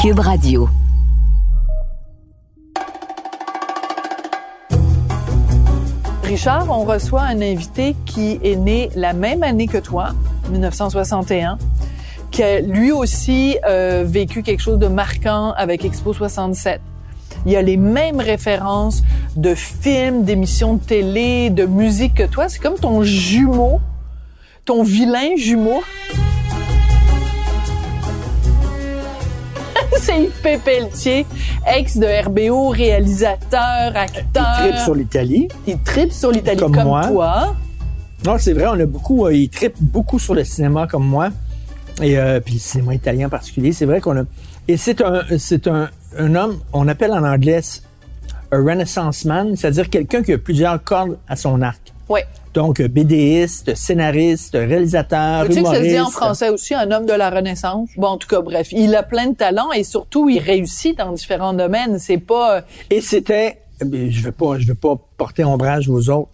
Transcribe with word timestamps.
Cube 0.00 0.20
Radio. 0.20 0.66
Richard, 6.22 6.70
on 6.70 6.84
reçoit 6.84 7.20
un 7.20 7.42
invité 7.42 7.94
qui 8.06 8.40
est 8.42 8.56
né 8.56 8.88
la 8.94 9.12
même 9.12 9.42
année 9.42 9.66
que 9.66 9.76
toi, 9.76 10.14
1961, 10.50 11.58
qui 12.30 12.42
a 12.42 12.60
lui 12.62 12.92
aussi 12.92 13.58
euh, 13.68 14.02
vécu 14.06 14.42
quelque 14.42 14.62
chose 14.62 14.78
de 14.78 14.86
marquant 14.86 15.52
avec 15.52 15.84
Expo 15.84 16.14
67. 16.14 16.80
Il 17.44 17.52
y 17.52 17.56
a 17.56 17.62
les 17.62 17.76
mêmes 17.76 18.20
références 18.20 19.02
de 19.36 19.54
films, 19.54 20.24
d'émissions 20.24 20.76
de 20.76 20.82
télé, 20.82 21.50
de 21.50 21.66
musique 21.66 22.14
que 22.14 22.26
toi. 22.26 22.48
C'est 22.48 22.60
comme 22.60 22.78
ton 22.78 23.02
jumeau, 23.02 23.82
ton 24.64 24.82
vilain 24.82 25.36
jumeau. 25.36 25.82
c'est 30.00 30.22
Yves 30.22 30.60
Pelletier, 30.64 31.26
ex 31.66 31.96
de 31.96 32.06
RBO, 32.26 32.68
réalisateur, 32.68 33.96
acteur. 33.96 34.60
Il 34.64 34.70
tripe 34.70 34.78
sur 34.84 34.94
l'Italie. 34.94 35.48
Il 35.66 35.78
tripe 35.82 36.12
sur 36.12 36.30
l'Italie 36.30 36.58
Comme 36.58 36.74
comme, 36.74 36.84
moi. 36.84 37.06
toi. 37.06 37.56
Non, 38.24 38.36
c'est 38.38 38.52
vrai, 38.52 38.66
on 38.68 38.78
a 38.78 38.86
beaucoup, 38.86 39.26
euh, 39.26 39.34
il 39.34 39.48
tripe 39.48 39.76
beaucoup 39.80 40.18
sur 40.18 40.34
le 40.34 40.44
cinéma 40.44 40.86
comme 40.86 41.06
moi. 41.06 41.30
Et 42.02 42.18
euh, 42.18 42.40
puis 42.40 42.54
le 42.54 42.60
cinéma 42.60 42.94
italien 42.94 43.26
en 43.26 43.30
particulier. 43.30 43.72
C'est 43.72 43.86
vrai 43.86 44.00
qu'on 44.00 44.16
a. 44.18 44.22
Et 44.68 44.76
c'est 44.76 45.00
un, 45.00 45.22
c'est 45.38 45.66
un, 45.66 45.88
un 46.16 46.34
homme, 46.34 46.58
on 46.72 46.86
appelle 46.88 47.12
en 47.12 47.24
anglais 47.24 47.60
un 48.52 48.64
renaissance 48.64 49.24
man, 49.24 49.56
c'est-à-dire 49.56 49.88
quelqu'un 49.88 50.22
qui 50.22 50.32
a 50.32 50.38
plusieurs 50.38 50.82
cordes 50.82 51.18
à 51.28 51.36
son 51.36 51.62
arc. 51.62 51.92
Donc, 52.52 52.82
BDiste, 52.82 53.76
scénariste, 53.76 54.54
réalisateur, 54.54 55.46
Tu 55.46 55.52
sais 55.52 55.62
que 55.62 55.68
ça 55.68 55.76
se 55.76 55.82
dit 55.82 56.00
en 56.00 56.10
français 56.10 56.48
aussi, 56.48 56.74
un 56.74 56.90
homme 56.90 57.06
de 57.06 57.12
la 57.12 57.30
Renaissance? 57.30 57.88
Bon, 57.96 58.08
en 58.08 58.16
tout 58.16 58.26
cas, 58.26 58.40
bref, 58.40 58.72
il 58.72 58.94
a 58.96 59.04
plein 59.04 59.28
de 59.28 59.36
talents 59.36 59.70
et 59.72 59.84
surtout, 59.84 60.28
il 60.28 60.40
réussit 60.40 60.98
dans 60.98 61.12
différents 61.12 61.52
domaines. 61.52 62.00
C'est 62.00 62.18
pas... 62.18 62.56
euh, 62.56 62.60
Et 62.90 63.00
c'était, 63.00 63.58
je 63.80 64.20
veux 64.22 64.32
pas, 64.32 64.58
je 64.58 64.66
veux 64.66 64.74
pas 64.74 64.96
porter 65.16 65.44
ombrage 65.44 65.88
aux 65.88 66.10
autres, 66.10 66.30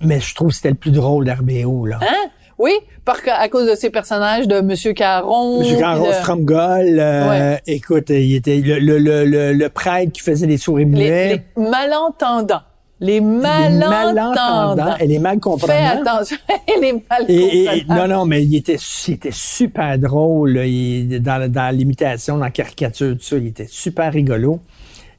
mais 0.00 0.20
je 0.20 0.32
trouve 0.36 0.48
que 0.50 0.54
c'était 0.54 0.68
le 0.70 0.76
plus 0.76 0.92
drôle 0.92 1.24
d'RBO, 1.24 1.84
là. 1.86 1.98
Hein? 2.02 2.28
Oui, 2.58 2.72
par, 3.04 3.16
à 3.26 3.48
cause 3.48 3.68
de 3.68 3.74
ces 3.74 3.88
personnages 3.90 4.46
de 4.46 4.60
Monsieur 4.60 4.92
Caron. 4.92 5.58
Monsieur 5.60 5.78
Caron 5.78 6.06
de- 6.08 6.12
Stromgol, 6.12 6.98
euh, 7.00 7.28
Ouais. 7.28 7.60
écoute, 7.66 8.10
il 8.10 8.36
était 8.36 8.58
le, 8.60 8.78
le, 8.78 8.98
le, 8.98 9.24
le, 9.24 9.52
le 9.54 9.68
prêtre 9.70 10.12
qui 10.12 10.20
faisait 10.20 10.46
les 10.46 10.58
souris 10.58 10.84
les, 10.84 10.90
muets. 10.90 11.42
les 11.56 11.62
malentendants. 11.70 12.60
Les 13.00 13.14
les 13.14 13.20
malentendants. 13.20 14.96
et 14.98 15.06
les 15.06 15.18
mal 15.18 15.34
Fais 15.34 15.40
comprenants. 15.40 16.00
attention. 16.02 16.36
les 16.80 16.92
mal 16.92 17.24
Et, 17.28 17.64
et- 17.64 17.84
non, 17.88 18.06
non, 18.06 18.24
mais 18.26 18.42
il 18.44 18.54
était, 18.56 18.76
il 19.08 19.14
était 19.14 19.30
super 19.32 19.98
drôle 19.98 20.52
là, 20.52 20.66
il- 20.66 21.20
dans, 21.22 21.50
dans 21.50 21.74
l'imitation, 21.74 22.36
dans 22.36 22.44
la 22.44 22.50
caricature, 22.50 23.14
tout 23.16 23.22
ça. 23.22 23.36
Il 23.36 23.46
était 23.48 23.66
super 23.68 24.12
rigolo. 24.12 24.60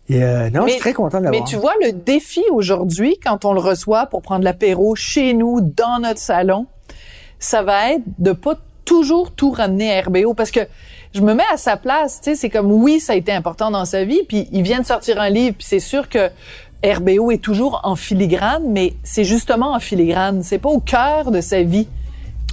Et 0.10 0.24
euh, 0.24 0.50
non, 0.50 0.66
je 0.68 0.72
suis 0.74 0.80
très 0.80 0.94
content 0.94 1.20
de 1.20 1.26
Mais 1.26 1.32
l'avoir. 1.32 1.50
tu 1.50 1.56
vois, 1.56 1.74
le 1.82 1.92
défi 1.94 2.44
aujourd'hui, 2.52 3.18
quand 3.24 3.46
on 3.46 3.54
le 3.54 3.60
reçoit 3.62 4.08
pour 4.08 4.22
prendre 4.22 4.44
l'apéro 4.44 4.94
chez 4.96 5.34
nous, 5.34 5.62
dans 5.62 6.00
notre 6.02 6.20
salon, 6.20 6.66
ça 7.40 7.64
va 7.64 7.94
être 7.94 8.04
de 8.20 8.32
pas 8.34 8.56
toujours 8.86 9.32
tout 9.32 9.52
ramener 9.52 9.96
à 9.98 10.02
RBO 10.02 10.34
parce 10.34 10.52
que 10.52 10.60
je 11.14 11.22
me 11.22 11.34
mets 11.34 11.44
à 11.54 11.58
sa 11.58 11.78
place, 11.78 12.20
tu 12.22 12.32
sais, 12.32 12.36
c'est 12.36 12.50
comme 12.50 12.72
oui, 12.72 13.00
ça 13.00 13.14
a 13.14 13.16
été 13.16 13.32
important 13.32 13.72
dans 13.72 13.86
sa 13.86 14.04
vie, 14.04 14.22
puis 14.28 14.48
il 14.52 14.64
vient 14.64 14.80
de 14.82 14.86
sortir 14.86 15.20
un 15.22 15.30
livre, 15.30 15.56
puis 15.58 15.68
c'est 15.68 15.80
sûr 15.80 16.10
que 16.10 16.30
RBO 16.84 17.30
est 17.32 17.38
toujours 17.42 17.82
en 17.84 17.96
filigrane, 17.96 18.64
mais 18.70 18.94
c'est 19.04 19.24
justement 19.24 19.74
en 19.76 19.80
filigrane, 19.80 20.42
c'est 20.44 20.58
pas 20.58 20.70
au 20.70 20.80
cœur 20.80 21.30
de 21.32 21.40
sa 21.42 21.62
vie. 21.62 21.88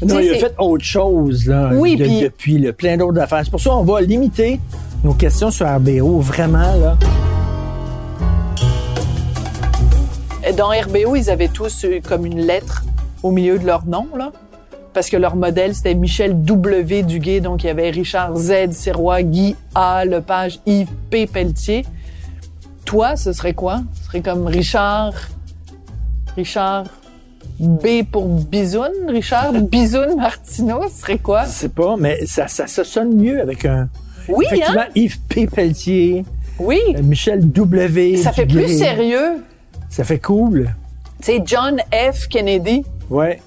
Non, 0.07 0.19
il 0.21 0.31
a 0.31 0.35
fait 0.35 0.55
autre 0.59 0.85
chose 0.85 1.47
là, 1.47 1.71
Oui, 1.75 1.97
de- 1.97 2.05
puis- 2.05 2.21
depuis 2.21 2.59
le 2.59 2.73
plein 2.73 2.97
d'autres 2.97 3.19
affaires. 3.21 3.41
C'est 3.43 3.51
pour 3.51 3.61
ça 3.61 3.71
qu'on 3.71 3.85
va 3.85 4.01
limiter 4.03 4.61
nos 5.03 5.15
questions 5.15 5.51
sur 5.51 5.67
RBO, 5.67 6.21
vraiment 6.21 6.75
là. 6.77 6.97
Dans 10.57 10.69
RBO, 10.69 11.15
ils 11.17 11.31
avaient 11.31 11.49
tous 11.49 11.85
euh, 11.85 12.01
comme 12.07 12.25
une 12.25 12.41
lettre 12.41 12.85
au 13.23 13.31
milieu 13.31 13.59
de 13.59 13.67
leur 13.67 13.85
nom, 13.87 14.07
là. 14.17 14.33
Parce 14.95 15.11
que 15.11 15.17
leur 15.17 15.37
modèle, 15.37 15.75
c'était 15.75 15.95
Michel 15.95 16.43
W. 16.43 17.03
Duguay. 17.03 17.41
Donc, 17.41 17.63
il 17.63 17.67
y 17.67 17.71
avait 17.71 17.91
Richard 17.91 18.35
Z. 18.37 18.71
Sirois, 18.73 19.23
Guy 19.23 19.55
A. 19.75 20.05
Lepage, 20.05 20.59
Yves 20.67 20.89
P. 21.11 21.27
Pelletier. 21.27 21.85
Toi, 22.89 23.17
ce 23.17 23.35
serait 23.35 23.53
quoi? 23.53 23.83
Ce 24.01 24.07
serait 24.07 24.23
comme 24.23 24.47
Richard... 24.47 25.13
Richard 26.37 26.85
B 27.61 28.03
pour 28.11 28.25
Bisoun? 28.27 28.89
Richard 29.09 29.53
Bisoun 29.53 30.17
Martineau? 30.17 30.89
Ce 30.89 31.03
serait 31.03 31.19
quoi? 31.19 31.45
Je 31.45 31.51
sais 31.51 31.69
pas, 31.69 31.97
mais 31.99 32.25
ça, 32.25 32.49
ça, 32.49 32.67
ça 32.67 32.85
sonne 32.85 33.15
mieux 33.15 33.43
avec 33.43 33.67
un. 33.67 33.91
Oui, 34.27 34.47
Effectivement, 34.47 34.81
hein? 34.81 34.93
Yves 34.95 35.19
P. 35.29 35.47
Pelletier, 35.47 36.25
Oui. 36.59 36.81
euh, 36.97 37.03
Michel 37.03 37.51
W. 37.53 38.17
Ça 38.17 38.33
fait 38.33 38.47
Duguay. 38.47 38.65
plus 38.65 38.79
sérieux. 38.79 39.45
Ça 39.91 40.03
fait 40.05 40.19
cool. 40.19 40.71
Tu 41.21 41.27
sais, 41.27 41.43
John 41.45 41.79
F. 41.93 42.27
Kennedy. 42.29 42.85
Ouais. 43.11 43.43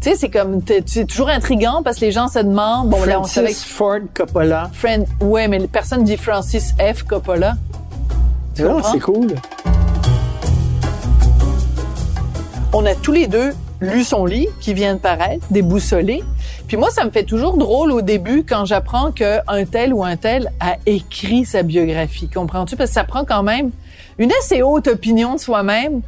Tu 0.00 0.10
sais, 0.10 0.16
c'est 0.16 0.28
comme, 0.30 0.60
c'est 0.86 1.06
toujours 1.06 1.30
intriguant 1.30 1.82
parce 1.82 1.96
que 1.98 2.04
les 2.04 2.12
gens 2.12 2.28
se 2.28 2.38
demandent, 2.38 2.90
bon, 2.90 3.02
là, 3.04 3.18
on 3.20 3.24
savait 3.24 3.48
Francis 3.48 3.64
Ford 3.64 3.98
Coppola. 4.14 4.70
Friend, 4.72 5.04
ouais, 5.20 5.48
mais 5.48 5.66
personne 5.66 6.04
dit 6.04 6.16
Francis 6.16 6.74
F. 6.78 7.02
Coppola. 7.02 7.54
Non, 8.58 8.82
c'est 8.82 9.00
cool. 9.00 9.34
On 12.72 12.84
a 12.86 12.94
tous 12.94 13.12
les 13.12 13.26
deux 13.26 13.52
lu 13.80 14.04
son 14.04 14.24
livre 14.24 14.52
qui 14.60 14.74
vient 14.74 14.94
de 14.94 15.00
paraître, 15.00 15.44
Déboussolé. 15.50 16.22
Puis 16.66 16.76
moi, 16.76 16.90
ça 16.90 17.04
me 17.04 17.10
fait 17.10 17.24
toujours 17.24 17.56
drôle 17.56 17.92
au 17.92 18.00
début 18.00 18.44
quand 18.44 18.64
j'apprends 18.64 19.12
qu'un 19.12 19.64
tel 19.70 19.92
ou 19.92 20.04
un 20.04 20.16
tel 20.16 20.50
a 20.60 20.76
écrit 20.86 21.44
sa 21.44 21.62
biographie. 21.62 22.28
Comprends-tu? 22.28 22.76
Parce 22.76 22.90
que 22.90 22.94
ça 22.94 23.04
prend 23.04 23.24
quand 23.24 23.42
même 23.42 23.70
une 24.18 24.30
assez 24.40 24.62
haute 24.62 24.88
opinion 24.88 25.34
de 25.34 25.40
soi-même 25.40 26.00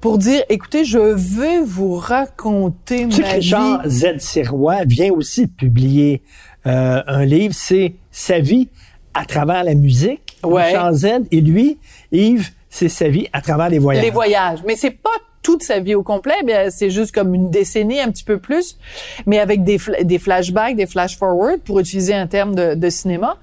pour 0.00 0.18
dire, 0.18 0.42
écoutez, 0.48 0.84
je 0.84 0.98
veux 0.98 1.62
vous 1.62 1.94
raconter 1.94 3.06
Tu 3.08 3.20
ma 3.20 3.28
vie. 3.28 3.34
Richard 3.34 3.82
Z. 3.86 4.18
Sirois 4.18 4.84
vient 4.84 5.12
aussi 5.12 5.46
publier 5.46 6.22
euh, 6.66 7.02
un 7.06 7.24
livre, 7.24 7.54
c'est 7.56 7.94
Sa 8.10 8.40
vie 8.40 8.68
à 9.14 9.24
travers 9.26 9.62
la 9.64 9.74
musique. 9.74 10.29
Ouais. 10.44 10.66
Richard 10.66 10.92
Z. 10.94 11.06
Et 11.30 11.40
lui, 11.40 11.78
Yves, 12.12 12.50
c'est 12.68 12.88
sa 12.88 13.08
vie 13.08 13.28
à 13.32 13.40
travers 13.40 13.68
les 13.68 13.78
voyages. 13.78 14.04
Les 14.04 14.10
voyages. 14.10 14.60
Mais 14.66 14.76
c'est 14.76 14.90
pas 14.90 15.10
toute 15.42 15.62
sa 15.62 15.80
vie 15.80 15.94
au 15.94 16.02
complet, 16.02 16.34
bien, 16.44 16.68
c'est 16.68 16.90
juste 16.90 17.12
comme 17.12 17.34
une 17.34 17.50
décennie, 17.50 17.98
un 17.98 18.10
petit 18.10 18.24
peu 18.24 18.38
plus, 18.38 18.76
mais 19.24 19.38
avec 19.38 19.64
des, 19.64 19.78
fla- 19.78 20.04
des 20.04 20.18
flashbacks, 20.18 20.76
des 20.76 20.86
flash-forward, 20.86 21.60
pour 21.60 21.80
utiliser 21.80 22.12
un 22.12 22.26
terme 22.26 22.54
de, 22.54 22.74
de 22.74 22.90
cinéma. 22.90 23.38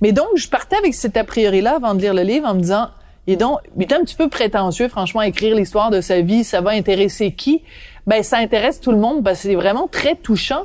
Mais 0.00 0.12
donc, 0.12 0.28
je 0.36 0.48
partais 0.48 0.76
avec 0.76 0.94
cet 0.94 1.16
a 1.16 1.24
priori-là 1.24 1.74
avant 1.76 1.94
de 1.94 2.00
lire 2.00 2.14
le 2.14 2.22
livre 2.22 2.46
en 2.46 2.54
me 2.54 2.60
disant, 2.60 2.86
et 3.26 3.34
donc, 3.34 3.58
il 3.76 3.82
est 3.82 3.92
un 3.92 4.04
petit 4.04 4.14
peu 4.14 4.28
prétentieux, 4.28 4.88
franchement, 4.88 5.22
à 5.22 5.26
écrire 5.26 5.56
l'histoire 5.56 5.90
de 5.90 6.00
sa 6.00 6.20
vie, 6.20 6.44
ça 6.44 6.60
va 6.60 6.70
intéresser 6.70 7.32
qui? 7.32 7.62
Ben, 8.06 8.22
ça 8.22 8.36
intéresse 8.36 8.80
tout 8.80 8.92
le 8.92 8.98
monde 8.98 9.24
parce 9.24 9.42
que 9.42 9.48
c'est 9.48 9.54
vraiment 9.56 9.88
très 9.88 10.14
touchant. 10.14 10.62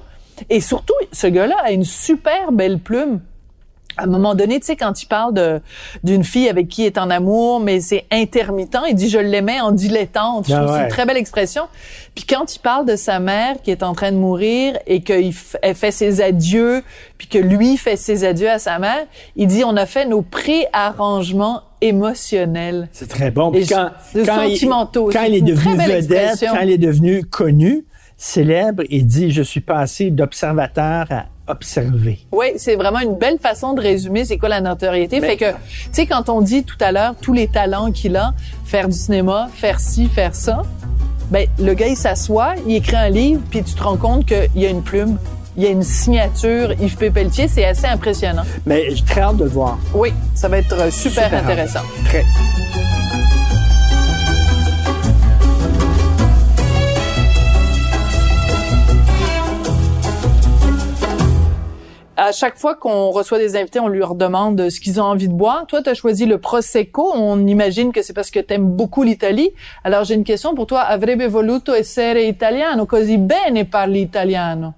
Et 0.49 0.61
surtout, 0.61 0.93
ce 1.11 1.25
gars-là 1.27 1.55
a 1.63 1.71
une 1.71 1.83
super 1.83 2.51
belle 2.51 2.77
plume 2.79 3.21
à 3.99 4.03
un 4.03 4.07
moment 4.07 4.35
donné, 4.35 4.59
tu 4.59 4.67
sais, 4.67 4.75
quand 4.75 5.01
il 5.01 5.05
parle 5.05 5.33
de 5.33 5.61
d'une 6.03 6.23
fille 6.23 6.49
avec 6.49 6.67
qui 6.67 6.83
il 6.83 6.85
est 6.85 6.97
en 6.97 7.09
amour, 7.09 7.59
mais 7.59 7.79
c'est 7.79 8.05
intermittent, 8.11 8.77
il 8.87 8.95
dit 8.95 9.09
je 9.09 9.19
l'aimais 9.19 9.59
en 9.59 9.71
dilettante. 9.71 10.47
Je 10.47 10.53
Ah 10.53 10.59
trouve 10.63 10.75
c'est 10.75 10.83
une 10.83 10.89
très 10.89 11.05
belle 11.05 11.17
expression. 11.17 11.63
Puis 12.15 12.25
quand 12.25 12.53
il 12.55 12.59
parle 12.59 12.85
de 12.85 12.95
sa 12.95 13.19
mère 13.19 13.61
qui 13.61 13.71
est 13.71 13.83
en 13.83 13.93
train 13.93 14.11
de 14.11 14.17
mourir 14.17 14.77
et 14.87 15.01
qu'elle 15.01 15.33
fait 15.33 15.91
ses 15.91 16.21
adieux, 16.21 16.83
puis 17.17 17.27
que 17.27 17.37
lui 17.37 17.77
fait 17.77 17.97
ses 17.97 18.23
adieux 18.23 18.49
à 18.49 18.59
sa 18.59 18.79
mère, 18.79 19.05
il 19.35 19.47
dit 19.47 19.63
on 19.63 19.75
a 19.75 19.85
fait 19.85 20.05
nos 20.05 20.21
préarrangements 20.21 21.63
émotionnels. 21.81 22.89
C'est 22.91 23.09
très 23.09 23.31
bon. 23.31 23.51
Puis 23.51 23.67
quand, 23.67 23.91
de 24.13 24.23
quand, 24.23 24.43
il, 24.43 24.55
sentimentaux. 24.55 25.09
quand 25.11 25.23
il 25.23 25.35
est 25.35 25.41
devenu 25.41 25.73
vedette, 25.75 26.11
expression. 26.11 26.53
quand 26.53 26.61
il 26.61 26.71
est 26.71 26.77
devenu 26.77 27.23
connu, 27.23 27.85
célèbre, 28.17 28.83
il 28.89 29.05
dit 29.05 29.31
Je 29.31 29.41
suis 29.41 29.61
passé 29.61 30.11
d'observateur 30.11 31.07
à 31.09 31.25
observer. 31.49 32.19
Oui, 32.31 32.47
c'est 32.57 32.75
vraiment 32.75 32.99
une 32.99 33.15
belle 33.15 33.39
façon 33.39 33.73
de 33.73 33.81
résumer 33.81 34.25
c'est 34.25 34.37
quoi 34.37 34.49
la 34.49 34.61
notoriété. 34.61 35.19
Mais- 35.19 35.29
fait 35.29 35.37
que, 35.37 35.51
tu 35.51 35.57
sais, 35.91 36.05
quand 36.05 36.29
on 36.29 36.41
dit 36.41 36.63
tout 36.63 36.77
à 36.79 36.91
l'heure 36.91 37.15
tous 37.21 37.33
les 37.33 37.47
talents 37.47 37.91
qu'il 37.91 38.15
a, 38.15 38.33
faire 38.65 38.87
du 38.87 38.95
cinéma, 38.97 39.49
faire 39.53 39.79
ci, 39.79 40.07
faire 40.07 40.35
ça, 40.35 40.61
ben 41.31 41.47
le 41.59 41.73
gars 41.73 41.87
il 41.87 41.97
s'assoit, 41.97 42.53
il 42.67 42.75
écrit 42.75 42.95
un 42.95 43.09
livre, 43.09 43.41
puis 43.49 43.63
tu 43.63 43.73
te 43.73 43.83
rends 43.83 43.97
compte 43.97 44.25
qu'il 44.25 44.49
y 44.55 44.65
a 44.65 44.69
une 44.69 44.81
plume, 44.81 45.17
il 45.57 45.63
y 45.63 45.67
a 45.67 45.69
une 45.69 45.83
signature 45.83 46.71
Yves 46.79 46.97
P. 46.97 47.09
Pelletier, 47.11 47.47
c'est 47.47 47.65
assez 47.65 47.85
impressionnant. 47.87 48.43
Mais 48.65 48.95
j'ai 48.95 49.03
très 49.03 49.21
hâte 49.21 49.37
de 49.37 49.43
le 49.43 49.49
voir. 49.49 49.77
Oui, 49.93 50.13
ça 50.33 50.47
va 50.47 50.57
être 50.59 50.73
euh, 50.79 50.89
super, 50.91 51.33
hâte. 51.33 51.43
intéressant. 51.43 51.81
Très. 52.05 52.23
À 62.21 62.33
chaque 62.33 62.57
fois 62.57 62.75
qu'on 62.75 63.11
reçoit 63.11 63.37
des 63.37 63.55
invités, 63.55 63.79
on 63.79 63.87
leur 63.87 64.13
demande 64.13 64.69
ce 64.69 64.81
qu'ils 64.81 64.99
ont 64.99 65.05
envie 65.05 65.29
de 65.29 65.33
boire. 65.33 65.65
Toi, 65.67 65.81
tu 65.81 65.89
as 65.89 65.93
choisi 65.93 66.25
le 66.25 66.37
Prosecco. 66.37 67.13
On 67.15 67.47
imagine 67.47 67.93
que 67.93 68.01
c'est 68.01 68.11
parce 68.11 68.29
que 68.29 68.41
tu 68.41 68.53
aimes 68.55 68.75
beaucoup 68.75 69.03
l'Italie. 69.03 69.51
Alors, 69.85 70.03
j'ai 70.03 70.15
une 70.15 70.25
question 70.25 70.53
pour 70.53 70.67
toi. 70.67 70.81
Avrebbe 70.81 71.29
voluto 71.29 71.73
essere 71.73 72.25
italiano, 72.25 72.85
così 72.85 73.17
bene 73.17 73.63
parli 73.63 74.01
italiano? 74.01 74.73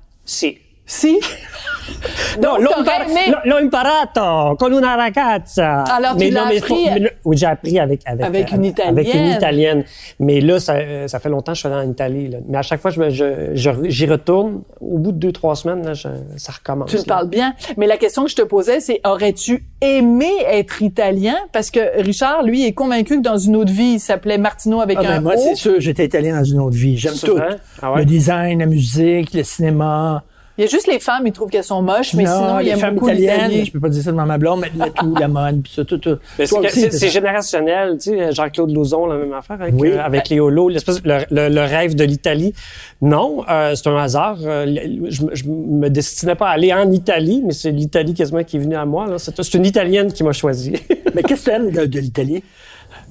Sì, 0.91 1.17
Si. 1.17 1.19
No, 2.41 2.57
l'ho, 2.57 2.69
impar- 2.77 3.05
l'ho- 3.43 3.57
imparato 3.59 4.55
con 4.57 4.71
una 4.71 4.95
ragazza. 4.95 5.83
Alors, 5.83 6.11
tu 6.15 6.25
mais 6.25 6.29
l'as 6.31 6.45
mais 6.45 6.57
appris- 6.59 6.67
faut- 6.67 6.91
mais 6.93 6.99
le- 6.99 7.11
oui, 7.25 7.37
j'ai 7.37 7.45
appris 7.47 7.79
avec 7.79 8.01
avec 8.05 8.25
Avec 8.25 8.51
une 8.51 8.73
Avec 8.87 9.13
une 9.13 9.27
Italienne. 9.27 9.83
Mais 10.19 10.39
là, 10.41 10.59
ça, 10.59 10.75
euh, 10.75 11.07
ça 11.07 11.19
fait 11.19 11.29
longtemps 11.29 11.51
que 11.51 11.57
je 11.57 11.59
suis 11.61 11.67
allé 11.73 11.85
en 11.87 11.91
Italie. 11.91 12.29
là. 12.29 12.37
Mais 12.47 12.57
à 12.57 12.61
chaque 12.61 12.79
fois, 12.81 12.91
je, 12.91 13.09
je, 13.09 13.25
je- 13.55 13.89
j'y 13.89 14.05
retourne. 14.05 14.61
Au 14.79 14.97
bout 14.99 15.11
de 15.11 15.17
deux 15.17 15.31
trois 15.31 15.55
semaines, 15.55 15.83
là, 15.85 15.93
je- 15.93 16.07
ça 16.37 16.51
recommence. 16.53 16.91
Tu 16.91 16.97
parles 17.03 17.27
bien. 17.29 17.53
Mais 17.77 17.87
la 17.87 17.97
question 17.97 18.23
que 18.23 18.29
je 18.31 18.35
te 18.35 18.41
posais, 18.43 18.79
c'est 18.79 19.01
aurais-tu 19.05 19.65
aimé 19.81 20.31
être 20.47 20.81
italien? 20.81 21.35
Parce 21.51 21.71
que 21.71 22.01
Richard, 22.01 22.43
lui, 22.43 22.65
est 22.65 22.73
convaincu 22.73 23.17
que 23.17 23.23
dans 23.23 23.37
une 23.37 23.55
autre 23.55 23.71
vie, 23.73 23.93
il 23.95 23.99
s'appelait 23.99 24.37
Martino 24.37 24.81
avec 24.81 24.97
Ah, 24.99 25.03
ben, 25.03 25.11
un 25.17 25.21
moi, 25.21 25.33
O. 25.35 25.39
c'est 25.41 25.55
sûr, 25.55 25.75
j'étais 25.79 26.05
italien 26.05 26.37
dans 26.37 26.43
une 26.45 26.59
autre 26.61 26.77
vie. 26.77 26.97
J'aime 26.97 27.13
C'est 27.15 27.27
tout. 27.27 27.39
Ah 27.81 27.91
ouais? 27.91 27.99
Le 27.99 28.05
design, 28.05 28.59
la 28.59 28.65
musique, 28.67 29.33
le 29.33 29.43
cinéma. 29.43 30.23
Il 30.57 30.61
y 30.65 30.67
a 30.67 30.69
juste 30.69 30.87
les 30.87 30.99
femmes, 30.99 31.25
ils 31.25 31.31
trouvent 31.31 31.49
qu'elles 31.49 31.63
sont 31.63 31.81
moches, 31.81 32.13
mais 32.13 32.23
non, 32.25 32.31
sinon, 32.35 32.59
il 32.59 32.65
les 32.65 32.71
aime 32.71 32.79
femmes 32.79 32.93
beaucoup 32.95 33.09
italiennes, 33.09 33.65
je 33.65 33.71
peux 33.71 33.79
pas 33.79 33.89
dire 33.89 34.03
ça 34.03 34.11
devant 34.11 34.25
ma 34.25 34.37
blonde, 34.37 34.59
mais 34.61 34.71
le 34.85 34.91
tout, 34.91 35.15
la 35.15 35.27
mode, 35.27 35.63
puis 35.63 35.71
ça, 35.73 35.85
tout, 35.85 35.97
tout. 35.97 36.17
C'est, 36.37 37.09
générationnel, 37.09 37.97
tu 37.97 38.11
sais, 38.11 38.31
Jean-Claude 38.33 38.71
Lauzon, 38.71 39.05
la 39.07 39.17
même 39.17 39.33
affaire 39.33 39.61
avec, 39.61 39.73
Oui. 39.77 39.91
euh, 39.91 40.03
avec 40.03 40.27
les 40.29 40.39
holos, 40.39 40.69
l'espèce, 40.69 41.01
le, 41.05 41.19
le- 41.31 41.49
le 41.49 41.61
rêve 41.61 41.95
de 41.95 42.03
l'Italie. 42.03 42.53
Non, 43.01 43.43
euh, 43.49 43.73
c'est 43.75 43.87
un 43.87 43.97
hasard. 43.97 44.37
Euh, 44.43 44.65
je, 45.09 45.23
me- 45.25 45.33
je 45.35 45.45
me 45.47 45.89
destinais 45.89 46.35
pas 46.35 46.49
à 46.49 46.51
aller 46.51 46.73
en 46.73 46.91
Italie, 46.91 47.41
mais 47.45 47.53
c'est 47.53 47.71
l'Italie 47.71 48.13
quasiment 48.13 48.43
qui 48.43 48.57
est 48.57 48.59
venue 48.59 48.75
à 48.75 48.85
moi. 48.85 49.07
C'est, 49.19 49.41
c'est 49.41 49.57
une 49.57 49.65
Italienne 49.65 50.11
qui 50.11 50.23
m'a 50.23 50.33
choisi. 50.33 50.73
Mais 51.15 51.23
qu'est-ce 51.23 51.45
que 51.45 51.49
tu 51.49 51.55
aimes 51.55 51.71
de, 51.71 51.85
de 51.85 51.99
l'Italie? 51.99 52.43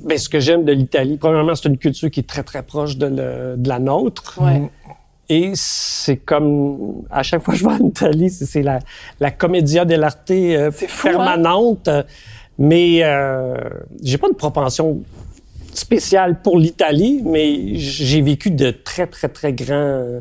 ben, 0.04 0.16
ce 0.16 0.28
que 0.28 0.40
j'aime 0.40 0.64
de 0.64 0.72
l'Italie, 0.72 1.16
premièrement, 1.18 1.54
c'est 1.54 1.68
une 1.68 1.76
culture 1.78 2.10
qui 2.10 2.20
est 2.20 2.28
très, 2.28 2.42
très 2.42 2.62
proche 2.62 2.96
de, 2.96 3.06
le- 3.06 3.54
de 3.56 3.68
la 3.68 3.78
nôtre. 3.78 4.38
Ouais. 4.40 4.62
Et 5.32 5.52
c'est 5.54 6.16
comme, 6.16 7.04
à 7.08 7.22
chaque 7.22 7.40
fois 7.42 7.54
que 7.54 7.60
je 7.60 7.64
vais 7.64 7.72
en 7.72 7.86
Italie, 7.86 8.30
c'est, 8.30 8.62
la, 8.62 8.80
la 9.20 9.30
commedia 9.30 9.84
dell'arte 9.84 10.30
euh, 10.32 10.72
fou, 10.72 10.86
hein? 10.86 11.12
permanente. 11.12 11.88
Mais 12.58 12.98
euh, 13.04 13.54
j'ai 14.02 14.18
pas 14.18 14.28
de 14.28 14.34
propension 14.34 15.02
spéciale 15.72 16.42
pour 16.42 16.58
l'Italie, 16.58 17.22
mais 17.24 17.76
j'ai 17.76 18.20
vécu 18.22 18.50
de 18.50 18.72
très, 18.72 19.06
très, 19.06 19.28
très 19.28 19.52
grands 19.52 20.20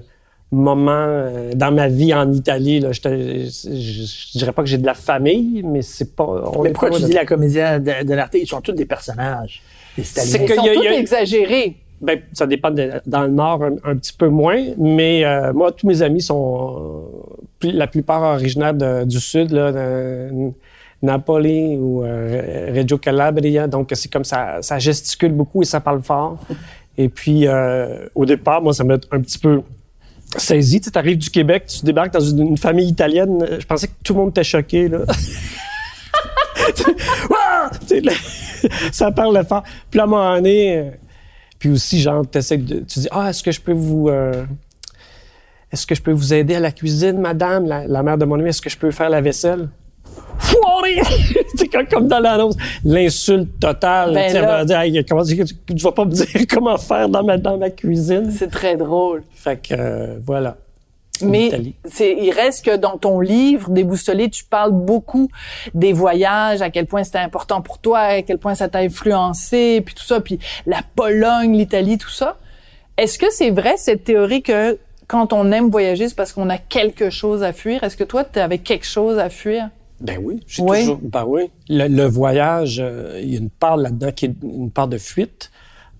moments 0.52 0.92
euh, 1.08 1.54
dans 1.56 1.72
ma 1.72 1.88
vie 1.88 2.14
en 2.14 2.32
Italie. 2.32 2.80
Là. 2.80 2.92
Je, 2.92 3.02
te- 3.02 3.10
je, 3.10 4.06
je 4.34 4.38
dirais 4.38 4.52
pas 4.52 4.62
que 4.62 4.70
j'ai 4.70 4.78
de 4.78 4.86
la 4.86 4.94
famille, 4.94 5.64
mais 5.66 5.82
c'est 5.82 6.16
pas... 6.16 6.24
On 6.56 6.62
Mais 6.62 6.70
pourquoi 6.72 6.92
pas 6.92 6.98
tu 6.98 7.02
de- 7.04 7.08
dis 7.08 7.14
la 7.14 7.26
comédie 7.26 7.56
de, 7.56 8.04
de 8.06 8.14
l'arte? 8.14 8.36
Ils 8.36 8.48
sont 8.48 8.62
tous 8.62 8.74
des 8.74 8.86
personnages. 8.86 9.62
C'est 10.02 10.22
sont 10.56 10.64
y 10.66 10.70
a- 10.70 10.74
tous 10.76 10.84
y 10.84 10.88
a- 10.88 11.00
exagérés. 11.00 11.78
Ben, 12.02 12.20
ça 12.34 12.48
dépend. 12.48 12.72
dans 13.06 13.24
le 13.24 13.30
Nord, 13.30 13.64
un, 13.84 13.96
petit 13.96 14.14
peu 14.14 14.30
moins. 14.30 14.64
Mais 14.78 15.26
euh, 15.26 15.54
moi, 15.54 15.72
tous 15.72 15.88
mes 15.88 16.02
amis 16.02 16.22
sont 16.22 17.06
la 17.62 17.88
plupart 17.88 18.22
originaires 18.22 18.74
du 19.06 19.20
Sud, 19.20 19.52
là, 19.52 19.72
de 19.72 20.52
Napoli 21.02 21.78
ou 21.78 22.04
euh, 22.04 22.72
Reggio 22.74 22.98
Calabria. 22.98 23.68
Donc, 23.68 23.90
c'est 23.94 24.12
comme 24.12 24.24
ça, 24.24 24.62
ça 24.62 24.80
gesticule 24.80 25.34
beaucoup 25.34 25.62
et 25.62 25.66
ça 25.66 25.80
parle 25.80 26.02
fort. 26.02 26.38
Et 26.98 27.10
puis, 27.10 27.48
euh, 27.48 28.08
au 28.16 28.26
départ, 28.26 28.62
moi, 28.62 28.74
ça 28.74 28.84
m'a 28.84 28.96
un 29.12 29.22
petit 29.22 29.40
peu 29.40 29.62
saisi. 30.38 30.80
Tu 30.80 30.90
arrives 30.98 31.18
du 31.18 31.30
Québec, 31.30 31.66
tu 31.68 31.86
débarques 31.86 32.14
dans 32.14 32.20
une, 32.20 32.58
famille 32.58 32.88
italienne. 32.88 33.46
Je 33.60 33.66
pensais 33.66 33.88
que 33.88 33.94
tout 34.04 34.14
le 34.14 34.20
monde 34.20 34.30
était 34.30 34.44
choqué. 34.44 34.88
Là. 34.88 35.00
Ça 38.92 39.12
parle 39.12 39.44
fort. 39.46 39.64
Puis 39.90 40.00
à 40.00 40.04
un 40.04 40.08
moment 40.08 40.36
donné, 40.36 40.92
puis 41.60 41.70
aussi, 41.70 42.00
genre, 42.00 42.24
de, 42.26 42.80
tu 42.86 43.00
dis, 43.00 43.08
ah, 43.12 43.30
est-ce 43.30 43.44
que 43.44 43.52
je 43.52 43.60
peux 43.62 43.74
vous, 43.74 44.08
euh, 44.10 44.46
est-ce 45.72 45.86
que 45.86 45.94
je 45.94 46.02
peux 46.02 46.12
vous 46.12 46.34
aider 46.34 46.56
à 46.56 46.60
la 46.60 46.72
cuisine, 46.72 47.20
madame, 47.20 47.66
la, 47.68 47.86
la 47.86 48.02
mère 48.02 48.18
de 48.18 48.26
mon 48.26 48.40
ami, 48.40 48.50
est-ce 48.50 48.62
que 48.62 48.70
je 48.70 48.78
peux 48.78 48.92
faire 48.92 49.10
la 49.10 49.22
vaisselle? 49.22 49.70
Foiré! 50.40 51.02
C'est 51.56 51.68
comme, 51.68 52.08
dans 52.08 52.20
l'annonce. 52.20 52.56
L'insulte 52.84 53.60
totale. 53.60 54.14
Ben 54.14 54.28
Tu 54.28 54.32
sais, 54.34 54.42
là- 54.42 54.60
elle 54.62 54.68
va 54.68 54.86
dire, 54.86 54.98
Hey, 55.00 55.06
comment, 55.06 55.24
tu 55.24 55.36
tu 55.46 55.76
vas 55.84 55.92
pas 55.92 56.06
me 56.06 56.12
dire 56.12 56.26
comment 56.50 56.78
faire 56.78 57.10
dans 57.10 57.24
ma, 57.24 57.38
dans 57.38 57.58
ma 57.58 57.70
cuisine? 57.70 58.32
C'est 58.32 58.50
très 58.50 58.78
drôle. 58.78 59.24
Fait 59.36 59.62
que, 59.62 59.74
euh, 59.78 60.18
voilà. 60.26 60.56
Mais 61.22 61.74
c'est, 61.86 62.16
il 62.20 62.32
reste 62.32 62.66
que 62.66 62.76
dans 62.76 62.98
ton 62.98 63.20
livre, 63.20 63.70
Déboussolé, 63.70 64.30
tu 64.30 64.44
parles 64.46 64.72
beaucoup 64.72 65.30
des 65.74 65.94
voyages, 65.94 66.62
à 66.62 66.70
quel 66.70 66.86
point 66.86 67.04
c'était 67.04 67.18
important 67.20 67.62
pour 67.62 67.80
toi, 67.80 68.00
à 68.00 68.22
quel 68.22 68.38
point 68.38 68.56
ça 68.56 68.68
t'a 68.70 68.80
influencé, 68.80 69.82
puis 69.86 69.96
tout 69.96 70.04
ça, 70.06 70.20
puis 70.22 70.40
la 70.66 70.82
Pologne, 70.96 71.56
l'Italie, 71.58 71.98
tout 71.98 72.10
ça. 72.10 72.38
Est-ce 72.98 73.18
que 73.18 73.32
c'est 73.32 73.50
vrai 73.52 73.76
cette 73.78 74.04
théorie 74.04 74.42
que 74.42 74.78
quand 75.08 75.34
on 75.34 75.52
aime 75.52 75.70
voyager, 75.70 76.08
c'est 76.10 76.16
parce 76.16 76.34
qu'on 76.34 76.50
a 76.50 76.58
quelque 76.58 77.10
chose 77.10 77.44
à 77.44 77.54
fuir? 77.54 77.84
Est-ce 77.84 77.98
que 77.98 78.04
toi, 78.04 78.24
tu 78.24 78.40
avais 78.40 78.60
quelque 78.60 78.86
chose 78.86 79.18
à 79.18 79.30
fuir? 79.30 79.70
Ben 80.02 80.18
oui, 80.22 80.42
j'ai 80.48 80.62
Oui. 80.64 80.80
toujours. 80.82 81.00
Ben 81.02 81.26
oui. 81.28 81.50
Le, 81.68 81.88
le 81.88 82.06
voyage, 82.06 82.80
euh, 82.82 83.20
il 83.22 83.34
y 83.34 83.36
a 83.36 83.40
une 83.40 83.50
part 83.50 83.76
là-dedans 83.76 84.12
qui 84.12 84.26
est 84.26 84.34
une 84.44 84.72
part 84.72 84.88
de 84.88 84.98
fuite. 84.98 85.52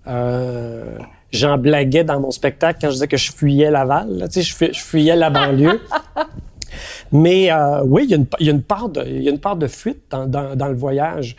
Euh, 0.06 0.96
J'en 1.32 1.58
blaguais 1.58 2.02
dans 2.04 2.18
mon 2.20 2.30
spectacle 2.30 2.78
quand 2.80 2.88
je 2.88 2.94
disais 2.94 3.08
que 3.08 3.16
je 3.16 3.30
fuyais 3.32 3.70
Laval. 3.70 4.08
là. 4.18 4.28
Tu 4.28 4.34
sais, 4.34 4.42
je, 4.42 4.54
fuy- 4.54 4.72
je 4.74 4.80
fuyais 4.80 5.14
la 5.16 5.30
banlieue. 5.30 5.80
Mais 7.12 7.50
euh, 7.52 7.82
oui, 7.84 8.04
il 8.04 8.10
y, 8.10 8.14
a 8.14 8.16
une, 8.16 8.26
il 8.38 8.46
y 8.46 8.48
a 8.48 8.52
une 8.52 8.62
part 8.62 8.88
de, 8.88 9.02
il 9.06 9.22
y 9.22 9.28
a 9.28 9.30
une 9.32 9.40
part 9.40 9.56
de 9.56 9.66
fuite 9.66 10.02
dans, 10.10 10.26
dans, 10.26 10.54
dans 10.56 10.68
le 10.68 10.74
voyage. 10.76 11.36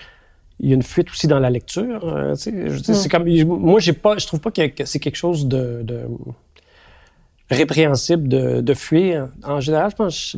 Il 0.59 0.69
y 0.69 0.73
a 0.73 0.75
une 0.75 0.83
fuite 0.83 1.09
aussi 1.09 1.27
dans 1.27 1.39
la 1.39 1.49
lecture. 1.49 2.05
euh, 2.07 2.35
tu 2.35 2.41
sais, 2.43 2.53
je 2.67 2.77
dire, 2.79 2.95
C'est 2.95 3.09
comme 3.09 3.25
moi, 3.45 3.79
j'ai 3.79 3.93
pas, 3.93 4.17
je 4.17 4.27
trouve 4.27 4.39
pas 4.41 4.51
que, 4.51 4.67
que 4.67 4.85
c'est 4.85 4.99
quelque 4.99 5.15
chose 5.15 5.47
de, 5.47 5.81
de 5.83 6.01
répréhensible 7.49 8.27
de, 8.27 8.61
de 8.61 8.73
fuir. 8.73 9.29
En 9.43 9.59
général, 9.59 9.91
je 9.91 9.95
pense. 9.95 10.37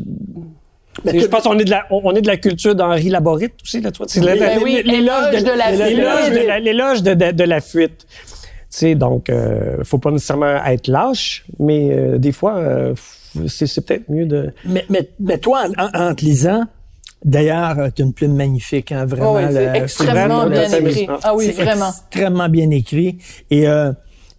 Je 1.05 1.25
pense 1.25 1.43
qu'on 1.43 1.57
est 1.57 1.65
de 1.65 1.71
la, 1.71 1.85
on 1.89 2.13
est 2.15 2.21
de 2.21 2.27
la 2.27 2.37
culture 2.37 2.75
d'Henri 2.75 3.09
Laborite 3.09 3.53
aussi, 3.63 3.81
là, 3.81 3.91
toi. 3.91 4.05
C'est 4.07 4.21
la- 4.21 4.35
la- 4.35 4.59
oui, 4.59 4.81
l'éloge 4.85 5.31
l'éloge 5.79 6.27
de 6.29 6.47
la 6.47 6.59
l'éloge 6.59 7.01
fuite. 7.59 8.05
Sais, 8.77 8.95
donc, 8.95 9.29
euh, 9.29 9.83
faut 9.83 9.97
pas 9.97 10.11
nécessairement 10.11 10.63
être 10.65 10.87
lâche, 10.87 11.45
mais 11.59 11.91
euh, 11.91 12.17
des 12.17 12.31
fois, 12.31 12.57
euh, 12.57 12.93
c'est, 13.47 13.67
c'est 13.67 13.81
peut-être 13.85 14.09
mieux 14.09 14.25
de. 14.25 14.51
Mais, 14.65 14.85
mais, 14.89 15.09
mais 15.19 15.37
toi, 15.37 15.65
en, 15.77 15.83
en- 15.85 16.09
en 16.09 16.15
te 16.15 16.23
lisant, 16.25 16.63
d'ailleurs, 17.25 17.75
tu 17.95 18.01
as 18.01 18.05
une 18.05 18.13
plume 18.13 18.35
magnifique, 18.35 18.91
hein, 18.91 19.05
vraiment. 19.05 19.33
Oh 19.33 19.37
oui, 19.37 19.43
c'est 19.51 19.65
le- 19.65 19.75
extrêmement 19.83 20.11
vraiment, 20.39 20.49
bien 20.49 20.69
c'est- 20.69 20.81
écrit. 20.83 21.07
Ah 21.23 21.35
oui, 21.35 21.45
c'est 21.55 21.63
vraiment. 21.63 21.89
extrêmement 21.89 22.49
bien 22.49 22.69
écrit. 22.71 23.17
Et 23.49 23.67
euh, 23.67 23.91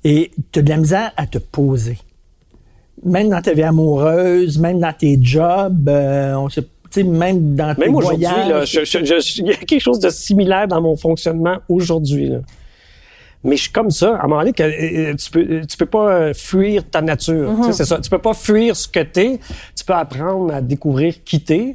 et 0.05 0.31
tu 0.53 0.59
as 0.59 0.63
de 0.63 0.69
la 0.69 0.77
misère 0.77 1.13
à 1.17 1.27
te 1.27 1.39
poser. 1.39 1.99
Même 3.05 3.29
dans 3.31 3.41
ta 3.43 3.53
vie 3.53 3.63
amoureuse, 3.63 4.59
même 4.59 4.81
dans 4.81 4.93
tes 4.93 5.19
jobs, 5.21 5.89
euh, 5.89 6.35
on 6.37 6.49
sait, 6.49 6.63
tu 6.63 6.69
sais, 6.91 7.03
même 7.03 7.55
dans 7.55 7.75
tes 7.75 7.81
Même 7.83 7.95
aujourd'hui, 7.95 8.25
voyages. 8.25 8.71
je- 8.85 9.41
il 9.41 9.47
y 9.49 9.51
a 9.53 9.57
quelque 9.57 9.81
chose 9.81 9.99
de 10.01 10.09
similaire 10.11 10.69
dans 10.69 10.81
mon 10.81 10.97
fonctionnement 10.97 11.57
aujourd'hui. 11.69 12.33
Mais 13.45 13.57
je 13.57 13.63
suis 13.63 13.73
comme 13.73 13.91
ça. 13.91 14.17
À 14.17 14.25
un 14.25 14.27
moment 14.27 14.41
donné, 14.41 14.53
que, 14.53 14.63
euh, 14.63 15.15
tu 15.15 15.31
peux, 15.31 15.61
tu 15.67 15.77
peux 15.77 15.87
pas 15.87 16.09
euh, 16.09 16.35
fuir 16.35 16.83
ta 16.91 17.03
nature. 17.03 17.53
Tu 17.59 17.65
sais, 17.65 17.73
C'est 17.73 17.85
ça. 17.85 17.99
Tu 18.01 18.09
peux 18.09 18.19
pas 18.19 18.33
fuir 18.33 18.75
ce 18.75 18.89
que 18.89 19.01
t'es. 19.01 19.39
Tu 19.77 19.85
peux 19.85 19.93
apprendre 19.93 20.55
à 20.55 20.61
découvrir 20.63 21.23
qui 21.25 21.41
t'es. 21.41 21.75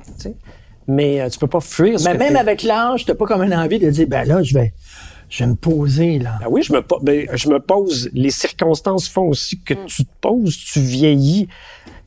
Mais 0.87 1.21
euh, 1.21 1.29
tu 1.29 1.37
peux 1.37 1.47
pas 1.47 1.59
fuir 1.59 1.99
ce 1.99 2.05
Mais 2.05 2.13
que 2.13 2.17
même 2.17 2.35
avec 2.35 2.63
l'âge, 2.63 3.05
t'as 3.05 3.13
pas 3.13 3.27
comme 3.27 3.43
une 3.43 3.53
envie 3.53 3.77
de 3.77 3.91
dire, 3.91 4.07
ben 4.07 4.27
là, 4.27 4.41
je 4.41 4.55
vais, 4.55 4.73
je 5.29 5.43
vais 5.43 5.49
me 5.51 5.55
poser, 5.55 6.19
là. 6.19 6.37
Ben 6.41 6.47
oui, 6.49 6.63
je 6.63 6.73
me, 6.73 6.81
ben, 7.01 7.27
je 7.33 7.49
me 7.49 7.59
pose. 7.59 8.09
Les 8.13 8.31
circonstances 8.31 9.07
font 9.07 9.27
aussi 9.29 9.59
que 9.61 9.73
Mm. 9.73 9.85
tu 9.87 10.05
te 10.05 10.11
poses, 10.21 10.57
tu 10.57 10.79
vieillis. 10.79 11.47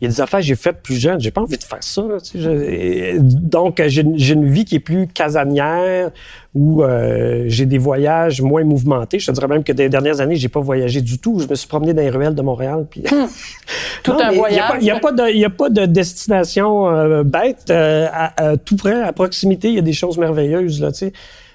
Il 0.01 0.07
y 0.07 0.09
a 0.09 0.11
des 0.11 0.21
affaires 0.21 0.41
que 0.41 0.47
j'ai 0.47 0.57
faites 0.57 0.83
plus 0.83 0.97
jeune. 0.97 1.21
J'ai 1.21 1.31
pas 1.31 1.43
envie 1.43 1.57
de 1.57 1.63
faire 1.63 1.79
ça. 1.83 2.03
là, 2.03 2.21
tu 2.21 2.33
sais, 2.33 2.41
je- 2.41 3.19
donc, 3.21 3.79
euh, 3.79 3.89
j'ai 3.89 4.03
une- 4.03 4.19
j'ai 4.19 4.35
une 4.35 4.51
vie 4.51 4.65
qui 4.65 4.75
est 4.75 4.81
plus 4.81 5.07
casanière, 5.07 6.11
où 6.55 6.83
euh, 6.83 7.45
j'ai 7.47 7.67
des 7.67 7.79
voyages 7.79 8.43
moins 8.43 8.65
mouvementés. 8.65 9.21
Je 9.21 9.27
te 9.29 9.31
dirais 9.33 9.47
même 9.47 9.63
que 9.63 9.73
des 9.73 9.89
dernières 9.89 10.21
années, 10.21 10.35
j'ai 10.35 10.49
pas 10.49 10.59
voyagé 10.59 11.01
du 11.03 11.19
tout. 11.21 11.39
Je 11.39 11.47
me 11.47 11.55
suis 11.55 11.69
promené 11.69 11.95
dans 11.95 12.03
les 12.03 12.11
ruelles 12.11 12.35
de 12.35 12.43
Montréal. 12.43 12.87
Puis... 12.91 13.03
Tout 14.03 14.13
Non, 14.13 14.21
un 14.25 14.33
voyage. 14.33 14.73
Il 14.81 14.85
n'y 14.85 14.91
a, 14.91 14.99
pas 14.99 15.13
de- 15.13 15.31
il 15.33 15.39
y 15.39 15.45
a 15.45 15.51
pas 15.51 15.69
de 15.71 15.87
destination 15.87 16.89
euh, 16.91 17.23
bête. 17.23 17.67
euh, 17.71 18.09
à, 18.13 18.49
à 18.51 18.57
tout 18.57 18.75
près, 18.77 19.01
à 19.01 19.13
proximité, 19.13 19.69
il 19.69 19.75
y 19.75 19.79
a 19.79 19.83
des 19.83 19.93
choses 19.93 20.19
merveilleuses. 20.19 20.81
Là, 20.81 20.91
tu 20.91 20.99
sais. 20.99 21.13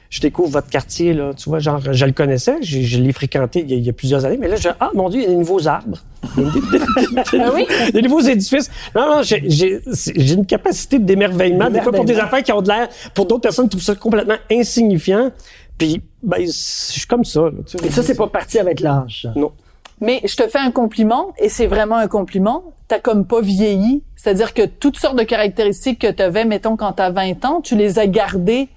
Je 0.10 0.22
découvre 0.22 0.50
votre 0.50 0.70
quartier, 0.70 1.14
là, 1.14 1.34
tu 1.36 1.50
vois, 1.50 1.60
genre, 1.60 1.82
je 1.92 2.06
le 2.06 2.14
connaissais, 2.14 2.56
je, 2.62 2.80
je 2.82 2.98
l'ai 3.00 3.12
fréquenté 3.12 3.60
il 3.62 3.70
y, 3.70 3.74
a, 3.74 3.78
il 3.78 3.84
y 3.86 3.90
a 3.90 3.94
plusieurs 3.94 4.24
années, 4.26 4.38
mais 4.38 4.48
là, 4.48 4.56
je, 4.56 4.70
ah, 4.80 4.90
mon 4.94 5.10
Dieu, 5.10 5.20
il 5.20 5.24
y 5.24 5.28
a 5.28 5.30
des 5.30 5.36
nouveaux 5.36 5.68
arbres. 5.68 5.98
Il 6.38 6.44
y 6.44 6.48
a 6.48 7.24
des, 7.34 7.40
Ah 7.44 7.52
oui? 7.54 7.68
des 7.94 8.02
nouveaux 8.02 8.22
édifices. 8.22 8.70
Non, 8.96 9.16
non, 9.18 9.22
j'ai- 9.24 9.44
j'ai 9.50 9.82
c'est- 9.94 10.14
j'ai 10.20 10.34
une 10.36 10.46
capacité 10.46 10.98
d'émerveillement, 11.00 11.70
des 11.70 11.82
fois 11.82 11.92
pour 11.92 12.06
des 12.06 12.18
affaires 12.20 12.42
qui 12.44 12.52
ont 12.54 12.62
de 12.62 12.70
l'air, 12.70 12.88
pour 13.14 13.26
d'autres 13.26 13.42
personnes 13.42 13.68
trouvent 13.70 13.82
ça 13.84 13.96
complètement 13.96 14.38
insignifiant. 14.52 15.32
Puis, 15.78 16.02
ben, 16.24 16.40
je 16.46 16.52
suis 16.52 17.06
comme 17.06 17.24
ça. 17.26 17.42
là, 17.42 17.52
tu. 17.68 17.78
Et 17.86 17.90
ça, 17.92 18.02
c'est 18.02 18.16
pas 18.16 18.28
parti 18.28 18.58
avec 18.60 18.80
l'âge? 18.80 19.28
Non. 19.36 19.52
Mais 20.00 20.22
je 20.26 20.36
te 20.36 20.48
fais 20.48 20.60
un 20.60 20.72
compliment, 20.72 21.34
et 21.40 21.50
c'est 21.50 21.68
vraiment 21.68 21.96
un 21.98 22.08
compliment. 22.08 22.64
T'as 22.88 23.00
comme 23.00 23.26
pas 23.26 23.42
vieilli. 23.42 24.04
C'est-à-dire 24.16 24.54
que 24.54 24.66
toutes 24.66 24.98
sortes 24.98 25.18
de 25.18 25.24
caractéristiques 25.24 26.00
que 26.00 26.12
tu 26.12 26.24
avais, 26.24 26.46
mettons, 26.46 26.78
quand 26.78 26.94
t'as 26.94 27.10
20 27.10 27.44
ans, 27.46 27.62
tu 27.62 27.76
les 27.76 28.00
as 28.00 28.08
gardées 28.08 28.70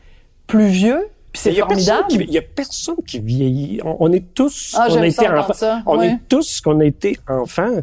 plus 0.46 0.66
vieux, 0.66 1.06
puis 1.32 1.42
c'est 1.42 1.50
Il 1.50 1.56
y 1.56 1.60
a 1.60 1.66
personne 1.66 1.94
formidable. 1.94 2.24
qui- 2.24 2.28
Il 2.30 2.34
y 2.34 2.38
a 2.38 2.42
personne 2.42 2.96
qui 3.06 3.18
vieillit. 3.20 3.80
On, 3.84 3.96
on 4.00 4.12
est 4.12 4.34
tous, 4.34 4.74
Ah, 4.76 4.86
on 4.90 4.94
a 4.96 4.98
ça 4.98 5.06
été 5.06 5.28
enfants. 5.28 5.52
ça, 5.52 5.82
On 5.86 6.02
est 6.02 6.18
tous 6.28 6.60
qu'on 6.60 6.80
a 6.80 6.84
été 6.84 7.16
enfants. 7.28 7.76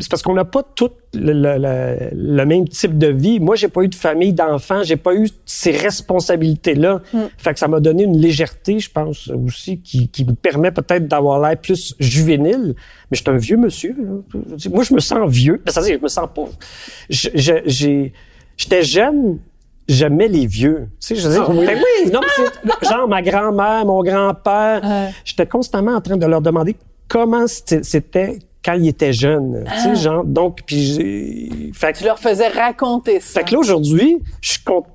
C'est 0.00 0.08
parce 0.10 0.22
qu'on 0.22 0.34
n'a 0.34 0.44
pas 0.44 0.62
toutes 0.62 0.96
le, 1.14 1.32
le- 1.32 1.58
le- 1.58 2.08
le 2.12 2.44
même 2.46 2.68
type 2.68 2.96
de 2.98 3.06
vie. 3.08 3.38
Moi, 3.38 3.54
j'ai 3.56 3.68
pas 3.68 3.82
eu 3.82 3.88
de 3.88 3.94
famille 3.94 4.32
d'enfants, 4.32 4.82
j'ai 4.82 4.96
pas 4.96 5.14
eu 5.14 5.28
ces 5.44 5.70
responsabilités-là. 5.72 7.00
Fait 7.38 7.52
que 7.52 7.58
ça 7.58 7.68
m'a 7.68 7.80
donné 7.80 8.04
une 8.04 8.18
légèreté, 8.18 8.78
je 8.80 8.90
pense, 8.90 9.28
aussi, 9.28 9.78
qui, 9.80 10.08
qui 10.08 10.24
me 10.24 10.32
permet 10.34 10.70
peut-être 10.72 11.06
d'avoir 11.08 11.40
l'air 11.40 11.56
plus 11.56 11.94
juvénile. 12.00 12.74
Mais 13.10 13.16
je 13.16 13.22
suis 13.22 13.30
un 13.30 13.36
vieux 13.36 13.56
monsieur. 13.56 13.94
là. 13.98 14.40
Moi, 14.70 14.84
je 14.84 14.94
me 14.94 15.00
sens 15.00 15.30
vieux. 15.30 15.62
C'est-à-dire, 15.66 15.96
je 15.98 16.02
me 16.02 16.08
sens 16.08 16.28
j'ai- 17.08 18.12
J'étais 18.56 18.82
jeune, 18.82 19.38
j'aimais 19.88 20.28
les 20.28 20.46
vieux. 20.46 20.88
Tu 21.00 21.08
sais, 21.08 21.16
je 21.16 21.28
veux 21.28 21.34
dire, 21.34 21.48
ben 21.48 21.58
oui, 21.78 22.10
non, 22.12 22.20
mais 22.22 22.44
c'est- 22.84 22.88
genre 22.88 23.08
ma 23.08 23.22
grand-mère, 23.22 23.84
mon 23.84 24.02
grand-père, 24.02 24.80
Ouais. 24.82 25.10
j'étais 25.24 25.46
constamment 25.46 25.92
en 25.96 26.00
train 26.00 26.16
de 26.16 26.26
leur 26.26 26.40
demander 26.40 26.76
comment 27.08 27.46
c'était 27.46 28.38
quand 28.64 28.74
ils 28.74 28.86
étaient 28.86 29.12
jeunes. 29.12 29.64
Tu 29.74 29.80
sais, 29.80 29.96
genre, 29.96 30.24
donc, 30.24 30.60
puis 30.64 30.80
j'ai... 30.80 31.72
Fait 31.74 31.92
que, 31.92 31.98
Tu 31.98 32.04
leur 32.04 32.18
faisais 32.20 32.46
raconter 32.46 33.18
ça. 33.18 33.40
fait 33.40 33.46
que 33.46 33.54
là, 33.54 33.58
aujourd'hui, 33.58 34.18
je 34.40 34.50
suis 34.52 34.62
content. 34.62 34.86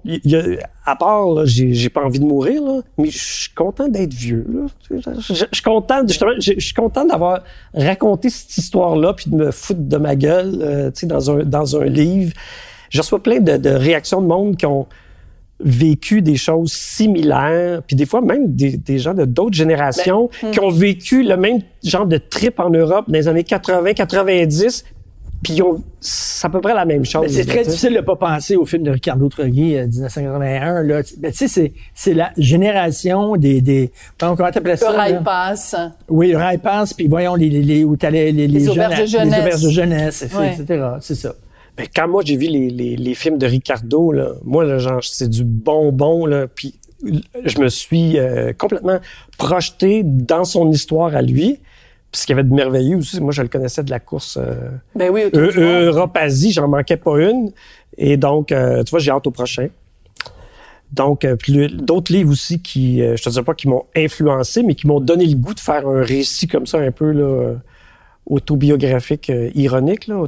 À 0.85 0.95
part, 0.95 1.27
là, 1.31 1.43
j'ai 1.43 1.73
j'ai 1.73 1.89
pas 1.89 2.01
envie 2.05 2.19
de 2.19 2.23
mourir, 2.23 2.63
là, 2.63 2.79
mais 2.97 3.09
je 3.09 3.17
suis 3.17 3.53
content 3.53 3.89
d'être 3.89 4.13
vieux. 4.13 4.45
Là. 4.49 4.67
Je 4.89 5.33
suis 5.51 5.61
content, 5.63 5.99
justement, 6.07 6.31
je 6.39 6.53
je 6.57 6.63
suis 6.65 6.73
content 6.73 7.03
d'avoir 7.03 7.41
raconté 7.73 8.29
cette 8.29 8.55
histoire-là, 8.57 9.11
puis 9.13 9.29
de 9.29 9.35
me 9.35 9.51
foutre 9.51 9.81
de 9.81 9.97
ma 9.97 10.15
gueule, 10.15 10.59
euh, 10.61 10.89
tu 10.91 11.01
sais, 11.01 11.05
dans 11.07 11.29
un, 11.31 11.43
dans 11.43 11.75
un 11.75 11.83
livre. 11.83 12.31
Je 12.89 12.99
reçois 13.01 13.21
plein 13.21 13.39
de, 13.39 13.57
de 13.57 13.69
réactions 13.69 14.21
de 14.21 14.27
monde 14.27 14.57
qui 14.57 14.65
ont 14.65 14.87
vécu 15.59 16.21
des 16.21 16.35
choses 16.35 16.71
similaires, 16.71 17.81
puis 17.87 17.95
des 17.95 18.05
fois 18.05 18.21
même 18.21 18.53
des, 18.55 18.77
des 18.77 18.99
gens 18.99 19.15
de 19.15 19.25
d'autres 19.25 19.55
générations 19.55 20.29
qui 20.51 20.59
ont 20.59 20.69
vécu 20.69 21.23
le 21.23 21.35
même 21.35 21.61
genre 21.83 22.05
de 22.05 22.17
trip 22.17 22.59
en 22.59 22.69
Europe 22.69 23.05
dans 23.07 23.13
les 23.13 23.27
années 23.27 23.41
80-90, 23.41 24.83
puis 25.43 25.53
ils 25.53 25.63
ont 25.63 25.81
c'est 25.99 26.45
à 26.45 26.49
peu 26.51 26.61
près 26.61 26.75
la 26.75 26.85
même 26.85 27.05
chose. 27.05 27.23
Ben, 27.23 27.29
c'est 27.31 27.43
là, 27.47 27.53
très 27.53 27.63
difficile 27.63 27.95
de 27.95 28.01
pas 28.01 28.15
penser 28.15 28.55
au 28.55 28.65
film 28.65 28.83
de 28.83 28.91
Ricardo 28.91 29.27
Trogui, 29.29 29.75
euh, 29.77 29.87
1981. 29.87 30.83
Là. 30.83 31.01
Ben, 31.17 31.31
tu 31.31 31.37
sais, 31.37 31.47
c'est, 31.47 31.73
c'est 31.95 32.13
la 32.13 32.31
génération 32.37 33.35
des... 33.35 33.61
des 33.61 33.91
comment 34.19 34.35
comment 34.35 34.51
t'appelais 34.51 34.73
Le 34.73 34.77
ça? 34.77 34.91
rail 34.91 35.13
là? 35.13 35.21
passe. 35.21 35.75
Oui, 36.07 36.29
le 36.31 36.37
rail 36.37 36.59
passe, 36.59 36.93
puis 36.93 37.07
voyons, 37.07 37.33
les, 37.35 37.49
les, 37.49 37.61
les, 37.63 37.83
où 37.83 37.95
t'allais, 37.97 38.31
les, 38.31 38.47
les, 38.47 38.59
Les 38.59 38.65
jeunes 38.65 38.73
auberges 38.73 38.93
à- 38.99 39.01
de 39.01 39.05
jeunesse. 39.07 39.33
Les 39.33 39.41
auberges 39.41 39.63
de 39.63 39.69
jeunesse. 39.69 40.25
Ouais. 40.37 40.55
etc. 40.59 40.83
C'est 41.01 41.15
ça. 41.15 41.33
Ben, 41.77 41.87
quand 41.95 42.07
moi 42.07 42.23
j'ai 42.25 42.35
vu 42.35 42.47
les, 42.47 42.69
les, 42.69 42.95
les 42.95 43.13
films 43.13 43.37
de 43.37 43.45
Ricardo, 43.45 44.11
là, 44.11 44.31
moi 44.43 44.65
là, 44.65 44.79
genre 44.79 45.03
c'est 45.03 45.29
du 45.29 45.43
bonbon 45.43 46.25
là, 46.25 46.47
puis 46.47 46.75
je 47.45 47.59
me 47.59 47.69
suis 47.69 48.17
euh, 48.17 48.53
complètement 48.57 48.99
projeté 49.37 50.01
dans 50.03 50.43
son 50.43 50.71
histoire 50.71 51.15
à 51.15 51.21
lui. 51.21 51.59
Puis 52.11 52.21
ce 52.21 52.25
qu'il 52.25 52.35
y 52.35 52.39
avait 52.39 52.47
de 52.47 52.53
merveilleux 52.53 52.97
aussi, 52.97 53.21
moi 53.21 53.31
je 53.31 53.41
le 53.41 53.47
connaissais 53.47 53.83
de 53.83 53.91
la 53.91 53.99
course 53.99 54.37
euh, 54.41 54.55
Ben 54.95 55.11
oui. 55.11 55.23
Europe-Asie, 55.33 56.51
j'en 56.51 56.67
manquais 56.67 56.97
pas 56.97 57.19
une. 57.19 57.51
Et 57.97 58.17
donc, 58.17 58.51
euh, 58.51 58.83
tu 58.83 58.91
vois, 58.91 58.99
j'ai 58.99 59.11
hâte 59.11 59.27
au 59.27 59.31
prochain. 59.31 59.67
Donc, 60.91 61.25
euh, 61.25 61.35
d'autres 61.73 62.13
livres 62.13 62.31
aussi 62.31 62.61
qui, 62.61 63.01
euh, 63.01 63.17
je 63.17 63.23
te 63.23 63.29
dirais 63.29 63.43
pas 63.43 63.53
qui 63.53 63.67
m'ont 63.67 63.85
influencé, 63.95 64.63
mais 64.63 64.75
qui 64.75 64.87
m'ont 64.87 65.01
donné 65.01 65.25
le 65.25 65.35
goût 65.35 65.53
de 65.53 65.59
faire 65.59 65.87
un 65.87 66.01
récit 66.01 66.47
comme 66.47 66.65
ça, 66.65 66.77
un 66.77 66.91
peu 66.91 67.11
là, 67.11 67.55
autobiographique, 68.25 69.31
ironique. 69.53 70.07
Là, 70.07 70.25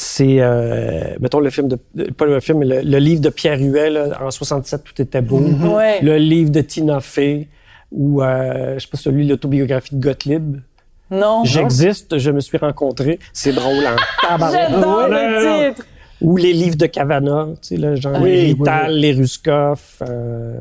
c'est, 0.00 0.36
euh, 0.40 1.16
mettons, 1.20 1.40
le 1.40 1.50
film 1.50 1.66
de, 1.68 1.76
pas 2.16 2.24
le 2.24 2.38
film, 2.38 2.58
mais 2.58 2.66
le, 2.66 2.80
le 2.82 2.98
livre 2.98 3.20
de 3.20 3.30
Pierre 3.30 3.58
Huet, 3.58 3.90
là, 3.90 4.16
en 4.24 4.30
67, 4.30 4.84
Tout 4.84 5.02
était 5.02 5.20
beau. 5.22 5.40
Ouais. 5.40 6.00
Le 6.02 6.16
livre 6.18 6.50
de 6.50 6.60
Tina 6.60 7.00
Fey, 7.00 7.48
ou, 7.90 8.22
euh, 8.22 8.74
je 8.74 8.78
sais 8.84 8.88
pas, 8.90 8.96
celui, 8.96 9.26
l'autobiographie 9.26 9.96
de 9.96 10.00
Gottlieb. 10.00 10.58
Non. 11.10 11.42
J'existe, 11.44 12.18
je 12.18 12.30
me 12.30 12.38
suis 12.40 12.58
rencontré. 12.58 13.18
C'est 13.32 13.52
drôle 13.52 13.84
en 13.86 13.96
tabarouette. 14.28 14.60
J'adore 14.70 14.98
Ouais, 14.98 15.08
le 15.08 15.44
non, 15.44 15.50
non. 15.64 15.70
titre. 15.70 15.86
Ou 16.20 16.36
les 16.36 16.52
livres 16.52 16.76
de 16.76 16.86
Cavana, 16.86 17.48
tu 17.62 17.68
sais, 17.68 17.76
là, 17.76 17.94
genre 17.96 18.20
Oui, 18.20 18.30
les 18.30 18.42
oui, 18.42 18.54
Rital, 18.58 18.94
les 18.94 19.12
Ruskoff. 19.12 20.02
euh, 20.08 20.58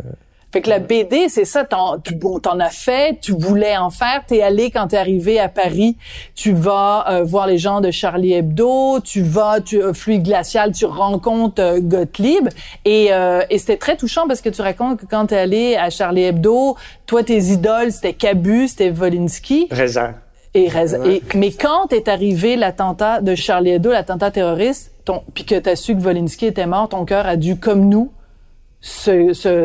Fait 0.53 0.61
que 0.61 0.69
la 0.69 0.79
BD, 0.79 1.27
c'est 1.27 1.43
ça, 1.43 1.65
t'en, 1.65 1.99
tu, 1.99 2.15
bon, 2.15 2.39
t'en 2.39 2.57
as 2.61 2.69
fait, 2.69 3.19
tu 3.21 3.33
voulais 3.33 3.75
en 3.75 3.89
faire, 3.89 4.23
t'es 4.25 4.41
allé 4.41 4.71
quand 4.71 4.87
t'es 4.87 4.97
arrivé 4.97 5.39
à 5.41 5.49
Paris, 5.49 5.97
tu 6.35 6.53
vas 6.53 7.05
euh, 7.09 7.23
voir 7.23 7.47
les 7.47 7.57
gens 7.57 7.81
de 7.81 7.91
Charlie 7.91 8.31
Hebdo, 8.33 9.01
tu 9.01 9.21
vas, 9.23 9.59
tu, 9.59 9.81
euh, 9.83 9.91
Fluide 9.93 10.23
Glacial, 10.23 10.71
tu 10.71 10.85
rencontres 10.85 11.61
euh, 11.61 11.79
Gottlieb, 11.81 12.47
et, 12.85 13.09
euh, 13.11 13.41
et 13.49 13.57
c'était 13.57 13.75
très 13.75 13.97
touchant 13.97 14.25
parce 14.25 14.39
que 14.39 14.47
tu 14.47 14.61
racontes 14.61 15.01
que 15.01 15.05
quand 15.05 15.25
t'es 15.27 15.37
allé 15.37 15.75
à 15.75 15.89
Charlie 15.89 16.23
Hebdo, 16.23 16.77
toi, 17.05 17.23
tes 17.23 17.37
idoles, 17.37 17.91
c'était 17.91 18.13
Cabu, 18.13 18.69
c'était 18.69 18.89
Volinsky, 18.89 19.67
Raisin. 19.69 20.15
et, 20.53 20.69
et- 21.05 21.23
mais 21.35 21.51
quand 21.51 21.91
est 21.91 22.07
arrivé 22.07 22.55
l'attentat 22.55 23.19
de 23.19 23.35
Charlie 23.35 23.71
Hebdo, 23.71 23.91
l'attentat 23.91 24.31
terroriste, 24.31 24.93
ton, 25.03 25.23
puis 25.33 25.43
que 25.43 25.55
t'as 25.55 25.75
su 25.75 25.93
que 25.93 26.01
Volinsky 26.01 26.45
était 26.45 26.65
mort, 26.65 26.87
ton 26.87 27.03
cœur 27.03 27.27
a 27.27 27.35
dû, 27.35 27.57
comme 27.57 27.89
nous, 27.89 28.11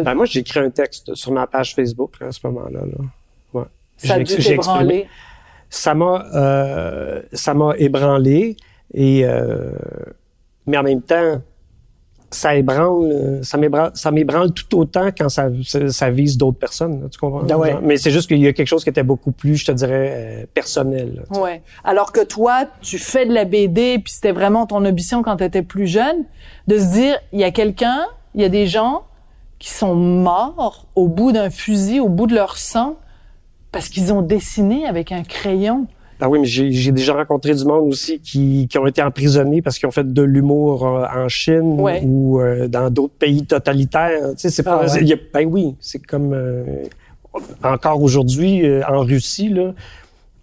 Ben, 0.02 0.14
moi, 0.14 0.26
j'ai 0.26 0.41
écrit 0.41 0.61
un 0.61 0.71
texte 0.71 1.14
sur 1.14 1.33
ma 1.33 1.47
page 1.47 1.75
Facebook 1.75 2.19
là, 2.21 2.29
à 2.29 2.33
ce 2.33 2.41
moment-là. 2.47 2.81
Là. 2.81 3.05
Ouais. 3.55 3.64
ça 3.97 4.14
a 4.14 4.19
dû 4.19 4.37
t'ébranler. 4.37 5.07
Ça 5.71 5.95
m'a, 5.95 6.26
euh, 6.35 7.23
ça 7.33 7.55
m'a 7.55 7.75
ébranlé 7.79 8.57
et, 8.93 9.25
euh, 9.25 9.71
mais 10.67 10.76
en 10.76 10.83
même 10.83 11.00
temps, 11.00 11.41
ça 12.31 12.55
ébranle, 12.57 13.41
ça 13.43 13.57
m'ébranle, 13.59 13.91
ça 13.95 14.11
m'ébranle 14.11 14.52
tout 14.52 14.79
autant 14.79 15.09
quand 15.17 15.29
ça, 15.29 15.49
ça, 15.64 15.88
ça 15.88 16.11
vise 16.11 16.37
d'autres 16.37 16.59
personnes. 16.59 17.02
là, 17.02 17.09
tu 17.11 17.19
comprends? 17.19 17.47
Ah 17.50 17.59
ouais. 17.59 17.76
Mais 17.83 17.97
c'est 17.97 18.11
juste 18.11 18.29
qu'il 18.29 18.38
y 18.38 18.47
a 18.47 18.52
quelque 18.52 18.67
chose 18.67 18.85
qui 18.85 18.91
était 18.91 19.02
beaucoup 19.02 19.33
plus, 19.33 19.57
je 19.57 19.67
te 19.67 19.73
dirais, 19.73 20.12
euh, 20.14 20.47
personnel. 20.52 21.23
là. 21.31 21.41
Ouais. 21.41 21.62
Alors 21.85 22.12
que 22.12 22.25
toi, 22.25 22.64
tu 22.81 22.99
fais 22.99 23.26
de 23.26 23.33
la 23.33 23.45
BD, 23.45 23.99
puis 23.99 24.12
c'était 24.12 24.33
vraiment 24.33 24.67
ton 24.67 24.85
ambition 24.85 25.23
quand 25.23 25.37
tu 25.37 25.45
étais 25.45 25.62
plus 25.62 25.87
jeune, 25.87 26.25
de 26.67 26.79
se 26.79 26.87
dire, 26.93 27.19
il 27.33 27.41
y 27.41 27.45
a 27.45 27.50
quelqu'un, 27.50 28.07
il 28.35 28.43
y 28.43 28.45
a 28.45 28.49
des 28.49 28.67
gens 28.67 29.05
qui 29.62 29.71
sont 29.71 29.95
morts 29.95 30.88
au 30.97 31.07
bout 31.07 31.31
d'un 31.31 31.49
fusil, 31.49 32.00
au 32.00 32.09
bout 32.09 32.26
de 32.26 32.35
leur 32.35 32.59
sang, 32.59 32.97
parce 33.71 33.88
qu'ils 33.88 34.12
ont 34.12 34.21
dessiné 34.21 34.87
avec 34.87 35.12
un 35.12 35.23
crayon. 35.23 35.87
Ah 36.21 36.28
oui, 36.28 36.40
mais 36.40 36.47
j'ai 36.47 36.90
déjà 36.90 37.14
rencontré 37.14 37.54
du 37.54 37.64
monde 37.64 37.88
aussi 37.88 38.19
qui, 38.19 38.66
qui 38.69 38.76
ont 38.78 38.87
été 38.88 39.00
emprisonnés 39.02 39.62
parce 39.62 39.78
qu'ils 39.78 39.87
ont 39.87 39.92
fait 39.92 40.12
de 40.12 40.23
l'humour 40.23 40.85
euh, 40.85 41.04
en 41.14 41.28
Chine 41.28 41.81
Ouais. 41.81 42.02
ou 42.04 42.40
euh, 42.40 42.66
dans 42.66 42.90
d'autres 42.90 43.14
pays 43.14 43.45
totalitaires. 43.47 44.31
Tu 44.33 44.38
sais, 44.38 44.50
c'est 44.50 44.64
pas. 44.64 44.81
Ah 44.83 44.92
ouais. 44.92 45.12
a- 45.12 45.16
ben 45.33 45.47
oui, 45.49 45.76
c'est 45.78 46.04
comme 46.04 46.33
euh, 46.33 46.64
encore 47.62 48.02
aujourd'hui 48.02 48.66
euh, 48.66 48.83
en 48.88 49.00
Russie 49.02 49.49
là, 49.49 49.75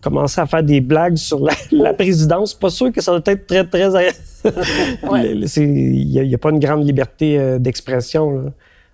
commencer 0.01 0.39
à 0.39 0.45
faire 0.47 0.63
des 0.63 0.79
blagues 0.79 1.17
sur 1.17 1.39
la, 1.39 1.53
la 1.73 1.93
présidence. 1.93 2.53
Pas 2.53 2.69
sûr 2.69 2.91
que 2.93 3.01
ça 3.01 3.11
doit 3.11 3.21
être 3.33 3.47
très 3.47 3.65
très. 3.65 3.89
Ouais. 5.11 5.33
Il 5.57 6.09
y, 6.09 6.19
a- 6.19 6.35
a 6.35 6.37
pas 6.37 6.51
une 6.51 6.59
grande 6.59 6.85
liberté 6.85 7.57
d'expression. 7.59 8.53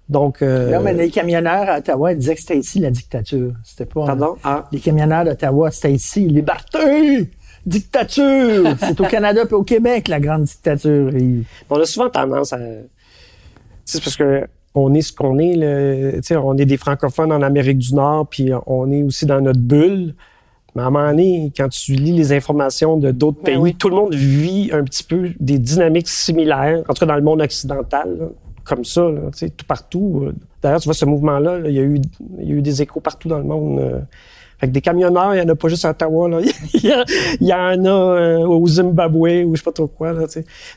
Donc. 0.09 0.41
euh, 0.41 0.71
Non, 0.71 0.81
mais 0.81 0.93
les 0.93 1.09
camionneurs 1.09 1.67
à 1.69 1.77
Ottawa 1.79 2.11
ils 2.13 2.17
disaient 2.19 2.35
que 2.35 2.41
c'était 2.41 2.57
ici 2.59 2.79
la 2.79 2.91
dictature. 2.91 3.53
C'était 3.63 3.85
pas. 3.85 4.05
Pardon? 4.05 4.35
Ah. 4.43 4.65
Les 4.71 4.79
camionneurs 4.79 5.25
d'Ottawa, 5.25 5.71
c'était 5.71 5.93
ici. 5.93 6.27
Liberté! 6.27 7.29
Dictature! 7.65 8.75
C'est 8.79 8.99
au 9.01 9.05
Canada 9.05 9.45
puis 9.45 9.55
au 9.55 9.63
Québec, 9.63 10.07
la 10.07 10.19
grande 10.19 10.43
dictature. 10.43 11.15
Et- 11.15 11.41
On 11.69 11.79
a 11.79 11.85
souvent 11.85 12.09
tendance 12.09 12.53
à. 12.53 12.59
C'est 13.85 14.03
parce 14.03 14.15
que 14.15 14.45
on 14.75 14.93
est 14.93 15.01
ce 15.01 15.13
qu'on 15.13 15.39
est. 15.39 16.21
sais, 16.23 16.35
on 16.35 16.55
est 16.57 16.65
des 16.65 16.77
francophones 16.77 17.31
en 17.31 17.41
Amérique 17.41 17.77
du 17.79 17.95
Nord, 17.95 18.27
puis 18.27 18.51
on 18.67 18.91
est 18.91 19.01
aussi 19.03 19.25
dans 19.25 19.41
notre 19.41 19.59
bulle. 19.59 20.13
Mais 20.75 20.81
à 20.81 20.87
un 20.87 20.89
moment 20.89 21.07
donné, 21.09 21.53
quand 21.55 21.69
tu 21.69 21.93
lis 21.93 22.11
les 22.11 22.33
informations 22.33 22.97
de 22.97 23.09
d'autres 23.11 23.37
Ben 23.37 23.53
pays, 23.53 23.57
oui. 23.57 23.75
tout 23.75 23.87
le 23.89 23.95
monde 23.95 24.13
vit 24.13 24.69
un 24.73 24.83
petit 24.83 25.03
peu 25.03 25.29
des 25.39 25.57
dynamiques 25.57 26.09
similaires, 26.09 26.83
en 26.89 26.93
tout 26.93 26.99
cas 26.99 27.05
dans 27.05 27.15
le 27.15 27.21
monde 27.21 27.41
occidental, 27.41 28.17
là, 28.19 28.25
comme 28.65 28.83
ça, 28.83 29.01
là, 29.03 29.21
tout 29.55 29.65
partout. 29.67 30.29
D'ailleurs, 30.61 30.79
tu 30.81 30.85
vois, 30.85 30.93
ce 30.93 31.05
mouvement-là, 31.05 31.59
là, 31.59 31.69
il, 31.69 31.75
y 31.75 31.79
a 31.79 31.83
eu, 31.83 31.99
il 32.39 32.49
y 32.49 32.51
a 32.51 32.55
eu 32.55 32.61
des 32.61 32.81
échos 32.81 32.99
partout 32.99 33.27
dans 33.29 33.37
le 33.37 33.43
monde. 33.45 33.79
euh. 33.79 33.99
Fait 34.57 34.67
que 34.67 34.71
des 34.71 34.81
camionneurs, 34.81 35.35
il 35.35 35.41
n'y 35.41 35.45
en 35.45 35.49
a 35.49 35.55
pas 35.55 35.67
juste 35.67 35.83
à 35.85 35.89
Ottawa. 35.91 36.29
Là. 36.29 36.39
il, 36.73 37.47
y 37.47 37.53
en 37.53 37.85
a 37.85 37.89
euh, 37.89 38.37
au 38.39 38.65
Zimbabwe 38.67 39.43
ou 39.45 39.53
je 39.55 39.59
sais 39.59 39.65
pas 39.65 39.71
trop 39.73 39.87
quoi. 39.87 40.13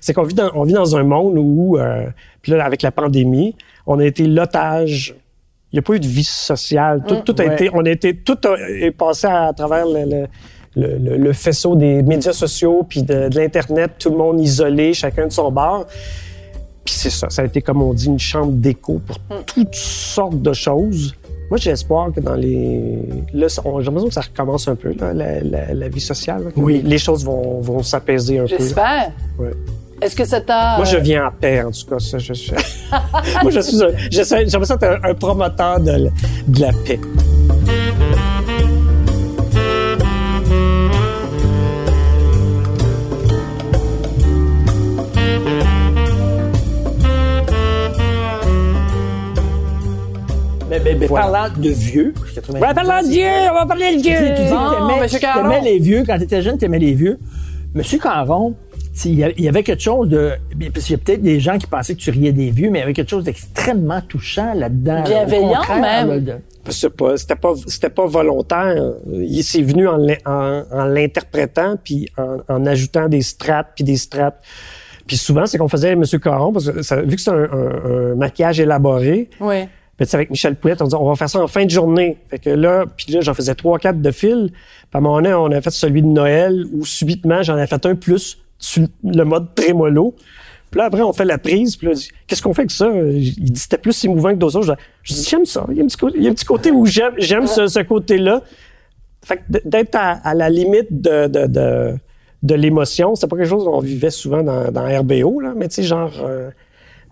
C'est 0.00 0.12
qu'on 0.12 0.24
vit 0.24 0.34
dans, 0.34 0.50
on 0.54 0.64
vit 0.64 0.72
dans 0.74 0.96
un 0.96 1.04
monde 1.04 1.34
où, 1.38 1.78
euh, 1.78 2.06
puis 2.42 2.52
là, 2.52 2.64
avec 2.64 2.82
la 2.82 2.90
pandémie, 2.90 3.54
on 3.86 3.98
a 4.00 4.04
été 4.04 4.26
l'otage. 4.26 5.14
Il 5.72 5.76
n'y 5.76 5.78
a 5.78 5.82
pas 5.82 5.94
eu 5.94 6.00
de 6.00 6.06
vie 6.08 6.24
sociale. 6.24 7.04
Tout, 7.06 7.16
tout 7.24 7.36
a 7.38 7.44
ouais. 7.44 7.52
été, 7.54 7.70
on 7.72 7.84
a 7.84 7.90
été, 7.90 8.16
tout 8.16 8.38
a- 8.44 8.58
est 8.68 8.90
passé 8.90 9.26
à, 9.28 9.52
travers 9.52 9.86
le, 9.86 10.26
le, 10.74 11.16
le- 11.16 11.32
faisceau 11.32 11.76
des 11.76 12.02
médias 12.02 12.32
sociaux 12.32 12.84
puis 12.88 13.02
de, 13.02 13.28
de 13.28 13.38
l'internet. 13.38 13.92
Tout 13.98 14.10
le 14.10 14.16
monde 14.16 14.40
isolé, 14.40 14.92
chacun 14.92 15.26
de 15.28 15.32
son 15.32 15.52
bar. 15.52 15.86
Puis 16.84 16.94
c'est 16.94 17.10
ça, 17.10 17.28
ça 17.30 17.42
a 17.42 17.44
été 17.44 17.60
comme 17.62 17.82
on 17.82 17.92
dit 17.92 18.06
une 18.06 18.18
chambre 18.18 18.52
d'écho 18.52 19.00
pour 19.06 19.18
toutes 19.44 19.74
sortes 19.74 20.40
de 20.40 20.52
choses. 20.52 21.14
Moi, 21.50 21.56
j'ai 21.58 21.70
espoir 21.70 22.12
que 22.12 22.20
dans 22.20 22.34
les. 22.34 22.98
Là, 23.32 23.46
j'ai 23.48 23.62
l'impression 23.64 24.08
que 24.08 24.12
ça 24.14 24.20
recommence 24.20 24.68
un 24.68 24.74
peu, 24.74 24.92
là, 24.98 25.14
la, 25.14 25.40
la- 25.40 25.72
la 25.74 25.88
vie 25.88 26.00
sociale. 26.00 26.44
là, 26.44 26.50
Oui. 26.56 26.82
Les 26.84 26.98
choses 26.98 27.24
vont, 27.24 27.60
vont 27.60 27.82
s'apaiser 27.82 28.38
un 28.38 28.42
peu. 28.42 28.48
J'espère. 28.58 29.12
Ouais. 29.38 29.52
Est-ce 30.00 30.14
que 30.14 30.24
ça 30.24 30.40
t'a... 30.40 30.76
Moi, 30.76 30.84
je 30.84 30.96
euh, 30.96 31.00
viens 31.00 31.26
en 31.26 31.30
paix, 31.32 31.62
en 31.62 31.70
tout 31.72 31.86
cas. 31.88 31.98
Ça, 31.98 32.18
je, 32.18 32.32
je- 32.34 32.52
Moi, 33.42 33.50
je 33.50 33.60
suis 33.60 33.82
un, 33.82 33.88
j'essaie- 34.10 34.44
j'ai 34.46 34.52
l'impression 34.52 34.76
d'être 34.76 35.04
un, 35.04 35.10
un 35.10 35.14
promoteur 35.14 35.80
de, 35.80 36.10
de 36.48 36.60
la 36.60 36.70
paix. 36.86 37.00
Mais, 50.78 50.92
mais- 50.92 50.98
mais 51.00 51.06
Voilà. 51.06 51.26
parlant 51.26 51.54
de 51.56 51.68
vieux, 51.70 52.14
On 52.48 52.58
va 52.58 52.74
parler 52.74 53.06
de 53.06 53.10
Dieu, 53.10 53.26
on 53.50 53.54
va 53.54 53.66
parler 53.66 53.96
de 53.96 54.02
Tu 54.02 54.08
sais, 54.08 54.34
tu 54.34 54.42
dis 54.42 54.46
Dieu. 54.48 54.54
Bon, 54.56 54.70
que 54.70 54.76
t'aimais- 54.88 55.00
Monsieur 55.02 55.18
Caron. 55.18 55.42
t'aimais 55.42 55.60
les 55.62 55.78
vieux. 55.78 56.04
Quand 56.06 56.18
t'étais 56.18 56.42
jeune, 56.42 56.58
t'aimais 56.58 56.78
les 56.78 56.94
vieux. 56.94 57.18
Monsieur 57.74 57.98
Caron, 57.98 58.54
il 59.04 59.18
y 59.40 59.48
avait 59.48 59.62
quelque 59.62 59.82
chose 59.82 60.08
de... 60.08 60.32
Parce 60.72 60.86
qu'il 60.86 60.96
y 60.96 61.00
a 61.00 61.02
peut-être 61.04 61.22
des 61.22 61.38
gens 61.40 61.58
qui 61.58 61.66
pensaient 61.66 61.94
que 61.94 62.00
tu 62.00 62.10
riais 62.10 62.32
des 62.32 62.50
vieux, 62.50 62.70
mais 62.70 62.78
il 62.78 62.80
y 62.80 62.84
avait 62.84 62.92
quelque 62.94 63.10
chose 63.10 63.24
d'extrêmement 63.24 64.00
touchant 64.00 64.54
là-dedans. 64.54 65.02
Bienveillant, 65.04 65.60
même. 65.80 66.08
là, 66.08 66.18
de- 66.20 66.32
C'est 66.70 66.90
pas, 66.94 67.16
c'était 67.16 67.36
pas, 67.36 67.52
c'était 67.66 67.88
pas 67.90 68.06
volontaire. 68.06 68.74
Il 69.12 69.42
s'est 69.42 69.62
venu 69.62 69.86
en, 69.88 69.96
l'in- 69.96 70.16
en, 70.26 70.62
en 70.70 70.84
l'interprétant 70.84 71.76
puis 71.82 72.08
en, 72.18 72.38
en 72.48 72.66
ajoutant 72.66 73.08
des 73.08 73.22
strates 73.22 73.68
puis 73.74 73.84
des 73.84 73.96
strates. 73.96 74.42
Puis 75.06 75.16
souvent, 75.16 75.46
c'est 75.46 75.56
qu'on 75.56 75.68
faisait 75.68 75.96
Monsieur 75.96 76.18
Caron 76.18 76.52
parce 76.52 76.70
que 76.70 76.82
ça- 76.82 77.00
vu 77.00 77.16
que 77.16 77.22
c'est 77.22 77.30
un, 77.30 77.44
un- 77.50 78.10
un 78.12 78.14
maquillage 78.16 78.60
élaboré, 78.60 79.30
Oui. 79.40 79.66
Sais, 80.04 80.14
avec 80.16 80.30
Michel 80.30 80.56
Poulet, 80.56 80.74
on 80.80 80.84
disait, 80.84 80.96
on 80.96 81.08
va 81.08 81.16
faire 81.16 81.28
ça 81.28 81.40
en 81.40 81.46
fin 81.46 81.64
de 81.64 81.70
journée. 81.70 82.18
Fait 82.30 82.38
que 82.38 82.50
là, 82.50 82.84
puis 82.96 83.12
là, 83.12 83.20
j'en 83.20 83.34
faisais 83.34 83.54
trois, 83.54 83.78
quatre 83.78 84.00
de 84.00 84.10
fil. 84.10 84.50
Puis 84.52 84.88
à 84.94 84.98
un 84.98 85.00
moment 85.00 85.16
donné, 85.16 85.34
on 85.34 85.46
a 85.46 85.60
fait 85.60 85.70
celui 85.70 86.02
de 86.02 86.06
Noël 86.06 86.64
où 86.72 86.84
subitement, 86.84 87.42
j'en 87.42 87.58
ai 87.58 87.66
fait 87.66 87.84
un 87.84 87.94
plus 87.94 88.38
sur 88.58 88.86
le 89.04 89.24
mode 89.24 89.54
trémolo. 89.54 90.14
Puis 90.70 90.78
là, 90.78 90.86
après, 90.86 91.02
on 91.02 91.12
fait 91.12 91.24
la 91.24 91.38
prise. 91.38 91.76
Puis 91.76 91.88
là, 91.88 91.94
qu'est-ce 92.26 92.42
qu'on 92.42 92.54
fait 92.54 92.62
avec 92.62 92.70
ça? 92.70 92.88
Il 92.88 93.52
dit, 93.52 93.60
c'était 93.60 93.78
plus 93.78 94.04
émouvant 94.04 94.30
que 94.30 94.36
d'autres 94.38 94.56
autres. 94.56 94.76
Je 95.02 95.14
dis, 95.14 95.26
j'aime 95.28 95.46
ça. 95.46 95.66
Il 95.70 95.76
y 95.76 95.80
a 95.80 95.84
un 95.84 95.86
petit 95.86 95.96
côté, 95.96 96.28
un 96.28 96.32
petit 96.32 96.44
côté 96.44 96.70
où 96.70 96.86
j'aime, 96.86 97.14
j'aime 97.18 97.46
ce, 97.46 97.66
ce 97.66 97.80
côté-là. 97.80 98.42
Fait 99.24 99.38
que 99.38 99.68
d'être 99.68 99.94
à, 99.94 100.12
à 100.12 100.34
la 100.34 100.48
limite 100.48 100.88
de, 100.90 101.26
de, 101.26 101.46
de, 101.46 101.94
de 102.42 102.54
l'émotion, 102.54 103.14
c'est 103.14 103.26
pas 103.26 103.36
quelque 103.36 103.48
chose 103.48 103.64
qu'on 103.64 103.80
vivait 103.80 104.10
souvent 104.10 104.42
dans, 104.42 104.70
dans 104.70 104.84
RBO, 105.00 105.40
là. 105.40 105.54
Mais 105.56 105.68
tu 105.68 105.76
sais, 105.76 105.82
genre, 105.82 106.12
euh, 106.22 106.50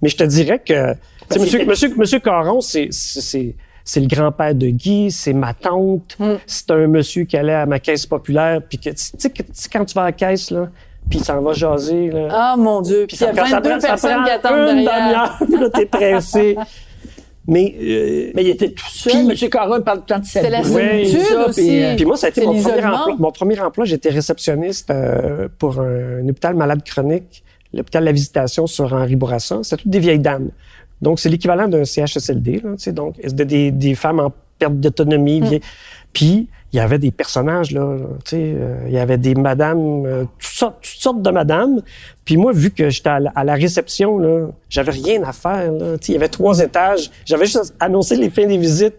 mais 0.02 0.08
je 0.08 0.16
te 0.16 0.24
dirais 0.24 0.60
que, 0.64 0.94
monsieur, 1.38 1.64
monsieur, 1.64 1.94
monsieur 1.96 2.18
Caron, 2.20 2.60
c'est, 2.60 2.88
c'est, 2.90 3.20
c'est, 3.20 3.54
c'est 3.84 4.00
le 4.00 4.06
grand-père 4.06 4.54
de 4.54 4.68
Guy, 4.68 5.10
c'est 5.10 5.32
ma 5.32 5.54
tante, 5.54 6.16
c'est 6.46 6.70
un 6.70 6.86
monsieur 6.86 7.24
qui 7.24 7.36
allait 7.36 7.54
à 7.54 7.66
ma 7.66 7.78
caisse 7.78 8.06
populaire, 8.06 8.60
puis 8.68 8.78
que, 8.78 8.90
tu 8.90 8.96
sais, 8.96 9.32
quand 9.72 9.84
tu 9.84 9.94
vas 9.94 10.02
à 10.02 10.04
la 10.06 10.12
caisse, 10.12 10.50
là, 10.50 10.68
puis 11.08 11.20
il 11.20 11.24
s'en 11.24 11.40
va 11.40 11.52
jaser, 11.52 12.10
là. 12.10 12.28
Ah, 12.30 12.54
mon 12.58 12.80
Dieu. 12.80 13.04
Puis 13.06 13.16
il 13.16 13.22
y 13.22 13.26
a 13.26 13.32
Quand 13.32 13.46
ça 13.46 13.60
22 13.60 13.68
prend- 13.70 13.80
ça 13.80 13.88
personnes 13.88 14.10
prend 14.14 14.24
qui 14.24 14.30
attendent 14.30 14.76
une 14.78 14.84
derrière. 14.84 15.38
demi-heure, 15.40 15.70
t'es 15.72 15.86
pressé. 15.86 16.56
Mais, 17.48 17.76
euh, 17.80 18.32
Mais 18.34 18.42
il 18.42 18.48
était 18.50 18.70
tout 18.72 18.84
seul. 18.90 19.12
Puis- 19.12 19.22
Monsieur 19.22 19.48
Caron 19.48 19.80
parle 19.80 19.98
tout 19.98 20.04
le 20.08 20.14
temps 20.14 20.18
de 20.18 20.24
sa 20.26 20.40
C'est 20.40 20.50
la 20.50 20.62
vie, 20.62 20.72
solitude 20.72 21.20
ça, 21.22 21.46
aussi. 21.48 21.60
puis, 21.60 21.84
euh, 21.84 21.94
Puis 21.94 22.04
moi, 22.04 22.16
ça 22.16 22.26
a 22.26 22.30
été 22.30 22.40
C'est 22.40 22.46
mon 22.48 22.60
premier, 22.60 22.84
emploi, 22.86 23.14
mon 23.20 23.30
premier 23.30 23.60
emploi. 23.60 23.84
J'étais 23.84 24.08
réceptionniste 24.10 24.90
euh, 24.90 25.46
pour 25.56 25.80
un, 25.80 26.22
un 26.24 26.28
hôpital 26.28 26.56
malade 26.56 26.82
chronique, 26.84 27.44
l'hôpital 27.72 28.02
de 28.02 28.06
la 28.06 28.12
Visitation 28.12 28.66
sur 28.66 28.92
Henri 28.92 29.14
Bourassa. 29.14 29.60
C'était 29.62 29.82
toutes 29.82 29.92
des 29.92 30.00
vieilles 30.00 30.18
dames. 30.18 30.48
Donc, 31.02 31.20
c'est 31.20 31.28
l'équivalent 31.28 31.68
d'un 31.68 31.84
CHSLD. 31.84 32.60
Là, 32.64 32.70
tu 32.72 32.74
sais, 32.78 32.92
donc, 32.92 33.14
c'était 33.22 33.44
des, 33.44 33.70
des 33.70 33.94
femmes 33.94 34.20
en 34.20 34.32
perte 34.58 34.74
d'autonomie. 34.74 35.40
vieilles. 35.40 35.60
Puis, 36.12 36.48
il 36.72 36.76
y 36.76 36.80
avait 36.80 36.98
des 36.98 37.10
personnages, 37.10 37.70
là. 37.72 37.96
Tu 38.24 38.30
sais, 38.30 38.36
euh, 38.56 38.76
il 38.86 38.92
y 38.92 38.98
avait 38.98 39.18
des 39.18 39.34
madames, 39.34 40.04
euh, 40.06 40.24
toutes, 40.38 40.42
sortes, 40.42 40.76
toutes 40.82 41.00
sortes 41.02 41.22
de 41.22 41.30
madames. 41.30 41.80
Puis 42.24 42.36
moi, 42.36 42.52
vu 42.52 42.70
que 42.70 42.90
j'étais 42.90 43.08
à, 43.10 43.20
la- 43.20 43.30
à 43.34 43.44
la 43.44 43.54
réception, 43.54 44.18
là, 44.18 44.48
j'avais 44.68 44.90
rien 44.92 45.22
à 45.22 45.32
faire. 45.32 45.70
Là. 45.72 45.98
Tu 45.98 46.06
sais, 46.06 46.12
il 46.12 46.14
y 46.14 46.16
avait 46.16 46.28
trois 46.28 46.58
étages. 46.60 47.10
J'avais 47.24 47.46
juste 47.46 47.74
annoncé 47.80 48.16
les 48.16 48.30
fins 48.30 48.46
des 48.46 48.58
visites. 48.58 48.96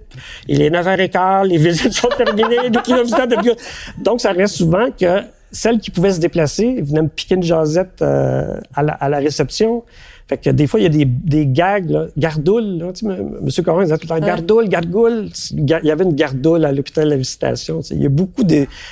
Il 0.47 0.61
est 0.61 0.69
9h15, 0.69 1.45
les 1.47 1.57
visites 1.57 1.93
sont 1.93 2.07
terminées, 2.09 2.57
les 2.63 2.69
de- 2.69 3.55
Donc, 4.03 4.21
ça 4.21 4.31
reste 4.31 4.55
souvent 4.55 4.87
que 4.91 5.21
celles 5.51 5.79
qui 5.79 5.91
pouvaient 5.91 6.13
se 6.13 6.19
déplacer 6.19 6.81
venaient 6.81 7.03
me 7.03 7.07
piquer 7.09 7.35
une 7.35 7.43
jasette 7.43 8.01
euh, 8.01 8.59
à, 8.75 8.83
la, 8.83 8.93
à 8.93 9.09
la 9.09 9.17
réception. 9.17 9.83
Fait 10.29 10.37
que 10.37 10.49
des 10.49 10.67
fois, 10.67 10.79
il 10.81 10.83
y 10.83 10.85
a 10.85 10.89
des, 10.89 11.05
des 11.05 11.47
gags, 11.47 11.89
là, 11.89 12.07
gardoules. 12.17 12.79
Là, 12.79 12.91
tu 12.91 13.05
sais, 13.05 13.11
M. 13.13 13.37
Monsieur 13.41 13.63
Corin 13.63 13.83
disait 13.83 13.97
tout 13.97 14.07
le 14.13 14.19
temps 14.19 14.25
gardoule, 14.25 14.67
gargoule. 14.67 15.29
Il 15.53 15.69
y 15.69 15.91
avait 15.91 16.03
une 16.03 16.15
gardoule 16.15 16.65
à 16.65 16.71
l'hôpital 16.73 17.05
de 17.05 17.11
la 17.11 17.15
visitation. 17.15 17.79
tu 17.81 17.87
sais. 17.89 17.95
Il 17.95 18.03
y 18.03 18.05
a 18.05 18.09
beaucoup 18.09 18.43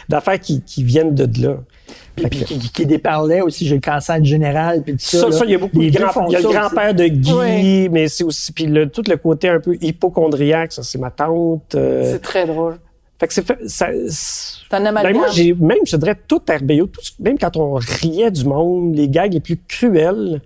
d'affaires 0.08 0.40
qui, 0.40 0.62
qui 0.62 0.84
viennent 0.84 1.14
de 1.14 1.28
là. 1.46 1.58
puis, 2.16 2.26
puis 2.28 2.40
qui, 2.46 2.72
qui 2.72 2.86
déparlait 2.86 3.42
aussi, 3.42 3.68
j'ai 3.68 3.76
le 3.76 3.82
cancer 3.82 4.24
général, 4.24 4.82
puis 4.84 4.94
tout 4.94 5.00
ça. 5.02 5.20
Ça, 5.20 5.26
là. 5.26 5.32
ça, 5.34 5.46
il 5.46 5.52
y 5.52 5.56
a 5.56 5.58
beaucoup 5.58 5.84
de 5.84 5.90
grands, 5.90 6.26
Il 6.28 6.32
y 6.32 6.36
a 6.38 6.40
le 6.40 6.48
grand-père 6.48 6.94
de 6.96 7.06
Guy, 7.06 7.34
Oui. 7.34 7.90
mais 7.90 8.08
c'est 8.08 8.24
aussi 8.24 8.54
puis 8.54 8.68
le, 8.68 8.88
tout 8.88 9.04
le 9.06 9.18
côté 9.18 9.50
un 9.50 9.60
peu 9.60 9.76
hypochondriaque, 9.82 10.72
ça 10.72 10.84
c'est 10.84 10.98
ma 11.00 11.12
tante. 11.12 11.76
euh, 11.76 12.14
C'est 12.14 12.22
très 12.22 12.46
drôle. 12.48 12.78
fait 13.20 13.28
que 13.28 13.34
c'est 13.34 13.46
fait, 13.46 13.58
ça, 13.68 13.88
as 14.72 14.80
ben 14.80 15.14
moi 15.14 15.28
j'ai 15.34 15.54
même 15.54 15.80
je 15.86 15.98
dirais 15.98 16.16
tout 16.28 16.42
RBO, 16.50 16.88
tout, 16.88 17.02
même 17.20 17.38
quand 17.38 17.58
on 17.58 17.74
riait 17.74 18.32
du 18.32 18.46
monde, 18.46 18.96
les 18.96 19.10
gags 19.10 19.34
les 19.34 19.42
plus 19.42 19.58
cruels, 19.68 20.42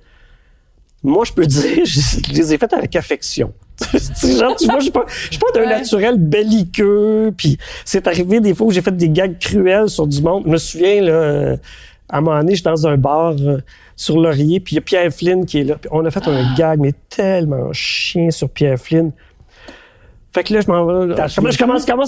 moi 1.03 1.23
je 1.25 1.33
peux 1.33 1.45
dire, 1.45 1.79
je, 1.85 2.33
les 2.33 2.53
ai 2.53 2.57
faits 2.57 2.73
avec 2.73 2.95
affection. 2.95 3.53
Genre, 3.93 4.55
tu 4.57 4.65
vois, 4.65 4.79
je 4.79 4.83
suis 4.83 4.91
pas, 4.91 5.05
je 5.07 5.29
suis 5.31 5.39
pas 5.39 5.51
d'un 5.53 5.61
Ouais. 5.61 5.77
naturel 5.79 6.17
belliqueux, 6.17 7.31
puis 7.37 7.57
c'est 7.85 8.07
arrivé 8.07 8.39
des 8.41 8.53
fois 8.53 8.67
où 8.67 8.71
j'ai 8.71 8.81
fait 8.81 8.95
des 8.95 9.09
gags 9.09 9.37
cruels 9.39 9.89
sur 9.89 10.05
du 10.05 10.21
monde. 10.21 10.43
Je 10.45 10.49
me 10.51 10.57
souviens, 10.57 11.01
là, 11.01 11.11
euh, 11.11 11.57
à 12.09 12.17
un 12.17 12.21
moment 12.21 12.37
donné, 12.39 12.55
j'étais 12.55 12.69
dans 12.69 12.87
un 12.87 12.97
bar 12.97 13.35
euh, 13.39 13.59
sur 13.95 14.19
Laurier, 14.19 14.59
puis 14.59 14.73
il 14.73 14.75
y 14.75 14.79
a 14.79 14.81
Pierre 14.81 15.13
Flynn 15.13 15.45
qui 15.45 15.59
est 15.59 15.63
là. 15.63 15.75
Puis 15.75 15.89
on 15.93 16.03
a 16.03 16.11
fait 16.11 16.23
Ah. 16.25 16.29
un 16.31 16.55
gag, 16.55 16.79
mais 16.79 16.93
tellement 17.09 17.71
chien 17.71 18.31
sur 18.31 18.49
Pierre 18.49 18.77
Flynn. 18.77 19.11
Fait 20.33 20.43
que 20.43 20.53
là, 20.53 20.61
je 20.61 20.67
m'en 20.67 20.85
vais. 20.85 21.15
là, 21.15 21.27
Je 21.27 21.35
commence, 21.35 21.55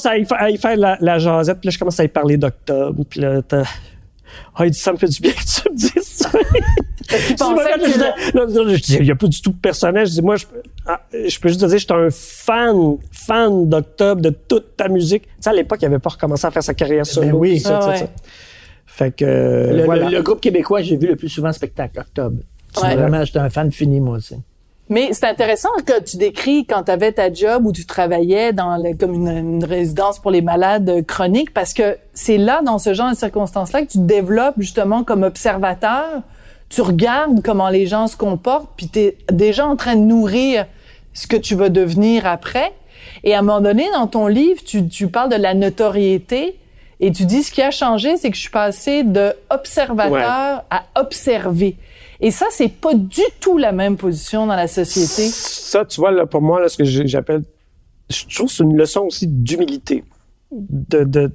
je 0.03 0.07
à, 0.07 0.17
y 0.17 0.25
faire, 0.25 0.41
à 0.41 0.49
y 0.51 0.57
faire 0.57 0.75
la, 0.77 0.97
la 1.01 1.17
jasette, 1.19 1.59
puis 1.59 1.67
là, 1.67 1.71
je 1.71 1.79
commence 1.79 1.99
à 1.99 2.03
y 2.03 2.07
parler 2.07 2.37
d'octobre, 2.37 3.03
puis 3.09 3.19
là, 3.21 3.41
t'as- 3.41 3.63
ah, 4.55 4.65
il 4.65 4.71
dit, 4.71 4.79
ça 4.79 4.91
me 4.93 4.97
fait 4.97 5.07
du 5.07 5.21
bien 5.21 5.31
que 5.31 5.37
tu 5.37 5.69
me 5.71 5.75
dises 5.75 6.03
ça. 6.03 6.29
Je 7.11 8.81
dis, 8.81 8.95
il 8.97 9.03
n'y 9.03 9.11
a 9.11 9.15
pas 9.15 9.27
du 9.27 9.41
tout 9.41 9.51
de 9.51 9.57
personnage. 9.57 10.09
Je 10.09 10.13
dis, 10.13 10.21
moi, 10.21 10.35
je, 10.37 10.45
peux- 10.45 10.61
ah, 10.87 11.01
je 11.11 11.39
peux 11.39 11.49
juste 11.49 11.61
te 11.61 11.65
dire, 11.65 11.77
j'étais 11.77 11.93
un 11.93 12.09
fan, 12.09 12.97
fan 13.11 13.67
d'Octobre, 13.69 14.21
de 14.21 14.29
toute 14.29 14.75
ta 14.77 14.87
musique. 14.87 15.23
Tu 15.23 15.29
sais, 15.41 15.49
à 15.49 15.53
l'époque, 15.53 15.79
il 15.81 15.85
n'avait 15.85 15.99
pas 15.99 16.11
recommencé 16.11 16.45
à 16.47 16.51
faire 16.51 16.63
sa 16.63 16.73
carrière 16.73 17.05
solo. 17.05 17.27
Ben 17.27 17.33
oui. 17.35 17.59
ça, 17.59 17.77
Ah 17.77 17.81
ça, 17.81 17.87
ouais. 17.89 17.93
tout 17.99 18.05
ça. 18.05 18.11
Fait 18.85 19.15
que, 19.15 19.25
Le, 19.73 19.83
voilà. 19.85 20.09
le- 20.09 20.17
le 20.17 20.21
groupe 20.21 20.41
québécois, 20.41 20.81
j'ai 20.81 20.97
vu 20.97 21.07
le 21.07 21.15
plus 21.15 21.29
souvent 21.29 21.51
spectacle, 21.51 21.99
Octobre. 21.99 22.37
C'est 22.73 22.83
Ouais. 22.83 22.95
Vraiment, 22.95 23.23
j'étais 23.25 23.39
un 23.39 23.49
fan 23.49 23.71
fini, 23.71 23.99
moi 23.99 24.17
aussi. 24.17 24.35
Mais 24.89 25.09
c'est 25.13 25.25
intéressant 25.25 25.69
que 25.85 26.01
tu 26.01 26.17
décris 26.17 26.65
quand 26.65 26.83
tu 26.83 26.91
avais 26.91 27.13
ta 27.13 27.31
job 27.31 27.65
où 27.65 27.71
tu 27.71 27.85
travaillais 27.85 28.51
dans 28.51 28.75
le- 28.75 28.93
comme 28.97 29.13
une, 29.13 29.29
une 29.29 29.63
résidence 29.63 30.19
pour 30.19 30.31
les 30.31 30.41
malades 30.41 31.05
chroniques 31.05 31.53
parce 31.53 31.73
que 31.73 31.97
c'est 32.13 32.37
là, 32.37 32.61
dans 32.65 32.77
ce 32.77 32.93
genre 32.93 33.09
de 33.11 33.15
circonstances-là, 33.15 33.83
que 33.83 33.87
tu 33.91 33.99
te 33.99 34.03
développes 34.03 34.55
justement 34.57 35.03
comme 35.05 35.23
observateur. 35.23 36.21
Tu 36.69 36.81
regardes 36.81 37.41
comment 37.41 37.69
les 37.69 37.85
gens 37.87 38.07
se 38.07 38.17
comportent, 38.17 38.69
puis 38.77 38.87
tu 38.89 38.99
es 38.99 39.17
déjà 39.31 39.65
en 39.65 39.75
train 39.77 39.95
de 39.95 40.01
nourrir 40.01 40.65
ce 41.13 41.27
que 41.27 41.35
tu 41.37 41.55
vas 41.55 41.69
devenir 41.69 42.25
après. 42.25 42.71
Et 43.23 43.33
à 43.33 43.39
un 43.39 43.41
moment 43.41 43.61
donné, 43.61 43.87
dans 43.93 44.07
ton 44.07 44.27
livre, 44.27 44.61
tu, 44.65 44.87
tu 44.87 45.07
parles 45.07 45.29
de 45.29 45.35
la 45.35 45.53
notoriété 45.53 46.57
et 46.99 47.11
tu 47.11 47.25
dis 47.25 47.43
ce 47.43 47.51
qui 47.51 47.61
a 47.61 47.71
changé, 47.71 48.15
c'est 48.17 48.29
que 48.29 48.35
je 48.35 48.41
suis 48.41 48.49
passé 48.49 49.03
de 49.03 49.33
observateur 49.49 50.63
à 50.69 50.83
observer. 50.95 51.75
Et 52.21 52.29
ça, 52.31 52.45
c'est 52.51 52.69
pas 52.69 52.93
du 52.93 53.21
tout 53.39 53.57
la 53.57 53.71
même 53.71 53.97
position 53.97 54.45
dans 54.45 54.55
la 54.55 54.67
société. 54.67 55.27
Ça, 55.29 55.85
tu 55.85 55.99
vois, 55.99 56.11
là, 56.11 56.25
pour 56.27 56.41
moi, 56.41 56.61
là, 56.61 56.69
ce 56.69 56.77
que 56.77 56.83
j'appelle, 56.85 57.41
je 58.09 58.25
trouve 58.35 58.47
que 58.47 58.53
c'est 58.53 58.63
une 58.63 58.77
leçon 58.77 59.01
aussi 59.01 59.27
d'humilité. 59.27 60.03
De, 60.51 61.03
de, 61.03 61.31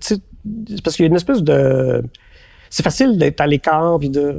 parce 0.85 0.95
qu'il 0.97 1.05
y 1.05 1.07
a 1.07 1.11
une 1.11 1.17
espèce 1.17 1.43
de, 1.43 2.05
c'est 2.71 2.83
facile 2.83 3.17
d'être 3.19 3.41
à 3.41 3.47
l'écart 3.47 3.99
puis 3.99 4.11
de, 4.11 4.37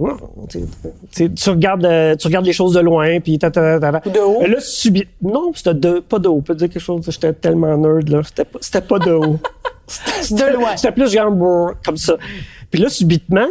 tu 1.15 1.49
regardes, 1.49 1.85
euh, 1.85 2.15
tu 2.15 2.27
regardes 2.27 2.45
les 2.45 2.53
choses 2.53 2.73
de 2.75 2.79
loin 2.79 3.19
puis 3.19 3.39
ta, 3.39 3.49
ta, 3.51 3.79
ta, 3.79 3.91
ta. 3.99 4.07
Ou 4.07 4.11
de 4.11 4.19
haut. 4.19 4.37
Mais 4.41 4.47
là, 4.47 4.59
subit, 4.59 5.07
non, 5.21 5.51
c'était 5.53 5.73
de, 5.73 5.99
pas 5.99 6.19
de 6.19 6.27
haut. 6.27 6.41
Peut 6.41 6.55
dire 6.55 6.69
quelque 6.69 6.81
chose, 6.81 7.03
j'étais 7.09 7.33
tellement 7.33 7.75
nerd, 7.77 8.07
là. 8.09 8.21
C'était 8.23 8.45
pas, 8.45 8.59
c'était 8.61 8.81
pas 8.81 8.99
de 8.99 9.11
haut. 9.11 9.39
C'était- 9.87 10.47
De 10.51 10.53
loin. 10.53 10.75
C'était 10.77 10.91
plus 10.93 11.11
genre, 11.11 11.71
comme 11.83 11.97
ça. 11.97 12.15
Puis 12.69 12.81
là, 12.81 12.89
subitement, 12.89 13.47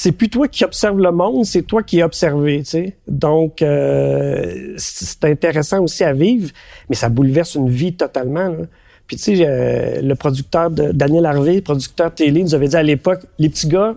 c'est 0.00 0.12
plus 0.12 0.28
toi 0.28 0.46
qui 0.46 0.64
observe 0.64 0.98
le 1.00 1.10
monde, 1.10 1.44
c'est 1.44 1.62
toi 1.62 1.82
qui 1.82 1.98
es 1.98 2.02
observé, 2.04 2.58
tu 2.60 2.64
sais. 2.70 2.96
Donc, 3.08 3.62
euh, 3.62 4.74
c'est 4.76 5.24
intéressant 5.24 5.82
aussi 5.82 6.04
à 6.04 6.12
vivre, 6.12 6.50
mais 6.88 6.94
ça 6.94 7.08
bouleverse 7.08 7.56
une 7.56 7.68
vie 7.68 7.94
totalement. 7.94 8.48
là. 8.48 8.66
Puis 9.08 9.16
tu 9.16 9.36
sais, 9.36 9.44
euh, 9.44 10.00
le 10.00 10.14
producteur 10.14 10.70
de 10.70 10.92
Daniel 10.92 11.26
Harvey, 11.26 11.60
producteur 11.62 12.14
télé, 12.14 12.42
nous 12.44 12.54
avait 12.54 12.68
dit 12.68 12.76
à 12.76 12.82
l'époque, 12.82 13.22
les 13.40 13.48
petits 13.48 13.66
gars, 13.66 13.96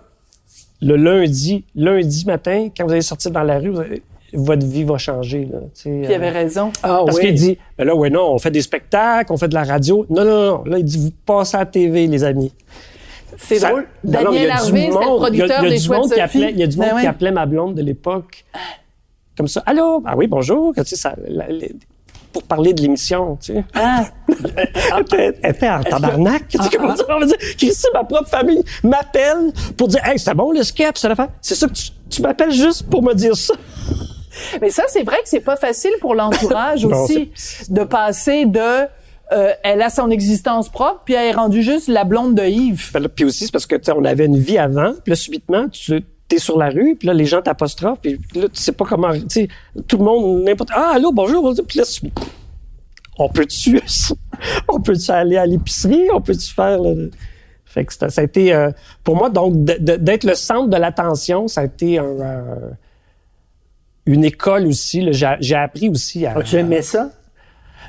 le 0.81 0.95
lundi, 0.95 1.65
lundi 1.75 2.25
matin, 2.25 2.69
quand 2.75 2.85
vous 2.85 2.93
allez 2.93 3.01
sortir 3.01 3.29
dans 3.29 3.43
la 3.43 3.59
rue, 3.59 3.69
vous 3.69 3.81
allez- 3.81 4.01
votre 4.33 4.65
vie 4.65 4.85
va 4.85 4.97
changer. 4.97 5.47
Là, 5.51 5.59
tu 5.75 5.81
sais, 5.83 5.89
Puis 5.89 5.99
il 6.05 6.11
euh, 6.11 6.15
avait 6.15 6.29
raison. 6.29 6.71
Ah 6.81 7.01
parce 7.05 7.19
qu'il 7.19 7.33
dit, 7.35 7.57
ben 7.77 7.83
là, 7.85 7.93
ouais, 7.95 8.09
non, 8.09 8.31
on 8.33 8.39
fait 8.39 8.49
des 8.49 8.61
spectacles, 8.61 9.31
on 9.31 9.37
fait 9.37 9.49
de 9.49 9.53
la 9.53 9.65
radio. 9.65 10.05
Non, 10.09 10.23
non, 10.23 10.45
non. 10.45 10.63
Là, 10.65 10.79
il 10.79 10.85
dit, 10.85 10.97
vous 10.97 11.11
passez 11.25 11.57
à 11.57 11.59
la 11.59 11.65
TV, 11.67 12.07
les 12.07 12.23
amis. 12.23 12.51
C'est 13.37 13.59
drôle. 13.59 13.87
Daniel 14.03 14.51
Harvey, 14.51 14.65
c'était 14.65 14.87
le 14.87 14.93
monde- 14.93 15.01
il 15.33 15.37
y 15.37 15.41
a- 15.41 15.45
producteur 15.47 15.63
il 15.65 15.69
y 15.69 15.73
a 15.73 15.77
des 15.79 15.87
monde 15.89 16.03
qui 16.03 16.09
Sophie. 16.09 16.21
appelait- 16.21 16.51
Il 16.51 16.59
y 16.59 16.63
a 16.63 16.67
du 16.67 16.77
Ben 16.77 16.91
monde 16.91 17.01
qui 17.01 17.07
appelait 17.07 17.31
ma 17.31 17.45
blonde 17.45 17.75
de 17.75 17.81
l'époque 17.81 18.45
comme 19.37 19.47
ça. 19.47 19.63
Allô? 19.65 20.03
Ah 20.05 20.15
oui, 20.17 20.27
bonjour. 20.27 20.73
Tu 20.75 20.83
sais, 20.85 20.95
ça, 20.95 21.15
la- 21.27 21.47
les- 21.47 21.73
pour 22.33 22.43
parler 22.43 22.73
de 22.73 22.81
l'émission, 22.81 23.37
tu 23.41 23.53
sais. 23.53 23.63
Ah, 23.73 24.05
Elle 25.43 25.51
était 25.51 25.69
en 25.69 25.81
tabarnak. 25.83 26.47
Tu 26.47 26.57
sais, 26.57 26.69
comment? 26.77 26.93
On 27.09 27.19
va 27.19 27.25
dire, 27.25 27.37
Christy, 27.57 27.87
ma 27.93 28.03
propre 28.03 28.29
famille 28.29 28.63
m'appelle 28.83 29.51
pour 29.77 29.87
dire, 29.89 29.99
hey, 30.05 30.17
c'était 30.17 30.33
bon 30.33 30.51
le 30.51 30.63
sketch. 30.63 31.01
C'est 31.41 31.55
ça 31.55 31.67
que 31.67 31.73
tu, 31.73 31.89
tu 32.09 32.21
m'appelles 32.21 32.51
juste 32.51 32.89
pour 32.89 33.03
me 33.03 33.13
dire 33.13 33.35
ça. 33.35 33.53
mais 34.61 34.69
ça, 34.69 34.83
c'est 34.87 35.03
vrai 35.03 35.17
que 35.17 35.27
c'est 35.29 35.41
pas 35.41 35.57
facile 35.57 35.91
pour 35.99 36.15
l'entourage 36.15 36.85
Non, 36.85 37.03
aussi 37.03 37.31
de 37.69 37.83
passer 37.83 38.45
de 38.45 38.87
euh, 39.31 39.51
elle 39.63 39.81
a 39.81 39.89
son 39.89 40.09
existence 40.09 40.69
propre, 40.69 41.01
puis 41.05 41.13
elle 41.13 41.27
est 41.29 41.31
rendue 41.35 41.61
juste 41.63 41.87
la 41.87 42.03
blonde 42.03 42.35
de 42.35 42.43
Yves. 42.43 42.91
Ben 42.93 43.07
Puis 43.07 43.25
aussi, 43.25 43.45
c'est 43.45 43.51
parce 43.51 43.65
que, 43.65 43.75
tu 43.75 43.85
sais, 43.85 43.91
on 43.91 44.03
avait 44.05 44.25
une 44.25 44.37
vie 44.37 44.57
avant, 44.57 44.93
puis 45.03 45.11
là, 45.11 45.15
subitement, 45.15 45.67
tu 45.69 46.03
es 46.31 46.37
sur 46.37 46.57
la 46.57 46.69
rue, 46.69 46.95
puis 46.97 47.07
là, 47.07 47.13
les 47.13 47.25
gens 47.25 47.41
t'apostrophent, 47.41 47.99
puis 48.01 48.19
là, 48.35 48.47
tu 48.49 48.61
sais 48.61 48.71
pas 48.71 48.85
comment, 48.85 49.11
tu 49.13 49.21
sais, 49.29 49.47
tout 49.87 49.97
le 49.97 50.03
monde, 50.03 50.43
n'importe, 50.43 50.69
ah, 50.73 50.93
allô, 50.95 51.11
bonjour, 51.11 51.53
puis 51.67 51.79
là, 51.79 51.85
tu- 51.85 52.09
on 53.19 53.29
peut-tu, 53.29 53.79
on 54.67 54.79
peut-tu 54.81 55.11
aller 55.11 55.37
à 55.37 55.45
l'épicerie, 55.45 56.07
on 56.13 56.21
peut-tu 56.21 56.51
faire, 56.53 56.79
le- 56.81 57.11
fait 57.65 57.85
que 57.85 57.93
ça, 57.93 58.09
ça 58.09 58.21
a 58.21 58.23
été, 58.25 58.53
euh, 58.53 58.69
pour 59.03 59.15
moi, 59.15 59.29
donc, 59.29 59.53
d'être 59.63 60.23
le 60.25 60.35
centre 60.35 60.67
de 60.69 60.75
l'attention, 60.77 61.47
ça 61.47 61.61
a 61.61 61.63
été 61.65 61.99
un, 61.99 62.03
euh, 62.03 62.43
une 64.05 64.25
école 64.25 64.67
aussi, 64.67 65.07
j'ai 65.11 65.55
appris 65.55 65.87
aussi 65.89 66.25
à... 66.25 66.33
Tu 66.43 66.55
aimais 66.57 66.81
ça? 66.81 67.11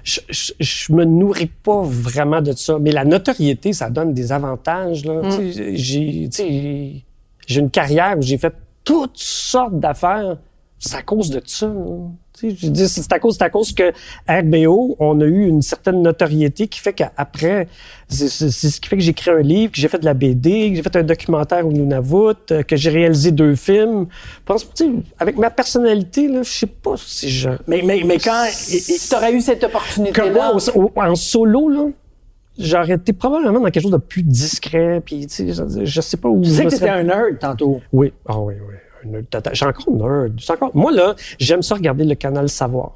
Je, 0.04 0.20
je, 0.28 0.52
je 0.58 0.92
me 0.92 1.04
nourris 1.04 1.50
pas 1.62 1.82
vraiment 1.82 2.40
de 2.40 2.52
ça. 2.52 2.78
Mais 2.80 2.92
la 2.92 3.04
notoriété, 3.04 3.72
ça 3.72 3.90
donne 3.90 4.14
des 4.14 4.32
avantages. 4.32 5.04
Là. 5.04 5.30
Sais, 5.30 5.76
J'ai, 5.76 6.28
j'ai 7.46 7.60
une 7.60 7.70
carrière 7.70 8.16
où 8.18 8.22
j'ai 8.22 8.38
fait 8.38 8.54
toutes 8.84 9.16
sortes 9.18 9.78
d'affaires. 9.78 10.38
C'est 10.84 10.96
à 10.96 11.02
cause 11.02 11.30
de 11.30 11.40
ça. 11.46 11.72
sais, 12.34 12.50
Je 12.50 12.66
dis, 12.66 12.88
c'est 12.88 13.12
à 13.12 13.20
cause, 13.20 13.36
c'est 13.38 13.44
à 13.44 13.50
cause 13.50 13.72
que 13.72 13.92
RBO, 14.28 14.96
on 14.98 15.20
a 15.20 15.24
eu 15.24 15.46
une 15.46 15.62
certaine 15.62 16.02
notoriété 16.02 16.66
qui 16.66 16.80
fait 16.80 16.92
qu'après, 16.92 17.68
c'est 18.08 18.26
c'est- 18.28 18.50
c'est 18.50 18.68
ce 18.68 18.80
qui 18.80 18.88
fait 18.88 18.96
que 18.96 19.02
j'ai 19.02 19.12
créé 19.12 19.32
un 19.32 19.42
livre, 19.42 19.70
que 19.72 19.78
j'ai 19.78 19.86
fait 19.86 20.00
de 20.00 20.04
la 20.04 20.14
BD, 20.14 20.70
que 20.70 20.76
j'ai 20.76 20.82
fait 20.82 20.96
un 20.96 21.04
documentaire 21.04 21.64
au 21.64 21.72
Nunavut, 21.72 22.34
euh, 22.50 22.62
que 22.64 22.74
j'ai 22.74 22.90
réalisé 22.90 23.30
deux 23.30 23.54
films. 23.54 24.06
Je 24.40 24.44
pense, 24.44 24.68
tu 24.74 24.84
sais, 24.86 24.90
avec 25.20 25.36
ma 25.38 25.50
personnalité, 25.50 26.26
là, 26.26 26.42
je 26.42 26.50
sais 26.50 26.66
pas 26.66 26.94
si 26.96 27.28
je... 27.30 27.50
Mais, 27.68 27.82
mais, 27.84 28.02
mais 28.04 28.18
quand. 28.18 28.46
Tu 28.50 29.14
aurais 29.14 29.32
eu 29.34 29.40
cette 29.40 29.60
Que 29.60 29.66
opportunité-là? 29.66 30.30
moi, 30.32 30.56
au- 30.74 30.80
au- 30.82 30.92
en 30.96 31.14
solo, 31.14 31.68
là, 31.68 31.84
j'aurais 32.58 32.94
été 32.94 33.12
probablement 33.12 33.60
dans 33.60 33.70
quelque 33.70 33.82
chose 33.84 33.92
de 33.92 33.98
plus 33.98 34.24
discret, 34.24 35.00
puis 35.04 35.28
tu 35.28 35.34
sais, 35.34 35.52
je, 35.52 35.84
je 35.84 36.00
sais 36.00 36.16
pas 36.16 36.28
où. 36.28 36.42
Tu 36.42 36.50
sais 36.50 36.64
que 36.64 36.70
serais- 36.70 36.80
t'étais 36.80 36.90
un 36.90 37.04
nerd 37.04 37.38
tantôt. 37.38 37.80
Oui, 37.92 38.12
ah 38.26 38.40
oui, 38.40 38.54
oui. 38.68 38.74
J'ai 39.52 39.66
encore 39.66 39.90
nerd. 39.92 40.32
Encore. 40.48 40.70
Moi 40.74 40.92
là, 40.92 41.14
j'aime 41.38 41.62
ça 41.62 41.74
regarder 41.74 42.04
le 42.04 42.14
canal 42.14 42.48
Savoir. 42.48 42.92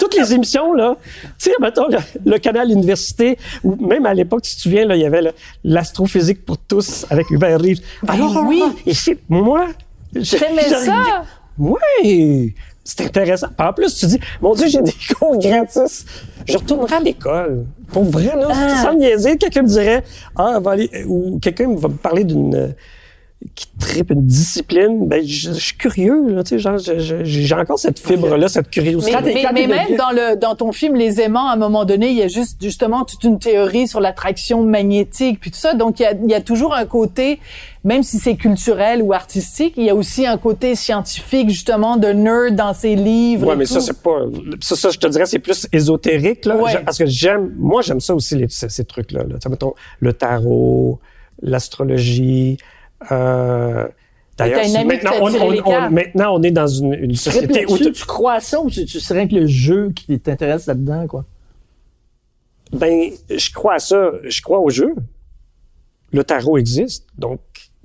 Toutes 0.00 0.16
les 0.16 0.32
émissions 0.32 0.72
là, 0.74 0.96
tu 1.38 1.50
sais, 1.50 1.52
mettons 1.60 1.88
le, 1.88 1.98
le 2.24 2.38
canal 2.38 2.70
Université, 2.70 3.36
ou 3.64 3.74
même 3.84 4.06
à 4.06 4.14
l'époque, 4.14 4.42
tu 4.42 4.54
te 4.54 4.60
souviens 4.60 4.84
là, 4.86 4.94
il 4.94 5.02
y 5.02 5.04
avait 5.06 5.32
l'astrophysique 5.64 6.44
pour 6.44 6.56
tous 6.56 7.04
avec 7.10 7.28
Hubert 7.30 7.60
Reeves. 7.60 7.80
Alors 8.06 8.44
oui. 8.46 8.62
et 8.86 8.94
c'est 8.94 9.18
moi. 9.28 9.66
je- 10.14 10.22
ça? 10.22 11.24
oui! 11.58 12.54
C'est 12.84 13.02
intéressant. 13.02 13.48
En 13.58 13.72
plus, 13.74 13.94
tu 13.96 14.06
dis, 14.06 14.18
mon 14.40 14.54
Dieu, 14.54 14.66
j'ai 14.68 14.80
des 14.80 14.94
cours 15.18 15.36
gratis. 15.38 16.06
Je 16.46 16.56
retournerai 16.56 16.94
à 16.94 17.00
l'école. 17.00 17.66
Pour 17.92 18.04
vrai, 18.04 18.34
là, 18.34 18.48
Ah. 18.50 18.82
sans 18.82 18.94
niaiser, 18.94 19.36
quelqu'un 19.36 19.62
me 19.62 19.68
dirait, 19.68 20.04
ah, 20.36 20.58
va 20.58 20.70
aller, 20.70 20.88
ou 21.06 21.38
quelqu'un 21.38 21.74
va 21.76 21.88
me 21.88 21.96
parler 21.96 22.24
d'une, 22.24 22.74
qui 23.54 23.66
tripe 23.78 24.10
une 24.10 24.26
discipline, 24.26 25.06
ben, 25.06 25.24
je, 25.24 25.50
je 25.52 25.60
suis 25.60 25.76
curieux, 25.76 26.28
là, 26.28 26.42
tu 26.42 26.50
sais, 26.50 26.58
genre, 26.58 26.76
j'ai 26.78 27.54
encore 27.54 27.78
cette 27.78 28.00
fibre-là, 28.00 28.48
cette 28.48 28.68
curiosité. 28.68 29.16
Mais, 29.24 29.52
mais- 29.52 29.66
même 29.68 29.96
dans 29.96 30.10
le 30.10 30.36
dans 30.36 30.56
ton 30.56 30.72
film 30.72 30.96
Les 30.96 31.20
Aimants, 31.20 31.48
à 31.48 31.52
un 31.52 31.56
moment 31.56 31.84
donné, 31.84 32.08
il 32.08 32.16
y 32.16 32.22
a 32.22 32.26
juste 32.28 32.60
justement 32.60 33.04
toute 33.04 33.22
une 33.22 33.38
théorie 33.38 33.86
sur 33.86 34.00
l'attraction 34.00 34.64
magnétique 34.64 35.38
puis 35.40 35.52
tout 35.52 35.58
ça. 35.58 35.74
Donc 35.74 36.00
il 36.00 36.02
y 36.02 36.06
a, 36.06 36.14
il 36.14 36.28
y 36.28 36.34
a 36.34 36.40
toujours 36.40 36.74
un 36.74 36.84
côté, 36.84 37.38
même 37.84 38.02
si 38.02 38.18
c'est 38.18 38.34
culturel 38.34 39.02
ou 39.02 39.12
artistique, 39.12 39.74
il 39.76 39.84
y 39.84 39.90
a 39.90 39.94
aussi 39.94 40.26
un 40.26 40.36
côté 40.36 40.74
scientifique 40.74 41.48
justement 41.48 41.96
de 41.96 42.08
nerd 42.08 42.56
dans 42.56 42.74
ses 42.74 42.96
livres. 42.96 43.46
Ouais, 43.46 43.54
et 43.54 43.56
mais 43.56 43.66
tout. 43.66 43.74
ça, 43.74 43.80
c'est 43.80 44.02
pas. 44.02 44.18
Ça, 44.60 44.74
ça, 44.74 44.90
je 44.90 44.98
te 44.98 45.06
dirais, 45.06 45.26
c'est 45.26 45.38
plus 45.38 45.68
ésotérique, 45.72 46.44
là. 46.44 46.56
Ouais. 46.56 46.82
Parce 46.84 46.98
que 46.98 47.06
j'aime. 47.06 47.52
Moi, 47.56 47.82
j'aime 47.82 48.00
ça 48.00 48.16
aussi, 48.16 48.34
les- 48.34 48.48
ces, 48.48 48.68
ces 48.68 48.84
trucs-là. 48.84 49.20
Là. 49.20 49.34
Tu 49.34 49.40
sais, 49.44 49.48
mettons, 49.48 49.74
le 50.00 50.12
tarot, 50.12 50.98
l'astrologie. 51.40 52.58
Euh, 53.12 53.86
D'ailleurs, 54.36 54.84
maintenant, 54.86 55.10
on, 55.20 55.30
tiré 55.30 55.44
on- 55.44 55.50
les 55.50 55.60
on- 55.60 55.64
cartes. 55.64 55.90
maintenant, 55.92 56.34
on 56.36 56.42
est 56.42 56.50
dans 56.52 56.66
une, 56.68 56.94
une 56.94 57.14
société 57.16 57.66
où. 57.68 57.76
tu, 57.76 57.92
crois 58.06 58.34
à 58.34 58.40
ça 58.40 58.60
ou 58.60 58.70
tu, 58.70 58.84
tu 58.84 59.00
serais 59.00 59.26
que 59.26 59.34
le 59.34 59.46
jeu 59.46 59.90
qui 59.90 60.18
t'intéresse 60.20 60.66
là-dedans, 60.66 61.06
quoi? 61.08 61.24
Ben, 62.72 63.10
je 63.30 63.52
crois 63.52 63.74
à 63.74 63.78
ça. 63.78 64.12
Je 64.24 64.42
crois 64.42 64.60
au 64.60 64.70
jeu. 64.70 64.94
Le 66.12 66.22
tarot 66.24 66.58
existe. 66.58 67.06
Donc, 67.18 67.40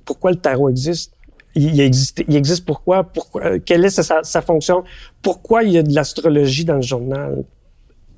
pourquoi 0.06 0.32
le 0.32 0.38
tarot 0.38 0.70
existe? 0.70 1.14
Il, 1.56 1.74
il 1.76 1.82
existe, 1.82 2.24
il 2.28 2.36
existe 2.36 2.66
pourquoi? 2.66 3.04
Pourquoi? 3.04 3.44
euh, 3.46 3.60
Quelle 3.64 3.84
est 3.86 3.90
sa, 3.90 4.24
sa- 4.24 4.42
fonction? 4.42 4.84
Pourquoi 5.22 5.64
il 5.64 5.72
y 5.72 5.78
a 5.78 5.84
de 5.84 5.94
l'astrologie 5.94 6.66
dans 6.66 6.76
le 6.76 6.82
journal? 6.82 7.44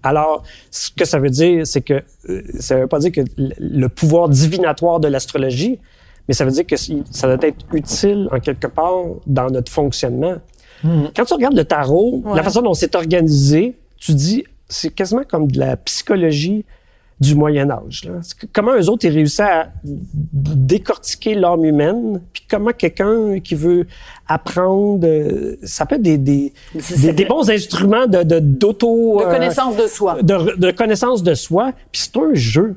Alors, 0.03 0.43
ce 0.71 0.89
que 0.91 1.05
ça 1.05 1.19
veut 1.19 1.29
dire, 1.29 1.65
c'est 1.65 1.81
que 1.81 2.03
euh, 2.29 2.41
ça 2.60 2.77
veut 2.79 2.88
pas 2.88 2.99
dire 2.99 3.12
que 3.12 3.21
le- 3.38 3.53
le 3.60 3.89
pouvoir 3.89 4.29
divinatoire 4.29 4.99
de 4.99 5.08
l'astrologie, 5.08 5.79
mais 6.27 6.33
ça 6.33 6.45
veut 6.45 6.51
dire 6.51 6.65
que 6.65 6.75
ça 6.75 7.27
doit 7.35 7.47
être 7.47 7.65
utile 7.73 8.27
en 8.31 8.39
quelque 8.39 8.67
part 8.67 9.03
dans 9.27 9.47
notre 9.49 9.71
fonctionnement. 9.71 10.35
Quand 11.15 11.25
tu 11.25 11.33
regardes 11.33 11.55
le 11.55 11.65
tarot, 11.65 12.21
Ouais. 12.25 12.35
la 12.35 12.43
façon 12.43 12.61
dont 12.61 12.73
c'est 12.75 12.93
organisé, 12.95 13.75
tu 13.97 14.13
dis, 14.13 14.43
c'est 14.69 14.89
quasiment 14.93 15.23
comme 15.27 15.49
de 15.51 15.57
la 15.59 15.77
psychologie 15.77 16.63
du 17.19 17.33
Moyen 17.33 17.69
Âge. 17.71 18.03
Là. 18.05 18.19
Comment 18.53 18.75
eux 18.75 18.89
autres 18.89 19.05
ils 19.05 19.13
réussissent 19.13 19.39
à 19.39 19.69
décortiquer 20.33 21.35
l'âme 21.35 21.63
humaine, 21.65 22.21
puis 22.33 22.43
comment 22.49 22.71
quelqu'un 22.71 23.39
qui 23.39 23.55
veut 23.55 23.88
apprendre, 24.27 25.05
euh, 25.07 25.55
ça 25.63 25.85
peut 25.85 25.95
être 25.95 26.01
des, 26.01 26.17
des, 26.17 26.53
des, 27.01 27.13
des 27.13 27.25
bons 27.25 27.49
instruments 27.49 28.05
de 28.07 28.23
de- 28.23 28.39
d'auto 28.39 29.19
de 29.19 29.23
euh, 29.25 29.31
connaissance 29.31 29.77
de 29.77 29.88
soi. 29.88 30.21
de, 30.21 30.57
de 30.57 30.71
connaissance 30.71 31.23
de 31.23 31.33
soi, 31.33 31.71
puis 31.91 32.01
c'est 32.01 32.17
un 32.17 32.33
jeu. 32.33 32.75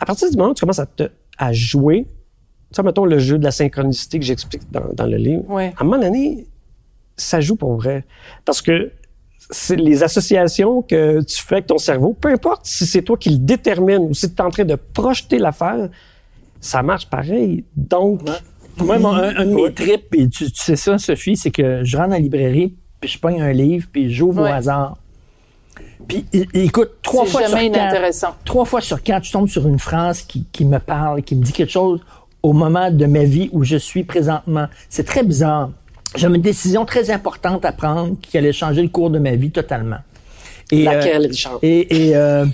À 0.00 0.06
partir 0.06 0.30
du 0.30 0.36
moment 0.36 0.50
où 0.50 0.54
tu 0.54 0.60
commences 0.60 0.78
à, 0.78 0.86
te, 0.86 1.04
à 1.38 1.52
jouer, 1.52 2.06
sais, 2.76 2.82
mettons 2.82 3.04
le 3.04 3.18
jeu 3.18 3.38
de 3.38 3.44
la 3.44 3.50
synchronicité 3.50 4.18
que 4.18 4.24
j'explique 4.24 4.62
dans, 4.70 4.84
dans 4.94 5.06
le 5.06 5.16
livre, 5.16 5.44
Ouais. 5.48 5.72
à 5.76 5.82
un 5.82 5.84
moment 5.86 6.02
donné, 6.02 6.46
ça 7.16 7.40
joue 7.40 7.56
pour 7.56 7.74
vrai. 7.76 8.04
Parce 8.44 8.60
que 8.62 8.90
c'est 9.50 9.76
les 9.76 10.02
associations 10.02 10.82
que 10.82 11.22
tu 11.22 11.42
fais 11.42 11.56
avec 11.56 11.66
ton 11.66 11.78
cerveau, 11.78 12.12
peu 12.20 12.28
importe 12.30 12.60
si 12.66 12.84
c'est 12.86 13.02
toi 13.02 13.16
qui 13.16 13.30
le 13.30 13.38
détermine 13.38 13.98
ou 14.10 14.14
si 14.14 14.28
tu 14.30 14.36
es 14.36 14.40
en 14.42 14.50
train 14.50 14.64
de 14.64 14.74
projeter 14.74 15.38
l'affaire, 15.38 15.88
ça 16.60 16.82
marche 16.82 17.08
pareil. 17.08 17.64
Donc, 17.74 18.20
Moi, 18.78 18.98
mon- 18.98 19.08
un, 19.14 19.34
un 19.36 19.46
de 19.46 19.54
mes 19.54 19.72
trips, 19.72 20.14
et 20.14 20.28
tu, 20.28 20.50
tu 20.52 20.62
sais 20.62 20.76
ça, 20.76 20.98
Sophie, 20.98 21.36
c'est 21.36 21.50
que 21.50 21.82
je 21.82 21.96
rentre 21.96 22.10
dans 22.10 22.14
la 22.16 22.20
librairie, 22.20 22.76
puis 23.00 23.08
je 23.10 23.18
pogne 23.18 23.40
un 23.40 23.52
livre, 23.52 23.86
puis 23.90 24.12
j'ouvre 24.12 24.42
Ouais. 24.42 24.50
au 24.50 24.52
hasard. 24.52 24.98
Puis 26.06 26.24
écoute, 26.54 26.90
trois 27.02 27.24
fois 27.26 27.46
sur 27.46 27.58
quatre, 27.72 28.44
trois 28.44 28.64
fois 28.64 28.80
sur 28.80 29.02
quatre, 29.02 29.24
je 29.24 29.32
tombe 29.32 29.48
sur 29.48 29.66
une 29.66 29.78
phrase 29.78 30.22
qui, 30.22 30.44
qui 30.52 30.64
me 30.64 30.78
parle, 30.78 31.22
qui 31.22 31.34
me 31.36 31.42
dit 31.42 31.52
quelque 31.52 31.70
chose 31.72 32.00
au 32.42 32.52
moment 32.52 32.90
de 32.90 33.06
ma 33.06 33.24
vie 33.24 33.48
où 33.52 33.64
je 33.64 33.76
suis 33.76 34.04
présentement. 34.04 34.66
C'est 34.88 35.04
très 35.04 35.22
bizarre. 35.22 35.70
J'avais 36.16 36.36
une 36.36 36.42
décision 36.42 36.84
très 36.84 37.10
importante 37.10 37.64
à 37.64 37.72
prendre 37.72 38.16
qui 38.22 38.38
allait 38.38 38.52
changer 38.52 38.82
le 38.82 38.88
cours 38.88 39.10
de 39.10 39.18
ma 39.18 39.34
vie 39.34 39.50
totalement. 39.50 39.98
Et, 40.70 40.84
laquelle, 40.84 41.24
euh, 41.24 41.28
Richard? 41.28 41.58
et, 41.62 42.08
et, 42.08 42.16
euh, 42.16 42.46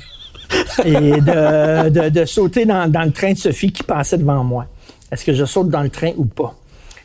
et 0.84 0.92
de, 0.92 1.88
de, 1.88 2.08
de 2.08 2.24
sauter 2.24 2.64
dans, 2.64 2.90
dans 2.90 3.02
le 3.02 3.12
train 3.12 3.32
de 3.32 3.38
Sophie 3.38 3.72
qui 3.72 3.82
passait 3.82 4.18
devant 4.18 4.42
moi. 4.42 4.66
Est-ce 5.10 5.24
que 5.24 5.32
je 5.32 5.44
saute 5.44 5.68
dans 5.68 5.82
le 5.82 5.90
train 5.90 6.12
ou 6.16 6.24
pas? 6.24 6.54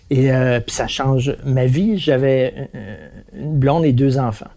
Et 0.09 0.31
euh, 0.31 0.59
puis 0.59 0.75
ça 0.75 0.87
change 0.87 1.35
ma 1.45 1.65
vie. 1.65 1.97
J'avais 1.97 2.69
une 3.35 3.59
blonde 3.59 3.85
et 3.85 3.93
deux 3.93 4.17
enfants. 4.17 4.47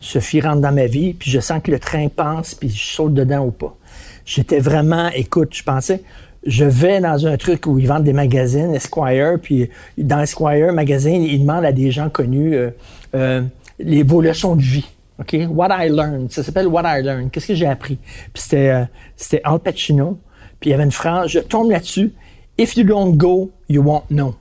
Sophie 0.00 0.40
rentre 0.40 0.60
dans 0.60 0.72
ma 0.72 0.86
vie, 0.86 1.14
puis 1.14 1.30
je 1.30 1.40
sens 1.40 1.60
que 1.62 1.70
le 1.70 1.78
train 1.78 2.08
passe, 2.08 2.54
puis 2.54 2.68
je 2.68 2.84
saute 2.84 3.14
dedans 3.14 3.44
ou 3.44 3.50
pas. 3.50 3.76
J'étais 4.24 4.58
vraiment, 4.58 5.08
écoute, 5.08 5.54
je 5.54 5.62
pensais, 5.62 6.02
je 6.46 6.64
vais 6.64 7.00
dans 7.00 7.26
un 7.26 7.36
truc 7.36 7.66
où 7.66 7.78
ils 7.78 7.86
vendent 7.88 8.04
des 8.04 8.12
magazines, 8.12 8.74
Esquire, 8.74 9.38
puis 9.42 9.68
dans 9.98 10.20
Esquire 10.20 10.72
magazine, 10.72 11.22
ils 11.22 11.40
demandent 11.40 11.64
à 11.64 11.72
des 11.72 11.90
gens 11.90 12.08
connus 12.08 12.54
euh, 12.54 12.70
euh, 13.14 13.42
les 13.78 14.02
vos 14.02 14.20
leçons 14.20 14.56
de 14.56 14.62
vie. 14.62 14.86
OK? 15.18 15.36
What 15.48 15.68
I 15.70 15.88
learned. 15.90 16.30
Ça 16.30 16.42
s'appelle 16.42 16.66
What 16.68 16.82
I 16.84 17.02
learned. 17.02 17.30
Qu'est-ce 17.30 17.46
que 17.48 17.54
j'ai 17.54 17.66
appris? 17.66 17.96
Puis 18.32 18.42
c'était, 18.42 18.68
euh, 18.68 18.84
c'était 19.16 19.40
Al 19.44 19.58
Pacino. 19.58 20.18
Puis 20.60 20.70
il 20.70 20.72
y 20.72 20.74
avait 20.74 20.84
une 20.84 20.92
phrase, 20.92 21.28
je 21.30 21.38
tombe 21.40 21.70
là-dessus. 21.70 22.12
If 22.58 22.76
you 22.76 22.84
don't 22.84 23.16
go, 23.16 23.50
you 23.68 23.82
won't 23.82 24.04
know. 24.10 24.34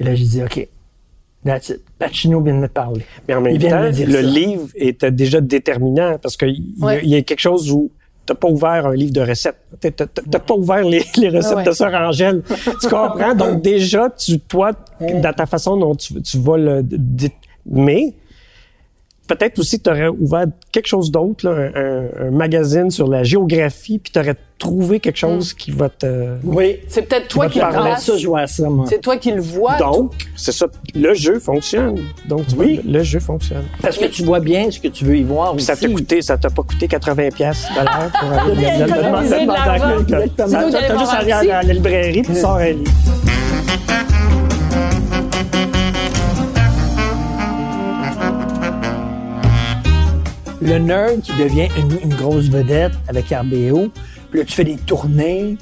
Et 0.00 0.04
là, 0.04 0.14
j'ai 0.14 0.24
dit, 0.24 0.42
OK, 0.42 0.68
that's 1.44 1.68
it. 1.70 1.80
Pacino 1.98 2.40
vient 2.40 2.54
de 2.54 2.60
me 2.60 2.68
parler. 2.68 3.04
Mais 3.28 3.34
en 3.34 3.40
même 3.40 3.58
temps, 3.58 3.82
le 3.84 3.92
ça. 3.92 4.22
livre 4.22 4.68
était 4.74 5.10
déjà 5.12 5.40
déterminant 5.40 6.18
parce 6.20 6.36
qu'il 6.36 6.74
Ouais. 6.80 7.04
y 7.06 7.14
a 7.16 7.22
quelque 7.22 7.40
chose 7.40 7.70
où 7.70 7.90
t'as 8.26 8.34
pas 8.34 8.48
ouvert 8.48 8.86
un 8.86 8.94
livre 8.94 9.12
de 9.12 9.20
recettes. 9.20 9.56
T'as- 9.80 9.90
T'as 9.90 10.06
t'as 10.06 10.38
pas 10.38 10.54
ouvert 10.54 10.82
les, 10.84 11.04
les 11.16 11.28
recettes 11.28 11.52
Ah 11.52 11.56
ouais. 11.56 11.64
de 11.64 11.72
Sœur 11.72 11.92
Angèle. 11.94 12.42
tu 12.80 12.88
comprends? 12.88 13.34
Donc 13.34 13.62
déjà, 13.62 14.08
tu, 14.10 14.38
toi, 14.40 14.72
dans 15.00 15.32
ta 15.32 15.46
façon 15.46 15.76
dont 15.76 15.94
tu, 15.94 16.20
tu 16.22 16.38
vas 16.38 16.56
le... 16.56 16.82
Mais 17.66 18.12
peut-être 19.26 19.58
aussi 19.58 19.80
tu 19.80 19.90
aurais 19.90 20.08
ouvert 20.08 20.46
quelque 20.72 20.86
chose 20.86 21.10
d'autre, 21.10 21.46
un, 21.48 21.70
un- 21.74 22.28
un 22.28 22.30
magazine 22.30 22.90
sur 22.90 23.08
la 23.08 23.22
géographie, 23.22 23.98
puis 23.98 24.12
tu 24.12 24.18
aurais 24.18 24.36
trouvé 24.58 25.00
quelque 25.00 25.16
chose 25.18 25.52
qui 25.52 25.72
va 25.72 25.88
te... 25.88 26.36
Oui. 26.44 26.78
C'est 26.88 27.02
peut-être 27.02 27.28
toi 27.28 27.48
qui 27.48 27.58
le 27.58 27.64
ça, 27.98 28.16
je 28.16 28.26
vois 28.26 28.46
ça, 28.46 28.68
moi. 28.68 28.86
C'est 28.88 29.00
toi 29.00 29.16
qui 29.16 29.30
le 29.32 29.40
vois. 29.40 29.76
Donc, 29.76 30.12
c'est 30.36 30.52
ça. 30.52 30.66
Le 30.94 31.12
jeu 31.12 31.38
fonctionne. 31.40 32.00
Donc, 32.28 32.46
tu 32.46 32.54
Oui. 32.56 32.80
vois, 32.82 32.92
le 32.92 33.02
jeu 33.02 33.18
fonctionne. 33.20 33.64
Parce 33.82 33.98
que 33.98 34.06
tu 34.06 34.22
vois 34.24 34.40
bien 34.40 34.70
ce 34.70 34.78
que 34.78 34.88
tu 34.88 35.04
veux 35.04 35.16
y 35.18 35.22
voir 35.22 35.50
Puis 35.50 35.56
aussi. 35.56 35.66
ça 35.66 35.76
t'a 35.76 35.88
coûté, 35.88 36.22
ça 36.22 36.38
t'a 36.38 36.50
pas 36.50 36.62
coûté 36.62 36.86
80 36.88 37.28
pièces 37.30 37.66
pour 37.74 38.32
aller 38.32 38.62
Exactement. 38.62 39.22
T'as 40.36 40.98
juste 40.98 41.12
à 41.12 41.16
aller 41.18 41.32
à 41.32 41.62
la 41.62 41.72
librairie 41.72 42.22
puis 42.22 42.32
tu 42.34 42.40
sors 42.40 42.56
un 42.56 42.70
livre. 42.70 42.90
Le 50.64 50.78
nerd 50.78 51.20
qui 51.20 51.32
devient 51.32 51.68
une, 51.78 52.10
une 52.10 52.14
grosse 52.14 52.48
vedette 52.48 52.94
avec 53.08 53.26
RBO. 53.28 53.90
Puis 54.30 54.40
là, 54.40 54.44
tu 54.44 54.54
fais 54.54 54.64
des 54.64 54.76
tournées. 54.76 55.56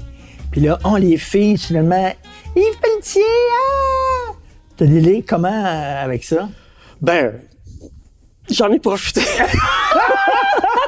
Puis 0.51 0.61
là, 0.61 0.79
on 0.85 0.97
les 0.97 1.17
filles, 1.17 1.59
finalement, 1.59 2.13
Yves 2.55 2.79
Pelletier, 2.81 3.23
ah! 3.53 4.33
T'as 4.77 4.87
délai 4.87 5.25
comment 5.27 5.49
euh, 5.49 6.05
avec 6.05 6.25
ça? 6.25 6.49
Ben, 7.01 7.41
j'en 8.49 8.71
ai 8.71 8.79
profité. 8.79 9.23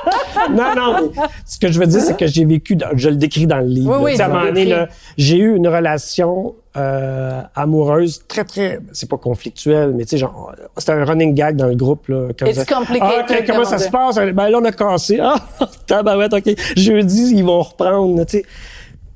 non, 0.51 0.75
non, 0.77 1.13
ce 1.47 1.59
que 1.59 1.71
je 1.71 1.79
veux 1.79 1.87
dire, 1.87 2.01
c'est 2.01 2.17
que 2.17 2.27
j'ai 2.27 2.45
vécu, 2.45 2.77
dans- 2.77 2.97
je 2.97 3.09
le 3.09 3.17
décris 3.17 3.47
dans 3.47 3.59
le 3.59 3.67
livre. 3.67 3.97
Oui, 4.01 4.13
oui, 4.15 4.21
à 4.21 4.27
un 4.27 4.29
moment 4.29 4.45
donné, 4.47 4.75
j'ai 5.17 5.37
eu 5.39 5.57
une 5.57 5.69
relation 5.69 6.55
euh, 6.77 7.41
amoureuse 7.55 8.23
très, 8.27 8.43
très, 8.45 8.81
c'est 8.93 9.09
pas 9.09 9.17
conflictuelle, 9.17 9.93
mais 9.95 10.05
tu 10.05 10.11
sais, 10.11 10.19
genre, 10.19 10.53
c'était 10.77 10.93
un 10.93 11.05
running 11.05 11.33
gag 11.35 11.55
dans 11.57 11.67
le 11.69 11.77
groupe. 11.77 12.09
Là, 12.09 12.29
quand 12.37 12.47
It's 12.47 12.59
ça- 12.59 12.65
complicated, 12.65 13.25
Ah, 13.29 13.37
ok, 13.41 13.45
comment 13.47 13.65
ça 13.65 13.79
se 13.79 13.89
passe? 13.91 14.17
Ben 14.17 14.49
là, 14.49 14.59
on 14.61 14.65
a 14.65 14.73
cassé. 14.73 15.19
Ah, 15.23 15.37
tabarouette, 15.87 16.33
OK. 16.35 16.53
Jeudi, 16.77 17.33
ils 17.37 17.45
vont 17.45 17.63
reprendre, 17.63 18.25
tu 18.27 18.39
sais. 18.39 18.45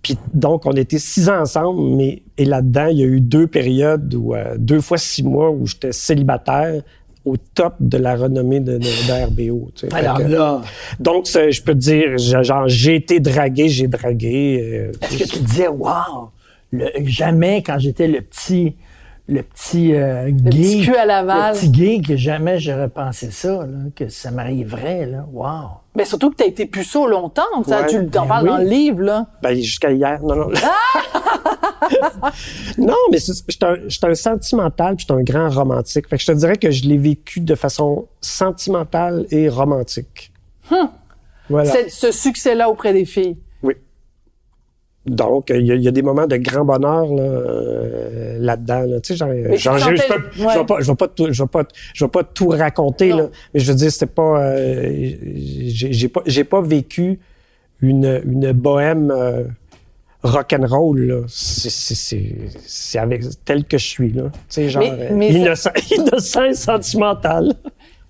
Puis 0.01 0.16
donc, 0.33 0.64
on 0.66 0.72
était 0.72 0.98
six 1.01 1.29
ans 1.29 1.40
ensemble, 1.40 1.96
mais 1.96 2.22
et 2.38 2.44
là-dedans, 2.44 2.87
il 2.87 2.98
y 2.98 3.03
a 3.03 3.07
eu 3.07 3.20
deux 3.20 3.48
périodes 3.48 4.14
où 4.14 4.33
euh, 4.35 4.55
deux 4.57 4.81
fois 4.81 4.96
six 4.96 5.24
mois 5.24 5.51
où 5.51 5.66
j'étais 5.66 5.90
célibataire 5.90 6.83
au 7.29 7.37
top 7.55 7.75
de 7.81 7.99
la 7.99 8.17
renommée 8.17 8.61
de, 8.61 8.79
de, 8.79 8.79
de 8.79 9.25
RBO. 9.53 9.71
tu 9.75 9.81
sais. 9.87 9.88
Fait 9.95 9.97
Alors 10.05 10.19
que- 10.19 10.23
là, 10.25 10.61
donc, 11.01 11.27
je 11.27 11.62
peux 11.62 11.73
te 11.75 11.79
dire, 11.79 12.17
j'ai- 12.19 12.43
genre, 12.45 12.64
j'ai 12.69 12.95
été 12.97 13.21
dragué, 13.21 13.69
j'ai 13.69 13.87
dragué. 13.88 14.61
euh, 14.62 14.93
est-ce 15.03 15.19
que 15.19 15.25
tu 15.25 15.38
te 15.41 15.45
disais, 15.45 15.69
wow, 15.69 16.31
le- 16.73 16.91
jamais 17.05 17.62
quand 17.62 17.79
j'étais 17.79 18.09
le 18.09 18.21
petit, 18.23 18.77
le 19.29 19.43
petit 19.43 19.95
euh, 19.95 20.31
gay, 20.31 20.51
petit 20.51 20.81
cul 20.83 20.97
à 20.97 21.05
Laval. 21.05 21.53
le 21.53 21.59
petit 21.59 21.69
gay, 21.71 22.01
que 22.07 22.17
jamais 22.17 22.59
j'aurais 22.59 22.88
pensé 22.88 23.31
ça, 23.31 23.49
là, 23.59 23.67
que 23.95 24.09
ça 24.09 24.31
m'arriverait, 24.31 25.05
là, 25.07 25.27
wow. 25.33 25.69
Mais 25.95 26.05
surtout 26.05 26.31
que 26.31 26.37
tu 26.37 26.45
as 26.45 26.47
été 26.47 26.64
puceau 26.67 27.07
longtemps. 27.09 27.43
Ouais, 27.67 27.87
tu 27.88 28.07
t'en 28.09 28.23
ben 28.23 28.29
parles 28.29 28.45
oui. 28.45 28.49
dans 28.51 28.59
le 28.59 28.64
livre, 28.69 29.03
là. 29.03 29.27
Ben, 29.43 29.55
jusqu'à 29.57 29.91
hier. 29.91 30.21
Non, 30.23 30.35
non. 30.37 30.49
non, 32.79 32.95
mais 33.11 33.19
c'est- 33.19 33.45
j'étais 33.49 34.07
un, 34.07 34.14
sentimental 34.14 34.97
puis 34.97 35.07
j'étais 35.09 35.19
un 35.19 35.23
grand 35.23 35.49
romantique. 35.51 36.09
Fait 36.09 36.17
que 36.17 36.23
je 36.23 36.27
te 36.27 36.37
dirais 36.37 36.57
que 36.57 36.71
je 36.71 36.85
l'ai 36.88 36.99
vécu 36.99 37.41
de 37.41 37.55
façon 37.55 38.07
sentimentale 38.21 39.27
et 39.31 39.49
romantique. 39.49 40.33
Voilà. 41.49 41.71
C'est- 41.71 41.88
Ce 41.88 42.12
succès-là 42.12 42.69
auprès 42.69 42.93
des 42.93 43.05
filles. 43.05 43.37
Oui. 43.62 43.75
Donc, 45.07 45.49
il 45.51 45.67
y, 45.67 45.73
a- 45.73 45.77
il 45.77 45.83
y 45.83 45.88
a 45.88 45.91
des 45.91 46.03
moments 46.03 46.27
de 46.27 46.37
grand 46.37 46.64
bonheur 46.67 47.07
là, 47.07 47.23
euh, 47.23 48.37
là-dedans. 48.38 48.83
Là. 48.83 49.01
Tu 49.01 49.14
sais, 49.14 49.17
genre, 49.17 49.31
tu 49.53 49.57
genre, 49.59 49.79
je, 49.79 49.97
sentais- 49.97 50.14
je 50.33 50.38
je 50.43 50.45
ouais. 50.47 50.59
vais 50.59 50.64
pas, 50.67 50.81
je 50.81 50.91
vais 50.93 50.97
pas, 50.97 51.09
tout, 51.09 51.27
je 51.33 51.43
vais 51.43 51.49
pas, 51.49 51.62
je 51.95 52.05
vais 52.05 52.11
pas 52.11 52.25
tout 52.25 52.49
raconter 52.49 53.11
là, 53.12 53.29
mais 53.55 53.61
je 53.61 53.73
veux 53.73 53.79
dire, 53.79 53.91
c'était 53.91 54.05
pas, 54.07 54.43
euh, 54.43 55.11
j'ai 55.67 55.93
j'ai 55.93 56.09
pas, 56.09 56.23
pas 56.51 56.61
vécu 56.61 57.19
une, 57.81 58.21
une 58.27 58.53
bohème 58.53 59.11
euh, 59.11 59.45
rock'n'roll 60.23 61.01
là. 61.01 61.23
C'est, 61.29 61.71
c'est, 61.71 61.95
c'est, 61.95 62.35
c'est 62.67 62.99
avec 62.99 63.23
tel 63.45 63.65
que 63.65 63.79
je 63.79 63.87
suis 63.87 64.13
là. 64.13 64.25
Tu 64.33 64.39
sais, 64.49 64.69
genre 64.69 64.83
Mais- 64.83 64.91
euh, 65.11 65.15
mais 65.15 65.29
innocent, 65.33 65.71
innocent 65.97 66.45
et 66.45 66.55
sentimental. 66.55 67.55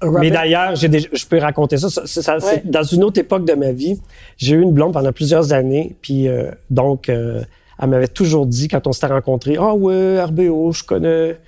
Robert- 0.01 0.21
Mais 0.21 0.31
d'ailleurs, 0.31 0.77
j'ai 0.77 0.89
déjà- 0.89 1.09
je 1.13 1.27
peux 1.27 1.39
raconter 1.39 1.77
ça. 1.77 1.91
ça, 1.91 2.07
ça- 2.07 2.23
ça- 2.23 2.41
c'est 2.41 2.47
Ouais. 2.47 2.63
dans 2.65 2.83
une 2.85 3.03
autre 3.05 3.19
époque 3.21 3.45
de 3.45 3.55
ma 3.55 3.73
vie, 3.73 4.01
j'ai 4.37 4.55
eu 4.55 4.63
une 4.63 4.73
blonde 4.73 4.93
pendant 4.93 5.13
plusieurs 5.13 5.53
années. 5.53 5.97
Puis 6.01 6.29
euh, 6.29 6.51
donc, 6.71 7.09
euh, 7.09 7.43
elle 7.81 7.89
m'avait 7.89 8.09
toujours 8.09 8.47
dit 8.47 8.69
quand 8.69 8.87
on 8.87 8.93
s'était 8.93 9.07
rencontrés, 9.09 9.57
ah 9.59 9.75
ouais, 9.75 10.23
RBO, 10.23 10.73
je 10.73 10.85
connais, 10.85 11.39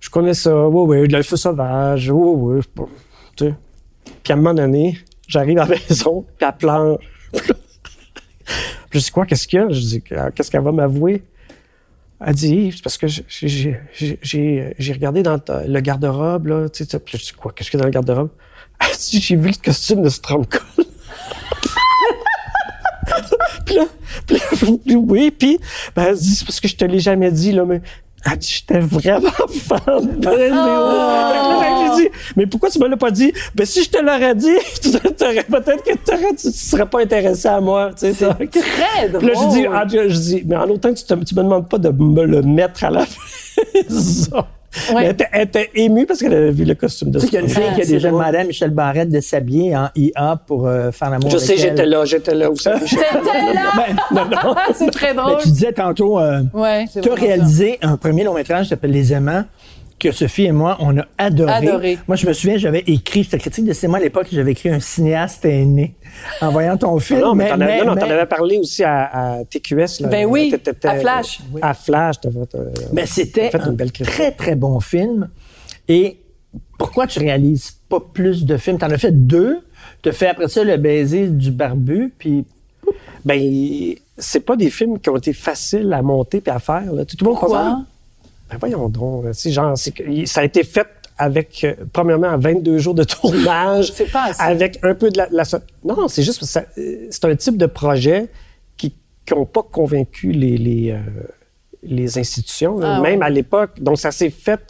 je 0.00 0.10
connais 0.10 0.34
ça. 0.34 0.68
Ouais 0.68 0.82
ouais, 1.00 1.06
de 1.08 1.12
la 1.12 1.22
feu 1.22 1.36
sauvage. 1.36 2.10
Ouais 2.10 2.34
ouais. 2.34 2.60
Puis 3.36 4.32
à 4.32 4.32
un 4.32 4.36
moment 4.36 4.54
donné, 4.54 4.98
j'arrive 5.26 5.58
à 5.58 5.66
la 5.66 5.76
maison, 5.88 6.24
puis 6.36 6.46
elle 6.46 6.56
pleure. 6.58 6.98
Je 8.90 8.98
dis 8.98 9.10
quoi, 9.10 9.26
qu'est-ce 9.26 9.46
qu'il 9.46 9.58
y 9.58 9.62
a? 9.62 9.68
Je 9.68 9.80
dis, 9.80 10.02
Ah, 10.16 10.30
qu'est-ce 10.30 10.50
qu'elle 10.50 10.62
va 10.62 10.72
m'avouer? 10.72 11.22
Elle 12.24 12.34
dit, 12.34 12.72
c'est 12.74 12.82
parce 12.82 12.98
que 12.98 13.06
j'ai- 13.06 14.92
regardé 14.92 15.22
dans 15.22 15.38
le 15.66 15.80
garde-robe, 15.80 16.46
là, 16.48 16.68
tu 16.68 16.84
sais, 16.84 16.98
je 17.06 17.16
dis 17.16 17.32
quoi, 17.32 17.52
qu'est-ce 17.52 17.70
qu'il 17.70 17.78
y 17.78 17.80
a 17.80 17.82
dans 17.82 17.88
le 17.88 17.92
garde-robe? 17.92 18.30
Elle 18.80 18.96
dit, 18.96 19.20
j'ai 19.20 19.36
vu 19.36 19.50
le 19.50 19.62
costume 19.64 20.02
de 20.02 20.08
Stromcol. 20.08 20.60
puis 23.66 23.74
là, 23.76 23.84
puis 24.26 24.36
là, 24.36 24.42
oui, 24.96 25.30
puis, 25.30 25.58
ben, 25.94 26.06
elle 26.08 26.16
dit, 26.16 26.34
c'est 26.34 26.44
parce 26.44 26.60
que 26.60 26.68
je 26.68 26.76
te 26.76 26.84
l'ai 26.84 27.00
jamais 27.00 27.30
dit, 27.32 27.52
là, 27.52 27.64
mais, 27.64 27.80
elle 28.24 28.38
dit, 28.38 28.48
j'étais 28.60 28.80
vraiment 28.80 29.30
fan 29.48 30.18
de 30.18 30.28
j'ai 31.98 32.02
dit, 32.02 32.08
mais 32.36 32.46
pourquoi 32.46 32.70
tu 32.70 32.78
me 32.78 32.88
l'as 32.88 32.96
pas 32.96 33.10
dit? 33.10 33.32
Ben, 33.54 33.64
si 33.66 33.82
je 33.84 33.90
te 33.90 33.98
l'aurais 33.98 34.34
dit, 34.34 34.52
peut-être 34.82 35.82
que 35.84 35.92
tu, 36.30 36.36
tu 36.36 36.52
serais 36.52 36.86
pas 36.86 37.00
intéressé 37.02 37.48
à 37.48 37.60
moi, 37.60 37.90
tu 37.92 38.00
sais, 38.06 38.14
ça. 38.14 38.34
Très 38.34 39.08
drôle. 39.08 39.20
Puis 39.20 39.28
là, 39.28 39.34
je 39.42 39.48
dis, 39.56 39.66
ah, 39.72 39.84
je, 39.90 40.08
je 40.08 40.18
dis, 40.18 40.42
mais 40.46 40.56
en 40.56 40.68
autant 40.68 40.92
que 40.92 40.98
tu, 40.98 41.04
te- 41.04 41.14
tu 41.24 41.34
me 41.34 41.42
demandes 41.42 41.68
pas 41.68 41.78
de 41.78 41.90
me 41.90 42.24
le 42.24 42.42
mettre 42.42 42.84
à 42.84 42.90
la 42.90 43.04
maison. 43.74 44.44
Ouais. 44.94 45.04
Elle, 45.06 45.10
était, 45.12 45.26
elle 45.32 45.42
était 45.42 45.70
émue 45.74 46.04
parce 46.04 46.20
qu'elle 46.20 46.34
avait 46.34 46.50
vu 46.50 46.64
le 46.64 46.74
costume 46.74 47.10
de 47.10 47.18
Tu 47.18 47.24
sais 47.24 47.30
qu'il 47.30 47.38
y 47.38 47.42
a 47.42 47.44
une 47.44 47.48
fille 47.50 47.62
qui 47.74 47.80
a 47.80 47.84
c'est 47.84 47.92
déjà 47.92 48.08
drôle. 48.10 48.20
demandé 48.20 48.38
à 48.38 48.44
Michel 48.44 48.70
Barrette 48.70 49.08
de 49.08 49.20
s'habiller 49.20 49.74
en 49.76 49.88
IA 49.96 50.38
pour 50.46 50.66
euh, 50.66 50.90
faire 50.92 51.08
l'amour 51.10 51.30
Je 51.30 51.38
sais, 51.38 51.56
j'étais 51.56 51.86
là, 51.86 52.04
j'étais 52.04 52.34
là 52.34 52.50
aussi. 52.50 52.64
T'étais 52.90 53.54
là! 53.54 53.72
Ben, 53.76 53.96
non, 54.14 54.24
non. 54.28 54.54
c'est 54.74 54.90
très 54.90 55.14
ben, 55.14 55.22
drôle. 55.22 55.38
tu 55.42 55.48
disais 55.48 55.72
tantôt, 55.72 56.18
euh, 56.20 56.42
Ouais, 56.52 56.84
tu 56.92 56.98
as 56.98 57.02
vraiment 57.02 57.16
ça. 57.16 57.22
réalisé 57.26 57.78
un 57.82 57.96
premier 57.96 58.24
long 58.24 58.34
métrage 58.34 58.64
qui 58.64 58.68
s'appelle 58.70 58.90
Les 58.92 59.12
Aimants 59.12 59.44
que 59.98 60.12
Sophie 60.12 60.44
et 60.44 60.52
moi, 60.52 60.76
on 60.80 60.96
a 60.98 61.04
adoré. 61.18 61.52
Adoré. 61.52 61.98
Moi, 62.06 62.16
je 62.16 62.26
me 62.26 62.32
souviens, 62.32 62.56
j'avais 62.58 62.84
écrit, 62.86 63.22
j'étais 63.24 63.38
critique 63.38 63.64
de 63.64 63.72
cinéma 63.72 63.98
à 63.98 64.00
l'époque, 64.00 64.28
j'avais 64.30 64.52
écrit 64.52 64.68
un 64.68 64.80
cinéaste 64.80 65.44
aîné 65.44 65.94
en 66.40 66.50
voyant 66.50 66.76
ton 66.76 66.98
film. 66.98 67.20
Non, 67.20 67.34
mais, 67.34 67.50
non, 67.50 67.56
mais- 67.58 67.80
t'en 67.80 68.10
avais 68.10 68.26
parlé 68.26 68.58
aussi 68.58 68.84
à, 68.84 69.36
à 69.38 69.44
TQS. 69.44 70.00
Là. 70.00 70.08
Ben 70.08 70.26
oui, 70.26 70.50
T'étais- 70.50 70.72
t'étais- 70.72 70.88
à 70.88 70.98
Flash. 71.00 71.40
À 71.62 71.74
Flash. 71.74 72.20
t'as 72.20 72.30
fait, 72.30 72.54
euh, 72.54 72.70
Mais 72.92 73.06
c'était 73.06 73.50
t'as 73.50 73.58
fait 73.58 73.68
un 73.68 73.72
belle 73.72 73.92
très, 73.92 74.32
très 74.32 74.54
bon 74.54 74.80
film. 74.80 75.28
Et 75.88 76.18
pourquoi 76.78 77.06
tu 77.06 77.18
réalises 77.18 77.72
pas 77.88 78.00
plus 78.00 78.44
de 78.44 78.56
films? 78.56 78.78
T'en 78.78 78.90
as 78.90 78.98
fait 78.98 79.12
deux. 79.26 79.58
Tu 80.02 80.10
as 80.10 80.12
fait 80.12 80.28
après 80.28 80.48
ça 80.48 80.62
Le 80.64 80.76
baiser 80.76 81.28
du 81.28 81.50
barbu, 81.50 82.12
puis 82.18 82.44
Ben, 83.24 83.40
c'est 84.16 84.40
pas 84.40 84.56
des 84.56 84.70
films 84.70 84.98
qui 84.98 85.10
ont 85.10 85.16
été 85.16 85.32
faciles 85.32 85.92
à 85.92 86.02
monter 86.02 86.40
puis 86.40 86.50
à 86.50 86.58
faire. 86.58 86.92
Là. 86.92 87.04
Tout 87.04 87.16
le 87.24 87.30
monde? 87.30 87.84
Ben 88.50 88.56
voyons 88.58 88.88
donc. 88.88 89.24
genre, 89.46 89.76
c'est 89.76 89.90
que- 89.92 90.26
ça 90.26 90.40
a 90.40 90.44
été 90.44 90.64
fait 90.64 90.86
avec, 91.18 91.64
euh, 91.64 91.74
premièrement, 91.92 92.36
22 92.38 92.78
jours 92.78 92.94
de 92.94 93.04
tournage. 93.16 93.92
C'est 93.92 94.10
pas 94.10 94.26
assez. 94.30 94.40
Avec 94.42 94.78
un 94.82 94.94
peu 94.94 95.10
de 95.10 95.18
la... 95.18 95.28
non, 95.84 96.08
c'est 96.08 96.22
juste... 96.22 96.42
euh, 96.78 97.06
C'est 97.10 97.24
un 97.24 97.34
type 97.36 97.56
de 97.56 97.66
projet 97.66 98.28
qui 98.76 98.94
n'ont 99.34 99.44
pas 99.46 99.62
convaincu 99.62 100.30
les, 100.32 100.56
les, 100.56 100.92
euh, 100.92 100.98
les 101.82 102.18
institutions, 102.18 102.78
Ah 102.82 103.00
même 103.00 103.20
ouais. 103.20 103.26
à 103.26 103.30
l'époque. 103.30 103.80
Donc, 103.82 103.98
ça 103.98 104.10
s'est 104.12 104.30
fait 104.30 104.60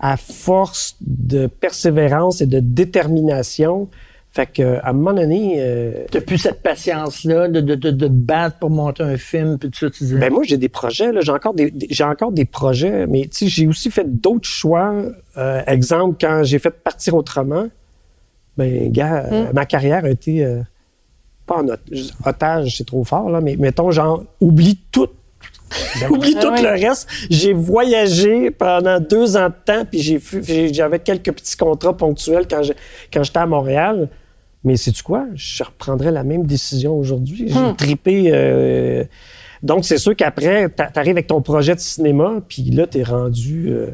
à 0.00 0.16
force 0.16 0.96
de 1.00 1.46
persévérance 1.46 2.40
et 2.40 2.46
de 2.46 2.58
détermination. 2.60 3.88
Fait 4.34 4.46
que, 4.46 4.78
à 4.82 4.88
un 4.90 4.92
moment 4.94 5.12
donné... 5.12 5.54
euh, 5.58 5.92
t'as 6.10 6.20
plus 6.20 6.38
cette 6.38 6.60
patience-là 6.60 7.46
de, 7.46 7.60
de, 7.60 7.76
de, 7.76 7.90
de 7.92 8.06
te 8.08 8.12
battre 8.12 8.58
pour 8.58 8.68
monter 8.70 9.04
un 9.04 9.16
film, 9.16 9.58
puis 9.58 9.70
tout 9.70 9.78
ça, 9.78 9.90
tu. 9.90 10.04
Ben 10.18 10.32
moi, 10.32 10.42
j'ai 10.44 10.56
des 10.56 10.68
projets. 10.68 11.12
là. 11.12 11.20
J'ai 11.20 11.30
encore 11.30 11.54
des, 11.54 11.70
des- 11.70 11.86
j'ai 11.88 12.02
encore 12.02 12.32
des 12.32 12.44
projets, 12.44 13.06
mais 13.06 13.22
tu 13.22 13.28
sais, 13.30 13.46
j'ai 13.46 13.68
aussi 13.68 13.92
fait 13.92 14.04
d'autres 14.20 14.48
choix. 14.48 14.92
Euh, 15.36 15.62
exemple, 15.68 16.16
quand 16.20 16.42
j'ai 16.42 16.58
fait 16.58 16.70
partir 16.72 17.14
autrement, 17.14 17.68
ben 18.56 18.90
gars, 18.90 19.24
euh, 19.30 19.52
ma 19.52 19.66
carrière 19.66 20.04
a 20.04 20.10
été 20.10 20.44
pas 21.46 21.58
en 21.58 21.66
ot- 21.68 22.12
otage, 22.26 22.76
c'est 22.78 22.86
trop 22.86 23.04
fort 23.04 23.30
là, 23.30 23.40
mais 23.40 23.54
mettons 23.56 23.92
genre 23.92 24.24
oublie 24.40 24.80
tout. 24.90 25.08
Oublie 26.10 26.34
Ah 26.38 26.40
tout 26.42 26.52
oui. 26.52 26.62
le 26.62 26.70
reste. 26.70 27.08
J'ai 27.30 27.52
voyagé 27.52 28.50
pendant 28.50 28.98
deux 29.00 29.36
ans 29.36 29.48
de 29.48 29.54
temps, 29.64 29.84
puis 29.84 30.00
j'avais 30.72 30.98
quelques 31.00 31.32
petits 31.32 31.56
contrats 31.56 31.96
ponctuels 31.96 32.46
quand 32.48 32.62
je- 32.64 32.72
quand 33.12 33.22
j'étais 33.22 33.38
à 33.38 33.46
Montréal. 33.46 34.08
Mais 34.64 34.76
sais-tu 34.76 35.02
quoi? 35.02 35.26
Je 35.34 35.62
reprendrais 35.62 36.10
la 36.10 36.24
même 36.24 36.46
décision 36.46 36.94
aujourd'hui. 36.98 37.46
J'ai 37.48 37.58
Hmm. 37.58 37.76
tripé. 37.76 38.30
euh, 38.32 39.04
Donc, 39.62 39.84
c'est 39.84 39.98
sûr 39.98 40.14
qu'après, 40.16 40.68
t'a- 40.68 40.86
t'arrives 40.86 41.12
avec 41.12 41.26
ton 41.26 41.40
projet 41.40 41.74
de 41.74 41.80
cinéma, 41.80 42.34
puis 42.48 42.62
là, 42.70 42.86
t'es 42.86 43.02
rendu... 43.02 43.68
euh, 43.68 43.86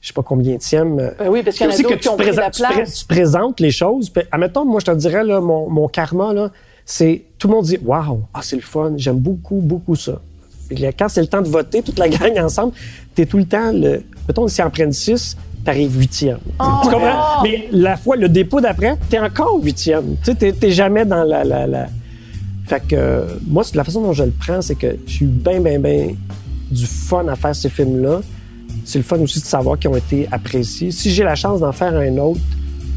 je 0.00 0.08
sais 0.08 0.12
pas 0.12 0.22
combien 0.22 0.56
tième. 0.58 0.98
Euh, 1.00 1.10
oui, 1.28 1.42
parce 1.42 1.56
qu'il 1.56 1.66
y 1.66 1.68
en 1.68 1.72
a 1.72 1.76
d'autres 1.76 1.96
qui 1.96 2.08
ont 2.08 2.16
pris 2.16 2.30
la 2.32 2.50
place. 2.50 3.00
Tu, 3.00 3.04
présentes 3.06 3.58
les 3.60 3.70
choses. 3.72 4.10
Puis, 4.10 4.22
admettons, 4.30 4.64
moi, 4.64 4.80
je 4.80 4.86
te 4.86 4.90
dirais, 4.96 5.24
là, 5.24 5.40
mon, 5.40 5.68
mon 5.68 5.88
karma, 5.88 6.32
là, 6.32 6.50
c'est 6.84 7.24
tout 7.38 7.48
le 7.48 7.54
monde 7.54 7.64
dit 7.66 7.78
Waouh, 7.84 8.22
ah, 8.32 8.40
c'est 8.42 8.56
le 8.56 8.62
fun, 8.62 8.94
j'aime 8.96 9.18
beaucoup, 9.18 9.56
beaucoup 9.60 9.96
ça. 9.96 10.20
Puis, 10.68 10.84
quand 10.98 11.08
c'est 11.08 11.20
le 11.20 11.26
temps 11.26 11.42
de 11.42 11.48
voter, 11.48 11.82
toute 11.82 11.98
la 11.98 12.08
gang 12.08 12.38
ensemble, 12.44 12.72
tu 13.14 13.22
es 13.22 13.26
tout 13.26 13.38
le 13.38 13.44
temps, 13.46 13.72
le, 13.72 14.02
mettons, 14.28 14.46
si 14.48 14.62
en 14.62 14.70
prennent 14.70 14.92
six, 14.92 15.36
t'arrives 15.68 15.98
huitième. 15.98 16.38
Oh, 16.60 16.64
tu 16.82 16.88
comprends? 16.88 17.42
Mais 17.42 17.68
la 17.72 17.98
fois, 17.98 18.16
le 18.16 18.30
dépôt 18.30 18.58
d'après, 18.58 18.96
t'es 19.10 19.18
encore 19.18 19.62
huitième. 19.62 20.16
Tu 20.24 20.32
sais, 20.32 20.52
t'es 20.52 20.70
jamais 20.70 21.04
dans 21.04 21.24
la, 21.24 21.44
la, 21.44 21.66
la... 21.66 21.88
Fait 22.66 22.80
que, 22.88 22.96
euh, 22.96 23.24
moi, 23.46 23.62
la 23.74 23.84
façon 23.84 24.00
dont 24.00 24.14
je 24.14 24.24
le 24.24 24.30
prends, 24.30 24.62
c'est 24.62 24.76
que 24.76 24.96
j'ai 25.06 25.26
eu 25.26 25.28
bien, 25.28 25.60
bien, 25.60 25.78
bien 25.78 26.08
du 26.70 26.86
fun 26.86 27.28
à 27.28 27.36
faire 27.36 27.54
ces 27.54 27.68
films-là. 27.68 28.20
C'est 28.86 28.98
le 28.98 29.04
fun 29.04 29.18
aussi 29.18 29.40
de 29.40 29.44
savoir 29.44 29.78
qu'ils 29.78 29.90
ont 29.90 29.96
été 29.96 30.26
appréciés. 30.32 30.90
Si 30.90 31.10
j'ai 31.10 31.22
la 31.22 31.34
chance 31.34 31.60
d'en 31.60 31.72
faire 31.72 31.94
un 31.94 32.16
autre, 32.16 32.40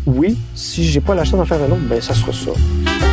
oui. 0.05 0.37
Si 0.55 0.85
j'ai 0.85 1.01
pas 1.01 1.13
la 1.13 1.25
chance 1.25 1.39
d'en 1.39 1.45
faire 1.45 1.61
un 1.61 1.71
autre, 1.73 1.87
ben 1.89 1.99
ça 1.99 2.13
sera 2.13 2.31
ça. 2.31 3.10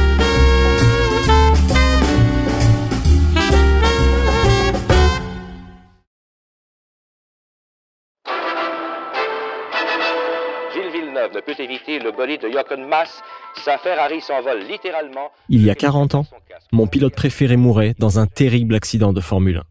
Le 11.87 12.15
bolide 12.15 12.43
de 12.43 12.49
Jochen 12.49 12.87
Mass. 12.89 13.23
Sa 13.65 13.79
Ferrari 13.79 14.21
s'envole 14.21 14.61
littéralement. 14.69 15.31
Il 15.49 15.65
y 15.65 15.71
a 15.71 15.75
40 15.75 16.17
ans, 16.17 16.27
mon 16.73 16.87
pilote 16.87 17.15
préféré 17.15 17.57
mourait 17.57 17.95
dans 17.99 18.19
un 18.19 18.27
terrible 18.27 18.75
accident 18.75 19.13
de 19.13 19.21
Formule 19.21 19.59
1. 19.59 19.63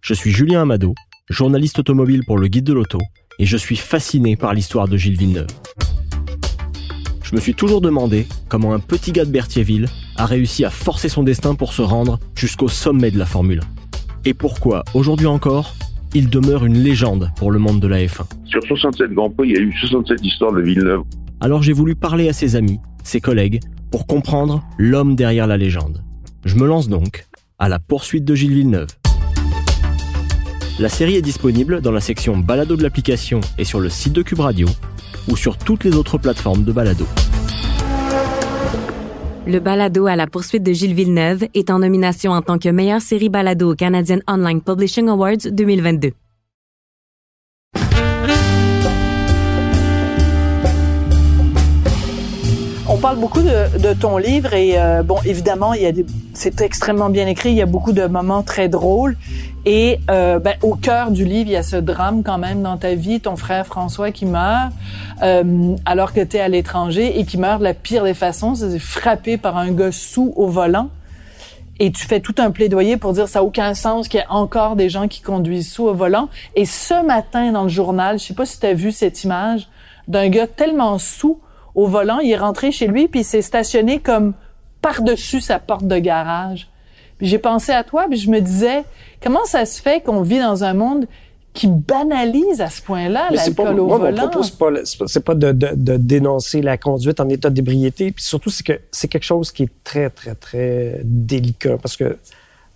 Je 0.00 0.14
suis 0.14 0.30
Julien 0.30 0.62
Amado, 0.62 0.94
journaliste 1.30 1.78
automobile 1.78 2.22
pour 2.26 2.38
le 2.38 2.48
Guide 2.48 2.64
de 2.64 2.72
l'Auto, 2.72 2.98
et 3.38 3.46
je 3.46 3.56
suis 3.56 3.76
fasciné 3.76 4.36
par 4.36 4.52
l'histoire 4.52 4.88
de 4.88 4.96
Gilles 4.96 5.16
Villeneuve. 5.16 5.46
Je 7.22 7.34
me 7.34 7.40
suis 7.40 7.54
toujours 7.54 7.80
demandé 7.80 8.26
comment 8.48 8.74
un 8.74 8.80
petit 8.80 9.12
gars 9.12 9.24
de 9.24 9.30
Berthierville 9.30 9.88
a 10.16 10.26
réussi 10.26 10.64
à 10.64 10.70
forcer 10.70 11.08
son 11.08 11.22
destin 11.22 11.54
pour 11.54 11.72
se 11.72 11.82
rendre 11.82 12.18
jusqu'au 12.36 12.68
sommet 12.68 13.10
de 13.10 13.18
la 13.18 13.26
Formule 13.26 13.60
1. 13.60 13.62
Et 14.26 14.34
pourquoi, 14.34 14.84
aujourd'hui 14.92 15.26
encore, 15.26 15.74
il 16.14 16.28
demeure 16.28 16.64
une 16.66 16.78
légende 16.78 17.30
pour 17.36 17.50
le 17.50 17.58
monde 17.58 17.80
de 17.80 17.88
la 17.88 17.98
F1. 17.98 18.26
Sur 18.52 18.62
67 18.64 19.14
Grands 19.14 19.30
Prix, 19.30 19.48
il 19.48 19.54
y 19.54 19.56
a 19.56 19.60
eu 19.62 19.72
67 19.72 20.22
histoires 20.22 20.52
de 20.52 20.60
Villeneuve. 20.60 21.04
Alors 21.40 21.62
j'ai 21.62 21.72
voulu 21.72 21.94
parler 21.94 22.28
à 22.28 22.34
ses 22.34 22.54
amis, 22.54 22.80
ses 23.02 23.18
collègues, 23.18 23.60
pour 23.90 24.06
comprendre 24.06 24.62
l'homme 24.76 25.16
derrière 25.16 25.46
la 25.46 25.56
légende. 25.56 26.04
Je 26.44 26.56
me 26.56 26.66
lance 26.66 26.90
donc 26.90 27.24
à 27.58 27.70
la 27.70 27.78
poursuite 27.78 28.26
de 28.26 28.34
Gilles 28.34 28.52
Villeneuve. 28.52 28.88
La 30.78 30.90
série 30.90 31.16
est 31.16 31.22
disponible 31.22 31.80
dans 31.80 31.92
la 31.92 32.00
section 32.00 32.36
balado 32.36 32.76
de 32.76 32.82
l'application 32.82 33.40
et 33.56 33.64
sur 33.64 33.80
le 33.80 33.88
site 33.88 34.12
de 34.12 34.20
Cube 34.20 34.40
Radio 34.40 34.68
ou 35.30 35.36
sur 35.36 35.56
toutes 35.56 35.84
les 35.84 35.96
autres 35.96 36.18
plateformes 36.18 36.64
de 36.64 36.72
balado. 36.72 37.06
Le 39.46 39.60
balado 39.60 40.08
à 40.08 40.14
la 40.14 40.26
poursuite 40.26 40.62
de 40.62 40.74
Gilles 40.74 40.94
Villeneuve 40.94 41.46
est 41.54 41.70
en 41.70 41.78
nomination 41.78 42.32
en 42.32 42.42
tant 42.42 42.58
que 42.58 42.68
meilleure 42.68 43.00
série 43.00 43.30
balado 43.30 43.72
au 43.72 43.74
Canadian 43.74 44.18
Online 44.28 44.60
Publishing 44.60 45.08
Awards 45.08 45.50
2022. 45.50 46.10
On 52.88 52.98
parle 52.98 53.18
beaucoup 53.18 53.42
de, 53.42 53.94
ton 53.94 54.18
livre 54.18 54.54
et 54.54 54.72
euh, 54.76 55.02
bon, 55.04 55.16
évidemment, 55.24 55.72
il 55.72 55.82
y 55.82 55.86
a 55.86 55.92
c'est 56.34 56.60
extrêmement 56.60 57.10
bien 57.10 57.28
écrit. 57.28 57.50
Il 57.50 57.56
y 57.56 57.62
a 57.62 57.66
beaucoup 57.66 57.92
de 57.92 58.06
moments 58.06 58.42
très 58.42 58.68
drôles 58.68 59.16
et 59.64 60.00
euh, 60.10 60.40
ben, 60.40 60.54
au 60.62 60.74
cœur 60.74 61.12
du 61.12 61.24
livre, 61.24 61.48
il 61.48 61.52
y 61.52 61.56
a 61.56 61.62
ce 61.62 61.76
drame 61.76 62.24
quand 62.24 62.38
même 62.38 62.62
dans 62.62 62.76
ta 62.76 62.94
vie, 62.94 63.20
ton 63.20 63.36
frère 63.36 63.66
François 63.66 64.10
qui 64.10 64.26
meurt 64.26 64.72
euh, 65.22 65.76
alors 65.86 66.12
que 66.12 66.20
tu 66.20 66.36
es 66.36 66.40
à 66.40 66.48
l'étranger 66.48 67.20
et 67.20 67.24
qui 67.24 67.38
meurt 67.38 67.60
de 67.60 67.64
la 67.64 67.74
pire 67.74 68.02
des 68.02 68.14
façons, 68.14 68.56
c'est 68.56 68.78
frappé 68.80 69.36
par 69.36 69.56
un 69.56 69.70
gars 69.70 69.92
sous 69.92 70.32
au 70.34 70.48
volant. 70.48 70.90
Et 71.78 71.92
tu 71.92 72.04
fais 72.04 72.20
tout 72.20 72.34
un 72.38 72.50
plaidoyer 72.50 72.96
pour 72.96 73.12
dire 73.12 73.28
ça 73.28 73.38
n'a 73.38 73.44
aucun 73.44 73.74
sens 73.74 74.08
qu'il 74.08 74.18
y 74.18 74.22
ait 74.22 74.26
encore 74.28 74.74
des 74.74 74.88
gens 74.88 75.06
qui 75.06 75.20
conduisent 75.20 75.70
sous 75.70 75.84
au 75.84 75.94
volant. 75.94 76.28
Et 76.56 76.64
ce 76.64 77.04
matin 77.04 77.52
dans 77.52 77.62
le 77.62 77.68
journal, 77.68 78.18
je 78.18 78.24
sais 78.24 78.34
pas 78.34 78.46
si 78.46 78.58
tu 78.58 78.66
as 78.66 78.74
vu 78.74 78.90
cette 78.90 79.22
image 79.22 79.68
d'un 80.08 80.28
gars 80.28 80.48
tellement 80.48 80.98
sous 80.98 81.38
au 81.74 81.86
volant, 81.86 82.18
il 82.18 82.30
est 82.30 82.36
rentré 82.36 82.72
chez 82.72 82.86
lui 82.86 83.08
puis 83.08 83.20
il 83.20 83.24
s'est 83.24 83.42
stationné 83.42 83.98
comme 83.98 84.34
par-dessus 84.80 85.40
sa 85.40 85.58
porte 85.58 85.86
de 85.86 85.98
garage. 85.98 86.68
Puis 87.18 87.26
j'ai 87.26 87.38
pensé 87.38 87.72
à 87.72 87.84
toi 87.84 88.06
puis 88.08 88.18
je 88.18 88.30
me 88.30 88.40
disais 88.40 88.84
comment 89.22 89.44
ça 89.44 89.64
se 89.64 89.80
fait 89.80 90.02
qu'on 90.02 90.22
vit 90.22 90.40
dans 90.40 90.64
un 90.64 90.74
monde 90.74 91.06
qui 91.54 91.66
banalise 91.66 92.60
à 92.60 92.70
ce 92.70 92.80
point-là 92.80 93.28
l'alcool 93.30 93.78
au 93.78 93.86
moi, 93.86 93.98
volant? 93.98 94.22
Mon 94.22 94.28
propos, 94.28 94.42
c'est 94.42 94.58
pas, 94.58 94.70
c'est 94.84 94.98
pas, 94.98 95.04
c'est 95.06 95.24
pas 95.24 95.34
de, 95.34 95.52
de, 95.52 95.70
de, 95.74 95.96
dénoncer 95.96 96.62
la 96.62 96.78
conduite 96.78 97.20
en 97.20 97.28
état 97.28 97.50
d'ébriété. 97.50 98.10
Puis 98.10 98.24
surtout, 98.24 98.48
c'est 98.48 98.64
que 98.64 98.80
c'est 98.90 99.08
quelque 99.08 99.24
chose 99.24 99.52
qui 99.52 99.64
est 99.64 99.84
très, 99.84 100.08
très, 100.08 100.34
très 100.34 101.00
délicat 101.04 101.76
parce 101.76 101.96
que 101.96 102.16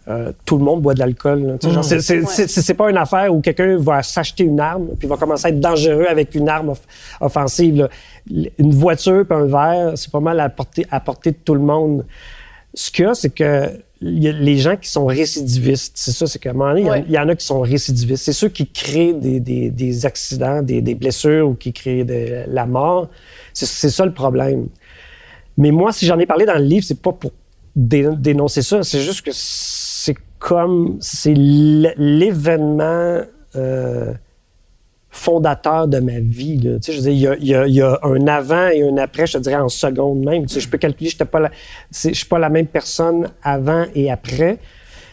euh, 0.08 0.32
tout 0.44 0.56
le 0.58 0.64
monde 0.64 0.82
boit 0.82 0.94
de 0.94 1.00
l'alcool. 1.00 1.58
genre, 1.62 1.84
C'est, 1.84 2.20
Ouais. 2.20 2.74
pas 2.74 2.90
une 2.90 2.96
affaire 2.96 3.34
où 3.34 3.40
quelqu'un 3.40 3.76
va 3.78 4.02
s'acheter 4.02 4.44
une 4.44 4.60
arme 4.60 4.88
puis 4.98 5.08
va 5.08 5.16
commencer 5.16 5.46
à 5.46 5.48
être 5.50 5.58
dangereux 5.60 6.06
avec 6.08 6.34
une 6.34 6.48
arme 6.48 6.70
off- 6.70 6.86
offensive. 7.20 7.76
là. 7.76 7.88
Une 8.58 8.72
voiture 8.74 9.24
puis 9.28 9.36
un 9.36 9.46
verre, 9.46 9.92
c'est 9.96 10.10
pas 10.10 10.20
mal 10.20 10.38
à 10.40 10.48
portée, 10.48 10.86
à 10.90 11.00
portée 11.00 11.32
de 11.32 11.38
tout 11.44 11.54
le 11.54 11.60
monde. 11.60 12.04
Ce 12.74 12.90
qu'il 12.90 13.04
y 13.04 13.08
a, 13.08 13.14
c'est 13.14 13.30
que 13.30 13.70
les 14.02 14.58
gens 14.58 14.76
qui 14.76 14.90
sont 14.90 15.06
récidivistes, 15.06 15.94
c'est 15.96 16.12
ça, 16.12 16.26
c'est 16.26 16.38
qu'à 16.38 16.50
un 16.50 16.52
moment 16.52 16.68
donné, 16.74 16.82
il 16.82 16.86
y 16.86 16.90
en- 16.90 16.92
Ouais. 16.92 17.04
il 17.08 17.14
y, 17.14 17.18
en 17.18 17.28
a 17.30 17.34
qui 17.34 17.46
sont 17.46 17.60
récidivistes. 17.60 18.22
C'est 18.24 18.34
ceux 18.34 18.50
qui 18.50 18.66
créent 18.68 19.14
des, 19.14 19.40
des, 19.40 19.70
des 19.70 20.04
accidents, 20.06 20.60
des, 20.62 20.82
des 20.82 20.94
blessures 20.94 21.48
ou 21.48 21.54
qui 21.54 21.72
créent 21.72 22.04
de 22.04 22.44
la 22.46 22.66
mort. 22.66 23.08
C'est, 23.54 23.88
ça 23.88 24.04
le 24.04 24.12
problème. 24.12 24.66
Mais 25.56 25.70
moi, 25.70 25.92
si 25.92 26.04
j'en 26.04 26.18
ai 26.18 26.26
parlé 26.26 26.44
dans 26.44 26.58
le 26.58 26.64
livre, 26.64 26.84
c'est 26.86 27.00
pas 27.00 27.12
pour 27.12 27.32
dé- 27.74 28.10
dénoncer 28.18 28.60
ça. 28.60 28.82
C'est 28.82 29.00
juste 29.00 29.22
que 29.22 29.30
comme 30.38 30.96
c'est 31.00 31.34
l'événement 31.34 33.20
euh, 33.56 34.12
fondateur 35.10 35.88
de 35.88 35.98
ma 35.98 36.20
vie. 36.20 36.58
Là. 36.58 36.78
Tu 36.78 36.82
sais, 36.82 36.92
je 36.92 36.98
veux 36.98 37.10
dire, 37.10 37.36
il 37.40 37.46
y, 37.46 37.54
a, 37.54 37.66
il 37.66 37.74
y 37.74 37.82
un 37.82 38.26
avant 38.26 38.68
et 38.68 38.82
un 38.82 38.96
après, 38.98 39.26
je 39.26 39.38
te 39.38 39.38
dirais 39.38 39.56
en 39.56 39.68
seconde 39.68 40.24
même. 40.24 40.46
Tu 40.46 40.54
sais, 40.54 40.60
je 40.60 40.68
peux 40.68 40.78
calculer, 40.78 41.10
je 41.10 41.16
suis 42.12 42.26
pas 42.26 42.38
la 42.38 42.48
même 42.48 42.66
personne 42.66 43.28
avant 43.42 43.86
et 43.94 44.10
après. 44.10 44.58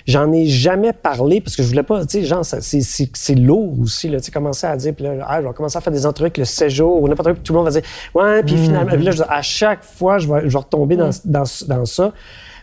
J'en 0.05 0.33
ai 0.33 0.45
jamais 0.47 0.91
parlé 0.91 1.39
parce 1.39 1.55
que 1.55 1.63
je 1.63 1.69
voulais 1.69 1.83
pas, 1.83 2.05
tu 2.05 2.19
sais, 2.19 2.25
genre, 2.25 2.43
c'est, 2.43 3.36
lourd 3.36 3.79
aussi, 3.79 4.09
là, 4.09 4.19
tu 4.19 4.25
sais, 4.25 4.31
commencer 4.31 4.67
à 4.67 4.75
dire, 4.75 4.93
puis 4.93 5.05
là, 5.05 5.25
ah, 5.25 5.41
je 5.41 5.47
vais 5.47 5.53
commencer 5.53 5.77
à 5.77 5.81
faire 5.81 5.93
des 5.93 6.05
entrevues 6.05 6.25
avec 6.25 6.38
le 6.38 6.45
séjour 6.45 7.01
ou 7.01 7.07
n'importe 7.07 7.29
quoi, 7.29 7.33
puis 7.36 7.43
tout 7.43 7.53
le 7.53 7.59
monde 7.59 7.69
va 7.69 7.79
dire, 7.79 7.89
ouais, 8.13 8.43
puis 8.43 8.57
finalement, 8.57 8.91
puis 8.91 9.03
là, 9.03 9.12
je 9.12 9.17
dis, 9.17 9.23
à 9.29 9.41
chaque 9.41 9.83
fois, 9.83 10.17
je 10.17 10.27
vais, 10.27 10.41
je 10.43 10.49
vais 10.49 10.57
retomber 10.57 10.97
dans, 10.97 11.12
dans, 11.23 11.45
dans 11.67 11.86
ça. 11.86 12.12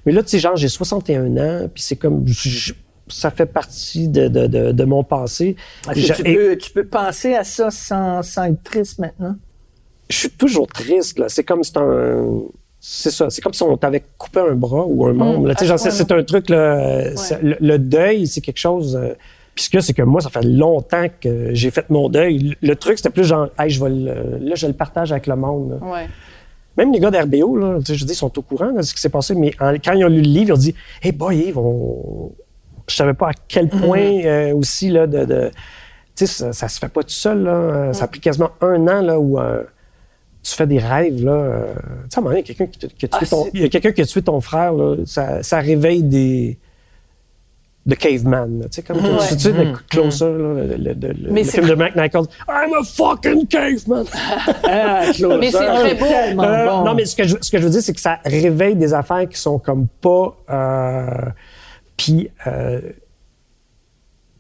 Mais 0.07 0.13
là, 0.13 0.23
tu 0.23 0.29
sais, 0.31 0.39
genre, 0.39 0.57
j'ai 0.57 0.69
61 0.69 1.37
ans, 1.37 1.69
puis 1.73 1.83
c'est 1.83 1.97
comme, 1.97 2.23
je- 2.27 2.73
ça 3.09 3.31
fait 3.31 3.47
partie 3.47 4.09
de, 4.09 4.29
de, 4.29 4.47
de, 4.47 4.73
de 4.73 4.85
mon 4.85 5.03
passé. 5.05 5.57
J'ai- 5.95 6.15
tu, 6.15 6.23
peux, 6.23 6.57
tu 6.57 6.71
peux 6.71 6.85
penser 6.87 7.35
à 7.35 7.45
ça 7.45 7.71
sans, 7.71 8.23
sans 8.23 8.45
être 8.45 8.63
triste 8.63 8.99
maintenant? 8.99 9.37
je 10.09 10.17
suis 10.17 10.31
toujours 10.31 10.67
triste. 10.67 11.21
Là. 11.21 11.29
C'est 11.29 11.45
comme 11.45 11.63
si 11.63 11.71
c'est 11.73 11.79
un. 11.81 12.41
C'est 12.81 13.11
ça. 13.13 13.31
C'est 13.31 13.41
comme 13.43 13.53
si 13.53 13.63
on 13.63 13.77
t'avait 13.77 14.03
coupé 14.19 14.41
un 14.41 14.55
bras 14.57 14.85
ou 14.87 15.07
un 15.07 15.13
membre. 15.13 15.47
là. 15.47 15.55
Tu 15.55 15.61
sais, 15.61 15.65
à 15.67 15.69
genre, 15.69 15.79
ce 15.79 15.91
c'est, 15.91 15.99
c'est 15.99 16.13
un 16.13 16.25
truc. 16.25 16.49
Là, 16.49 17.11
le, 17.43 17.57
le 17.61 17.79
deuil, 17.79 18.27
c'est 18.27 18.41
quelque 18.41 18.59
chose. 18.59 18.97
euh, 18.97 19.15
puis 19.55 19.65
ce 19.65 19.71
que 19.71 19.81
c'est 19.81 19.93
que 19.93 20.03
moi, 20.03 20.21
ça 20.21 20.31
fait 20.31 20.43
longtemps 20.45 21.07
que 21.21 21.51
j'ai 21.55 21.71
fait 21.71 21.89
mon 21.91 22.09
deuil. 22.09 22.57
Le, 22.61 22.75
truc, 22.75 22.97
c'était 22.99 23.11
plus 23.11 23.25
genre, 23.25 23.49
hey, 23.59 23.71
je 23.71 23.83
vais 23.85 23.91
le, 23.91 24.39
là, 24.41 24.55
je 24.57 24.67
le 24.67 24.73
partage 24.73 25.13
avec 25.13 25.27
le 25.29 25.37
monde. 25.37 25.79
Ouais. 25.83 26.07
Même 26.81 26.93
les 26.93 26.99
gars 27.01 27.11
d'RBO, 27.11 27.57
là, 27.57 27.79
je 27.87 27.93
dis, 28.05 28.12
ils 28.12 28.16
sont 28.16 28.37
au 28.38 28.43
courant 28.43 28.73
de 28.73 28.83
ce 28.83 28.95
qui 28.95 29.01
s'est 29.01 29.09
passé. 29.11 29.35
Mais 29.35 29.53
en- 29.61 29.75
quand 29.75 29.93
ils 29.93 30.05
ont 30.05 30.09
lu 30.09 30.16
le 30.23 30.29
livre, 30.29 30.49
ils 30.49 30.53
ont 30.53 30.57
dit, 30.57 30.75
hey 31.03 31.12
boy, 31.12 31.37
Yves, 31.37 31.59
on... 31.59 32.33
je 32.88 32.95
savais 32.97 33.14
pas 33.14 33.29
à 33.29 33.33
quel 33.49 33.69
point 33.69 34.25
euh, 34.25 34.55
aussi 34.55 34.88
là 34.90 35.07
de, 35.07 35.25
de- 35.25 35.51
tu 36.16 36.27
sais, 36.27 36.27
ça, 36.27 36.53
ça 36.53 36.69
se 36.69 36.79
fait 36.79 36.88
pas 36.88 37.03
tout 37.03 37.11
seul 37.11 37.43
là. 37.45 37.53
Euh, 37.53 37.93
Ça 37.93 38.05
a 38.05 38.09
pris 38.09 38.21
quasiment 38.21 38.51
un 38.62 38.87
an 38.88 39.01
là 39.03 39.21
où 39.21 39.38
euh, 39.38 39.62
tu 40.43 40.53
fais 40.55 40.66
des 40.66 40.79
rêves 40.79 41.23
là. 41.25 41.64
tu 41.75 41.81
sais, 42.11 42.16
à 42.16 42.19
un 42.19 42.23
moment 42.23 42.31
donné, 42.31 42.43
quelqu'un 42.43 42.66
qui, 42.66 42.79
te- 42.79 42.87
qui 42.87 43.05
a 43.05 43.09
tué 43.09 43.19
Ah, 43.23 43.27
ton, 43.27 43.47
il 43.55 43.61
y 43.61 43.64
a 43.64 43.69
quelqu'un 43.69 43.93
qui 43.93 44.01
a 44.01 44.07
tué 44.07 44.23
ton 44.23 44.40
frère 44.40 44.73
là, 44.73 44.97
ça, 45.07 45.43
ça 45.43 45.61
réveille 45.61 46.03
des 46.03 46.59
de 47.87 47.94
caveman, 47.94 48.60
tu 48.64 48.68
sais, 48.72 48.83
comme 48.83 48.98
Ouais. 48.98 49.26
tu 49.31 49.38
sais, 49.38 49.52
le 49.52 49.72
Closer, 49.88 50.26
là, 50.26 50.76
le, 50.76 51.33
le- 51.35 51.44
film 51.44 51.66
de 51.66 51.74
Mac 51.74 51.96
Nichols. 51.96 52.26
I'm 52.48 52.72
a 52.78 52.85
fucking 52.85 53.46
caveman. 53.46 54.04
Ah, 54.64 55.04
Mais 55.40 55.50
c'est 55.50 55.58
très 55.66 55.94
beau. 55.94 56.04
tellement 56.06 56.42
Euh, 56.44 56.66
bon. 56.66 56.85
Non, 56.85 56.94
mais 56.94 57.06
ce 57.06 57.16
que, 57.16 57.24
je, 57.26 57.37
ce 57.40 57.50
que 57.50 57.58
je 57.58 57.64
veux 57.64 57.70
dire, 57.70 57.81
c'est 57.83 57.94
que 57.94 58.00
ça 58.00 58.18
réveille 58.24 58.76
des 58.76 58.92
affaires 58.92 59.26
qui 59.28 59.38
sont 59.38 59.58
comme 59.58 59.87
pas. 60.00 60.37
Euh, 60.50 61.31
puis. 61.96 62.31
Euh, 62.46 62.81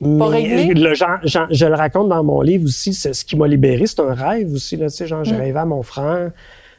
mais 0.02 0.24
réglées? 0.26 0.74
le 0.74 0.94
genre, 0.94 1.18
genre- 1.24 1.48
je 1.50 1.66
le 1.66 1.74
raconte 1.74 2.08
dans 2.08 2.22
mon 2.24 2.40
livre 2.40 2.64
aussi. 2.64 2.94
C'est 2.94 3.12
ce 3.12 3.24
qui 3.24 3.36
m'a 3.36 3.46
libéré, 3.46 3.86
c'est 3.86 4.00
un 4.00 4.14
rêve 4.14 4.52
aussi. 4.54 4.76
Là, 4.76 4.88
tu 4.88 4.96
sais, 4.96 5.06
genre, 5.06 5.24
j'ai 5.24 5.36
rêvé 5.36 5.58
à 5.58 5.66
mon 5.66 5.82
frère. 5.82 6.30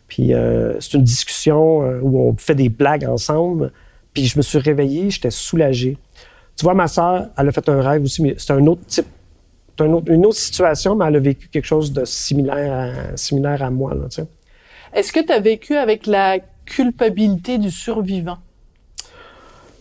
Puis 0.07 0.34
euh, 0.34 0.74
c'est 0.80 0.93
une 0.95 1.03
discussion 1.03 1.84
euh, 1.84 1.99
où 2.01 2.20
on 2.20 2.36
fait 2.38 2.55
des 2.55 2.70
blagues 2.70 3.05
ensemble. 3.05 3.72
Puis 4.14 4.26
je 4.26 4.38
me 4.38 4.41
suis 4.41 4.57
réveillé, 4.57 5.09
j'étais 5.09 5.30
soulagé. 5.32 5.97
Tu 6.62 6.66
vois, 6.66 6.76
ma 6.76 6.88
sœur, 6.88 7.26
elle 7.39 7.47
a 7.49 7.51
fait 7.51 7.68
un 7.70 7.82
rêve 7.82 8.03
aussi, 8.03 8.22
mais 8.22 8.36
c'est 8.38 8.53
un 8.53 8.64
autre 8.68 8.86
type. 8.86 9.07
autre- 9.80 10.12
une 10.12 10.28
autre 10.28 10.38
situation, 10.38 10.93
mais 10.95 11.05
elle 11.07 11.16
a 11.16 11.20
vécu 11.20 11.47
quelque 11.47 11.66
chose 11.66 11.91
de 11.91 12.05
similaire 12.05 12.72
à, 12.72 13.18
similaire 13.18 13.64
à 13.64 13.72
moi. 13.72 13.95
Tu. 14.12 14.22
Est-ce 14.93 15.12
que 15.12 15.22
tu 15.26 15.32
as 15.34 15.39
vécu 15.39 15.76
avec 15.76 16.05
la 16.05 16.38
culpabilité 16.66 17.57
du 17.57 17.72
survivant? 17.72 18.38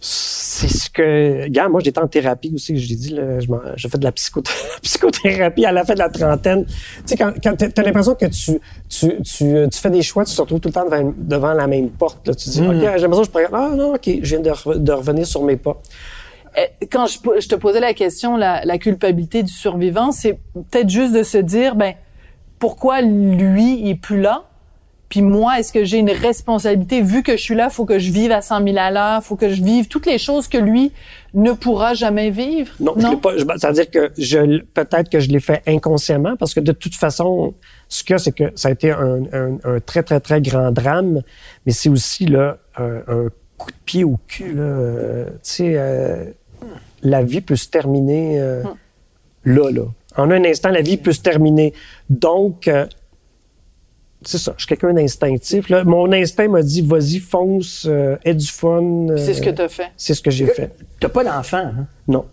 C'est 0.00 0.68
ce 0.68 0.88
que. 0.88 1.42
Regarde, 1.42 1.70
moi, 1.70 1.82
j'étais 1.84 2.00
en 2.00 2.08
thérapie 2.08 2.50
aussi, 2.54 2.78
je 2.78 2.88
l'ai 2.88 2.94
dit, 2.96 3.14
je, 3.76 3.88
fais 3.88 3.98
de 3.98 4.04
la 4.04 4.12
psycho- 4.12 4.42
psychothérapie 4.82 5.66
à 5.66 5.72
la 5.72 5.84
fin 5.84 5.92
de 5.92 5.98
la 5.98 6.08
trentaine. 6.08 6.64
Tu 6.64 6.72
sais, 7.04 7.16
quand, 7.18 7.34
quand 7.44 7.54
t'as 7.58 7.68
t'as 7.68 7.82
l'impression 7.82 8.14
que 8.14 8.24
tu, 8.24 8.58
tu, 8.88 9.22
tu, 9.22 9.68
tu 9.70 9.78
fais 9.78 9.90
des 9.90 10.00
choix, 10.00 10.24
tu 10.24 10.34
te 10.34 10.40
retrouves 10.40 10.60
tout 10.60 10.68
le 10.70 10.72
temps 10.72 10.86
devant, 10.86 11.12
devant 11.18 11.52
la 11.52 11.66
même 11.66 11.90
porte. 11.90 12.26
Là. 12.26 12.34
Tu 12.34 12.48
dis, 12.48 12.62
OK, 12.62 12.72
j'ai 12.80 12.86
l'impression 12.86 13.18
que 13.20 13.24
je 13.26 13.30
pourrais. 13.30 13.48
Ah 13.52 13.72
non, 13.76 13.92
OK, 13.96 14.06
je 14.06 14.20
viens 14.36 14.40
de, 14.40 14.48
re- 14.50 14.78
de 14.82 14.92
revenir 14.92 15.26
sur 15.26 15.42
mes 15.44 15.56
pas. 15.58 15.78
Eh, 16.57 16.86
Quand 16.86 17.07
je, 17.07 17.18
je 17.40 17.48
te 17.48 17.55
posais 17.55 17.80
la 17.80 17.94
question, 17.94 18.36
la, 18.36 18.64
la 18.64 18.78
culpabilité 18.78 19.42
du 19.42 19.53
survivant, 19.53 20.12
c'est 20.12 20.38
peut-être 20.55 20.88
juste 20.90 21.12
de 21.14 21.22
se 21.22 21.38
dire, 21.38 21.74
ben, 21.76 21.94
pourquoi 22.59 23.01
lui 23.03 23.80
il 23.80 23.88
est 23.90 23.94
plus 24.01 24.20
là? 24.20 24.44
Puis 25.09 25.22
moi, 25.22 25.59
est-ce 25.59 25.72
que 25.72 25.82
j'ai 25.84 25.98
une 25.98 26.11
responsabilité? 26.11 27.03
Vu 27.03 27.24
que 27.24 27.32
je 27.32 27.42
suis 27.42 27.57
là, 27.57 27.68
faut 27.68 27.84
que 27.84 27.98
je 27.98 28.12
vive 28.12 28.30
à 28.30 28.42
100 28.42 28.62
000 28.62 28.76
à 28.78 28.92
l'heure, 28.92 29.24
faut 29.24 29.34
que 29.34 29.48
je 29.48 29.61
vive 29.61 29.88
toutes 29.88 30.07
les 30.07 30.18
choses 30.18 30.46
que 30.46 30.57
lui 30.57 30.92
ne 31.34 31.51
pourra 31.51 31.94
jamais 31.94 32.30
vivre. 32.30 32.72
Non, 32.78 32.94
je 32.96 33.09
l'ai 33.09 33.16
pas. 33.16 33.36
je- 33.36 33.44
C'est-à-dire 33.59 33.90
que 33.90 34.12
je, 34.16 34.62
peut-être 34.62 35.11
que 35.11 35.18
je 35.18 35.28
l'ai 35.30 35.40
fait 35.40 35.62
inconsciemment 35.66 36.36
parce 36.36 36.55
que 36.55 36.61
de 36.61 36.70
toute 36.70 36.94
façon, 36.94 37.55
ce 37.88 38.05
que 38.05 38.18
c'est 38.18 38.30
que 38.30 38.53
ça 38.55 38.68
a 38.68 38.70
été 38.70 38.92
un, 38.92 39.22
un- 39.32 39.59
un 39.64 39.80
très 39.80 40.05
très 40.05 40.20
très 40.20 40.40
grand 40.40 40.70
drame, 40.70 41.22
mais 41.66 41.72
c'est 41.72 41.88
aussi 41.88 42.26
là 42.26 42.59
un, 42.76 42.98
un 43.09 43.28
coup 43.59 43.72
de 43.72 43.76
pied 43.84 44.05
au 44.05 44.16
cul. 44.28 44.53
Là, 44.55 44.62
euh, 44.62 45.24
tu 45.26 45.38
sais, 45.42 45.72
euh, 45.74 46.26
la 47.03 47.22
vie 47.22 47.40
peut 47.40 47.57
se 47.57 47.68
terminer 47.68 48.40
euh, 48.40 48.62
là 49.44 49.70
là. 49.70 49.82
En 50.16 50.30
un 50.30 50.44
instant, 50.44 50.70
la 50.70 50.82
vie 50.82 50.96
peut 50.96 51.12
se 51.12 51.20
terminer. 51.20 51.72
Donc 52.09 52.68
euh, 52.68 52.86
c'est 54.22 54.38
ça, 54.38 54.53
je 54.59 54.64
suis 54.64 54.68
quelqu'un 54.68 54.92
d'instinctif. 54.92 55.68
là. 55.70 55.82
Mon 55.84 56.12
instinct 56.12 56.48
m'a 56.48 56.62
dit, 56.62 56.82
vas-y, 56.82 57.18
fonce, 57.20 57.86
euh, 57.88 58.16
aie 58.24 58.34
du 58.34 58.46
fun. 58.48 59.09
euh, 59.11 59.16
C'est 59.16 59.32
ce 59.34 59.40
que 59.40 59.48
tu 59.51 59.62
as 59.62 59.68
fait. 59.68 59.88
C'est 59.96 60.12
ce 60.14 60.20
que 60.20 60.30
j'ai 60.30 60.46
fait. 60.46 60.74
T'as 61.01 61.09
pas 61.09 61.24
d'enfant, 61.24 61.57
hein? 61.64 61.86
Non. 62.07 62.26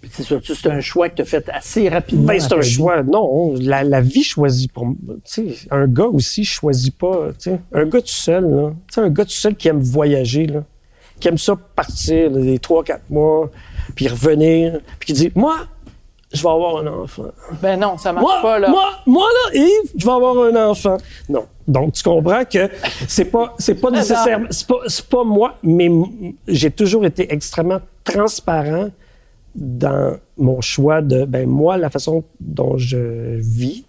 Puis 0.00 0.10
C'est 0.14 0.22
sûr, 0.22 0.40
c'est 0.44 0.68
un 0.70 0.80
choix 0.80 1.08
que 1.08 1.16
tu 1.16 1.22
as 1.22 1.24
fait 1.26 1.48
assez 1.50 1.88
rapidement. 1.88 2.26
Ben, 2.26 2.38
c'est 2.40 2.54
un 2.54 2.60
vie. 2.60 2.70
choix. 2.70 3.02
Non, 3.02 3.54
la, 3.60 3.82
la 3.82 4.00
vie 4.00 4.22
choisit 4.22 4.72
pour. 4.72 4.86
Tu 5.24 5.50
sais, 5.52 5.66
un 5.72 5.86
gars 5.88 6.06
aussi 6.06 6.44
choisit 6.44 6.96
pas. 6.96 7.30
Tu 7.38 7.50
sais, 7.50 7.60
un 7.72 7.84
gars 7.86 8.00
tout 8.00 8.06
seul, 8.08 8.44
là. 8.48 8.70
Tu 8.88 8.94
sais, 8.94 9.00
un 9.00 9.10
gars 9.10 9.24
tout 9.24 9.30
seul 9.32 9.56
qui 9.56 9.66
aime 9.68 9.80
voyager, 9.80 10.46
là, 10.46 10.62
qui 11.20 11.28
aime 11.28 11.38
ça 11.38 11.54
partir 11.76 12.30
des 12.30 12.58
trois, 12.58 12.82
quatre 12.82 13.08
mois, 13.10 13.50
puis 13.94 14.08
revenir, 14.08 14.80
puis 14.98 15.08
qui 15.08 15.12
dit, 15.12 15.32
moi, 15.34 15.56
je 16.32 16.42
vais 16.42 16.48
avoir 16.48 16.78
un 16.78 16.86
enfant. 16.86 17.30
Ben 17.60 17.78
non, 17.78 17.98
ça 17.98 18.12
marche 18.12 18.24
Moi, 18.24 18.38
pas, 18.42 18.58
là. 18.58 18.68
moi, 18.68 18.90
moi 19.06 19.26
là, 19.28 19.58
Yves, 19.58 19.92
je 19.96 20.04
vais 20.04 20.12
avoir 20.12 20.38
un 20.44 20.70
enfant. 20.70 20.96
Non. 21.28 21.46
Donc, 21.66 21.92
tu 21.92 22.02
comprends 22.02 22.44
que 22.44 22.68
c'est 23.08 23.26
pas, 23.26 23.54
c'est 23.58 23.74
pas 23.74 23.90
nécessairement, 23.92 24.46
c'est 24.50 24.66
pas, 24.66 24.80
c'est 24.86 25.06
pas 25.06 25.24
moi, 25.24 25.56
mais 25.62 25.90
j'ai 26.46 26.70
toujours 26.70 27.04
été 27.04 27.32
extrêmement 27.32 27.80
transparent 28.04 28.90
dans 29.54 30.16
mon 30.38 30.60
choix 30.60 31.02
de, 31.02 31.24
ben, 31.24 31.48
moi, 31.48 31.76
la 31.76 31.90
façon 31.90 32.22
dont 32.38 32.76
je 32.76 33.36
vis, 33.38 33.84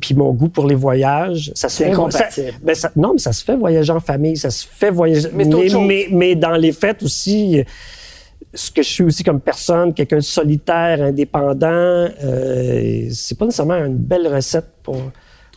puis 0.00 0.14
mon 0.14 0.32
goût 0.32 0.48
pour 0.48 0.66
les 0.66 0.74
voyages, 0.74 1.50
ça 1.54 1.68
se 1.68 1.82
fait. 1.84 1.90
ça- 2.10 2.18
ben, 2.62 2.74
ça- 2.74 2.92
non, 2.96 3.12
mais 3.14 3.18
ça 3.18 3.32
se 3.32 3.42
fait 3.44 3.56
voyager 3.56 3.92
en 3.92 4.00
famille, 4.00 4.36
ça 4.36 4.50
se 4.50 4.66
fait 4.70 4.90
voyager. 4.90 5.28
Mais 5.32 5.44
mais, 5.86 6.08
mais 6.10 6.34
dans 6.34 6.56
les 6.56 6.72
fêtes 6.72 7.02
aussi, 7.02 7.62
ce 8.54 8.70
que 8.70 8.82
je 8.82 8.88
suis 8.88 9.04
aussi 9.04 9.22
comme 9.24 9.40
personne, 9.40 9.92
quelqu'un 9.94 10.16
de 10.16 10.20
solitaire, 10.22 11.02
indépendant, 11.02 11.66
euh, 12.24 13.08
c'est 13.12 13.36
pas 13.38 13.44
nécessairement 13.46 13.76
une 13.84 13.96
belle 13.96 14.28
recette 14.28 14.66
pour 14.82 14.96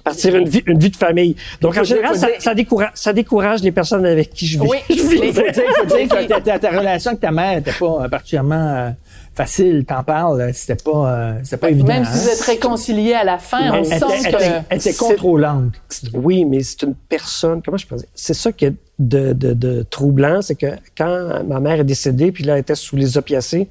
partir 0.03 0.35
une 0.35 0.47
vie, 0.49 0.63
une 0.65 0.79
vie 0.79 0.89
de 0.89 0.95
famille. 0.95 1.35
Donc, 1.61 1.77
en 1.77 1.83
général, 1.83 2.15
ça, 2.39 2.53
décourage, 2.55 2.91
ça 2.95 3.13
décourage 3.13 3.61
les 3.61 3.71
personnes 3.71 4.05
avec 4.05 4.31
qui 4.33 4.47
je 4.47 4.59
vis. 4.59 4.67
Oui, 4.67 4.77
Je 4.89 4.93
vis. 5.03 5.19
les- 5.19 5.33
Faut 5.33 5.41
dire, 5.51 5.63
faut 5.77 5.85
dire 5.97 6.07
que 6.09 6.27
ta, 6.27 6.41
ta- 6.41 6.59
ta 6.59 6.69
relation 6.79 7.11
avec 7.11 7.21
ta 7.21 7.31
mère 7.31 7.57
n'était 7.57 7.73
pas 7.77 8.07
particulièrement 8.09 8.55
euh, 8.75 8.89
facile. 9.33 9.85
T'en 9.85 10.03
parles, 10.03 10.53
c'était 10.53 10.81
pas, 10.83 11.13
euh, 11.13 11.39
c'était 11.43 11.57
pas 11.57 11.69
évident. 11.69 11.87
Même 11.87 12.05
si 12.05 12.11
vous 12.11 12.29
hein? 12.29 12.33
êtes 12.33 12.41
réconciliés 12.41 13.13
à 13.13 13.23
la 13.23 13.37
fin, 13.37 13.59
Elle, 13.59 13.71
on 13.71 13.75
elle 13.83 13.85
sent 13.85 13.95
était- 13.95 14.15
elle 14.15 14.21
que... 14.33 14.37
était- 14.37 14.61
elle 14.69 14.77
était 14.77 14.93
contrôlante. 14.93 15.73
Oui, 16.13 16.45
mais 16.45 16.61
c'est 16.63 16.83
une 16.83 16.95
personne. 16.95 17.61
Comment 17.63 17.77
je 17.77 17.87
peux 17.87 17.95
dire? 17.95 18.07
C'est 18.15 18.33
ça 18.33 18.51
qui 18.51 18.65
est 18.65 18.73
de, 18.99 19.31
de, 19.33 19.53
de 19.53 19.83
troublant, 19.89 20.41
c'est 20.41 20.55
que 20.55 20.67
quand 20.97 21.43
ma 21.45 21.59
mère 21.61 21.79
est 21.79 21.83
décédée, 21.85 22.31
puis 22.31 22.43
là, 22.43 22.55
elle 22.55 22.61
était 22.61 22.75
sous 22.75 22.95
les 22.97 23.17
opiacés, 23.17 23.69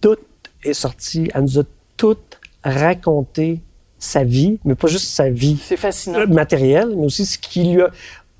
tout 0.00 0.16
est 0.64 0.72
sorti. 0.74 1.30
Elle 1.34 1.42
nous 1.42 1.58
a 1.60 1.62
tout 1.96 2.16
raconté 2.64 3.60
sa 3.98 4.24
vie, 4.24 4.58
mais 4.64 4.74
pas 4.74 4.88
juste 4.88 5.08
sa 5.14 5.28
vie 5.30 5.56
C'est 5.64 5.76
fascinant. 5.76 6.26
matérielle, 6.26 6.88
mais 6.96 7.04
aussi 7.04 7.24
ce 7.24 7.38
qui 7.38 7.62
lui 7.72 7.82
a 7.82 7.90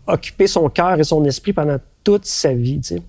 occupé 0.08 0.48
son 0.48 0.68
cœur 0.68 0.98
et 0.98 1.04
son 1.04 1.24
esprit 1.24 1.52
pendant 1.52 1.78
toute 2.04 2.24
sa 2.26 2.52
vie. 2.52 2.80
Tu 2.80 2.96
sais. 2.96 3.02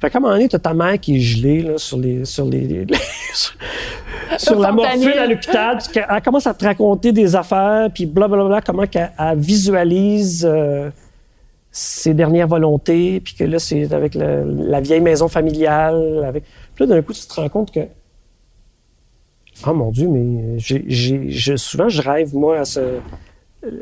Fait 0.00 0.10
qu'à 0.10 0.18
un 0.18 0.20
moment 0.20 0.32
donné, 0.34 0.48
t'as 0.48 0.58
ta 0.58 0.74
mère 0.74 0.98
qui 0.98 1.16
est 1.16 1.20
gelée 1.20 1.62
là, 1.62 1.78
sur 1.78 1.98
les 1.98 2.24
sur 2.24 2.46
les, 2.46 2.60
les- 2.60 2.86
sur, 3.34 3.54
sur 4.38 4.58
la 4.60 4.72
morphine 4.72 5.08
à 5.18 5.26
l'hôpital, 5.26 5.78
puis 5.92 6.00
elle 6.08 6.22
commence 6.22 6.46
à 6.46 6.54
te 6.54 6.64
raconter 6.64 7.12
des 7.12 7.36
affaires, 7.36 7.88
puis 7.94 8.06
blablabla, 8.06 8.60
comment 8.62 8.86
qu'elle 8.86 9.12
elle 9.18 9.38
visualise 9.38 10.46
euh, 10.50 10.90
ses 11.72 12.14
dernières 12.14 12.48
volontés, 12.48 13.20
puis 13.20 13.34
que 13.34 13.44
là, 13.44 13.58
c'est 13.58 13.92
avec 13.92 14.14
la, 14.14 14.42
la 14.44 14.80
vieille 14.80 15.00
maison 15.00 15.28
familiale. 15.28 16.24
Avec... 16.26 16.44
Puis 16.74 16.84
là, 16.86 16.94
d'un 16.96 17.02
coup, 17.02 17.12
tu 17.12 17.26
te 17.26 17.34
rends 17.34 17.48
compte 17.48 17.70
que 17.72 17.80
Oh 19.66 19.74
mon 19.74 19.90
Dieu, 19.90 20.08
mais 20.08 20.58
j'ai, 20.58 20.84
j'ai, 20.88 21.28
je- 21.30 21.56
souvent 21.56 21.88
je 21.88 22.00
rêve, 22.00 22.34
moi, 22.34 22.60
à 22.60 22.64
ce, 22.64 22.80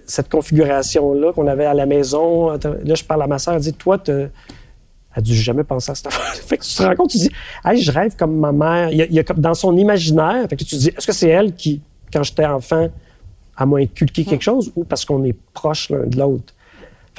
cette 0.07 0.29
configuration-là 0.29 1.33
qu'on 1.33 1.47
avait 1.47 1.65
à 1.67 1.75
la 1.75 1.87
maison. 1.87 2.51
Là, 2.51 2.95
je 2.95 3.05
parle 3.05 3.23
à 3.23 3.27
ma 3.27 3.39
soeur, 3.39 3.55
elle 3.55 3.61
dit 3.61 3.73
Toi, 3.73 3.99
t'as- 3.99 4.13
elle 4.13 4.31
a 5.15 5.21
dû 5.21 5.35
jamais 5.35 5.65
penser 5.65 5.91
à 5.91 5.95
cette 5.95 6.07
affaire. 6.09 6.35
fait 6.35 6.59
que 6.59 6.65
tu 6.65 6.75
te 6.75 6.83
rends 6.83 6.95
compte, 6.95 7.11
tu 7.11 7.19
dis 7.19 7.31
Hey, 7.65 7.81
je 7.81 7.91
rêve 7.91 8.15
comme 8.17 8.37
ma 8.39 8.53
mère. 8.53 8.91
Il 8.91 8.99
y 8.99 9.03
a, 9.03 9.07
il 9.07 9.15
y 9.15 9.19
a 9.19 9.25
comme 9.25 9.39
dans 9.41 9.55
son 9.55 9.77
imaginaire. 9.77 10.47
Fait 10.49 10.57
que 10.57 10.65
tu 10.65 10.77
te 10.77 10.77
dis 10.77 10.89
Est-ce 10.89 11.07
que 11.07 11.13
c'est 11.13 11.29
elle 11.29 11.55
qui, 11.55 11.81
quand 12.13 12.23
j'étais 12.23 12.47
enfant, 12.47 12.89
a 13.57 13.67
m'a 13.67 13.79
inculqué 13.79 14.25
quelque 14.25 14.43
chose 14.43 14.71
ou 14.77 14.85
parce 14.85 15.05
qu'on 15.05 15.25
est 15.25 15.37
proches 15.53 15.91
l'un 15.91 16.07
de 16.07 16.17
l'autre? 16.19 16.55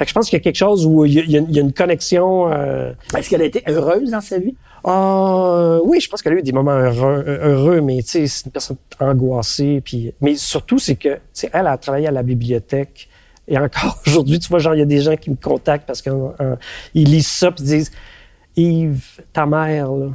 Fait 0.00 0.06
que 0.06 0.08
je 0.08 0.14
pense 0.14 0.30
qu'il 0.30 0.38
y 0.38 0.40
a 0.40 0.42
quelque 0.42 0.56
chose 0.56 0.86
où 0.86 1.04
il 1.04 1.12
y 1.12 1.18
a, 1.18 1.22
il 1.24 1.30
y 1.30 1.36
a- 1.36 1.40
il 1.46 1.54
y 1.54 1.58
a 1.58 1.60
une 1.60 1.74
connexion. 1.74 2.50
euh, 2.50 2.94
Est-ce 3.14 3.28
qu'elle 3.28 3.42
a 3.42 3.44
été 3.44 3.62
heureuse 3.68 4.10
dans 4.10 4.22
sa 4.22 4.38
vie? 4.38 4.54
ah, 4.82 5.76
oui, 5.84 6.00
je 6.00 6.08
pense 6.08 6.22
qu'elle 6.22 6.32
a 6.32 6.36
eu 6.36 6.42
des 6.42 6.52
moments 6.52 6.70
heureux, 6.70 7.22
heureux 7.26 7.82
mais 7.82 7.98
tu 8.02 8.08
sais, 8.08 8.26
c'est 8.26 8.46
une 8.46 8.50
personne 8.52 8.78
angoissée. 8.98 9.82
Puis, 9.84 10.14
mais 10.22 10.36
surtout, 10.36 10.78
c'est 10.78 10.96
que, 10.96 11.10
tu 11.16 11.20
sais, 11.34 11.50
elle 11.52 11.66
a 11.66 11.76
travaillé 11.76 12.06
à 12.08 12.10
la 12.12 12.22
bibliothèque. 12.22 13.10
Et 13.46 13.58
encore 13.58 13.98
aujourd'hui, 14.06 14.38
tu 14.38 14.48
vois, 14.48 14.58
genre, 14.58 14.74
il 14.74 14.78
y 14.78 14.82
a 14.82 14.86
des 14.86 15.02
gens 15.02 15.16
qui 15.16 15.28
me 15.28 15.36
contactent 15.36 15.86
parce 15.86 16.00
qu'ils 16.00 16.14
lisent 16.94 17.26
ça 17.26 17.50
puis 17.52 17.62
disent 17.62 17.90
Yves, 18.56 19.20
ta 19.34 19.44
mère, 19.44 19.92
là. 19.92 20.06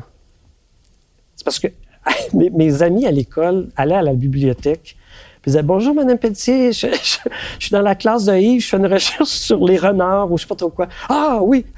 C'est 1.36 1.44
parce 1.46 1.60
que 1.60 1.68
mes, 2.34 2.50
mes 2.50 2.82
amis 2.82 3.06
à 3.06 3.12
l'école 3.12 3.70
allaient 3.76 3.94
à 3.94 4.02
la 4.02 4.14
bibliothèque. 4.14 4.98
Puis 5.46 5.52
disaient 5.52 5.62
Bonjour, 5.62 5.94
Madame 5.94 6.18
Pelletier, 6.18 6.72
je, 6.74 6.88
je- 6.88 7.30
je 7.60 7.66
suis 7.68 7.72
dans 7.72 7.84
la 7.84 7.94
classe 7.94 8.26
de 8.26 8.36
Yves, 8.36 8.62
je 8.64 8.68
fais 8.68 8.78
une 8.78 8.88
recherche 8.88 9.30
sur 9.30 9.64
les 9.64 9.78
renards 9.78 10.32
ou 10.32 10.38
je 10.40 10.42
sais 10.42 10.48
pas 10.48 10.56
trop 10.56 10.70
quoi. 10.72 10.88
Ah 11.08 11.38
oui! 11.40 11.64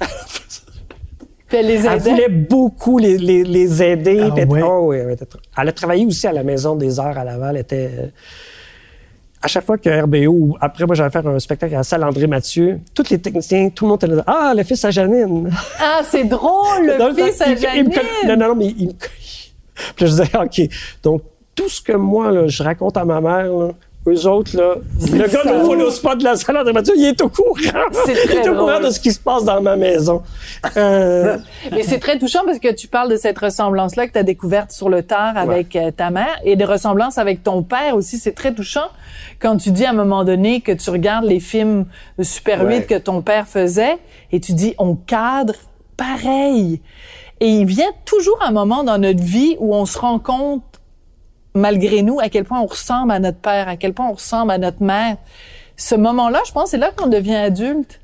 Puis 1.48 1.56
elle 1.58 1.66
les 1.66 1.86
Elle 1.86 1.92
aidait. 1.98 2.10
voulait 2.10 2.28
beaucoup 2.30 2.96
les, 2.98 3.18
les, 3.18 3.44
les 3.44 3.82
aider. 3.82 4.20
Ah 4.22 4.34
elle- 4.38 4.48
oh, 4.64 4.86
oui, 4.88 4.96
elle, 4.96 5.16
elle 5.58 5.68
a 5.68 5.72
travaillé 5.72 6.06
aussi 6.06 6.26
à 6.26 6.32
la 6.32 6.42
Maison 6.42 6.76
des 6.76 6.98
Arts 6.98 7.18
à 7.18 7.24
Laval. 7.24 7.56
Elle 7.56 7.60
était, 7.60 7.90
euh, 7.98 8.06
à 9.42 9.48
chaque 9.48 9.64
fois 9.66 9.76
que 9.76 9.88
RBO, 10.02 10.30
ou 10.32 10.56
après 10.62 10.86
moi 10.86 10.94
j'allais 10.96 11.10
faire 11.10 11.26
un 11.26 11.38
spectacle 11.38 11.74
à 11.74 11.78
la 11.78 11.82
salle 11.84 12.04
André 12.04 12.26
Mathieu, 12.26 12.80
tous 12.94 13.10
les 13.10 13.18
techniciens, 13.18 13.68
tout 13.68 13.84
le 13.84 13.90
monde 13.90 14.02
était 14.02 14.14
là. 14.14 14.24
Ah, 14.26 14.54
le 14.56 14.62
fils 14.62 14.82
à 14.84 14.90
Janine. 14.90 15.50
Ah, 15.78 16.00
c'est 16.10 16.24
drôle, 16.24 16.86
le 16.86 17.14
fils 17.14 17.40
à 17.42 17.46
il- 17.46 17.50
il 17.50 17.56
me 17.56 17.60
Janine. 17.60 17.90
conna- 17.92 18.28
non, 18.28 18.36
non, 18.36 18.48
non, 18.48 18.54
mais 18.56 18.74
il 18.78 18.86
me 18.88 18.92
Puis 19.96 20.04
là, 20.04 20.06
je 20.06 20.06
disais, 20.06 20.24
OK. 20.42 20.68
Donc, 21.02 21.22
tout 21.58 21.68
ce 21.68 21.80
que 21.82 21.92
moi, 21.92 22.30
là, 22.30 22.46
je 22.46 22.62
raconte 22.62 22.96
à 22.96 23.04
ma 23.04 23.20
mère, 23.20 23.52
là, 23.52 23.68
eux 24.06 24.26
autres, 24.28 24.56
là, 24.56 24.76
le 25.12 25.26
gars 25.26 25.42
de 25.44 25.64
follow 25.66 25.90
spot 25.90 26.18
de 26.18 26.24
la 26.24 26.36
salle 26.36 26.56
André 26.56 26.72
Mathieu, 26.72 26.94
il 26.96 27.04
est 27.04 27.20
au 27.20 27.28
courant. 27.28 27.52
C'est 28.06 28.12
il 28.26 28.30
est 28.30 28.48
au 28.48 28.54
courant 28.54 28.78
de 28.80 28.90
ce 28.90 29.00
qui 29.00 29.12
se 29.12 29.18
passe 29.18 29.44
dans 29.44 29.60
ma 29.60 29.74
maison. 29.76 30.22
Euh, 30.76 31.36
Mais 31.72 31.82
c'est 31.82 31.98
très 31.98 32.16
touchant 32.16 32.40
parce 32.46 32.60
que 32.60 32.72
tu 32.72 32.86
parles 32.86 33.10
de 33.10 33.16
cette 33.16 33.38
ressemblance-là 33.38 34.06
que 34.06 34.12
tu 34.12 34.18
as 34.18 34.22
découverte 34.22 34.70
sur 34.70 34.88
le 34.88 35.02
tard 35.02 35.36
avec 35.36 35.74
euh, 35.74 35.90
ta 35.90 36.10
mère 36.10 36.38
et 36.44 36.54
des 36.56 36.64
ressemblances 36.64 37.18
avec 37.18 37.42
ton 37.42 37.62
père 37.64 37.96
aussi. 37.96 38.18
C'est 38.18 38.32
très 38.32 38.54
touchant 38.54 38.88
quand 39.40 39.56
tu 39.56 39.72
dis 39.72 39.84
à 39.84 39.90
un 39.90 39.94
moment 39.94 40.22
donné 40.24 40.60
que 40.60 40.72
tu 40.72 40.88
regardes 40.90 41.24
les 41.26 41.40
films 41.40 41.84
de 42.18 42.22
Super 42.22 42.60
8 42.60 42.66
Ouais. 42.66 42.82
que 42.84 42.98
ton 42.98 43.20
père 43.20 43.46
faisait 43.48 43.98
et 44.32 44.38
tu 44.40 44.52
dis 44.52 44.74
on 44.78 44.94
cadre 44.94 45.54
pareil. 45.98 46.80
Et 47.40 47.48
il 47.48 47.66
vient 47.66 47.90
toujours 48.04 48.38
un 48.42 48.50
moment 48.52 48.84
dans 48.84 48.98
notre 48.98 49.22
vie 49.22 49.56
où 49.60 49.74
on 49.74 49.86
se 49.86 49.98
rend 49.98 50.18
compte 50.18 50.62
malgré 51.58 52.02
nous 52.02 52.20
à 52.20 52.28
quel 52.28 52.44
point 52.44 52.60
on 52.60 52.66
ressemble 52.66 53.12
à 53.12 53.18
notre 53.18 53.38
père, 53.38 53.68
à 53.68 53.76
quel 53.76 53.92
point 53.92 54.08
on 54.08 54.14
ressemble 54.14 54.50
à 54.52 54.58
notre 54.58 54.82
mère. 54.82 55.16
Ce 55.76 55.94
moment-là, 55.94 56.40
je 56.46 56.52
pense, 56.52 56.70
c'est 56.70 56.78
là 56.78 56.90
qu'on 56.96 57.08
devient 57.08 57.34
adulte. 57.36 58.00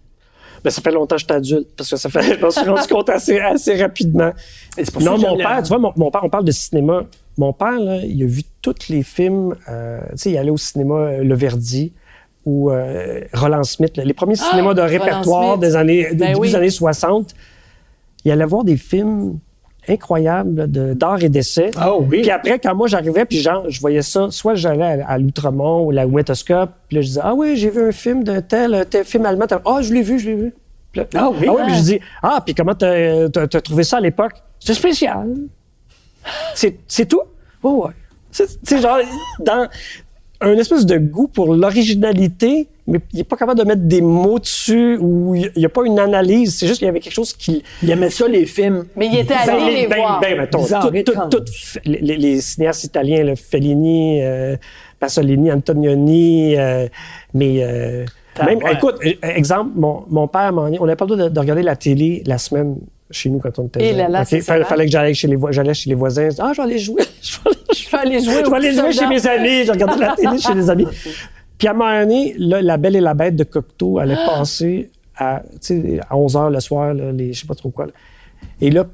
Ben, 0.62 0.70
ça 0.70 0.80
fait 0.80 0.92
longtemps 0.92 1.16
que 1.16 1.20
j'étais 1.20 1.34
adulte, 1.34 1.68
parce 1.76 1.90
que 1.90 1.96
ça 1.96 2.08
fait, 2.08 2.22
je 2.22 2.40
m'en 2.40 2.50
suis 2.50 2.66
rendu 2.68 2.88
compte 2.88 3.10
assez, 3.10 3.38
assez 3.38 3.74
rapidement. 3.82 4.30
Pour 4.92 5.02
Non, 5.02 5.18
mon 5.18 5.36
père, 5.36 5.56
la- 5.56 5.62
tu 5.62 5.68
vois, 5.68 5.78
mon, 5.78 5.92
mon 5.96 6.10
père, 6.10 6.22
on 6.24 6.30
parle 6.30 6.44
de 6.44 6.52
cinéma. 6.52 7.02
mon 7.36 7.52
père, 7.52 7.78
là, 7.78 7.96
il 7.98 8.22
a 8.22 8.26
vu 8.26 8.42
tous 8.62 8.88
les 8.88 9.02
films. 9.02 9.54
euh, 9.68 10.00
tu 10.12 10.16
sais, 10.16 10.30
il 10.30 10.38
allait 10.38 10.50
au 10.50 10.56
cinéma 10.56 10.94
euh, 10.94 11.22
Le 11.24 11.34
Verdi 11.34 11.92
ou 12.46 12.70
euh, 12.70 13.20
Roland 13.34 13.62
Smith, 13.64 13.96
là, 13.96 14.04
les 14.04 14.14
premiers 14.14 14.36
cinémas 14.36 14.72
de 14.74 14.80
répertoire 14.82 15.58
des 15.58 15.76
années, 15.76 16.08
Ben 16.12 16.28
début 16.28 16.38
oui. 16.40 16.48
des 16.50 16.54
années 16.56 16.70
60. 16.70 17.34
Il 18.24 18.30
allait 18.30 18.44
voir 18.46 18.64
des 18.64 18.76
films 18.78 19.38
de- 19.88 20.94
d'art 20.94 21.22
et 21.22 21.28
d'essai. 21.28 21.70
Ah 21.76 21.94
oui. 21.96 22.22
Puis 22.22 22.30
après, 22.30 22.58
quand 22.58 22.74
moi 22.74 22.86
j'arrivais, 22.88 23.24
puis 23.24 23.38
genre, 23.38 23.64
je 23.68 23.80
voyais 23.80 24.02
ça, 24.02 24.28
soit 24.30 24.54
j'allais 24.54 25.02
à, 25.02 25.08
à 25.08 25.18
l'Outremont 25.18 25.84
ou 25.86 25.90
la 25.90 26.06
Wetoscope, 26.06 26.70
puis 26.88 26.96
là, 26.96 27.02
je 27.02 27.06
disais, 27.08 27.20
ah 27.22 27.34
oui, 27.34 27.56
j'ai 27.56 27.70
vu 27.70 27.88
un 27.88 27.92
film 27.92 28.24
d'un 28.24 28.40
tel, 28.42 28.74
un 28.74 28.84
tel 28.84 29.04
film 29.04 29.26
allemand. 29.26 29.46
Ah, 29.64 29.78
je 29.82 29.92
l'ai 29.92 30.02
vu, 30.02 30.18
je 30.18 30.30
l'ai 30.30 30.34
vu. 30.36 30.54
Puis 30.92 31.00
là, 31.00 31.06
Ah 31.14 31.30
oui. 31.30 31.48
oui, 31.48 31.62
puis 31.66 31.74
je 31.76 31.82
dis, 31.82 32.00
ah, 32.22 32.40
puis 32.44 32.54
comment 32.54 32.74
t'as 32.74 33.28
trouvé 33.60 33.82
ça 33.84 33.96
à 33.98 34.00
l'époque? 34.00 34.34
C'est 34.60 34.74
spécial. 34.74 35.28
C'est 36.54 36.78
c'est 36.88 37.06
tout? 37.06 37.20
Ouais, 37.62 37.70
ouais. 37.72 37.90
C'est 38.30 38.80
genre, 38.80 38.98
dans 39.40 39.68
un 40.40 40.56
espèce 40.56 40.84
de 40.86 40.98
goût 40.98 41.28
pour 41.28 41.54
l'originalité, 41.54 42.68
mais 42.86 43.00
il 43.12 43.18
n'est 43.18 43.24
pas 43.24 43.36
capable 43.36 43.58
de 43.60 43.64
mettre 43.64 43.82
des 43.82 44.00
mots 44.02 44.38
dessus 44.38 44.98
ou 45.00 45.34
il 45.34 45.50
n'y 45.56 45.64
a 45.64 45.68
pas 45.68 45.84
une 45.86 45.98
analyse. 45.98 46.56
C'est 46.58 46.66
juste 46.66 46.78
qu'il 46.78 46.86
y 46.86 46.88
avait 46.88 47.00
quelque 47.00 47.14
chose 47.14 47.32
qui, 47.32 47.62
Il 47.82 47.90
aimait 47.90 48.10
ça, 48.10 48.28
les 48.28 48.44
films. 48.44 48.84
Mais 48.96 49.06
il 49.06 49.18
était 49.18 49.34
ben, 49.46 49.54
allé 49.54 49.74
les 49.82 49.86
ben, 49.86 49.96
voir. 49.96 50.20
ben, 50.20 50.38
mettons, 50.38 50.58
Bizarre, 50.62 50.90
tout- 50.90 51.12
tout- 51.30 51.38
tout- 51.38 51.78
les, 51.86 52.16
les- 52.16 52.40
cinéastes 52.40 52.84
italiens, 52.84 53.22
là, 53.24 53.36
Fellini, 53.36 54.20
euh, 54.22 54.56
Pasolini, 55.00 55.50
Antonioni, 55.50 56.56
euh, 56.58 56.86
mais 57.32 57.62
euh, 57.62 58.04
même, 58.44 58.58
ouais. 58.58 58.74
écoute, 58.74 58.96
euh, 59.04 59.12
exemple, 59.22 59.70
mon, 59.76 60.04
mon 60.10 60.28
père, 60.28 60.52
on 60.54 60.68
n'avait 60.70 60.96
pas 60.96 61.04
le 61.06 61.14
droit 61.16 61.28
de, 61.28 61.34
de 61.34 61.40
regarder 61.40 61.62
la 61.62 61.76
télé 61.76 62.22
la 62.26 62.38
semaine 62.38 62.76
chez 63.14 63.30
nous 63.30 63.38
quand 63.38 63.58
on 63.58 63.66
était 63.66 63.84
Et 63.88 63.92
là 63.92 64.24
c'est 64.24 64.40
fallait, 64.40 64.84
que 64.86 64.90
j'aille 64.90 65.14
chez 65.14 65.28
les 65.28 65.36
j'allais 65.50 65.74
chez 65.74 65.90
les 65.90 65.96
voisins. 65.96 66.28
Ah, 66.38 66.52
je 66.56 66.56
vais 66.60 66.62
aller 66.68 66.78
jouer. 66.78 67.02
je 67.22 67.90
vais 67.90 67.98
aller 67.98 68.20
jouer 68.20 68.42
je 68.44 68.50
vais 68.50 68.56
aller 68.56 68.72
jouer 68.72 68.92
chez 68.92 69.06
mes 69.06 69.26
amis. 69.26 69.64
Je 69.64 69.72
regardais 69.72 69.98
la 70.00 70.14
télé 70.14 70.38
chez 70.38 70.54
les 70.54 70.68
amis. 70.70 70.86
Puis 71.58 71.68
à 71.68 71.70
un 71.70 71.74
moment 71.74 72.00
donné, 72.00 72.34
là, 72.38 72.60
La 72.62 72.76
Belle 72.76 72.96
et 72.96 73.00
la 73.00 73.14
Bête 73.14 73.36
de 73.36 73.44
Cocteau 73.44 73.98
allait 73.98 74.16
Ah! 74.18 74.38
passer 74.38 74.90
à, 75.16 75.42
à 76.10 76.16
11 76.16 76.34
h 76.34 76.52
le 76.52 76.60
soir, 76.60 76.92
là, 76.94 77.12
les, 77.12 77.32
je 77.32 77.40
sais 77.42 77.46
pas 77.46 77.54
trop 77.54 77.70
quoi. 77.70 77.86
là. 77.86 77.92
Et 78.60 78.70
là, 78.70 78.84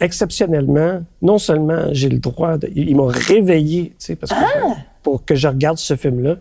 exceptionnellement, 0.00 1.02
non 1.22 1.38
seulement 1.38 1.86
j'ai 1.92 2.08
le 2.08 2.18
droit, 2.18 2.58
de, 2.58 2.68
ils 2.74 2.94
m'ont 2.96 3.06
réveillé, 3.06 3.90
tu 3.90 3.94
sais, 3.98 4.16
parce 4.16 4.32
que, 4.32 4.38
Ah! 4.38 4.74
pour 5.02 5.24
que 5.24 5.34
je 5.34 5.48
regarde 5.48 5.78
ce 5.78 5.96
film-là. 5.96 6.36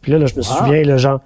Puis 0.00 0.12
là, 0.12 0.18
là, 0.18 0.26
je 0.26 0.34
me 0.36 0.42
souviens, 0.42 0.82
là, 0.82 0.96
genre, 0.96 1.20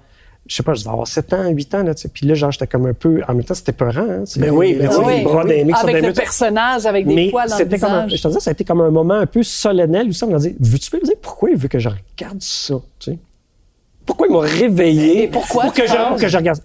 je 0.49 0.55
sais 0.55 0.63
pas, 0.63 0.73
je 0.73 0.79
devais 0.81 0.89
avoir 0.91 1.07
7 1.07 1.31
ans, 1.33 1.47
8 1.49 1.75
ans, 1.75 1.83
là, 1.83 1.93
tu 1.95 2.01
sais. 2.01 2.09
Puis 2.09 2.25
là, 2.25 2.33
genre, 2.33 2.51
j'étais 2.51 2.67
comme 2.67 2.87
un 2.87 2.93
peu, 2.93 3.21
en 3.27 3.33
même 3.33 3.43
temps, 3.43 3.53
c'était 3.53 3.71
peurant, 3.71 4.01
hein. 4.09 4.23
Ben 4.37 4.49
oui, 4.49 4.73
ben 4.73 4.89
tu 4.89 4.95
sais, 4.95 5.01
oui. 5.05 5.23
bras 5.23 5.43
d'un 5.43 5.63
mec 5.63 5.75
sur 5.77 5.87
Avec 5.87 6.01
des 6.01 6.07
le 6.07 6.13
personnage, 6.13 6.85
avec 6.85 7.07
des 7.07 7.13
mais 7.15 7.29
poils 7.29 7.47
dans 7.47 7.57
le 7.57 7.63
c'était 7.63 7.79
comme 7.79 7.91
un, 7.91 8.05
visage. 8.07 8.19
je 8.19 8.27
te 8.27 8.33
dis, 8.33 8.41
ça 8.41 8.49
a 8.49 8.53
été 8.53 8.63
comme 8.65 8.81
un 8.81 8.89
moment 8.91 9.13
un 9.13 9.25
peu 9.27 9.43
solennel 9.43 10.07
où 10.09 10.11
ça 10.11 10.25
me 10.25 10.37
dit, 10.39 10.55
veux-tu 10.59 10.95
me 10.97 11.03
dire 11.05 11.15
pourquoi 11.21 11.51
il 11.51 11.55
veut 11.57 11.67
que 11.67 11.79
je 11.79 11.87
regarde 11.89 12.41
ça, 12.41 12.75
tu 12.99 13.11
sais? 13.11 13.17
Pourquoi 14.05 14.27
il 14.27 14.33
m'a 14.33 14.39
réveillé? 14.41 15.23
Et 15.23 15.27
pourquoi 15.27 15.65
pour 15.65 15.73
que, 15.73 15.83
je, 15.85 15.93
que 15.93 16.35
regarde? 16.35 16.59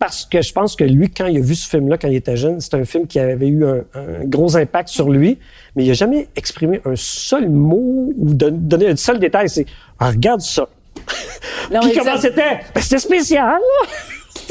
Parce 0.00 0.24
que 0.24 0.42
je 0.42 0.52
pense 0.52 0.74
que 0.76 0.84
lui, 0.84 1.10
quand 1.10 1.26
il 1.26 1.38
a 1.38 1.40
vu 1.40 1.54
ce 1.54 1.68
film-là, 1.68 1.96
quand 1.98 2.08
il 2.08 2.14
était 2.16 2.36
jeune, 2.36 2.60
c'est 2.60 2.74
un 2.74 2.84
film 2.84 3.06
qui 3.06 3.18
avait 3.20 3.46
eu 3.48 3.64
un, 3.64 3.82
un 3.94 4.24
gros 4.24 4.56
impact 4.56 4.88
sur 4.88 5.08
lui, 5.08 5.38
mais 5.76 5.84
il 5.84 5.90
a 5.90 5.94
jamais 5.94 6.28
exprimé 6.36 6.80
un 6.84 6.94
seul 6.96 7.48
mot 7.48 8.12
ou 8.16 8.34
don- 8.34 8.50
donné 8.52 8.88
un 8.88 8.96
seul 8.96 9.18
détail. 9.20 9.48
C'est, 9.48 9.66
ah, 9.98 10.10
regarde 10.10 10.40
ça. 10.40 10.68
Non, 11.72 11.80
Puis 11.80 11.92
comment 11.98 12.16
c'était? 12.16 12.60
Ben, 12.74 12.80
c'était 12.80 12.98
spécial, 12.98 13.46
là. 13.58 13.88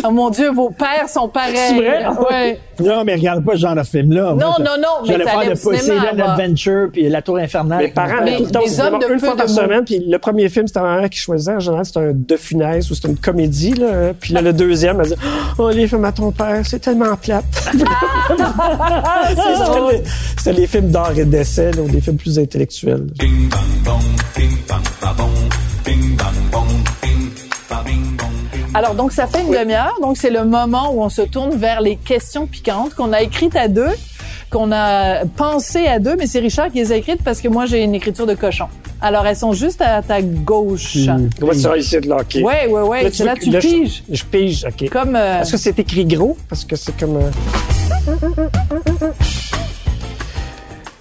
Oh 0.06 0.12
mon 0.12 0.30
Dieu, 0.30 0.52
vos 0.52 0.70
pères 0.70 1.10
sont 1.10 1.28
pareils. 1.28 1.56
C'est 1.70 1.74
vrai? 1.76 2.06
Ouais. 2.30 2.60
Non, 2.80 3.04
mais 3.04 3.16
regarde 3.16 3.44
pas 3.44 3.54
ce 3.54 3.58
genre 3.62 3.74
de 3.74 3.82
film-là. 3.82 4.34
Non, 4.38 4.54
je- 4.60 4.64
non, 4.64 4.72
non, 4.78 5.06
J'allais 5.06 5.24
faire 5.24 5.40
le 5.50 5.56
Poseidon. 5.56 6.22
Adventure 6.24 6.90
puis 6.94 7.10
La 7.10 7.22
Tour 7.24 7.38
Infernale. 7.40 7.80
Mes 7.80 7.88
parents 7.88 8.22
Mais 8.24 8.38
tout 8.38 8.44
le 8.44 8.52
temps 8.52 8.60
hommes 8.60 9.00
de 9.00 9.12
une 9.14 9.20
fois 9.20 9.36
par 9.36 9.50
semaine. 9.50 9.86
Puis 9.86 9.98
le 10.08 10.20
premier 10.20 10.50
film, 10.50 10.68
c'était 10.68 10.82
ma 10.82 11.00
mère 11.00 11.10
qui 11.10 11.18
choisissait. 11.18 11.56
En 11.56 11.60
général, 11.60 11.84
c'était 11.86 12.00
un 12.02 12.12
De 12.14 12.36
Funès 12.38 12.92
ou 12.92 12.94
c'était 12.96 13.08
une 13.08 13.18
comédie. 13.18 13.74
Là. 13.74 14.14
Puis 14.20 14.34
là, 14.36 14.42
le 14.42 14.54
deuxième, 14.54 14.98
elle 15.00 15.04
disait 15.06 15.18
Oh, 15.58 15.72
les 15.72 15.88
films 15.88 16.06
à 16.06 16.12
ton 16.12 16.32
père, 16.32 16.62
c'est 16.64 16.80
tellement 16.80 17.16
plate. 17.16 17.46
C'était 19.30 19.80
les- 19.92 20.04
C'était 20.38 20.54
les 20.54 20.68
films 20.68 20.92
d'art 20.92 21.18
et 21.18 21.26
d'essai, 21.26 21.72
là, 21.72 21.82
ou 21.82 21.90
des 21.90 22.02
films 22.02 22.18
plus 22.18 22.38
intellectuels. 22.38 23.08
Alors, 28.74 28.94
donc, 28.94 29.12
ça 29.12 29.26
fait 29.28 29.42
une 29.42 29.52
demi-heure. 29.52 29.96
Donc, 30.02 30.18
c'est 30.18 30.30
le 30.30 30.44
moment 30.46 30.92
où 30.94 31.02
on 31.02 31.10
se 31.10 31.22
tourne 31.24 31.56
vers 31.56 31.82
les 31.82 31.96
questions 31.96 32.46
piquantes 32.46 32.94
qu'on 32.94 33.12
a 33.14 33.22
écrites 33.22 33.56
à 33.56 33.68
deux, 33.68 33.90
qu'on 34.52 34.72
a 34.72 35.26
pensées 35.26 35.88
à 35.88 36.00
deux, 36.00 36.16
mais 36.16 36.28
c'est 36.28 36.40
Richard 36.40 36.70
qui 36.72 36.78
les 36.80 36.92
a 36.92 36.96
écrites 36.98 37.24
parce 37.24 37.42
que 37.42 37.48
moi, 37.48 37.66
j'ai 37.66 37.84
une 37.84 37.96
écriture 37.96 38.26
de 38.28 38.36
cochon. 38.36 38.68
Alors, 39.02 39.26
elles 39.26 39.36
sont 39.36 39.54
juste 39.54 39.82
à 39.82 40.02
ta 40.02 40.22
gauche. 40.22 40.98
Comment 41.40 41.52
tu 41.54 41.60
vas 41.60 41.78
essayer 41.78 42.02
de 42.02 42.10
locker? 42.10 42.44
Ouais, 42.44 42.68
ouais, 42.68 42.82
ouais. 42.82 43.04
Là, 43.04 43.10
C'est 43.14 43.26
là 43.26 43.34
veux- 43.34 43.40
tu 43.40 43.50
là, 43.52 43.60
je- 43.60 43.68
piges. 43.68 44.04
Je, 44.12 44.24
pige, 44.24 44.66
OK. 44.66 44.90
Comme, 44.90 45.16
euh, 45.16 45.42
Est-ce 45.42 45.52
que 45.54 45.58
c'est 45.58 45.80
écrit 45.80 46.06
gros? 46.06 46.38
Parce 46.50 46.66
que 46.66 46.76
c'est 46.76 46.98
comme... 47.00 47.18
euh, 47.18 47.30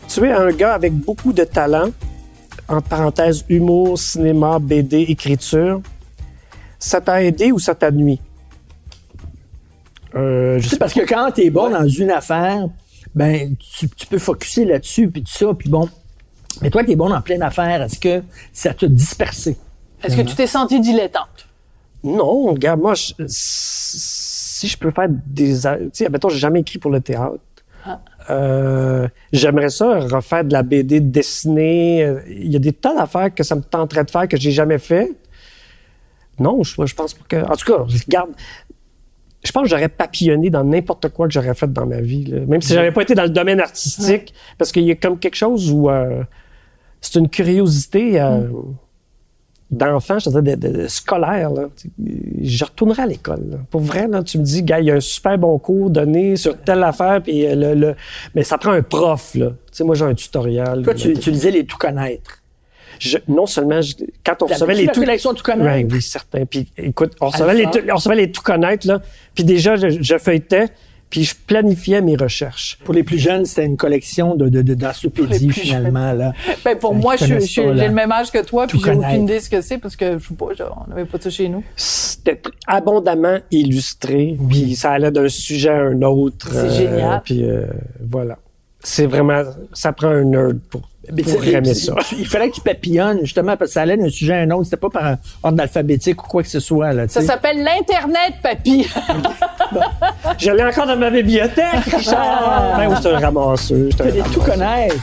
Tu 0.09 0.25
es 0.27 0.33
un 0.33 0.51
gars 0.51 0.73
avec 0.75 0.93
beaucoup 0.95 1.33
de 1.33 1.45
talent, 1.45 1.89
entre 2.69 2.89
parenthèses, 2.89 3.45
humour, 3.49 3.99
cinéma, 3.99 4.59
BD, 4.59 5.03
écriture. 5.03 5.81
Ça 6.79 7.01
t'a 7.01 7.23
aidé 7.23 7.53
ou 7.53 7.59
ça 7.59 7.75
t'a 7.75 7.91
nuit? 7.91 8.21
Euh, 10.15 10.59
je 10.59 10.69
sais 10.69 10.77
parce 10.79 10.93
que 10.95 11.07
quand 11.07 11.31
t'es 11.33 11.51
bon 11.51 11.71
dans 11.71 11.87
une 11.89 12.11
affaire, 12.11 12.67
ben, 13.15 13.55
tu, 13.57 13.89
tu 13.89 14.07
peux 14.07 14.19
focuser 14.19 14.65
là-dessus, 14.65 15.09
puis 15.09 15.23
tout 15.23 15.33
ça, 15.33 15.47
puis 15.55 15.69
bon. 15.69 15.89
Mais 16.63 16.71
toi, 16.71 16.85
t'es 16.85 16.97
bon 16.97 17.09
dans 17.11 17.21
plein 17.21 17.39
d'affaires. 17.39 17.83
Est-ce 17.83 17.99
que 17.99 18.23
ça 18.53 18.73
t'a 18.73 18.87
dispersé? 18.89 19.57
est-ce 20.03 20.17
que 20.17 20.23
tu 20.23 20.35
t'es 20.35 20.47
senti 20.47 20.81
dilettante? 20.81 21.47
Non, 22.05 22.53
regarde, 22.53 22.81
moi, 22.81 22.95
je- 22.95 23.13
si 23.27 24.69
je 24.69 24.79
peux 24.79 24.91
faire 24.91 25.09
des... 25.11 25.55
Tu 25.55 25.67
sais, 25.93 26.09
mettons, 26.09 26.29
j'ai 26.29 26.39
jamais 26.39 26.61
écrit 26.61 26.79
pour 26.79 26.91
le 26.91 27.01
théâtre. 27.01 27.39
Euh, 28.31 29.09
J'aimerais 29.33 29.71
ça, 29.71 30.01
refaire 30.01 30.45
de 30.45 30.53
la 30.53 30.63
BD 30.63 31.01
dessinée. 31.01 32.05
Euh, 32.05 32.21
Il 32.29 32.53
y 32.53 32.57
a 32.57 32.59
des 32.59 32.73
tas 32.73 32.95
d'affaires 32.95 33.35
que 33.35 33.43
ça 33.43 33.55
me 33.55 33.63
tenterait 33.63 34.05
de 34.05 34.11
faire 34.11 34.29
que 34.29 34.37
j'ai 34.37 34.51
jamais 34.51 34.79
fait. 34.79 35.13
Non, 36.39 36.63
je, 36.63 36.95
pense 36.95 37.15
pas 37.15 37.25
que... 37.29 37.37
En 37.37 37.57
tout 37.57 37.73
cas, 37.73 37.79
regarde, 37.79 38.31
je 39.43 39.53
pense 39.53 39.63
que 39.63 39.69
j'aurais 39.69 39.89
papillonné 39.89 40.51
dans 40.51 40.65
n'importe 40.65 41.09
quoi 41.09 41.27
que 41.27 41.33
j'aurais 41.33 41.55
fait 41.55 41.73
dans 41.73 41.87
ma 41.87 42.01
vie. 42.01 42.31
Même 42.47 42.61
si 42.61 42.75
j'avais 42.75 42.93
pas 42.93 43.03
été 43.03 43.15
dans 43.15 43.23
le 43.23 43.31
domaine 43.31 43.61
artistique. 43.61 44.35
Parce 44.59 44.73
qu'il 44.73 44.83
y 44.83 44.91
a 44.91 44.97
comme 44.97 45.19
quelque 45.19 45.37
chose 45.37 45.71
où... 45.71 45.89
euh, 45.89 46.23
c'est 47.01 47.19
une 47.19 47.29
curiosité... 47.29 48.21
euh, 48.21 48.49
d'enfant, 49.71 50.19
je 50.19 50.27
te 50.31 50.41
disais, 50.41 50.57
de, 50.57 50.69
de- 50.83 50.87
scolaire, 50.89 51.51
là. 51.51 51.65
Je 52.43 52.65
retournerai 52.65 53.03
à 53.03 53.07
l'école. 53.07 53.43
là. 53.51 53.57
Pour 53.71 53.81
vrai, 53.81 54.07
là, 54.09 54.23
tu 54.23 54.39
me 54.39 54.45
dis, 54.45 54.63
gars, 54.63 54.79
il 54.81 54.87
y 54.87 54.91
a 54.91 54.95
un 54.95 55.01
super 55.01 55.37
bon 55.39 55.59
cours 55.59 55.91
donné 55.91 56.37
sur 56.37 56.57
telle 56.57 56.83
affaire, 56.85 57.21
puis 57.23 57.45
euh, 57.47 57.55
le, 57.55 57.75
le- 57.75 57.95
mais 58.35 58.45
ça 58.45 58.59
prend 58.59 58.71
un 58.73 58.83
prof, 58.83 59.35
là. 59.35 59.49
Tu 59.49 59.55
sais, 59.73 59.85
moi, 59.85 59.95
j'ai 59.97 60.05
un 60.05 60.15
tutoriel. 60.15 60.83
Toi, 60.83 60.95
tu, 60.95 61.13
tu 61.15 61.31
lisais 61.31 61.51
les 61.51 61.65
tout 61.67 61.77
connaître. 61.79 62.43
Je- 62.99 63.19
non 63.29 63.47
seulement, 63.47 63.83
je- 63.83 63.95
quand 64.25 64.43
on 64.43 64.47
recevait 64.47 64.75
les 64.75 64.87
tout... 64.87 65.01
collection 65.01 65.35
tout 65.35 65.43
connaître? 65.43 65.65
Ouais, 65.87 65.87
oui, 65.91 66.01
certain. 66.01 66.47
Puis, 66.47 66.69
écoute, 66.79 67.13
on 67.21 67.29
recevait, 67.29 67.55
les, 67.55 67.67
on 67.93 67.97
recevait 67.97 68.17
les 68.17 68.31
tout 68.31 68.43
connaître, 68.43 68.87
là. 68.87 69.01
Puis 69.35 69.45
déjà, 69.45 69.77
je, 69.77 69.89
je 70.01 70.17
feuilletais, 70.19 70.69
puis 71.11 71.25
je 71.25 71.35
planifiais 71.47 72.01
mes 72.01 72.17
recherches. 72.17 72.79
Pour 72.85 72.95
les 72.95 73.03
plus 73.03 73.19
jeunes, 73.19 73.45
c'était 73.45 73.65
une 73.65 73.77
collection 73.77 74.35
de, 74.35 74.49
de, 74.49 74.75
d'encyclopédies, 74.75 75.51
finalement, 75.51 76.13
là. 76.13 76.33
Ben, 76.65 76.77
pour 76.79 76.93
Euh, 76.93 76.95
moi, 76.95 77.17
je, 77.17 77.39
j'ai 77.41 77.65
le 77.65 77.91
même 77.91 78.13
âge 78.13 78.31
que 78.31 78.45
toi, 78.45 78.67
puis 78.67 78.81
j'ai 78.85 78.91
aucune 78.93 79.25
idée 79.25 79.41
ce 79.41 79.49
que 79.51 79.61
c'est 79.61 79.79
parce 79.79 79.97
que 79.97 80.19
je 80.19 80.29
sais 80.29 80.35
pas, 80.35 80.55
genre, 80.55 80.85
on 80.87 80.91
n'avait 80.91 81.05
pas 81.05 81.19
ça 81.21 81.31
chez 81.31 81.49
nous. 81.49 81.63
C'était 81.77 82.41
abondamment 82.67 83.39
illustré, 83.51 84.37
puis 84.49 84.75
ça 84.75 84.93
allait 84.93 85.11
d'un 85.11 85.29
sujet 85.29 85.71
à 85.71 85.83
un 85.83 86.03
autre. 86.03 86.49
C'est 86.53 86.71
génial. 86.71 87.23
Puis 87.25 87.45
euh, 87.45 87.67
voilà. 88.01 88.39
C'est 88.89 89.07
vraiment... 89.07 89.43
Ça 89.73 89.93
prend 89.93 90.07
un 90.11 90.23
nerd 90.23 90.61
pour, 90.71 90.81
pour 90.81 91.45
aimer 91.45 91.75
ça. 91.75 91.95
Il 92.17 92.25
fallait 92.25 92.51
que 92.51 92.55
tu 92.55 92.61
papillonnes, 92.61 93.19
justement, 93.23 93.57
parce 93.57 93.71
que 93.71 93.75
ça 93.75 93.83
allait 93.83 93.97
d'un 93.97 94.09
sujet 94.09 94.35
à 94.35 94.39
un 94.43 94.51
autre. 94.53 94.63
C'était 94.67 94.77
pas 94.77 94.91
par 94.91 95.17
ordre 95.43 95.61
alphabétique 95.61 96.23
ou 96.23 96.27
quoi 96.29 96.45
que 96.45 96.49
ce 96.49 96.61
soit, 96.61 96.93
là, 96.93 97.09
tu 97.09 97.15
Ça 97.15 97.23
s'appelle 97.23 97.65
l'Internet, 97.65 98.35
papy. 98.41 98.87
Je 100.39 100.51
l'ai 100.53 100.63
encore 100.63 100.87
dans 100.87 100.97
ma 100.97 101.11
bibliothèque, 101.11 101.85
Richard! 101.97 102.77
ben 102.79 102.89
oui, 102.89 102.97
c'est 103.03 103.13
un 103.13 103.19
ramasseux. 103.19 103.89
un 103.93 103.97
Fallait 103.97 104.23
tout 104.33 104.41
connaître. 104.41 104.95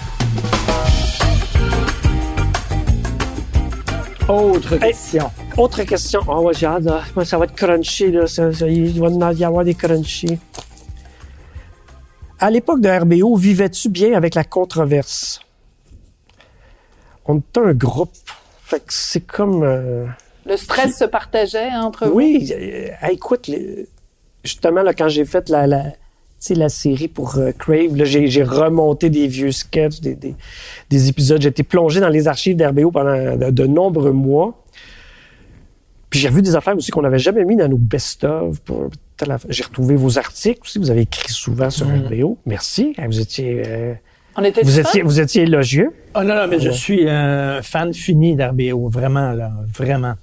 Autre 4.30 4.78
question. 4.78 5.30
Autre 5.58 5.84
question. 5.84 6.22
Oh, 6.28 6.40
ouais, 6.44 6.54
j'ai 6.58 6.68
hâte. 6.68 6.84
là. 6.84 7.02
Moi, 7.18 7.26
ça 7.26 7.38
va 7.38 7.44
être 7.44 7.56
crunchy, 7.56 8.12
là. 8.12 8.28
Ça- 8.28 8.54
ça- 8.54 8.66
il 8.70 8.98
va 8.98 9.34
y 9.34 9.44
avoir 9.44 9.66
des 9.66 9.74
crunchy. 9.76 10.40
À 12.44 12.50
l'époque 12.52 12.82
de 12.82 12.90
RBO, 12.90 13.38
vivais-tu 13.38 13.88
bien 13.88 14.16
avec 14.18 14.36
la 14.36 14.44
controverse? 14.44 15.40
On 17.26 17.38
était 17.38 17.62
un 17.62 17.74
groupe. 17.74 18.12
Fait 18.66 18.80
que 18.80 18.94
c'est 18.94 19.22
comme... 19.26 19.64
euh, 19.64 20.06
Le 20.46 20.58
stress 20.58 20.98
se 20.98 21.06
partageait 21.06 21.70
entre 21.74 22.06
vous? 22.08 22.16
Oui, 22.16 22.52
euh, 22.54 22.90
écoute, 23.10 23.48
les- 23.48 23.88
justement, 24.44 24.82
là, 24.84 24.94
quand 24.94 25.08
j'ai 25.08 25.24
fait 25.24 25.48
la, 25.48 25.68
la- 25.68 25.94
série 26.68 27.08
pour 27.08 27.38
euh, 27.38 27.54
Crave. 27.54 27.96
Là, 27.96 28.04
j'ai, 28.04 28.28
j'ai 28.28 28.44
remonté 28.44 29.10
des 29.10 29.28
vieux 29.28 29.54
sketchs, 29.54 30.02
des, 30.02 30.16
des, 30.16 30.36
des 30.90 31.08
épisodes. 31.08 31.42
J'ai 31.42 31.48
été 31.48 31.64
plongé 31.64 32.02
dans 32.02 32.10
les 32.10 32.28
archives 32.28 32.58
d'RBO 32.58 32.92
pendant 32.92 33.38
de, 33.38 33.52
de 33.52 33.66
nombreux 33.68 34.12
mois. 34.12 34.62
Puis 36.10 36.20
j'ai 36.20 36.28
revu 36.28 36.42
des 36.42 36.58
affaires 36.58 36.76
aussi 36.76 36.92
qu'on 36.92 37.04
n'avait 37.04 37.20
jamais 37.20 37.46
mis 37.46 37.56
dans 37.56 37.70
nos 37.70 37.78
best-of. 37.78 38.60
pour. 38.60 38.90
J'ai 39.50 39.64
retrouvé 39.64 39.96
vos 39.96 40.18
articles 40.18 40.62
aussi. 40.64 40.80
Vous 40.80 40.92
avez 40.92 41.02
écrit 41.02 41.32
souvent 41.32 41.70
sur 41.70 41.88
RBO. 41.88 42.38
Merci. 42.46 42.96
Vous 43.08 43.20
étiez, 43.20 43.64
euh, 43.66 43.94
On 44.38 44.44
était 44.44 44.62
vous 44.64 44.80
étiez, 44.80 45.02
vous 45.02 45.20
étiez 45.20 45.44
élogieux. 45.44 45.92
Ah 46.14 46.24
non, 46.24 46.36
non, 46.36 46.48
mais 46.48 46.60
je 46.60 46.70
suis 46.72 47.08
un 47.10 47.62
fan 47.62 47.94
fini 47.94 48.36
d'RBO, 48.36 48.88
vraiment, 48.90 49.32
là, 49.34 49.52
vraiment. 49.76 50.14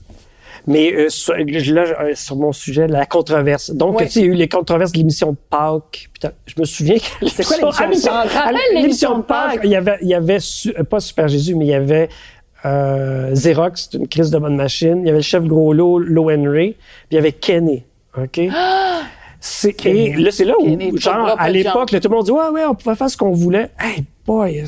Mais 0.66 0.92
euh, 0.92 1.08
sur, 1.08 1.34
là, 1.34 1.84
euh, 2.02 2.12
sur 2.14 2.36
mon 2.36 2.52
sujet, 2.52 2.86
la 2.86 3.06
controverse. 3.06 3.70
Donc, 3.70 3.98
Ouais. 3.98 4.06
tu 4.06 4.12
sais, 4.12 4.20
il 4.20 4.26
y 4.26 4.28
a 4.28 4.32
eu 4.32 4.34
les 4.36 4.48
controverses 4.48 4.92
de 4.92 4.98
l'émission 4.98 5.30
de 5.32 5.36
Pâques. 5.48 6.10
Putain, 6.12 6.32
je 6.46 6.54
me 6.58 6.64
souviens 6.66 6.96
que 6.98 7.26
C'est 7.28 7.44
quoi 7.44 7.56
l'émission 7.56 8.12
de 8.12 8.74
l'émission- 8.74 9.18
de 9.18 9.22
Pâques. 9.22 9.60
Il 9.64 9.70
y 9.70 9.76
avait, 9.76 9.96
il 10.02 10.08
y 10.08 10.14
avait 10.14 10.38
su- 10.38 10.74
euh, 10.78 10.84
pas 10.84 11.00
Super 11.00 11.28
Jésus, 11.28 11.54
mais 11.54 11.64
il 11.64 11.68
y 11.70 11.74
avait 11.74 12.10
euh, 12.66 13.32
Xerox, 13.32 13.88
c'est 13.90 13.96
une 13.96 14.06
crise 14.06 14.30
de 14.30 14.38
bonne 14.38 14.56
machine. 14.56 14.98
Il 15.00 15.06
y 15.06 15.08
avait 15.08 15.20
le 15.20 15.22
chef 15.24 15.44
gros 15.44 15.72
lot, 15.72 15.98
Low 15.98 16.30
Henry. 16.30 16.72
Puis 16.72 16.78
il 17.12 17.14
y 17.14 17.18
avait 17.18 17.32
Kenny. 17.32 17.84
OK? 18.16 18.40
C'est, 19.42 19.86
et 19.86 20.12
là, 20.16 20.30
c'est 20.30 20.44
là 20.44 20.52
où, 20.60 20.98
genre, 20.98 21.34
à 21.38 21.48
l'époque, 21.48 21.92
là, 21.92 22.00
tout 22.00 22.10
le 22.10 22.14
monde 22.14 22.26
dit, 22.26 22.30
ouais, 22.30 22.48
ouais, 22.52 22.66
on 22.66 22.74
pouvait 22.74 22.94
faire 22.94 23.08
ce 23.08 23.16
qu'on 23.16 23.30
voulait. 23.32 23.70
Hey, 23.80 24.04
boy, 24.26 24.64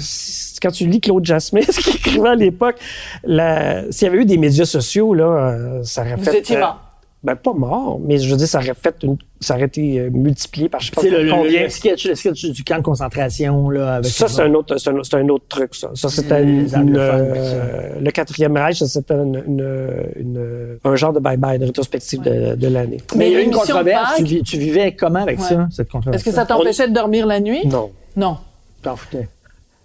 quand 0.62 0.70
tu 0.70 0.86
lis 0.86 0.98
Claude 0.98 1.26
Jasmin, 1.26 1.60
ce 1.70 1.78
qu'il 1.78 1.94
écrivait 1.96 2.30
à 2.30 2.34
l'époque, 2.34 2.76
la- 3.22 3.92
s'il 3.92 4.06
y 4.06 4.10
avait 4.10 4.22
eu 4.22 4.24
des 4.24 4.38
médias 4.38 4.64
sociaux, 4.64 5.12
là, 5.12 5.24
euh, 5.24 5.82
ça 5.82 6.00
aurait 6.00 6.16
Vous 6.16 6.24
fait. 6.24 6.38
étiez 6.38 6.56
euh, 6.56 6.60
mort. 6.60 6.80
Ben, 7.24 7.36
pas 7.36 7.52
mort, 7.52 8.00
mais 8.04 8.18
je 8.18 8.28
veux 8.28 8.36
dire, 8.36 8.48
ça 8.48 8.58
aurait 8.58 8.74
fait 8.74 8.96
une, 9.04 9.16
ça 9.40 9.54
aurait 9.54 9.66
été 9.66 10.00
euh, 10.00 10.10
multiplié 10.10 10.68
par 10.68 10.80
je 10.80 10.86
sais 10.86 10.92
pas 10.92 11.02
C'est 11.02 11.10
le, 11.10 11.22
le- 11.22 11.30
combien. 11.30 11.62
le 11.62 11.68
sketch, 11.68 12.06
le 12.06 12.14
sketch 12.16 12.46
du 12.46 12.64
camp 12.64 12.78
de 12.78 12.82
concentration, 12.82 13.70
là, 13.70 13.94
avec 13.94 14.10
ça, 14.10 14.26
c'est 14.26 14.42
un 14.42 14.52
autre, 14.54 14.76
c'est 14.78 14.90
un, 14.90 15.02
c'est 15.04 15.14
un 15.14 15.28
autre 15.28 15.44
truc, 15.48 15.74
ça. 15.76 15.90
Ça, 15.94 16.08
c'était 16.08 16.42
euh, 16.44 18.00
le 18.00 18.10
quatrième 18.10 18.56
Reich, 18.56 18.78
ça, 18.78 18.86
c'était 18.88 19.14
une, 19.14 19.42
une, 19.46 19.92
une- 20.16 20.78
un 20.84 20.96
genre 20.96 21.12
de 21.12 21.20
bye-bye, 21.20 21.58
de 21.58 21.66
rétrospective 21.66 22.22
de, 22.22 22.54
de 22.56 22.68
l'année. 22.68 22.98
Mais 23.16 23.28
il 23.30 23.32
y 23.32 23.36
a 23.36 23.40
eu 23.40 23.44
une 23.44 23.52
controverse. 23.52 24.16
Tu, 24.16 24.22
Pâques- 24.22 24.28
vis- 24.30 24.42
tu 24.42 24.58
vivais 24.58 24.92
comment 24.94 25.20
avec 25.20 25.38
Ouais. 25.40 25.46
ça, 25.48 25.68
cette 25.70 25.90
controverse? 25.90 26.16
Est-ce 26.20 26.28
que 26.30 26.34
ça 26.34 26.44
t'empêchait 26.46 26.88
de 26.88 26.94
dormir 26.94 27.26
la 27.26 27.40
nuit? 27.40 27.66
Non. 27.66 27.90
Non. 28.16 28.36
t'en 28.82 28.96
foutais? 28.96 29.28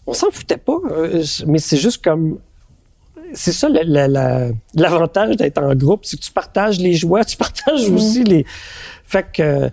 On 0.08 0.14
s'en 0.14 0.32
foutait 0.32 0.58
pas, 0.58 0.78
euh, 0.92 1.22
mais 1.46 1.60
c'est 1.60 1.78
juste 1.78 2.04
comme, 2.04 2.40
c'est 3.34 3.52
ça 3.52 3.70
la- 3.70 3.84
la- 3.84 4.08
la- 4.08 4.50
l'avantage 4.76 5.38
d'être 5.38 5.58
en 5.62 5.74
groupe, 5.76 6.02
c'est 6.06 6.18
que 6.18 6.24
tu 6.24 6.32
partages 6.32 6.80
les 6.80 6.94
joies, 6.94 7.24
tu 7.26 7.38
partages 7.38 7.90
aussi 7.90 8.24
les, 8.24 8.46
fait 9.06 9.26
que, 9.34 9.70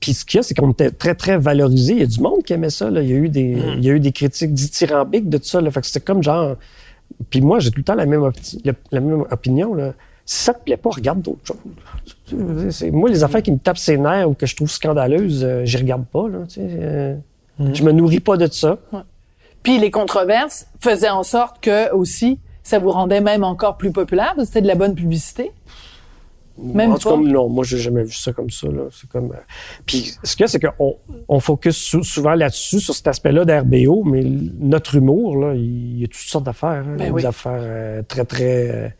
puis 0.00 0.14
ce 0.14 0.24
qu'il 0.24 0.38
y 0.38 0.40
a, 0.40 0.42
c'est 0.42 0.54
qu'on 0.54 0.72
était 0.72 0.90
très, 0.90 1.14
très 1.14 1.38
valorisés. 1.38 1.92
Il 1.92 1.98
y 2.00 2.02
a 2.02 2.06
du 2.06 2.20
monde 2.20 2.42
qui 2.42 2.52
aimait 2.52 2.70
ça. 2.70 2.90
Là. 2.90 3.02
Il, 3.02 3.10
y 3.10 3.12
a 3.12 3.16
eu 3.16 3.28
des, 3.28 3.56
il 3.76 3.84
y 3.84 3.90
a 3.90 3.92
eu 3.92 4.00
des 4.00 4.10
critiques 4.10 4.52
dithyrambiques 4.52 5.28
de 5.28 5.38
tout 5.38 5.44
ça. 5.44 5.60
Là. 5.60 5.70
Fait 5.70 5.80
que 5.80 5.86
c'était 5.86 6.00
comme 6.00 6.22
genre... 6.24 6.56
Puis 7.30 7.40
moi, 7.40 7.60
j'ai 7.60 7.70
tout 7.70 7.78
le 7.78 7.84
temps 7.84 7.94
la 7.94 8.06
même, 8.06 8.28
la, 8.64 8.72
la 8.90 9.00
même 9.00 9.24
opinion. 9.30 9.74
Là. 9.74 9.92
Si 10.26 10.42
ça 10.44 10.54
te 10.54 10.64
plaît 10.64 10.76
pas, 10.76 10.90
regarde 10.90 11.22
d'autres 11.22 11.44
choses. 11.44 12.90
Moi, 12.92 13.10
les 13.10 13.22
affaires 13.22 13.42
qui 13.42 13.52
me 13.52 13.58
tapent 13.58 13.78
ses 13.78 13.96
nerfs 13.96 14.28
ou 14.28 14.34
que 14.34 14.46
je 14.46 14.56
trouve 14.56 14.70
scandaleuses, 14.70 15.44
euh, 15.44 15.64
j'y 15.64 15.76
regarde 15.76 16.04
pas. 16.06 16.28
Là, 16.28 16.38
tu 16.48 16.54
sais, 16.54 16.60
euh, 16.62 17.14
Je 17.72 17.82
me 17.84 17.92
nourris 17.92 18.20
pas 18.20 18.36
de 18.36 18.46
ça. 18.52 18.78
Puis 19.62 19.78
les 19.78 19.90
controverses 19.92 20.66
faisaient 20.80 21.10
en 21.10 21.22
sorte 21.22 21.60
que 21.60 21.92
aussi 21.94 22.38
ça 22.62 22.78
vous 22.78 22.90
rendait 22.90 23.20
même 23.20 23.44
encore 23.44 23.76
plus 23.76 23.92
populaire, 23.92 24.34
c'était 24.44 24.62
de 24.62 24.66
la 24.66 24.74
bonne 24.74 24.94
publicité? 24.94 25.52
Même 26.58 26.92
en 26.92 26.98
tout 26.98 27.08
cas, 27.08 27.16
non, 27.16 27.48
moi, 27.48 27.64
j'ai 27.64 27.78
jamais 27.78 28.04
vu 28.04 28.12
ça 28.12 28.32
comme 28.34 28.50
ça. 28.50 28.68
Là. 28.68 28.82
C'est 28.92 29.08
comme, 29.08 29.32
euh, 29.32 29.36
Puis 29.86 30.12
ce 30.22 30.36
qu'il 30.36 30.42
y 30.42 30.44
a, 30.44 30.48
c'est 30.48 30.60
qu'on 30.60 30.96
on 31.26 31.40
focus 31.40 31.76
sou- 31.78 32.02
souvent 32.04 32.34
là-dessus, 32.34 32.78
sur 32.78 32.94
cet 32.94 33.08
aspect-là 33.08 33.46
d'RBO, 33.46 34.04
mais 34.04 34.22
notre 34.22 34.96
humour, 34.96 35.38
là, 35.38 35.54
il 35.54 35.98
y 36.00 36.04
a 36.04 36.08
toutes 36.08 36.16
sortes 36.18 36.44
d'affaires. 36.44 36.84
hein. 36.86 36.96
Ben 36.98 37.10
oui. 37.10 37.22
des 37.22 37.26
affaires 37.26 37.58
euh, 37.62 38.02
très, 38.06 38.26
très 38.26 38.94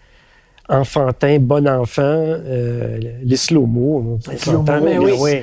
enfantins, 0.72 1.38
bon 1.38 1.68
enfant, 1.68 2.02
euh, 2.02 2.98
les 3.22 3.36
slow-mo. 3.36 4.18
mais 4.82 4.98
oui. 4.98 5.42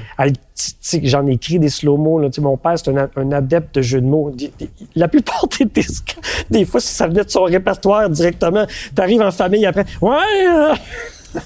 J'en 1.03 1.27
ai 1.27 1.33
écrit 1.33 1.59
des 1.59 1.69
slow-mo. 1.69 2.21
Mon 2.39 2.57
père, 2.57 2.77
c'est 2.77 2.89
un, 2.89 3.31
adepte 3.31 3.75
de 3.75 3.81
jeux 3.81 4.01
de 4.01 4.07
mots. 4.07 4.35
La 4.95 5.07
plupart 5.07 5.45
des 5.57 5.65
disques, 5.65 6.17
des 6.49 6.65
fois, 6.65 6.79
ça 6.79 7.07
venait 7.07 7.23
de 7.23 7.29
son 7.29 7.43
répertoire 7.43 8.09
directement, 8.09 8.65
t'arrives 8.95 9.21
en 9.21 9.31
famille 9.31 9.65
après. 9.65 9.85
Ouais! 10.01 10.17
euh, 10.47 11.39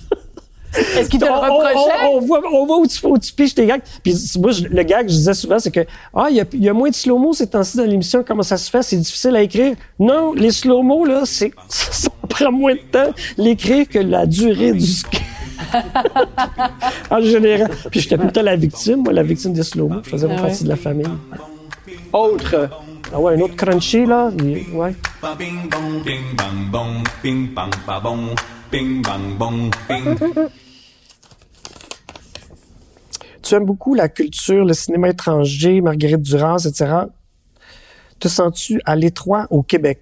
Est-ce 0.98 1.10
qu'il 1.10 1.20
te 1.20 1.26
on, 1.26 1.30
on- 1.34 1.40
reprochait? 1.40 2.08
on- 2.12 2.18
on 2.18 2.20
voit, 2.22 2.42
on 2.52 2.66
voit 2.66 2.78
où 2.80 2.88
tu, 2.88 3.06
où 3.06 3.18
tu 3.18 3.32
piches 3.34 3.54
tes 3.56 3.66
gags. 3.66 3.82
Puis 4.04 4.16
moi, 4.40 4.52
je- 4.52 4.66
le 4.68 4.84
gag 4.84 5.06
que 5.06 5.12
je 5.12 5.18
disais 5.18 5.34
souvent, 5.34 5.60
c'est 5.60 5.72
que 5.72 5.82
ah, 6.14 6.28
il 6.30 6.36
y 6.38 6.42
a, 6.42 6.46
il 6.54 6.64
y 6.64 6.70
a 6.70 6.74
moins 6.74 6.90
de 6.90 6.96
slow-mo 6.96 7.34
ces 7.34 7.48
temps-ci 7.48 7.78
dans 7.78 7.84
l'émission. 7.86 8.24
Comment 8.28 8.44
ça 8.44 8.58
se 8.58 8.70
fait? 8.70 8.82
C'est 8.84 8.98
difficile 8.98 9.36
à 9.36 9.42
écrire. 9.42 9.76
Non, 10.00 10.34
les 10.34 10.52
slow-mo, 10.52 11.06
là, 11.06 11.22
c'est, 11.26 11.52
ça 11.70 12.10
prend 12.30 12.52
moins 12.52 12.74
de 12.74 12.80
temps 12.92 13.12
l'écrire 13.38 13.88
que 13.88 14.00
la 14.00 14.26
durée 14.26 14.72
du 14.74 14.86
sketch. 14.86 15.22
en 17.10 17.22
général. 17.22 17.70
Puis 17.92 18.00
j'étais 18.02 18.18
temps 18.18 18.42
la 18.42 18.56
victime, 18.56 19.04
moi, 19.04 19.14
la 19.14 19.24
victime 19.24 19.54
des 19.54 19.64
slow-mo. 19.64 20.02
Je 20.04 20.10
faisais 20.10 20.28
Ah 20.30 20.36
partie 20.42 20.60
ouais. 20.60 20.64
de 20.64 20.70
la 20.70 20.76
famille. 20.76 21.08
Autre. 22.12 22.70
Ah 23.16 23.20
ouais, 23.20 23.36
un 23.36 23.40
autre 23.42 23.56
crunchy, 23.56 24.06
là. 24.06 24.32
ouais. 24.74 24.96
Ba 25.22 25.36
bing 25.38 25.70
bong, 25.70 26.04
bing 26.04 26.36
bang 26.36 26.72
bong, 26.72 27.04
bing 27.22 27.54
bang 27.54 27.70
ba 27.86 28.00
bong, 28.00 28.30
bing 28.72 29.02
bang 29.04 29.38
bong, 29.38 29.70
bing. 29.88 30.16
Tu 33.54 33.58
aimes 33.58 33.66
beaucoup 33.66 33.94
la 33.94 34.10
culture, 34.10 34.66
le 34.66 34.74
cinéma 34.74 35.10
étranger, 35.10 35.80
Marguerite 35.80 36.24
Duras, 36.24 36.66
etc. 36.68 36.92
Te 38.20 38.28
sens-tu 38.28 38.82
à 38.84 38.96
l'étroit 38.96 39.46
au 39.52 39.62
Québec? 39.62 40.00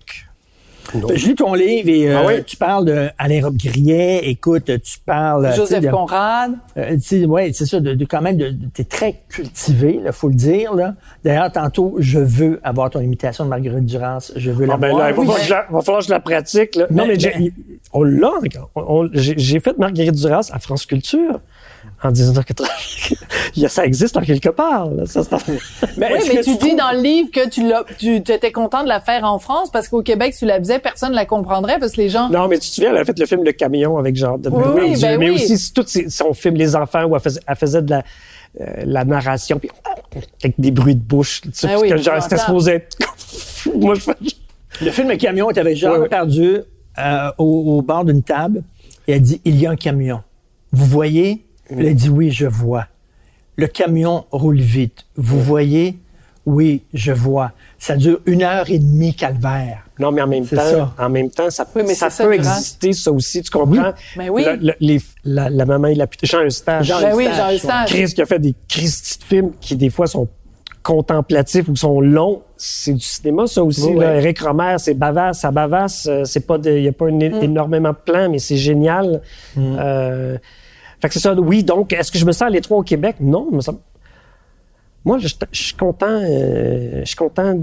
Je 0.93 1.27
lis 1.27 1.35
ton 1.35 1.53
livre 1.53 1.89
et 1.89 2.09
euh, 2.09 2.19
Ah 2.19 2.25
oui? 2.27 2.43
tu 2.45 2.55
parles 2.55 2.85
de 2.85 3.09
Alain 3.17 3.41
Robbe-Grillet. 3.43 4.21
Écoute, 4.29 4.71
tu 4.81 4.99
parles... 5.05 5.49
sais, 5.51 5.57
Joseph 5.57 5.83
de- 5.83 5.89
Conrad. 5.91 6.53
Euh, 6.77 6.97
ouais, 7.27 7.51
c'est 7.53 7.65
ça, 7.65 7.81
de, 7.81 7.93
de 7.93 8.05
quand 8.05 8.21
même, 8.21 8.37
de, 8.37 8.51
de- 8.51 8.67
t'es 8.73 8.85
très 8.85 9.21
cultivé, 9.27 9.99
il 10.05 10.11
faut 10.13 10.29
le 10.29 10.35
dire. 10.35 10.73
Là. 10.73 10.95
D'ailleurs, 11.25 11.51
tantôt, 11.51 11.95
je 11.99 12.19
veux 12.19 12.61
avoir 12.63 12.89
ton 12.89 13.01
imitation 13.01 13.43
de 13.43 13.49
Marguerite 13.49 13.85
Duras. 13.85 14.31
Je 14.37 14.49
veux 14.49 14.63
Ah 14.63 14.67
la 14.69 14.77
ben 14.77 14.89
voir. 14.91 14.99
là, 15.03 15.09
il 15.11 15.15
va, 15.15 15.21
Oui. 15.21 15.25
falloir 15.27 15.39
que 15.39 15.45
je 15.45 15.49
la, 15.53 15.67
va 15.69 15.81
falloir 15.81 15.99
que 15.99 16.05
je 16.07 16.11
la 16.11 16.19
pratique. 16.21 16.75
Là. 16.77 16.87
non, 16.89 17.03
Mais- 17.05 17.13
mais, 17.15 17.19
j'ai- 17.19 17.33
mais- 17.37 17.51
on 17.91 18.03
l'a 18.03 18.29
encore. 18.29 18.69
On- 18.75 18.81
on- 19.03 19.09
J'ai 19.11 19.33
j'ai 19.37 19.59
fait 19.59 19.77
Marguerite 19.77 20.15
Duras 20.15 20.49
à 20.53 20.59
France 20.59 20.85
Culture 20.85 21.41
en 22.03 22.11
1980. 22.11 22.67
Il 23.55 23.61
y 23.63 23.65
a- 23.65 23.69
ça 23.69 23.85
existe 23.85 24.15
en 24.17 24.21
quelque 24.21 24.49
part. 24.49 24.89
Là. 24.91 25.05
Ça, 25.05 25.23
c'est- 25.23 25.37
Mais 25.97 26.11
Oui, 26.13 26.19
mais 26.27 26.35
que 26.37 26.43
tu 26.43 26.55
dis 26.57 26.75
dans 26.75 26.91
le 26.91 27.01
livre 27.01 27.29
que 27.31 27.47
tu 27.49 27.67
l'as, 27.67 27.83
tu 27.97 28.15
étais 28.17 28.51
content 28.51 28.83
de 28.83 28.87
la 28.87 28.99
faire 28.99 29.23
en 29.23 29.39
France 29.39 29.69
parce 29.71 29.87
qu'au 29.87 30.01
Québec, 30.01 30.33
si 30.33 30.39
tu 30.39 30.45
la 30.45 30.57
faisais, 30.59 30.79
personne 30.79 31.11
ne 31.11 31.15
la 31.15 31.25
comprendrait 31.25 31.77
parce 31.79 31.93
que 31.93 32.01
les 32.01 32.09
gens. 32.09 32.29
non, 32.29 32.47
mais 32.47 32.59
tu 32.59 32.69
te 32.69 32.75
souviens, 32.75 32.91
elle 32.91 32.97
a 32.97 33.05
fait 33.05 33.17
le 33.17 33.25
film 33.25 33.43
Le 33.43 33.51
Camion 33.51 33.97
avec 33.97 34.15
genre 34.15 34.37
de 34.39 34.49
Oui, 34.49 34.99
ben 35.01 35.19
mais 35.19 35.29
oui. 35.29 35.35
aussi 35.35 35.73
tout 35.73 35.85
son 36.09 36.33
film 36.33 36.55
Les 36.55 36.75
Enfants 36.75 37.03
où 37.05 37.15
elle 37.15 37.21
faisait, 37.21 37.39
elle 37.45 37.55
faisait 37.55 37.81
de 37.81 37.89
la, 37.91 38.03
euh, 38.61 38.65
la 38.85 39.03
narration 39.05 39.59
puis 39.59 39.69
avec 40.43 40.55
des 40.57 40.71
bruits 40.71 40.95
de 40.95 41.01
bouche. 41.03 41.41
Tu 41.41 41.49
sais, 41.53 41.67
Ah 41.71 41.79
oui, 41.79 41.89
que 41.89 41.97
genre, 41.97 42.21
c'était 42.21 42.37
supposé 42.37 42.71
être... 42.73 42.97
Moi, 43.75 43.95
je 43.95 43.99
fais... 44.01 44.15
Le 44.81 44.89
film 44.91 45.09
Le 45.09 45.17
Camion, 45.17 45.49
tu 45.53 45.59
avais 45.59 45.75
Jean 45.75 46.07
perdu 46.07 46.57
euh, 46.97 47.31
au, 47.37 47.77
au 47.77 47.81
bord 47.81 48.03
d'une 48.05 48.23
table 48.23 48.63
et 49.07 49.13
elle 49.13 49.21
dit, 49.21 49.41
il 49.45 49.59
y 49.59 49.67
a 49.67 49.71
un 49.71 49.75
camion. 49.75 50.21
Vous 50.71 50.85
voyez? 50.85 51.45
Elle 51.79 51.87
a 51.87 51.93
dit, 51.93 52.09
oui, 52.09 52.31
je 52.31 52.45
vois. 52.47 52.87
Le 53.55 53.67
camion 53.67 54.25
roule 54.31 54.59
vite. 54.59 55.05
Vous 55.15 55.39
voyez? 55.39 55.97
Oui, 56.45 56.81
je 56.93 57.11
vois. 57.11 57.51
Ça 57.77 57.95
dure 57.95 58.19
une 58.25 58.41
heure 58.41 58.67
et 58.69 58.79
demie, 58.79 59.13
calvaire. 59.13 59.83
Non, 59.99 60.11
mais 60.11 60.23
en 60.23 60.27
même 60.27 60.47
temps, 60.47 60.55
ça. 60.55 60.93
en 60.97 61.09
même 61.09 61.29
temps, 61.29 61.49
ça, 61.51 61.67
Oui, 61.75 61.83
mais 61.85 61.93
ça 61.93 62.07
peut 62.07 62.11
ça, 62.13 62.23
Duras. 62.23 62.35
exister, 62.37 62.93
ça 62.93 63.11
aussi. 63.11 63.43
Tu 63.43 63.51
comprends? 63.51 63.93
Mais 64.17 64.29
oui. 64.29 64.43
Le- 64.45 64.55
le- 64.55 64.73
les- 64.79 65.01
la, 65.23 65.49
la 65.51 65.65
maman 65.65 65.89
et 65.89 65.95
la 65.95 66.07
pute. 66.07 66.25
Jean 66.25 66.43
Eustache. 66.43 66.87
Jean 66.87 66.99
Ben 66.99 67.13
oui, 67.15 67.25
Eustache, 67.25 67.37
Jean. 67.47 67.53
Eustache. 67.53 67.89
Chris 67.91 68.13
qui 68.15 68.21
a 68.23 68.25
fait 68.25 68.39
des 68.39 68.55
Christy 68.67 69.19
de 69.19 69.23
films 69.23 69.51
qui, 69.61 69.75
des 69.75 69.91
fois, 69.91 70.07
sont 70.07 70.27
contemplatifs 70.81 71.67
ou 71.67 71.75
sont 71.75 72.01
longs. 72.01 72.41
C'est 72.57 72.93
du 72.93 72.99
cinéma, 73.05 73.45
ça 73.45 73.63
aussi. 73.63 73.83
Oui, 73.83 73.99
là. 73.99 74.11
oui. 74.13 74.17
Eric 74.17 74.39
Romer, 74.39 74.75
c'est 74.79 74.95
bavasse, 74.95 75.41
ça 75.41 75.51
bavasse. 75.51 76.07
euh, 76.09 76.23
C'est 76.25 76.47
pas 76.47 76.57
il 76.65 76.81
y 76.81 76.87
a 76.87 76.91
pas 76.91 77.07
une- 77.09 77.29
Mm. 77.29 77.43
énormément 77.43 77.89
de 77.91 77.97
plans, 78.03 78.29
mais 78.31 78.39
c'est 78.39 78.57
génial. 78.57 79.21
Mm. 79.55 79.75
Euh, 79.79 80.37
fait 81.01 81.07
que 81.07 81.13
c'est 81.13 81.19
ça. 81.19 81.33
Oui, 81.33 81.63
donc, 81.63 81.93
est-ce 81.93 82.11
que 82.11 82.17
je 82.19 82.25
me 82.25 82.31
sens 82.31 82.43
à 82.43 82.49
l'étroit 82.49 82.77
au 82.77 82.83
Québec? 82.83 83.15
Non, 83.19 83.47
mais 83.51 83.61
ça- 83.61 83.73
moi, 85.03 85.17
je, 85.17 85.27
je 85.51 85.63
suis 85.63 85.73
content, 85.75 86.05
euh, 86.09 86.99
je 87.01 87.05
suis 87.05 87.15
content 87.15 87.55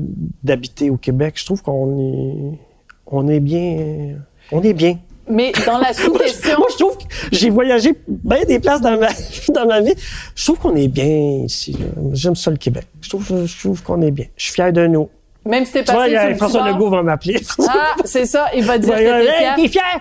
d'habiter 0.42 0.90
au 0.90 0.96
Québec. 0.96 1.34
Je 1.36 1.44
trouve 1.44 1.62
qu'on 1.62 1.96
est, 1.98 2.58
on 3.06 3.28
est 3.28 3.38
bien, 3.40 4.16
on 4.50 4.60
est 4.62 4.72
bien. 4.72 4.98
Mais 5.30 5.52
dans 5.66 5.78
la 5.78 5.92
sous-question, 5.92 6.58
Moi, 6.58 6.66
je 6.72 6.76
trouve 6.78 6.96
que 6.98 7.04
j'ai 7.30 7.50
voyagé 7.50 7.94
bien 8.08 8.42
des 8.44 8.58
places 8.58 8.80
dans 8.80 8.98
ma, 8.98 9.08
dans 9.54 9.66
ma 9.66 9.80
vie. 9.82 9.94
Je 10.34 10.44
trouve 10.44 10.58
qu'on 10.58 10.74
est 10.74 10.88
bien 10.88 11.44
ici. 11.44 11.76
J'aime 12.12 12.34
ça 12.34 12.50
le 12.50 12.56
Québec. 12.56 12.86
Je 13.02 13.08
trouve, 13.10 13.44
je 13.46 13.60
trouve 13.60 13.82
qu'on 13.82 14.00
est 14.02 14.10
bien. 14.10 14.26
Je 14.36 14.44
suis 14.44 14.54
fier 14.54 14.72
de 14.72 14.86
nous. 14.86 15.08
même 15.44 15.64
si 15.64 15.72
t'es 15.72 15.82
vois, 15.84 16.06
passé 16.06 16.18
sur 16.18 16.28
le 16.30 16.34
François 16.36 16.68
Legault 16.72 16.90
va 16.90 17.02
m'appeler. 17.04 17.40
Ah, 17.68 17.94
c'est 18.04 18.24
ça, 18.26 18.46
il 18.56 18.64
va 18.64 18.78
dire 18.78 18.88
va 18.92 18.98
que 18.98 19.60
t'es 19.62 19.68
fier. 19.68 20.00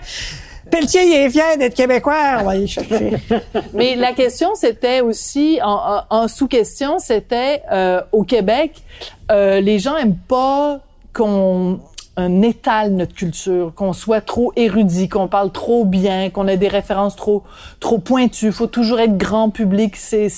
Pelletier, 0.70 1.06
il 1.06 1.14
est 1.14 1.30
fier 1.30 1.58
d'être 1.58 1.76
québécois. 1.76 2.38
On 2.40 2.44
va 2.44 2.52
aller 2.52 2.68
chercher. 2.68 3.14
Mais 3.74 3.96
la 3.96 4.14
question, 4.14 4.56
c'était 4.56 5.02
aussi, 5.02 5.60
en, 5.64 6.28
sous-question, 6.28 7.00
c'était 7.00 7.64
euh, 7.72 8.02
au 8.12 8.24
Québec, 8.24 8.84
euh, 9.32 9.60
les 9.60 9.80
gens 9.80 9.96
aiment 9.98 10.18
pas 10.28 10.80
qu'on 11.14 11.80
on 12.20 12.42
étale 12.42 12.94
notre 12.94 13.14
culture, 13.14 13.74
qu'on 13.76 13.94
soit 13.94 14.22
trop 14.22 14.52
érudit, 14.56 15.08
qu'on 15.08 15.28
parle 15.28 15.52
trop 15.52 15.86
bien, 15.86 16.32
qu'on 16.32 16.48
ait 16.48 16.58
des 16.58 16.68
références 16.68 17.16
trop 17.16 17.44
trop 17.80 18.00
pointues. 18.00 18.52
Faut 18.52 18.66
toujours 18.66 19.00
être 19.00 19.18
grand 19.18 19.52
public. 19.52 19.96
C'est 19.96 20.30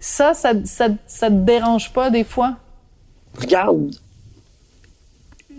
ça, 0.00 0.34
ça, 0.34 0.52
ça, 0.64 0.88
ça 1.06 1.28
te 1.28 1.34
dérange 1.34 1.92
pas 1.92 2.10
des 2.10 2.24
fois? 2.24 2.56
Regarde, 3.40 3.92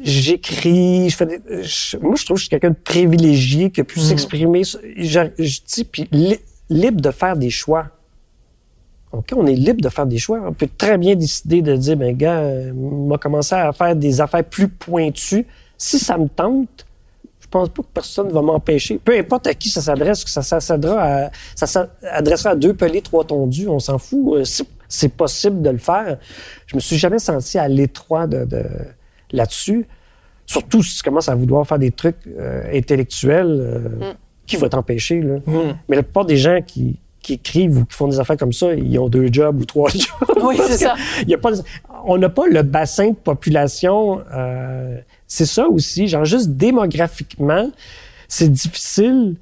j'écris, 0.04 1.10
je 1.10 1.16
fais 1.16 1.26
des, 1.26 1.39
je- 1.64 1.97
moi 1.97 2.16
je 2.16 2.26
trouve 2.26 2.36
que 2.36 2.39
je 2.39 2.43
suis 2.45 2.49
quelqu'un 2.49 2.70
de 2.72 2.76
privilégié 2.84 3.70
qui 3.72 3.82
a 3.82 3.84
pu 3.84 3.99
s'exprimer. 3.99 4.64
Je, 4.64 5.20
je 5.39 5.60
dis, 5.68 5.84
puis 5.84 6.08
li- 6.12 6.39
libre 6.70 7.02
de 7.02 7.12
faire 7.12 7.36
des 7.38 7.49
choix. 7.49 7.88
OK, 9.12 9.34
on 9.36 9.45
est 9.45 9.56
libre 9.56 9.82
de 9.82 9.89
faire 9.89 10.06
des 10.06 10.18
choix. 10.18 10.39
On 10.47 10.54
peut 10.54 10.70
très 10.78 10.97
bien 10.97 11.16
décider 11.16 11.62
de 11.62 11.76
dire, 11.76 11.97
ben 11.97 12.16
gars, 12.16 12.39
euh, 12.39 12.72
m'a 12.74 13.18
commencé 13.18 13.54
à 13.56 13.74
faire 13.74 13.95
des 13.95 14.22
affaires 14.22 14.43
plus 14.43 14.70
pointues. 14.70 15.45
Si 15.78 15.99
ça 15.99 16.18
me 16.18 16.30
tente, 16.30 16.86
je 17.41 17.47
pense 17.47 17.68
pas 17.70 17.82
que 17.84 17.88
personne 17.93 18.30
va 18.32 18.41
m'empêcher. 18.41 18.99
Peu 19.04 19.18
importe 19.18 19.47
à 19.47 19.54
qui 19.54 19.68
ça 19.70 19.82
s'adresse, 19.82 20.24
que 20.24 20.30
ça 20.30 20.41
s'adressera 20.41 21.04
à, 21.26 21.32
ça 21.56 21.68
s'adressera 21.68 22.52
à 22.52 22.56
deux 22.56 22.74
pelés, 22.74 23.02
trois 23.02 23.26
tondus, 23.26 23.68
on 23.68 23.80
s'en 23.80 23.97
fout. 23.97 24.38
Euh, 24.38 24.43
C'est, 24.45 24.66
c'est 24.88 25.10
possible 25.10 25.62
de 25.62 25.70
le 25.72 25.78
faire. 25.78 26.18
Je 26.68 26.76
me 26.78 26.80
suis 26.80 26.97
jamais 26.97 27.20
senti 27.20 27.58
à 27.58 27.68
l'étroit 27.68 28.28
de, 28.28 28.45
de- 28.45 28.64
là-dessus. 29.32 29.88
Surtout 30.45 30.84
si 30.84 30.97
tu 30.97 31.03
commences 31.03 31.29
à 31.29 31.36
vouloir 31.36 31.65
faire 31.65 31.79
des 31.79 31.91
trucs 31.91 32.17
euh, 32.27 32.63
intellectuels, 32.73 33.47
euh, 33.59 34.13
qui 34.45 34.57
va 34.57 34.67
t'empêcher, 34.69 35.21
là? 35.21 35.36
Mais 35.88 35.95
la 35.95 36.03
plupart 36.03 36.25
des 36.25 36.36
gens 36.36 36.59
qui, 36.65 36.99
qui 37.21 37.34
écrivent 37.34 37.77
ou 37.77 37.86
qui 37.86 37.95
font 37.95 38.07
des 38.09 38.19
affaires 38.19 38.36
comme 38.38 38.51
ça, 38.51 38.73
ils 38.73 38.99
ont 38.99 39.07
deux 39.07 39.32
jobs 39.32 39.59
ou 39.61 39.65
trois 39.65 39.89
jobs. 39.91 40.38
Oui, 40.43 40.57
c'est 40.67 40.77
ça. 40.77 40.95
il 41.21 41.29
y 41.29 41.34
a 41.34 41.38
pas, 41.38 41.51
on 42.05 42.17
n'a 42.17 42.29
pas 42.29 42.47
le 42.47 42.63
bassin 42.63 43.09
de 43.11 43.15
population. 43.15 44.21
euh, 44.34 44.97
c'est 45.27 45.45
ça 45.45 45.67
aussi. 45.69 46.07
Genre, 46.07 46.25
juste 46.25 46.49
démographiquement, 46.49 47.71
c'est 48.27 48.51
difficile 48.51 49.36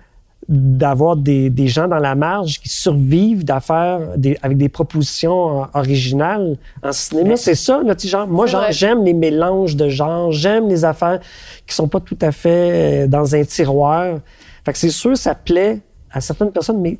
d'avoir 0.47 1.15
des, 1.15 1.49
des 1.49 1.67
gens 1.67 1.87
dans 1.87 1.99
la 1.99 2.15
marge 2.15 2.59
qui 2.59 2.69
survivent 2.69 3.43
d'affaires 3.45 4.17
des, 4.17 4.37
avec 4.41 4.57
des 4.57 4.69
propositions 4.69 5.67
originales 5.73 6.57
en 6.81 6.91
cinéma. 6.91 7.35
C'est 7.35 7.55
ça, 7.55 7.81
sais, 7.97 8.07
genre, 8.07 8.27
moi, 8.27 8.45
j'aime 8.71 9.03
les 9.03 9.13
mélanges 9.13 9.75
de 9.75 9.89
genres, 9.89 10.31
j'aime 10.31 10.67
les 10.69 10.85
affaires 10.85 11.19
qui 11.67 11.75
sont 11.75 11.87
pas 11.87 11.99
tout 11.99 12.17
à 12.21 12.31
fait 12.31 13.03
euh, 13.03 13.07
dans 13.07 13.35
un 13.35 13.43
tiroir. 13.43 14.19
Fait 14.65 14.71
que 14.73 14.77
c'est 14.77 14.89
sûr, 14.89 15.15
ça 15.17 15.35
plaît 15.35 15.79
à 16.11 16.19
certaines 16.21 16.51
personnes, 16.51 16.81
mais 16.81 16.97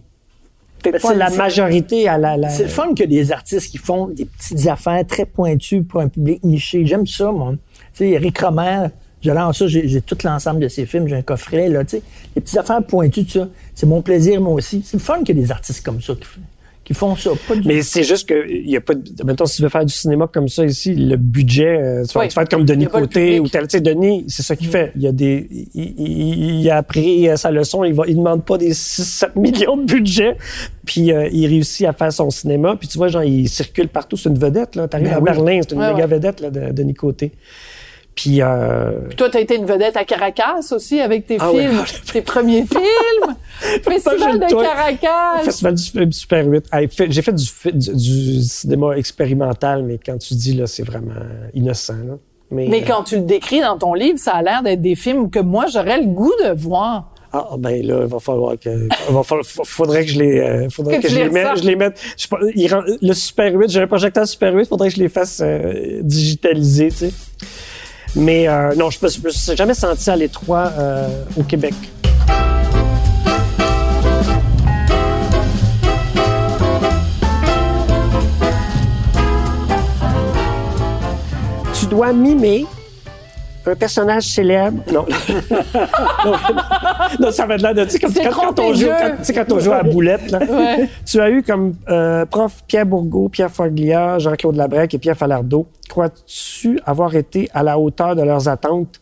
peut-être 0.84 0.96
Mais 0.96 1.00
pas 1.00 1.14
la 1.16 1.30
majorité 1.32 2.08
à 2.08 2.18
la... 2.18 2.38
la- 2.38 2.50
C'est 2.50 2.64
le 2.64 2.70
fun 2.70 2.94
que 2.94 3.04
des 3.04 3.32
artistes 3.32 3.72
qui 3.72 3.78
font 3.80 4.08
des 4.08 4.26
petites 4.26 4.68
affaires 4.68 5.06
très 5.08 5.26
pointues 5.26 5.82
pour 5.82 6.02
un 6.02 6.08
public 6.08 6.44
niché. 6.44 6.86
J'aime 6.86 7.08
ça, 7.08 7.32
moi. 7.32 7.54
Tu 7.54 7.58
sais, 7.94 8.10
Eric 8.12 8.38
Romer, 8.40 8.88
j'adore 9.22 9.54
ça, 9.56 9.68
j'ai 9.68 9.88
j'ai 9.88 10.02
tout 10.02 10.18
l'ensemble 10.24 10.60
de 10.62 10.68
ses 10.68 10.86
films, 10.86 11.08
j'ai 11.08 11.16
un 11.16 11.22
coffret, 11.22 11.70
là, 11.70 11.84
tu 11.84 11.98
sais. 11.98 12.02
Les 12.36 12.42
petites 12.42 12.58
affaires 12.58 12.84
pointues, 12.84 13.26
tout 13.26 13.40
ça. 13.40 13.48
C'est 13.76 13.86
mon 13.88 14.02
plaisir, 14.02 14.42
moi 14.42 14.54
aussi. 14.54 14.82
C'est 14.86 14.98
le 14.98 15.04
fun 15.04 15.24
que 15.24 15.34
des 15.34 15.52
artistes 15.52 15.86
comme 15.86 16.02
ça 16.02 16.14
qui, 16.14 16.28
qui 16.86 16.94
font 16.96 17.16
ça. 17.16 17.30
Pas 17.48 17.56
du- 17.56 17.68
Mais 17.68 17.82
c'est 17.84 18.04
juste 18.04 18.28
que 18.28 18.50
il 18.50 18.70
y 18.70 18.76
a 18.76 18.82
pas 18.82 18.96
de, 18.96 19.24
mettons 19.24 19.46
si 19.46 19.58
tu 19.58 19.62
veux 19.62 19.70
faire 19.70 19.86
du 19.86 19.94
cinéma 19.94 20.28
comme 20.32 20.48
ça 20.50 20.66
ici, 20.66 20.96
le 20.96 21.18
budget 21.18 21.78
euh, 21.80 22.04
tu 22.06 22.14
vas, 22.14 22.22
Oui. 22.22 22.28
tu 22.30 22.36
vas 22.36 22.42
être 22.42 22.50
comme 22.50 22.62
y 22.62 22.66
Denis 22.66 22.88
Côté 22.88 23.40
ou 23.40 23.48
tel, 23.48 23.68
tu 23.68 23.78
sais 23.78 23.82
Denis, 23.82 24.26
c'est 24.28 24.42
ça 24.44 24.56
qu'il 24.56 24.68
fait. 24.70 24.92
Il 24.96 25.04
y 25.04 25.08
a 25.08 25.12
des 25.12 25.48
il, 25.76 25.94
il- 25.98 26.60
il 26.62 26.70
a 26.72 26.78
appris 26.78 27.30
euh, 27.30 27.36
sa 27.36 27.52
leçon, 27.52 27.84
il 27.84 27.94
va 27.94 28.04
il 28.08 28.16
demande 28.18 28.44
pas 28.44 28.58
des 28.58 28.74
6 28.74 29.04
7 29.06 29.36
millions 29.36 29.78
de 29.78 29.86
budget, 29.86 30.36
puis 30.86 31.12
euh, 31.12 31.30
il 31.32 31.46
réussit 31.48 31.86
à 31.86 31.94
faire 31.94 32.12
son 32.12 32.30
cinéma, 32.32 32.76
puis 32.80 32.88
tu 32.88 32.98
vois 32.98 33.08
genre 33.10 33.24
il 33.24 33.48
circule 33.48 33.88
partout, 33.88 34.18
c'est 34.18 34.30
une 34.30 34.40
vedette 34.40 34.76
là, 34.76 34.88
t'arrives 34.88 35.10
Ben 35.10 35.14
à 35.16 35.20
oui. 35.20 35.26
Berlin, 35.26 35.60
c'est 35.62 35.74
une 35.76 35.82
Ouais, 35.82 35.94
méga 35.94 36.06
ouais. 36.08 36.16
vedette 36.16 36.40
là 36.42 36.50
de 36.50 36.72
Denis 36.72 36.96
Côté. 36.96 37.32
Puis 38.22 38.42
euh, 38.42 38.92
Puis 39.08 39.16
toi, 39.16 39.30
t'as 39.30 39.40
été 39.40 39.56
une 39.56 39.66
vedette 39.66 39.96
à 39.96 40.04
Caracas 40.04 40.56
aussi 40.72 41.00
avec 41.00 41.26
tes 41.26 41.38
Ah 41.40 41.54
ouais. 41.54 41.68
films, 41.68 41.84
tes 42.12 42.22
premiers 42.22 42.66
films? 42.70 43.36
Festival 43.82 44.40
de 44.40 44.62
Caracas. 44.62 45.44
Festival 45.44 45.74
du 45.76 45.84
film 45.84 46.12
Super 46.12 46.46
8. 46.46 46.66
Hey, 46.74 46.88
fait- 46.90 47.10
J'ai 47.10 47.22
fait 47.22 47.32
du, 47.34 47.46
du, 47.74 47.94
du 47.94 48.42
cinéma 48.44 48.98
expérimental, 48.98 49.84
mais 49.84 49.98
quand 50.06 50.18
tu 50.18 50.34
dis 50.34 50.54
là, 50.54 50.68
c'est 50.68 50.84
vraiment 50.84 51.14
innocent. 51.54 51.94
Là. 51.94 52.16
Mais 52.52 52.68
euh, 52.70 52.86
quand 52.86 53.04
tu 53.04 53.16
le 53.16 53.22
décris 53.22 53.62
dans 53.62 53.78
ton 53.78 53.94
livre, 53.94 54.20
ça 54.20 54.32
a 54.34 54.42
l'air 54.42 54.64
d'être 54.64 54.82
des 54.82 54.96
films 54.96 55.30
que 55.30 55.40
moi, 55.40 55.68
j'aurais 55.72 56.00
le 56.02 56.08
goût 56.08 56.34
de 56.44 56.52
voir. 56.52 57.14
Ah 57.32 57.46
ben 57.58 57.86
là, 57.86 58.00
il 58.02 58.08
va 58.08 58.20
falloir 58.20 58.58
que, 58.60 58.88
va 59.14 59.24
falloir- 59.24 59.46
fa- 59.46 59.64
faudrait 59.64 60.04
que 60.04 60.12
je 60.12 60.20
les, 60.20 60.40
euh, 60.40 60.70
faudrait 60.70 61.00
Que 61.00 61.08
je 61.08 61.16
les 61.16 61.30
mette, 61.30 61.58
je 61.58 61.64
les 61.64 61.76
mette. 61.78 61.98
je 62.18 62.28
il 62.56 62.70
le 63.08 63.14
Super 63.14 63.54
8, 63.54 63.70
j'ai 63.70 63.82
un 63.82 63.88
projecteur 63.88 64.28
Super 64.28 64.54
8, 64.54 64.66
faudrait 64.68 64.90
que 64.90 64.96
je 64.96 65.00
les 65.00 65.10
fasse 65.10 65.42
digitaliser, 66.02 66.90
tu 66.90 66.96
sais. 66.98 67.12
Mais 68.16 68.48
euh, 68.48 68.74
non, 68.76 68.90
je 68.90 68.98
je 69.00 69.22
me 69.22 69.30
suis 69.30 69.56
jamais 69.56 69.74
senti 69.74 70.10
à 70.10 70.16
l'étroit 70.16 70.72
euh, 70.78 71.08
au 71.38 71.44
Québec. 71.44 71.74
Tu 81.74 81.86
dois 81.86 82.14
mimer 82.14 82.66
un 83.66 83.76
personnage 83.76 84.24
célèbre? 84.24 84.84
Non. 84.92 85.06
non, 86.26 86.34
non, 87.20 87.32
ça 87.32 87.46
va 87.46 87.58
de 87.58 87.64
là 87.64 87.74
de, 87.74 87.84
tu 87.84 87.92
sais, 87.92 88.00
comme 88.00 88.12
C'est 88.12 88.26
quand, 88.26 88.54
quand 88.54 88.60
on 88.60 88.74
joue, 88.74 88.88
quand, 88.88 89.12
tu 89.18 89.24
sais, 89.24 89.34
quand 89.34 89.52
on 89.52 89.60
joue 89.60 89.72
à 89.72 89.84
la 89.84 89.84
boulette, 89.84 90.32
là. 90.32 90.40
Ouais. 90.40 90.90
Tu 91.06 91.20
as 91.20 91.30
eu 91.30 91.44
comme 91.44 91.76
euh, 91.90 92.26
prof 92.26 92.64
Pierre 92.68 92.86
Bourgault, 92.86 93.30
Pierre 93.30 93.52
Foglia, 93.52 94.20
Jean-Claude 94.20 94.56
Labrec 94.56 94.94
et 94.94 94.98
Pierre 94.98 95.18
Falardeau. 95.18 95.68
Crois-tu 95.88 96.80
avoir 96.86 97.16
été 97.16 97.50
à 97.54 97.64
la 97.64 97.78
hauteur 97.78 98.16
de 98.16 98.24
leurs 98.24 98.48
attentes? 98.48 99.00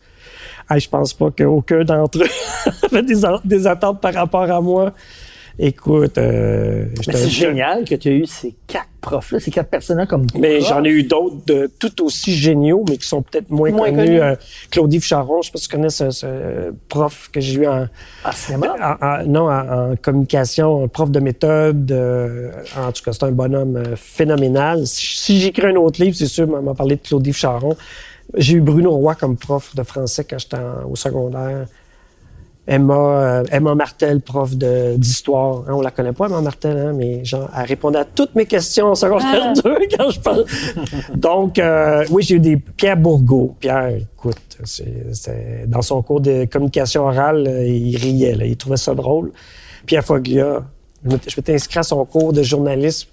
Ah, 0.68 0.78
je 0.78 0.88
pense 0.88 1.14
pas 1.14 1.30
qu'aucun 1.30 1.84
d'entre 1.84 2.22
eux 2.22 2.28
avait 2.92 3.02
des 3.02 3.66
attentes 3.66 4.00
par 4.00 4.12
rapport 4.12 4.50
à 4.50 4.60
moi. 4.60 4.92
Écoute, 5.60 6.18
euh, 6.18 6.84
c'est 7.02 7.28
génial 7.28 7.84
que 7.84 7.96
tu 7.96 8.08
aies 8.08 8.16
eu 8.18 8.26
ces 8.26 8.54
quatre 8.68 8.86
profs-là, 9.00 9.40
ces 9.40 9.50
quatre 9.50 9.70
personnes-là 9.70 10.06
comme 10.06 10.24
mais 10.38 10.60
j'en 10.60 10.84
ai 10.84 10.88
eu 10.90 11.02
d'autres 11.02 11.36
de 11.46 11.68
tout 11.80 12.04
aussi 12.04 12.32
géniaux, 12.34 12.84
mais 12.88 12.96
qui 12.96 13.08
sont 13.08 13.22
peut-être 13.22 13.50
moins, 13.50 13.70
Moins 13.72 13.86
connus. 13.90 13.96
connus. 14.04 14.20
Euh, 14.20 14.36
Claude-Yves 14.70 15.04
Charon, 15.04 15.42
je 15.42 15.46
sais 15.48 15.52
pas 15.52 15.58
si 15.58 15.68
tu 15.68 15.74
connais 15.74 15.90
ce, 15.90 16.10
ce 16.10 16.72
prof 16.88 17.28
que 17.32 17.40
j'ai 17.40 17.54
eu 17.62 17.66
en, 17.66 17.86
En 18.24 18.32
cinéma. 18.32 18.74
en- 19.00 19.04
en- 19.04 19.26
non, 19.26 19.50
en, 19.50 19.92
en 19.92 19.96
communication, 19.96 20.84
un 20.84 20.88
prof 20.88 21.10
de 21.10 21.18
méthode. 21.18 21.90
euh, 21.90 22.52
en 22.76 22.92
tout 22.92 23.02
cas, 23.02 23.12
c'est 23.12 23.24
un 23.24 23.32
bonhomme 23.32 23.76
euh, 23.78 23.96
phénoménal. 23.96 24.86
Si, 24.86 25.06
si 25.18 25.40
j'écris 25.40 25.66
un 25.66 25.74
autre 25.76 26.00
livre, 26.00 26.14
c'est 26.16 26.26
sûr, 26.26 26.48
on 26.48 26.62
m'a 26.62 26.74
parlé 26.74 26.94
de 26.96 27.00
Claude-Yves 27.02 27.36
Charon. 27.36 27.76
J'ai 28.36 28.54
eu 28.54 28.60
Bruno 28.60 28.92
Roy 28.92 29.16
comme 29.16 29.36
prof 29.36 29.74
de 29.74 29.82
français 29.82 30.22
quand 30.22 30.38
j'étais 30.38 30.56
au 30.88 30.94
secondaire. 30.94 31.66
Emma, 32.70 32.94
euh, 32.94 33.44
Emma 33.50 33.74
Martel, 33.74 34.20
prof 34.20 34.54
de- 34.54 34.96
d'histoire. 34.98 35.64
Hein, 35.66 35.72
on 35.72 35.80
la 35.80 35.90
connaît 35.90 36.12
pas, 36.12 36.26
Emma 36.26 36.42
Martel, 36.42 36.76
hein, 36.76 36.92
mais 36.94 37.24
genre, 37.24 37.48
elle 37.58 37.64
répondait 37.64 37.98
à 38.00 38.04
toutes 38.04 38.34
mes 38.34 38.44
questions 38.44 38.88
en 38.88 38.94
secondaire 38.94 39.54
2 39.64 39.78
quand 39.96 40.10
je 40.10 40.20
parle. 40.20 40.44
Donc, 41.14 41.58
euh, 41.58 42.04
oui, 42.10 42.22
j'ai 42.22 42.34
eu 42.34 42.40
des 42.40 42.58
Pierre 42.58 42.98
Bourgault. 42.98 43.56
Pierre, 43.58 43.88
écoute, 43.96 44.36
c'est, 44.64 45.14
c'est- 45.14 45.64
dans 45.66 45.80
son 45.80 46.02
cours 46.02 46.20
de 46.20 46.44
communication 46.44 47.06
orale, 47.06 47.46
euh, 47.48 47.66
il 47.66 47.96
riait, 47.96 48.34
là, 48.34 48.44
il 48.44 48.56
trouvait 48.58 48.76
ça 48.76 48.94
drôle. 48.94 49.32
Pierre 49.86 50.04
Foglia, 50.04 50.62
je 51.06 51.10
m'étais- 51.36 51.54
inscrit 51.54 51.78
à 51.78 51.82
son 51.82 52.04
cours 52.04 52.34
de 52.34 52.42
journalisme. 52.42 53.08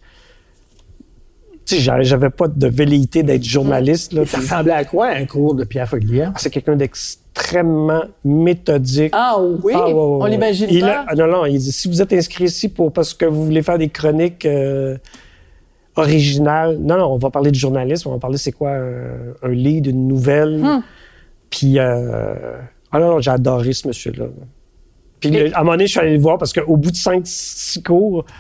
Tu 1.66 1.78
sais, 1.78 2.04
j'avais- 2.04 2.30
pas 2.30 2.48
de 2.50 2.68
velléité 2.68 3.24
d'être 3.24 3.44
journaliste. 3.44 4.12
Là, 4.14 4.26
Ça 4.26 4.38
puis- 4.38 4.46
ressemblait 4.48 4.74
à 4.74 4.84
quoi 4.86 5.08
un 5.08 5.26
cours 5.26 5.56
de 5.56 5.64
Pierre 5.64 5.88
Foglia? 5.90 6.34
c'est 6.38 6.50
quelqu'un 6.50 6.76
d'extrêmement 7.36 8.04
méthodique. 8.24 9.12
Ah 9.14 9.38
oui, 9.40 9.74
Ah, 9.76 9.88
ouais, 9.88 9.94
ouais, 9.94 10.00
on 10.00 10.20
ouais. 10.24 10.30
l'imagine 10.30 10.68
Il 10.70 10.82
pas? 10.82 11.02
a- 11.02 11.06
ah, 11.10 11.16
non, 11.16 11.28
non, 11.28 11.46
il 11.46 11.58
dit 11.60 11.72
si 11.72 11.88
vous 11.88 12.02
êtes 12.02 12.14
inscrit 12.14 12.46
ici 12.46 12.70
pour 12.70 12.92
parce 12.92 13.14
que 13.14 13.26
vous 13.26 13.46
voulez 13.46 13.62
faire 13.62 13.78
des 13.78 13.90
chroniques 13.90 14.46
euh, 14.46 14.98
originales, 15.96 16.78
non, 16.80 16.98
non, 16.98 17.06
on 17.14 17.18
va 17.18 17.30
parler 17.30 17.52
de 17.52 17.56
journalisme, 17.56 18.10
on 18.10 18.14
va 18.14 18.20
parler 18.20 18.38
c'est 18.38 18.52
quoi 18.52 18.72
un, 18.72 19.34
un 19.44 19.50
lead, 19.50 19.88
une 19.88 20.08
nouvelle. 20.08 20.62
Hmm. 20.62 20.82
Puis, 21.50 21.80
euh, 21.80 22.58
ah 22.92 23.00
non, 23.00 23.12
non, 23.12 23.20
j'ai 23.20 23.32
adoré 23.32 23.74
ce 23.74 23.88
monsieur-là. 23.88 24.26
Puis 25.20 25.30
le- 25.32 25.54
à 25.56 25.60
un 25.60 25.64
moment 25.64 25.72
donné, 25.74 25.88
je 25.88 25.92
suis 25.92 26.00
allé 26.00 26.14
le 26.16 26.20
voir 26.22 26.38
parce 26.38 26.54
qu'au 26.54 26.78
bout 26.78 26.92
de 26.92 26.96
cinq, 26.96 27.22
six 27.26 27.82
cours, 27.82 28.26
tu 28.26 28.32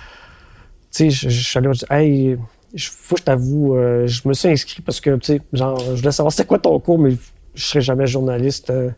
sais, 0.92 1.10
je, 1.10 1.30
je 1.30 1.44
suis 1.48 1.58
allé 1.58 1.70
dire, 1.70 1.92
hey, 1.92 2.38
je- 2.74 2.90
faut 2.92 3.16
que 3.16 3.22
je 3.22 3.26
t'avoue, 3.26 3.76
euh, 3.76 4.06
je 4.08 4.22
me 4.28 4.34
suis 4.34 4.50
inscrit 4.50 4.82
parce 4.82 5.00
que, 5.02 5.16
tu 5.18 5.34
sais, 5.34 5.42
genre, 5.54 5.78
je 5.80 6.00
voulais 6.02 6.12
savoir 6.12 6.32
c'était 6.32 6.46
quoi 6.48 6.60
ton 6.60 6.78
cours, 6.80 7.00
mais 7.00 7.12
je 7.56 7.66
serai 7.66 7.82
jamais 7.82 8.08
journaliste. 8.08 8.70
euh. 8.70 8.90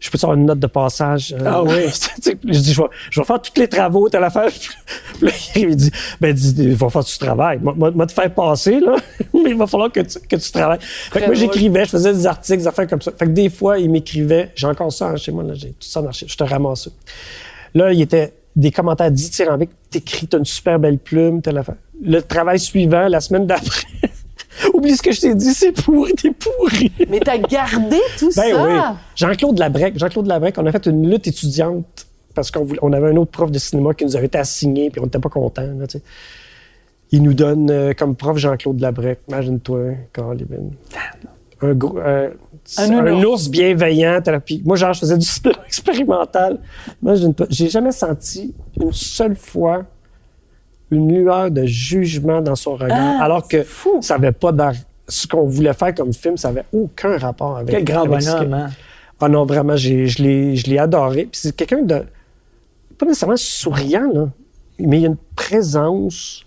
je 0.00 0.10
peux 0.10 0.18
te 0.18 0.24
avoir 0.26 0.38
une 0.38 0.44
note 0.46 0.58
de 0.58 0.66
passage. 0.66 1.34
euh, 1.38 1.44
Ah 1.46 1.62
oui. 1.62 1.86
je 2.24 2.58
dis, 2.60 2.72
je 2.72 2.80
vais, 2.82 2.88
je 3.10 3.20
vais 3.20 3.24
faire 3.26 3.40
tous 3.40 3.58
les 3.58 3.68
travaux, 3.68 4.08
t'as 4.08 4.20
l'affaire. 4.20 4.50
Puis 5.18 5.26
là, 5.26 5.32
il 5.56 5.76
dit, 5.76 5.90
ben, 6.20 6.32
dis, 6.34 6.54
il 6.58 6.74
va 6.74 6.88
falloir 6.90 7.04
que 7.04 7.10
tu 7.10 7.18
travailles. 7.18 7.58
Moi, 7.62 7.74
moi, 7.76 7.90
moi, 7.90 8.06
te 8.06 8.12
faire 8.12 8.32
passer, 8.34 8.80
là, 8.80 8.96
mais 9.34 9.50
il 9.50 9.56
va 9.56 9.66
falloir 9.66 9.90
que 9.90 10.00
tu, 10.00 10.18
que 10.20 10.36
tu 10.36 10.50
travailles. 10.52 10.80
Fait 10.80 11.20
que 11.20 11.26
moi, 11.26 11.34
j'écrivais, 11.34 11.84
je 11.84 11.90
faisais 11.90 12.12
des 12.12 12.26
articles, 12.26 12.58
des 12.58 12.66
affaires 12.66 12.86
comme 12.86 13.00
ça. 13.02 13.12
Fait 13.12 13.24
que 13.26 13.30
des 13.30 13.48
fois, 13.50 13.78
il 13.78 13.90
m'écrivait, 13.90 14.52
j'ai 14.54 14.66
encore 14.66 14.92
ça 14.92 15.08
hein, 15.08 15.16
chez 15.16 15.32
moi, 15.32 15.42
là, 15.44 15.54
j'ai 15.54 15.68
tout 15.70 15.88
ça 15.88 16.00
en 16.00 16.06
archive, 16.06 16.28
je 16.30 16.36
te 16.36 16.44
ramasse. 16.44 16.88
Là, 17.74 17.92
il 17.92 18.00
était 18.02 18.34
des 18.56 18.70
commentaires 18.70 19.10
dithyrambiques, 19.10 19.70
t'écris, 19.90 20.28
t'as 20.28 20.38
une 20.38 20.44
super 20.44 20.78
belle 20.78 20.98
plume, 20.98 21.40
telle 21.42 21.58
affaire. 21.58 21.74
Le 22.02 22.20
travail 22.22 22.60
suivant, 22.60 23.08
la 23.08 23.20
semaine 23.20 23.46
d'après, 23.46 23.88
oublie 24.72 24.96
ce 24.96 25.02
que 25.02 25.12
je 25.12 25.20
t'ai 25.20 25.34
dit, 25.34 25.52
c'est 25.54 25.72
pourri, 25.72 26.12
t'es 26.14 26.30
pourri. 26.32 26.92
Mais 27.08 27.20
t'as 27.20 27.38
gardé 27.38 27.98
tout 28.18 28.30
Ben 28.36 28.54
ça? 28.54 28.64
oui. 28.64 28.96
Jean-Claude 29.16 29.58
Labrec, 29.58 29.98
Jean-Claude 29.98 30.26
Labrec, 30.26 30.56
on 30.58 30.66
a 30.66 30.72
fait 30.72 30.86
une 30.86 31.08
lutte 31.10 31.26
étudiante 31.26 32.06
parce 32.34 32.50
qu'on 32.50 32.66
on 32.82 32.92
avait 32.92 33.08
un 33.08 33.16
autre 33.16 33.30
prof 33.30 33.50
de 33.50 33.58
cinéma 33.58 33.94
qui 33.94 34.04
nous 34.04 34.16
avait 34.16 34.26
été 34.26 34.38
assigné 34.38 34.90
puis 34.90 35.00
on 35.00 35.04
n'était 35.04 35.18
pas 35.18 35.30
là, 35.56 35.86
sais. 35.88 36.02
Il 37.12 37.22
nous 37.22 37.34
donne 37.34 37.70
euh, 37.70 37.92
comme 37.92 38.16
prof 38.16 38.36
Jean-Claude 38.38 38.80
Labrec. 38.80 39.20
Imagine-toi, 39.28 39.80
Caroline. 40.12 40.72
Un, 41.60 41.72
gros, 41.74 41.98
euh, 41.98 42.30
Un 42.78 43.22
ours 43.22 43.48
bienveillant. 43.48 44.20
Puis 44.44 44.62
moi, 44.64 44.74
genre, 44.76 44.92
je 44.94 45.00
faisais 45.00 45.16
du 45.18 45.24
cinéma 45.26 45.58
expérimental. 45.66 46.58
Imagine-toi. 47.02 47.46
J'ai 47.50 47.68
jamais 47.68 47.92
senti 47.92 48.52
une 48.80 48.92
seule 48.92 49.36
fois 49.36 49.84
une 50.94 51.12
lueur 51.12 51.50
de 51.50 51.64
jugement 51.66 52.40
dans 52.40 52.54
son 52.56 52.74
regard, 52.74 53.18
Ah, 53.20 53.24
alors 53.24 53.46
que 53.46 53.62
fou. 53.62 53.98
ça 54.00 54.14
avait 54.14 54.32
pas 54.32 54.52
ce 55.08 55.26
qu'on 55.26 55.44
voulait 55.46 55.74
faire 55.74 55.94
comme 55.94 56.12
film, 56.12 56.36
ça 56.36 56.48
avait 56.48 56.64
aucun 56.72 57.18
rapport 57.18 57.56
avec 57.58 57.74
Quel 57.74 57.84
grand 57.84 58.06
bonhomme, 58.06 58.54
hein? 58.54 58.70
ah 59.20 59.28
non, 59.28 59.44
vraiment, 59.46 59.76
j'ai- 59.76 60.06
je 60.06 60.22
l'ai 60.22 60.56
je 60.56 60.68
l'ai 60.70 60.78
adoré. 60.78 61.22
Puis 61.30 61.40
c'est 61.42 61.54
quelqu'un 61.56 61.82
de. 61.82 62.02
pas 62.98 63.06
nécessairement 63.06 63.36
souriant, 63.36 64.10
là, 64.12 64.28
mais 64.78 64.98
il 64.98 65.02
y 65.02 65.04
a 65.04 65.08
une 65.08 65.16
présence 65.36 66.43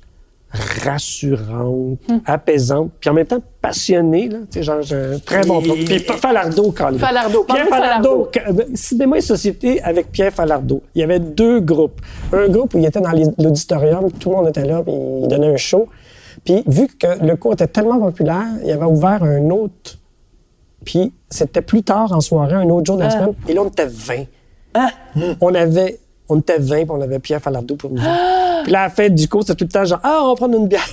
rassurante, 0.83 1.99
apaisante, 2.25 2.91
puis 2.99 3.09
en 3.09 3.13
même 3.13 3.25
temps 3.25 3.41
passionnée. 3.61 4.29
Là, 4.29 4.37
tu 4.51 4.59
sais, 4.59 4.63
genre, 4.63 4.77
un 4.91 5.19
très 5.19 5.45
bon 5.45 5.61
prof. 5.61 5.77
Puis 5.85 5.99
Falardeau, 5.99 6.71
Carl. 6.71 6.97
Falardeau, 6.97 7.43
Pierre 7.43 7.67
Falardeau. 7.67 8.29
Cinéma 8.73 9.17
et 9.17 9.21
Société 9.21 9.81
avec 9.81 10.11
Pierre 10.11 10.33
Falardeau. 10.33 10.81
Il 10.95 11.01
y 11.01 11.03
avait 11.03 11.19
deux 11.19 11.59
groupes. 11.59 12.01
Un 12.33 12.47
groupe 12.49 12.73
où 12.73 12.77
il 12.79 12.85
était 12.85 13.01
dans 13.01 13.11
l'auditorium, 13.37 14.11
tout 14.11 14.29
le 14.29 14.35
monde 14.35 14.49
était 14.49 14.65
là, 14.65 14.81
puis 14.83 14.93
il 14.93 15.27
donnait 15.27 15.53
un 15.53 15.57
show. 15.57 15.87
Puis 16.45 16.63
vu 16.67 16.87
que 16.87 17.23
le 17.25 17.35
cours 17.35 17.53
était 17.53 17.67
tellement 17.67 17.99
populaire, 17.99 18.45
il 18.63 18.71
avait 18.71 18.85
ouvert 18.85 19.23
un 19.23 19.49
autre 19.49 19.97
puis 20.85 21.11
c'était 21.29 21.61
plus 21.61 21.83
tard 21.83 22.13
en 22.13 22.21
soirée, 22.21 22.53
un 22.55 22.69
autre 22.69 22.85
jour 22.85 22.95
de 22.95 23.01
la 23.01 23.07
Ah. 23.07 23.11
semaine, 23.11 23.33
et 23.49 23.53
là, 23.53 23.61
on 23.61 23.67
était 23.67 23.87
20. 23.87 24.23
Ah. 24.73 24.89
On 25.41 25.53
avait, 25.53 25.99
on 26.29 26.39
était 26.39 26.59
20, 26.59 26.75
puis 26.77 26.85
on 26.89 27.01
avait 27.01 27.19
Pierre 27.19 27.41
Falardeau 27.41 27.75
pour 27.75 27.91
nous. 27.91 28.01
Ah. 28.05 28.61
Puis 28.63 28.71
là, 28.71 28.81
à 28.81 28.83
la 28.85 28.89
fin 28.89 29.09
du 29.09 29.27
cours, 29.29 29.43
c'était 29.43 29.55
tout 29.55 29.63
le 29.65 29.69
temps 29.69 29.85
genre, 29.85 29.99
ah, 30.03 30.21
on 30.23 30.29
va 30.29 30.35
prendre 30.35 30.57
une 30.57 30.67
bière. 30.67 30.87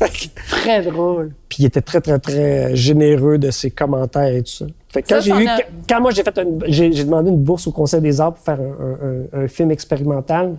Très 0.48 0.82
drôle. 0.82 1.32
puis 1.48 1.58
il 1.62 1.66
était 1.66 1.82
très, 1.82 2.00
très, 2.00 2.18
très 2.18 2.74
généreux 2.74 3.36
de 3.36 3.50
ses 3.50 3.70
commentaires 3.70 4.34
et 4.34 4.42
tout 4.42 4.50
ça. 4.52 4.64
Fait 4.88 5.02
que 5.02 5.08
quand 5.08 5.20
j'ai 5.20 5.30
eu, 5.30 5.46
a- 5.46 5.58
quand 5.88 6.00
moi 6.00 6.10
j'ai 6.10 6.22
fait 6.22 6.38
une- 6.38 6.62
j'ai, 6.68 6.88
demandé 7.04 7.30
une 7.30 7.36
bourse 7.42 7.66
au 7.66 7.70
Conseil 7.72 8.00
des 8.00 8.18
Arts 8.20 8.32
pour 8.34 8.42
faire 8.44 8.58
un, 8.60 8.64
un- 8.64 9.40
un- 9.40 9.44
un 9.44 9.48
film 9.48 9.70
expérimental, 9.70 10.56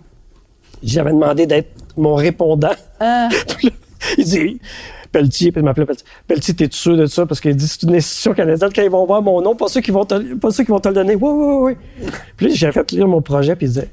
j'avais 0.84 1.10
demandé 1.12 1.48
d'être 1.48 1.70
mon 1.98 2.14
répondant. 2.16 2.70
Ah. 3.00 3.30
Il 4.18 4.26
dit, 4.26 4.60
Pelletier, 5.12 5.52
puis 5.52 5.62
il 5.62 5.66
m'appelait 5.66 5.86
Pelletier. 5.86 6.06
Pelletier, 6.28 6.54
t'es 6.56 6.68
sûr 6.72 6.96
de 6.98 7.06
ça? 7.06 7.26
Parce 7.26 7.40
qu'il 7.42 7.56
dit, 7.56 7.68
c'est 7.68 7.84
une 7.84 7.96
institution 7.96 8.34
canadienne. 8.34 8.70
Quand 8.74 8.82
ils 8.82 8.90
vont 8.90 9.06
voir 9.06 9.22
mon 9.22 9.42
nom, 9.42 9.56
pas 9.56 9.68
ceux 9.68 9.82
qui 9.82 9.92
vont 9.92 10.06
te, 10.06 10.36
pas 10.36 10.52
ceux 10.52 10.64
qui 10.64 10.72
vont 10.72 10.80
te 10.80 10.88
le 10.88 10.96
donner. 10.96 11.16
Oui, 11.16 11.30
oui, 11.32 11.76
oui. 12.02 12.08
Puis 12.38 12.48
là, 12.48 12.54
j'ai 12.56 12.72
fait 12.72 12.92
lire 12.94 13.08
mon 13.08 13.22
projet, 13.22 13.56
puis 13.56 13.66
il 13.68 13.70
disait, 13.70 13.90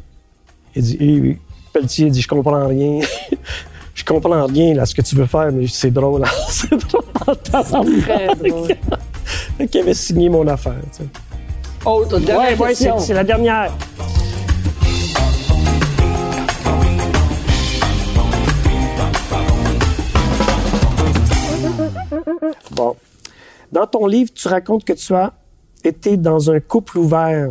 il 0.75 0.83
dit, 0.83 0.97
Eh 1.01 1.21
oui, 1.21 1.39
Pelletier, 1.73 2.07
il 2.07 2.13
dit, 2.13 2.21
je 2.23 2.29
comprends 2.29 2.67
rien. 2.67 3.01
je 3.95 4.05
comprends 4.05 4.47
rien, 4.47 4.75
là, 4.75 4.87
ce 4.87 4.95
que 4.95 5.03
tu 5.03 5.17
veux 5.17 5.27
faire, 5.27 5.51
mais 5.53 5.67
c'est 5.67 5.91
drôle. 5.91 6.25
hein. 6.25 6.31
c'est 6.49 6.71
drôle. 6.71 7.05
Très 8.03 8.29
drôle. 8.51 8.69
Fait 9.59 9.67
qu'il 9.69 9.81
avait 9.81 9.95
signé 9.95 10.29
mon 10.29 10.47
affaire, 10.47 10.75
tu 10.93 11.03
sais. 11.05 11.09
Autre, 11.85 12.19
dernière 12.19 12.61
Ouais, 12.61 12.67
ouais, 12.69 12.75
c'est 12.99 13.15
la 13.15 13.25
dernière. 13.25 13.73
Bon. 22.73 22.97
Dans 23.73 23.87
ton 23.87 24.07
livre, 24.07 24.31
tu 24.35 24.49
racontes 24.49 24.85
que 24.85 24.93
tu 24.93 25.15
as 25.15 25.33
été 25.85 26.17
dans 26.17 26.51
un 26.51 26.61
couple 26.61 26.99
ouvert. 26.99 27.51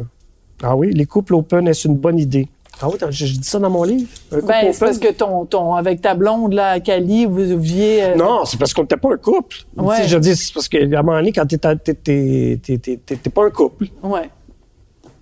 Ah 0.63 0.76
oui, 0.76 0.91
les 0.93 1.05
couples 1.05 1.36
open, 1.36 1.68
est-ce 1.68 1.88
une 1.88 1.97
bonne 1.97 2.18
idée? 2.20 2.47
Ah 2.82 2.88
oui, 2.89 2.95
je 3.09 3.25
dis 3.25 3.39
ça 3.43 3.57
dans 3.59 3.69
mon 3.69 3.84
livre? 3.84 4.07
Un 4.32 4.36
couple 4.36 4.47
Ben, 4.47 4.71
c'est 4.73 4.80
parce 4.86 4.99
que 4.99 5.11
ton, 5.11 5.45
ton, 5.45 5.73
avec 5.73 5.99
ta 6.01 6.13
blonde, 6.13 6.53
là, 6.53 6.80
Cali, 6.80 7.25
vous 7.25 7.51
aviez. 7.51 8.03
euh, 8.03 8.15
Non, 8.15 8.45
c'est 8.45 8.57
parce 8.59 8.73
qu'on 8.73 8.84
n'était 8.84 8.97
pas 8.97 9.13
un 9.13 9.17
couple. 9.17 9.57
Ouais. 9.75 9.95
Tu 9.97 10.01
sais, 10.03 10.07
Je 10.09 10.17
dis, 10.19 10.36
c'est 10.36 10.53
parce 10.53 10.67
qu'à 10.69 10.78
un 10.80 10.88
moment 10.88 11.17
donné, 11.17 11.32
quand 11.32 11.45
t'es, 11.47 11.57
t'es, 11.57 11.93
t'es, 11.95 12.59
t'es, 12.61 12.78
t'es- 12.78 13.15
t'es 13.15 13.30
pas 13.30 13.45
un 13.45 13.49
couple, 13.49 13.86
Ouais. 14.03 14.30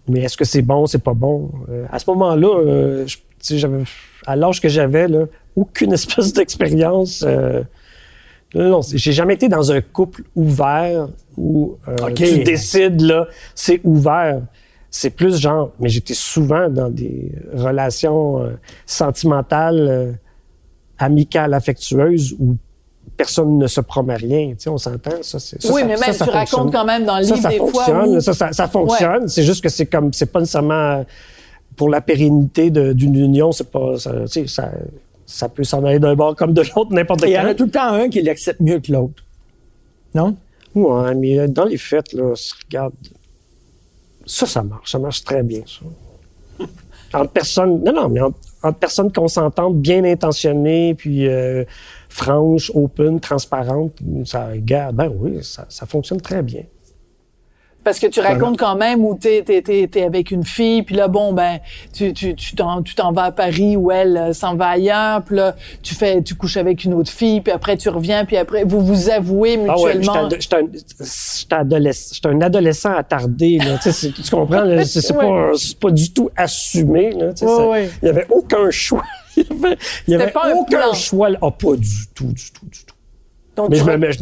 Mais 0.08 0.20
est-ce 0.22 0.38
que 0.38 0.46
c'est 0.46 0.62
bon, 0.62 0.86
c'est 0.86 1.02
pas 1.04 1.14
bon? 1.16 1.50
Euh, 1.70 1.86
à 1.92 1.98
ce 1.98 2.10
moment-là, 2.12 2.60
euh, 2.60 3.08
je- 3.08 3.16
tu 3.18 3.24
sais, 3.42 3.58
j'avais, 3.58 3.84
à 4.28 4.36
l'âge 4.36 4.62
que 4.62 4.70
j'avais, 4.70 5.08
là, 5.08 5.26
aucune 5.56 5.94
espèce 5.94 6.34
d'expérience. 6.34 7.24
euh, 7.26 7.64
non, 8.54 8.82
j'ai 8.94 9.12
jamais 9.12 9.34
été 9.34 9.48
dans 9.50 9.72
un 9.72 9.82
couple 9.82 10.24
ouvert 10.36 11.08
où 11.38 11.78
euh, 11.88 11.96
OK. 12.08 12.14
tu 12.14 12.44
décides, 12.44 13.02
là, 13.02 13.28
c'est 13.56 13.82
ouvert. 13.84 14.42
C'est 14.98 15.10
plus 15.10 15.42
genre, 15.42 15.72
mais 15.78 15.90
j'étais 15.90 16.14
souvent 16.14 16.70
dans 16.70 16.90
des 16.90 17.30
relations 17.54 18.42
euh, 18.42 18.52
sentimentales, 18.86 19.88
euh, 19.90 20.12
amicales, 20.98 21.54
affectueuses 21.54 22.34
où 22.40 22.56
personne 23.18 23.58
ne 23.58 23.68
se 23.68 23.82
promet 23.82 24.16
rien. 24.16 24.50
Tu 24.52 24.56
sais, 24.60 24.70
on 24.70 24.78
s'entend, 24.78 25.22
ça, 25.22 25.38
c'est, 25.40 25.62
ça, 25.62 25.74
oui, 25.74 25.82
ça- 25.82 25.88
mais 25.88 25.98
ça, 25.98 26.06
même, 26.08 26.16
ça 26.16 26.26
tu 26.26 26.32
fonctionne. 26.32 26.60
racontes 26.60 26.74
quand 26.74 26.86
même 26.86 27.04
dans 27.06 27.18
le 27.18 27.24
Ça, 27.26 27.36
livre 27.36 27.44
ça 27.44 27.50
des 27.50 27.58
fois 27.58 27.68
fonctionne. 27.68 28.16
où... 28.16 28.22
Ça, 28.22 28.34
ça, 28.34 28.54
ça 28.54 28.68
fonctionne. 28.70 29.28
C'est 29.28 29.44
juste 29.44 29.62
que 29.62 29.68
c'est 29.70 29.86
comme, 29.86 30.14
c'est 30.14 30.32
pas 30.32 30.40
nécessairement 30.40 31.06
pour 31.76 31.90
la 31.90 32.00
pérennité 32.00 32.70
d'une 32.70 33.16
union. 33.16 33.52
C'est 33.52 33.70
pas, 33.70 33.98
ça, 34.00 34.12
tu 34.22 34.28
sais, 34.30 34.48
ça, 34.48 34.72
ça 35.26 35.50
peut 35.50 35.66
s'en 35.66 35.84
aller 35.84 36.00
d'un 36.00 36.16
bord 36.16 36.38
comme 36.38 36.54
de 36.54 36.62
l'autre 36.74 36.94
n'importe 36.94 37.24
Il 37.24 37.32
y 37.32 37.38
en 37.38 37.46
a 37.48 37.54
tout 37.54 37.66
le 37.66 37.72
temps 37.72 37.92
un 37.92 38.08
qui 38.08 38.22
l'accepte 38.22 38.62
mieux 38.62 38.80
que 38.80 38.94
l'autre. 38.94 39.22
Non? 40.14 40.38
Ouais, 40.74 41.14
mais 41.16 41.38
euh, 41.40 41.48
dans 41.50 41.66
les 41.66 41.78
fêtes, 41.78 42.14
là, 42.14 42.32
s- 42.32 42.54
regarde, 42.66 42.94
ça, 44.26 44.46
ça 44.46 44.64
marche. 44.64 44.92
Ça 44.92 45.00
marche 45.00 45.24
très 45.24 45.44
bien, 45.44 45.62
ça. 45.66 45.86
Entre 47.14 47.32
personnes, 47.32 47.84
non, 47.84 47.94
non, 47.94 48.10
mais 48.10 48.22
entre, 48.22 48.38
entre 48.62 48.78
personnes 48.78 49.12
consentantes, 49.12 49.78
bien 49.80 50.04
intentionnées, 50.04 50.96
puis 50.96 51.28
euh, 51.28 51.64
franches, 52.10 52.72
open, 52.74 53.20
transparentes, 53.20 53.94
ça, 54.26 54.48
regarde, 54.48 54.96
ben 54.96 55.12
oui, 55.16 55.40
ça 55.42 55.86
fonctionne 55.86 56.20
très 56.20 56.42
bien. 56.42 56.64
Parce 57.86 58.00
que 58.00 58.08
tu 58.08 58.20
racontes 58.20 58.58
quand 58.58 58.76
même 58.76 59.06
où 59.06 59.16
t'es, 59.16 59.44
t'es, 59.46 59.62
t'es, 59.62 59.88
t'es 59.88 60.04
avec 60.04 60.32
une 60.32 60.44
fille, 60.44 60.82
puis 60.82 60.96
là, 60.96 61.08
bon, 61.08 61.32
ben, 61.34 61.60
tu, 61.94 62.12
tu, 62.14 62.36
tu 62.36 62.56
t'en, 62.56 62.82
tu 62.82 62.96
t'en 62.96 63.14
vas 63.14 63.26
à 63.26 63.32
Paris 63.32 63.78
où 63.78 63.92
elle 63.92 64.18
euh, 64.18 64.34
s'en 64.34 64.56
va 64.56 64.70
ailleurs, 64.70 65.22
puis 65.22 65.36
là, 65.38 65.56
tu 65.84 65.94
fais, 65.96 66.22
tu 66.24 66.34
couches 66.36 66.58
avec 66.58 66.84
une 66.84 66.96
autre 66.96 67.12
fille, 67.12 67.42
puis 67.42 67.54
après 67.54 67.78
tu 67.78 67.88
reviens, 67.90 68.26
puis 68.26 68.38
après 68.38 68.64
vous 68.64 68.82
vous 68.84 69.10
avouez 69.12 69.60
Ah 69.70 69.80
ouais, 69.80 69.96
mutuellement. 69.96 70.30
j'étais 70.38 70.56
ado- 70.56 70.72
j'étais 70.72 71.56
un, 71.56 71.60
adolescent- 71.62 72.28
un 72.28 72.42
adolescent 72.42 72.92
attardé. 72.96 73.60
Là, 73.60 73.78
tu, 73.78 73.84
sais, 73.84 73.92
c'est- 73.92 74.12
tu 74.12 74.30
comprends? 74.32 74.64
C'est 74.84 75.02
c'est 75.02 75.14
pas, 75.14 75.52
c'est 75.56 75.80
pas 75.80 75.92
du 75.92 76.12
tout 76.12 76.30
assumé. 76.36 77.12
Là, 77.12 77.34
tu 77.34 77.40
sais, 77.40 77.46
Ouais, 77.46 77.56
ça- 77.56 77.68
ouais. 77.70 77.90
Il 78.02 78.06
y 78.08 78.10
avait 78.10 78.26
aucun 78.32 78.70
choix. 78.72 79.04
Il 79.38 79.44
y 79.44 79.52
avait, 79.66 79.78
il 80.08 80.12
y 80.12 80.16
avait 80.16 80.32
pas 80.32 80.54
aucun 80.56 80.78
plan. 80.80 80.94
choix. 80.94 81.30
là. 81.30 81.38
Ah, 81.42 81.52
pas 81.52 81.76
du 81.76 82.08
tout, 82.16 82.28
du 82.32 82.52
tout, 82.52 82.66
du 82.72 82.80
tout. 82.85 82.85
Donc, 83.56 83.70
Mais 83.70 83.78
je 83.78 84.20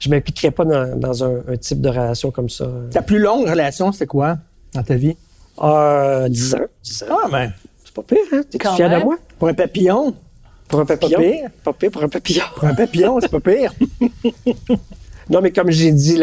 je 0.00 0.10
m'impliquerais 0.10 0.50
pas 0.50 0.64
dans, 0.64 0.98
dans 0.98 1.24
un, 1.24 1.42
un 1.48 1.56
type 1.56 1.80
de 1.80 1.88
relation 1.88 2.30
comme 2.30 2.48
ça. 2.50 2.68
Ta 2.90 3.02
plus 3.02 3.18
longue 3.18 3.48
relation, 3.48 3.92
c'était 3.92 4.06
quoi 4.06 4.38
dans 4.74 4.82
ta 4.82 4.94
vie? 4.94 5.16
Ah, 5.58 6.26
10 6.28 6.54
ans. 6.54 6.58
10 6.82 7.02
ans. 7.04 7.18
Ah, 7.24 7.28
ben, 7.30 7.52
C'est 7.84 7.94
pas 7.94 8.02
pire, 8.02 8.18
hein? 8.32 8.42
T'es 8.50 8.58
fier 8.58 8.90
de 8.90 9.04
moi? 9.04 9.16
pour 9.38 9.48
un 9.48 9.54
papillon? 9.54 10.14
Pour 10.68 10.80
un 10.80 10.84
papillon? 10.84 11.18
pire. 11.20 11.50
Pas 11.64 11.72
pire 11.72 11.90
pour 11.90 12.02
un 12.02 12.08
papillon. 12.08 12.44
Pour 12.54 12.64
un 12.64 12.74
papillon, 12.74 13.18
c'est 13.20 13.30
pas 13.30 13.40
pire. 13.40 13.72
Non, 15.28 15.40
mais 15.40 15.50
comme 15.50 15.72
j'ai 15.72 15.90
dit 15.90 16.14
tu 16.14 16.20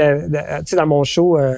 sais, 0.66 0.76
dans 0.78 0.88
mon 0.88 1.04
show, 1.04 1.38
euh, 1.38 1.56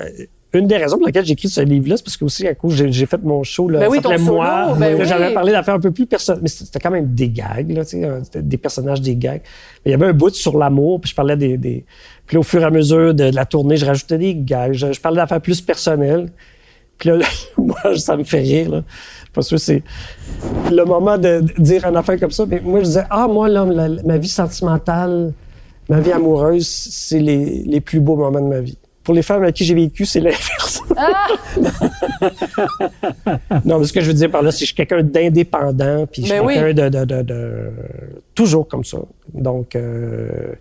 une 0.60 0.68
des 0.68 0.78
raisons 0.78 0.98
pour 0.98 1.08
lesquelles 1.08 1.26
j'ai 1.26 1.34
écrit 1.34 1.50
ce 1.50 1.62
livre-là, 1.62 1.98
c'est 1.98 2.04
parce 2.04 2.18
que 2.18 2.26
aussi, 2.26 2.48
à 2.48 2.56
cause, 2.56 2.76
j'ai 2.76 2.92
j'ai 2.92 3.06
fait 3.06 3.22
mon 3.24 3.44
show, 3.44 3.68
là, 3.70 3.80
Ben 3.80 3.88
oui, 3.90 3.98
s'appelait 4.02 4.18
moi. 4.20 4.76
ben 4.80 4.96
oui. 5.00 5.06
J'avais 5.06 5.34
parlé 5.34 5.52
d'affaires 5.52 5.76
un 5.76 5.80
peu 5.80 5.92
plus 5.92 6.06
personnelles, 6.06 6.42
mais 6.44 6.50
c'était 6.50 6.80
quand 6.80 6.92
même 6.92 7.14
des 7.14 7.30
gags, 7.30 7.72
là, 7.72 7.84
euh, 7.94 8.22
des 8.36 8.58
personnages, 8.58 9.02
des 9.02 9.16
gags. 9.16 9.42
Mais 9.86 9.92
il 9.92 9.92
y 9.92 9.94
avait 9.96 10.08
un 10.08 10.14
bout 10.14 10.34
sur 10.34 10.58
l'amour, 10.58 11.02
puis 11.02 11.10
je 11.12 11.16
parlais 11.16 11.36
des, 11.38 11.58
des... 11.58 11.86
Puis 12.26 12.36
là, 12.36 12.40
au 12.40 12.44
fur 12.44 12.62
et 12.62 12.66
à 12.66 12.72
mesure 12.72 13.14
de, 13.14 13.30
de 13.30 13.36
la 13.36 13.46
tournée, 13.46 13.78
je 13.78 13.86
rajoutais 13.86 14.18
des 14.18 14.36
gags, 14.36 14.74
je, 14.74 14.92
je 14.94 15.00
parlais 15.02 15.18
d'affaires 15.18 15.42
plus 15.42 15.62
personnelles. 15.62 16.32
Puis 16.98 17.10
là, 17.10 17.20
moi, 17.58 17.78
ça 17.98 18.16
me 18.18 18.24
fait 18.24 18.40
rire, 18.40 18.70
là. 18.70 18.84
Pas 19.34 19.42
sûr, 19.42 19.60
c'est 19.60 19.84
le 20.72 20.84
moment 20.86 21.18
de, 21.18 21.42
de 21.42 21.62
dire 21.62 21.86
une 21.86 21.98
affaire 21.98 22.18
comme 22.20 22.32
ça. 22.32 22.46
Mais 22.48 22.62
moi, 22.64 22.80
je 22.80 22.86
disais, 22.86 23.04
ah, 23.10 23.28
moi, 23.28 23.50
là, 23.50 23.66
la- 23.66 24.02
ma 24.04 24.18
vie 24.18 24.30
sentimentale, 24.30 25.34
ma 25.90 26.00
vie 26.00 26.14
amoureuse, 26.14 26.66
c'est 26.68 27.20
les, 27.20 27.64
les 27.66 27.82
plus 27.82 28.00
beaux 28.00 28.16
moments 28.16 28.40
de 28.42 28.48
ma 28.48 28.62
vie. 28.62 28.78
Pour 29.06 29.14
les 29.14 29.22
femmes 29.22 29.44
avec 29.44 29.56
qui 29.56 29.64
j'ai 29.64 29.76
vécu, 29.76 30.06
c'est 30.06 30.20
l'inverse. 30.20 30.82
Ah! 30.98 31.28
non, 33.66 33.80
mais 33.80 33.86
ce 33.86 33.94
que 33.94 34.02
je 34.02 34.08
veux 34.08 34.14
dire 34.14 34.32
par 34.32 34.42
là, 34.42 34.52
c'est 34.52 34.60
que 34.60 34.62
je 34.62 34.66
suis 34.74 34.76
quelqu'un 34.76 35.04
d'indépendant, 35.04 36.06
puis 36.12 36.24
je 36.24 36.28
suis 36.28 36.38
Ben 36.40 36.46
oui. 36.46 36.54
quelqu'un 36.56 36.90
de, 36.90 37.00
de, 37.00 37.06
de, 37.06 37.22
de- 37.22 37.72
toujours 38.34 38.68
comme 38.68 38.84
ça. 38.84 38.98
Donc, 39.34 39.76
euh, 39.76 40.54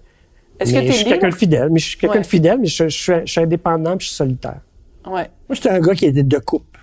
Est-ce 0.61 0.72
que 0.72 0.86
je 0.86 0.92
suis 0.92 1.05
quelqu'un 1.07 1.30
de 1.30 1.34
fidèle, 1.34 1.68
mais 1.70 1.80
je 1.80 1.88
suis 1.88 1.99
quelqu'un 1.99 2.16
Ouais. 2.16 2.22
de 2.22 2.26
fidèle, 2.26 2.59
mais 2.61 2.66
je, 2.66 2.88
je 2.88 3.03
suis, 3.03 3.12
je 3.24 3.30
suis 3.32 3.40
indépendant, 3.40 3.97
puis 3.97 4.05
je 4.05 4.09
suis 4.11 4.16
solitaire. 4.16 4.61
Ouais. 5.07 5.28
Moi, 5.49 5.55
j'étais 5.55 5.70
un 5.70 5.80
gars 5.80 5.95
qui 5.95 6.07
était 6.07 6.22
de 6.22 6.38
couple. 6.38 6.78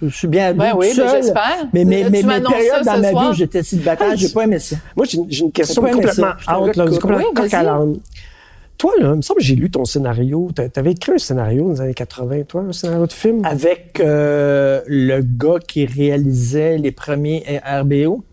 Je 0.00 0.08
suis 0.08 0.26
bien 0.26 0.52
Ben 0.54 0.72
oui, 0.76 0.88
ben 0.96 1.08
seul. 1.08 1.22
j'espère. 1.22 1.68
Mais, 1.72 1.84
mais, 1.84 2.04
Tu 2.04 2.10
mais 2.10 2.22
mes 2.24 2.40
périodes 2.40 2.84
dans 2.84 2.98
ma 2.98 3.10
soir? 3.10 3.24
vie 3.24 3.30
où 3.30 3.32
j'étais 3.34 3.62
célibataire, 3.62 4.16
j'ai 4.16 4.30
pas 4.30 4.42
aimé 4.44 4.58
ça. 4.58 4.74
Moi, 4.96 5.06
j'ai 5.06 5.18
une 5.44 5.52
question 5.52 5.80
complètement 5.82 6.32
out, 6.52 6.74
complètement 6.74 7.16
Oui, 7.18 7.24
coq 7.34 7.54
à 7.54 7.62
l'âne. 7.62 7.98
Toi, 8.82 8.94
là, 8.98 9.10
il 9.12 9.16
me 9.18 9.22
semble 9.22 9.38
que 9.38 9.44
j'ai 9.46 9.54
lu 9.54 9.70
ton 9.70 9.84
scénario. 9.84 10.50
T'a- 10.52 10.68
T'avais 10.68 10.90
écrit 10.90 11.12
un 11.12 11.18
scénario 11.18 11.66
dans 11.66 11.70
les 11.74 11.80
années 11.82 11.94
80, 11.94 12.42
toi, 12.48 12.62
un 12.62 12.72
scénario 12.72 13.06
de 13.06 13.12
film? 13.12 13.44
Avec 13.44 14.00
euh, 14.00 14.80
le 14.88 15.20
gars 15.22 15.60
qui 15.64 15.86
réalisait 15.86 16.78
les 16.78 16.90
premiers 16.90 17.44
RBO, 17.64 18.24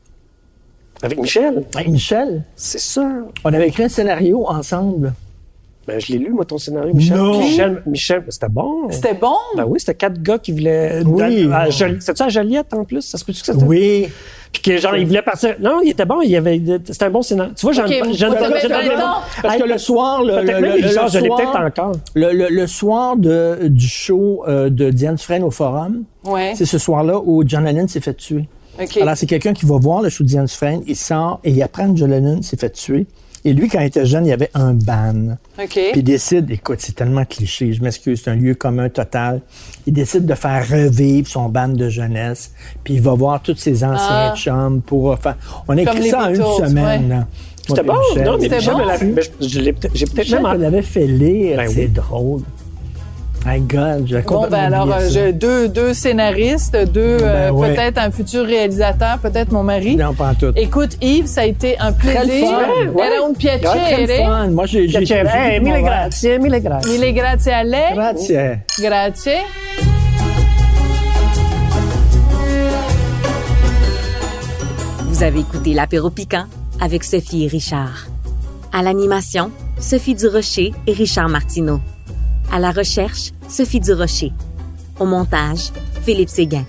Avec 1.04 1.20
Michel? 1.20 1.66
avec 1.76 1.88
Michel. 1.90 2.46
C'est 2.56 2.80
ça. 2.80 3.08
On 3.44 3.54
avait 3.54 3.68
écrit 3.68 3.84
un 3.84 3.90
scénario 3.90 4.44
ensemble. 4.48 5.14
Ben, 5.90 6.00
je 6.00 6.14
l'ai 6.14 6.20
lu, 6.20 6.30
moi, 6.32 6.46
ton 6.46 6.58
scénario, 6.58 6.94
Michel. 6.94 7.18
Non. 7.18 7.40
Michel, 7.40 7.84
Michel, 7.86 8.24
c'était 8.30 8.48
bon. 8.50 8.90
C'était 8.92 9.14
bon? 9.14 9.36
Ben 9.58 9.66
oui, 9.68 9.80
c'était 9.80 9.96
quatre 9.96 10.22
gars 10.22 10.38
qui 10.38 10.52
voulaient. 10.52 11.02
Oui. 11.06 11.50
À, 11.52 11.62
à 11.62 11.70
Joli- 11.70 11.98
C'était-tu 12.00 12.24
à 12.24 12.30
Joliette, 12.30 12.74
en 12.74 12.86
plus? 12.86 13.02
Ça 13.02 13.18
se 13.18 13.26
peut-tu 13.26 13.40
que 13.42 13.46
c'était? 13.46 13.64
Oui. 13.66 14.08
Puis 14.52 14.62
que, 14.64 14.78
genre, 14.78 14.96
ils 14.96 15.06
voulaient 15.06 15.22
partir. 15.22 15.56
Non, 15.60 15.80
il 15.84 15.90
était 15.92 16.06
bon, 16.06 16.22
il 16.22 16.32
y 16.32 16.36
avait. 16.36 16.60
C'était 16.86 17.06
un 17.06 17.10
bon 17.12 17.22
scénario. 17.22 17.54
Tu 17.56 17.66
vois, 17.66 17.74
j'en 17.74 17.86
Ok, 17.86 17.94
j'en-. 18.14 18.32
Parce 19.42 19.58
que 19.58 19.68
le 19.68 19.78
soir, 19.78 20.24
le, 20.24 20.42
le- 20.42 20.42
le- 20.42 20.60
le 20.60 20.78
je 20.82 21.20
l'ai 21.20 21.28
soir- 21.28 21.38
peut-être 21.38 21.60
encore. 21.60 21.92
Le, 22.16 22.32
le- 22.34 22.50
le 22.50 22.68
soir 22.68 23.16
de, 23.18 23.68
du 23.68 23.88
show 23.88 24.44
euh, 24.48 24.70
de 24.70 24.90
Diane 24.90 25.16
Dufresne 25.16 25.44
au 25.44 25.52
Forum, 25.52 26.04
Ouais. 26.26 26.54
c'est 26.56 26.66
ce 26.66 26.78
soir-là 26.78 27.20
où 27.24 27.44
John 27.46 27.64
Lennon 27.66 27.88
s'est 27.88 28.02
fait 28.02 28.14
tuer. 28.16 28.48
OK. 28.82 28.98
Alors, 28.98 29.18
c'est 29.18 29.26
quelqu'un 29.26 29.54
qui 29.54 29.66
va 29.66 29.78
voir 29.78 30.02
le 30.02 30.10
show 30.10 30.24
de 30.24 30.30
Diane 30.30 30.46
Dufresne, 30.46 30.82
il 30.88 30.96
sort 30.96 31.40
et 31.44 31.52
il 31.52 31.62
apprend 31.62 31.92
que 31.92 31.98
John 32.00 32.10
Lennon 32.12 32.42
s'est 32.42 32.58
fait 32.58 32.70
tuer. 32.72 33.06
Et 33.46 33.54
lui, 33.54 33.70
quand 33.70 33.80
il 33.80 33.86
était 33.86 34.06
jeune, 34.06 34.26
il 34.26 34.30
y 34.30 34.34
avait 34.34 34.50
un 34.54 34.74
ban. 34.74 35.38
OK. 35.58 35.68
Puis 35.70 35.92
il 35.96 36.04
décide, 36.04 36.50
écoute, 36.52 36.80
c'est 36.82 36.96
tellement 36.96 37.24
cliché, 37.26 37.72
je 37.74 37.82
m'excuse, 37.82 38.22
c'est 38.24 38.32
un 38.32 38.36
lieu 38.36 38.54
commun 38.54 38.90
total. 38.90 39.42
Il 39.88 39.94
décide 39.94 40.26
de 40.26 40.34
faire 40.36 40.68
revivre 40.68 41.28
son 41.28 41.48
band 41.50 41.70
de 41.70 41.88
jeunesse. 41.90 42.52
Puis 42.84 42.96
il 42.96 43.02
va 43.02 43.14
voir 43.14 43.42
tous 43.42 43.56
ses 43.56 43.84
anciens 43.84 44.32
Ah. 44.32 44.34
chums 44.36 44.82
pour 44.82 45.18
faire. 45.20 45.38
On 45.68 45.78
a 45.78 45.84
Comme 45.86 45.98
écrit 45.98 46.10
ça 46.10 46.24
en 46.26 46.30
une 46.30 46.36
semaine. 46.36 47.04
ouais. 47.04 47.10
là. 47.10 47.28
C'était 47.68 47.84
bon. 47.84 47.94
Non, 48.18 48.38
mais 48.40 48.50
Michel 48.50 48.74
bon. 48.74 49.22
J'ai 49.94 50.06
peut-être 50.08 50.32
même. 50.32 50.42
me 50.44 50.58
l'avait 50.58 50.82
fait 50.82 51.06
lire, 51.06 51.58
Ben 51.58 51.70
c'est 51.70 51.82
oui. 51.82 51.88
drôle. 51.88 52.42
My 53.46 53.60
God, 53.62 54.06
j'ai 54.06 54.22
Bon, 54.22 54.48
ben 54.50 54.74
alors, 54.74 54.88
oublié 54.88 55.18
euh, 55.18 55.26
ça. 55.28 55.32
deux, 55.32 55.70
deux 55.70 55.94
scénaristes, 55.94 56.76
deux, 56.92 57.18
euh, 57.22 57.50
Ben 57.50 57.52
ouais. 57.52 57.74
peut-être 57.74 57.98
un 57.98 58.12
futur 58.12 58.46
réalisateur, 58.46 59.18
peut-être 59.20 59.52
mon 59.54 59.64
mari. 59.64 59.96
Non, 59.96 60.14
pas 60.14 60.32
en 60.32 60.34
tout. 60.36 60.52
Écoute, 60.58 60.98
Yves, 61.02 61.26
ça 61.28 61.42
a 61.42 61.46
été 61.46 61.80
un 61.80 61.94
Très 61.94 62.16
plaisir. 62.26 62.48
fun. 62.48 62.60
Era 62.60 62.68
un 62.86 62.92
Ouais, 62.92 63.08
très 63.10 63.28
le 63.30 63.34
piacere. 63.38 64.26
fun. 64.26 64.48
Moi, 64.50 64.66
j'ai... 64.66 64.88
j'ai- 64.90 65.06
j'ai- 65.06 65.16
Hey, 65.16 65.54
j'ai- 65.54 65.60
mille 65.62 65.82
grazie, 65.82 66.38
mille 66.40 66.62
grazie. 66.62 67.00
Mille 67.00 67.14
grazie 67.14 67.52
a 67.52 67.64
lei. 67.64 67.94
Grazie. 67.96 68.36
Grazie. 68.80 69.32
Vous 75.08 75.24
avez 75.24 75.40
écouté 75.40 75.74
l'apéro 75.74 76.10
piquant 76.10 76.46
avec 76.80 77.04
Sophie 77.04 77.46
et 77.46 77.48
Richard. 77.48 78.08
À 78.72 78.84
l'animation, 78.84 79.52
Sophie 79.80 80.16
Durocher 80.16 80.72
et 80.88 80.94
Richard 80.94 81.30
Martineau. 81.30 81.80
À 82.52 82.60
la 82.60 82.72
recherche, 82.72 83.32
Sophie 83.48 83.80
Durocher. 83.80 84.32
Au 85.00 85.06
montage, 85.06 85.72
Philippe 86.04 86.30
Séguin. 86.30 86.66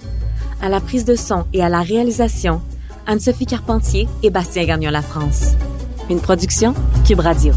À 0.60 0.68
la 0.68 0.80
prise 0.80 1.04
de 1.04 1.14
son 1.14 1.46
et 1.54 1.62
à 1.62 1.68
la 1.68 1.80
réalisation, 1.80 2.60
Anne-Sophie 3.06 3.46
Carpentier 3.46 4.06
et 4.22 4.30
Bastien 4.30 4.64
Gagnon 4.66 4.90
La 4.90 5.02
France. 5.02 5.52
Une 6.10 6.20
production 6.20 6.74
Cube 7.06 7.20
Radio. 7.20 7.54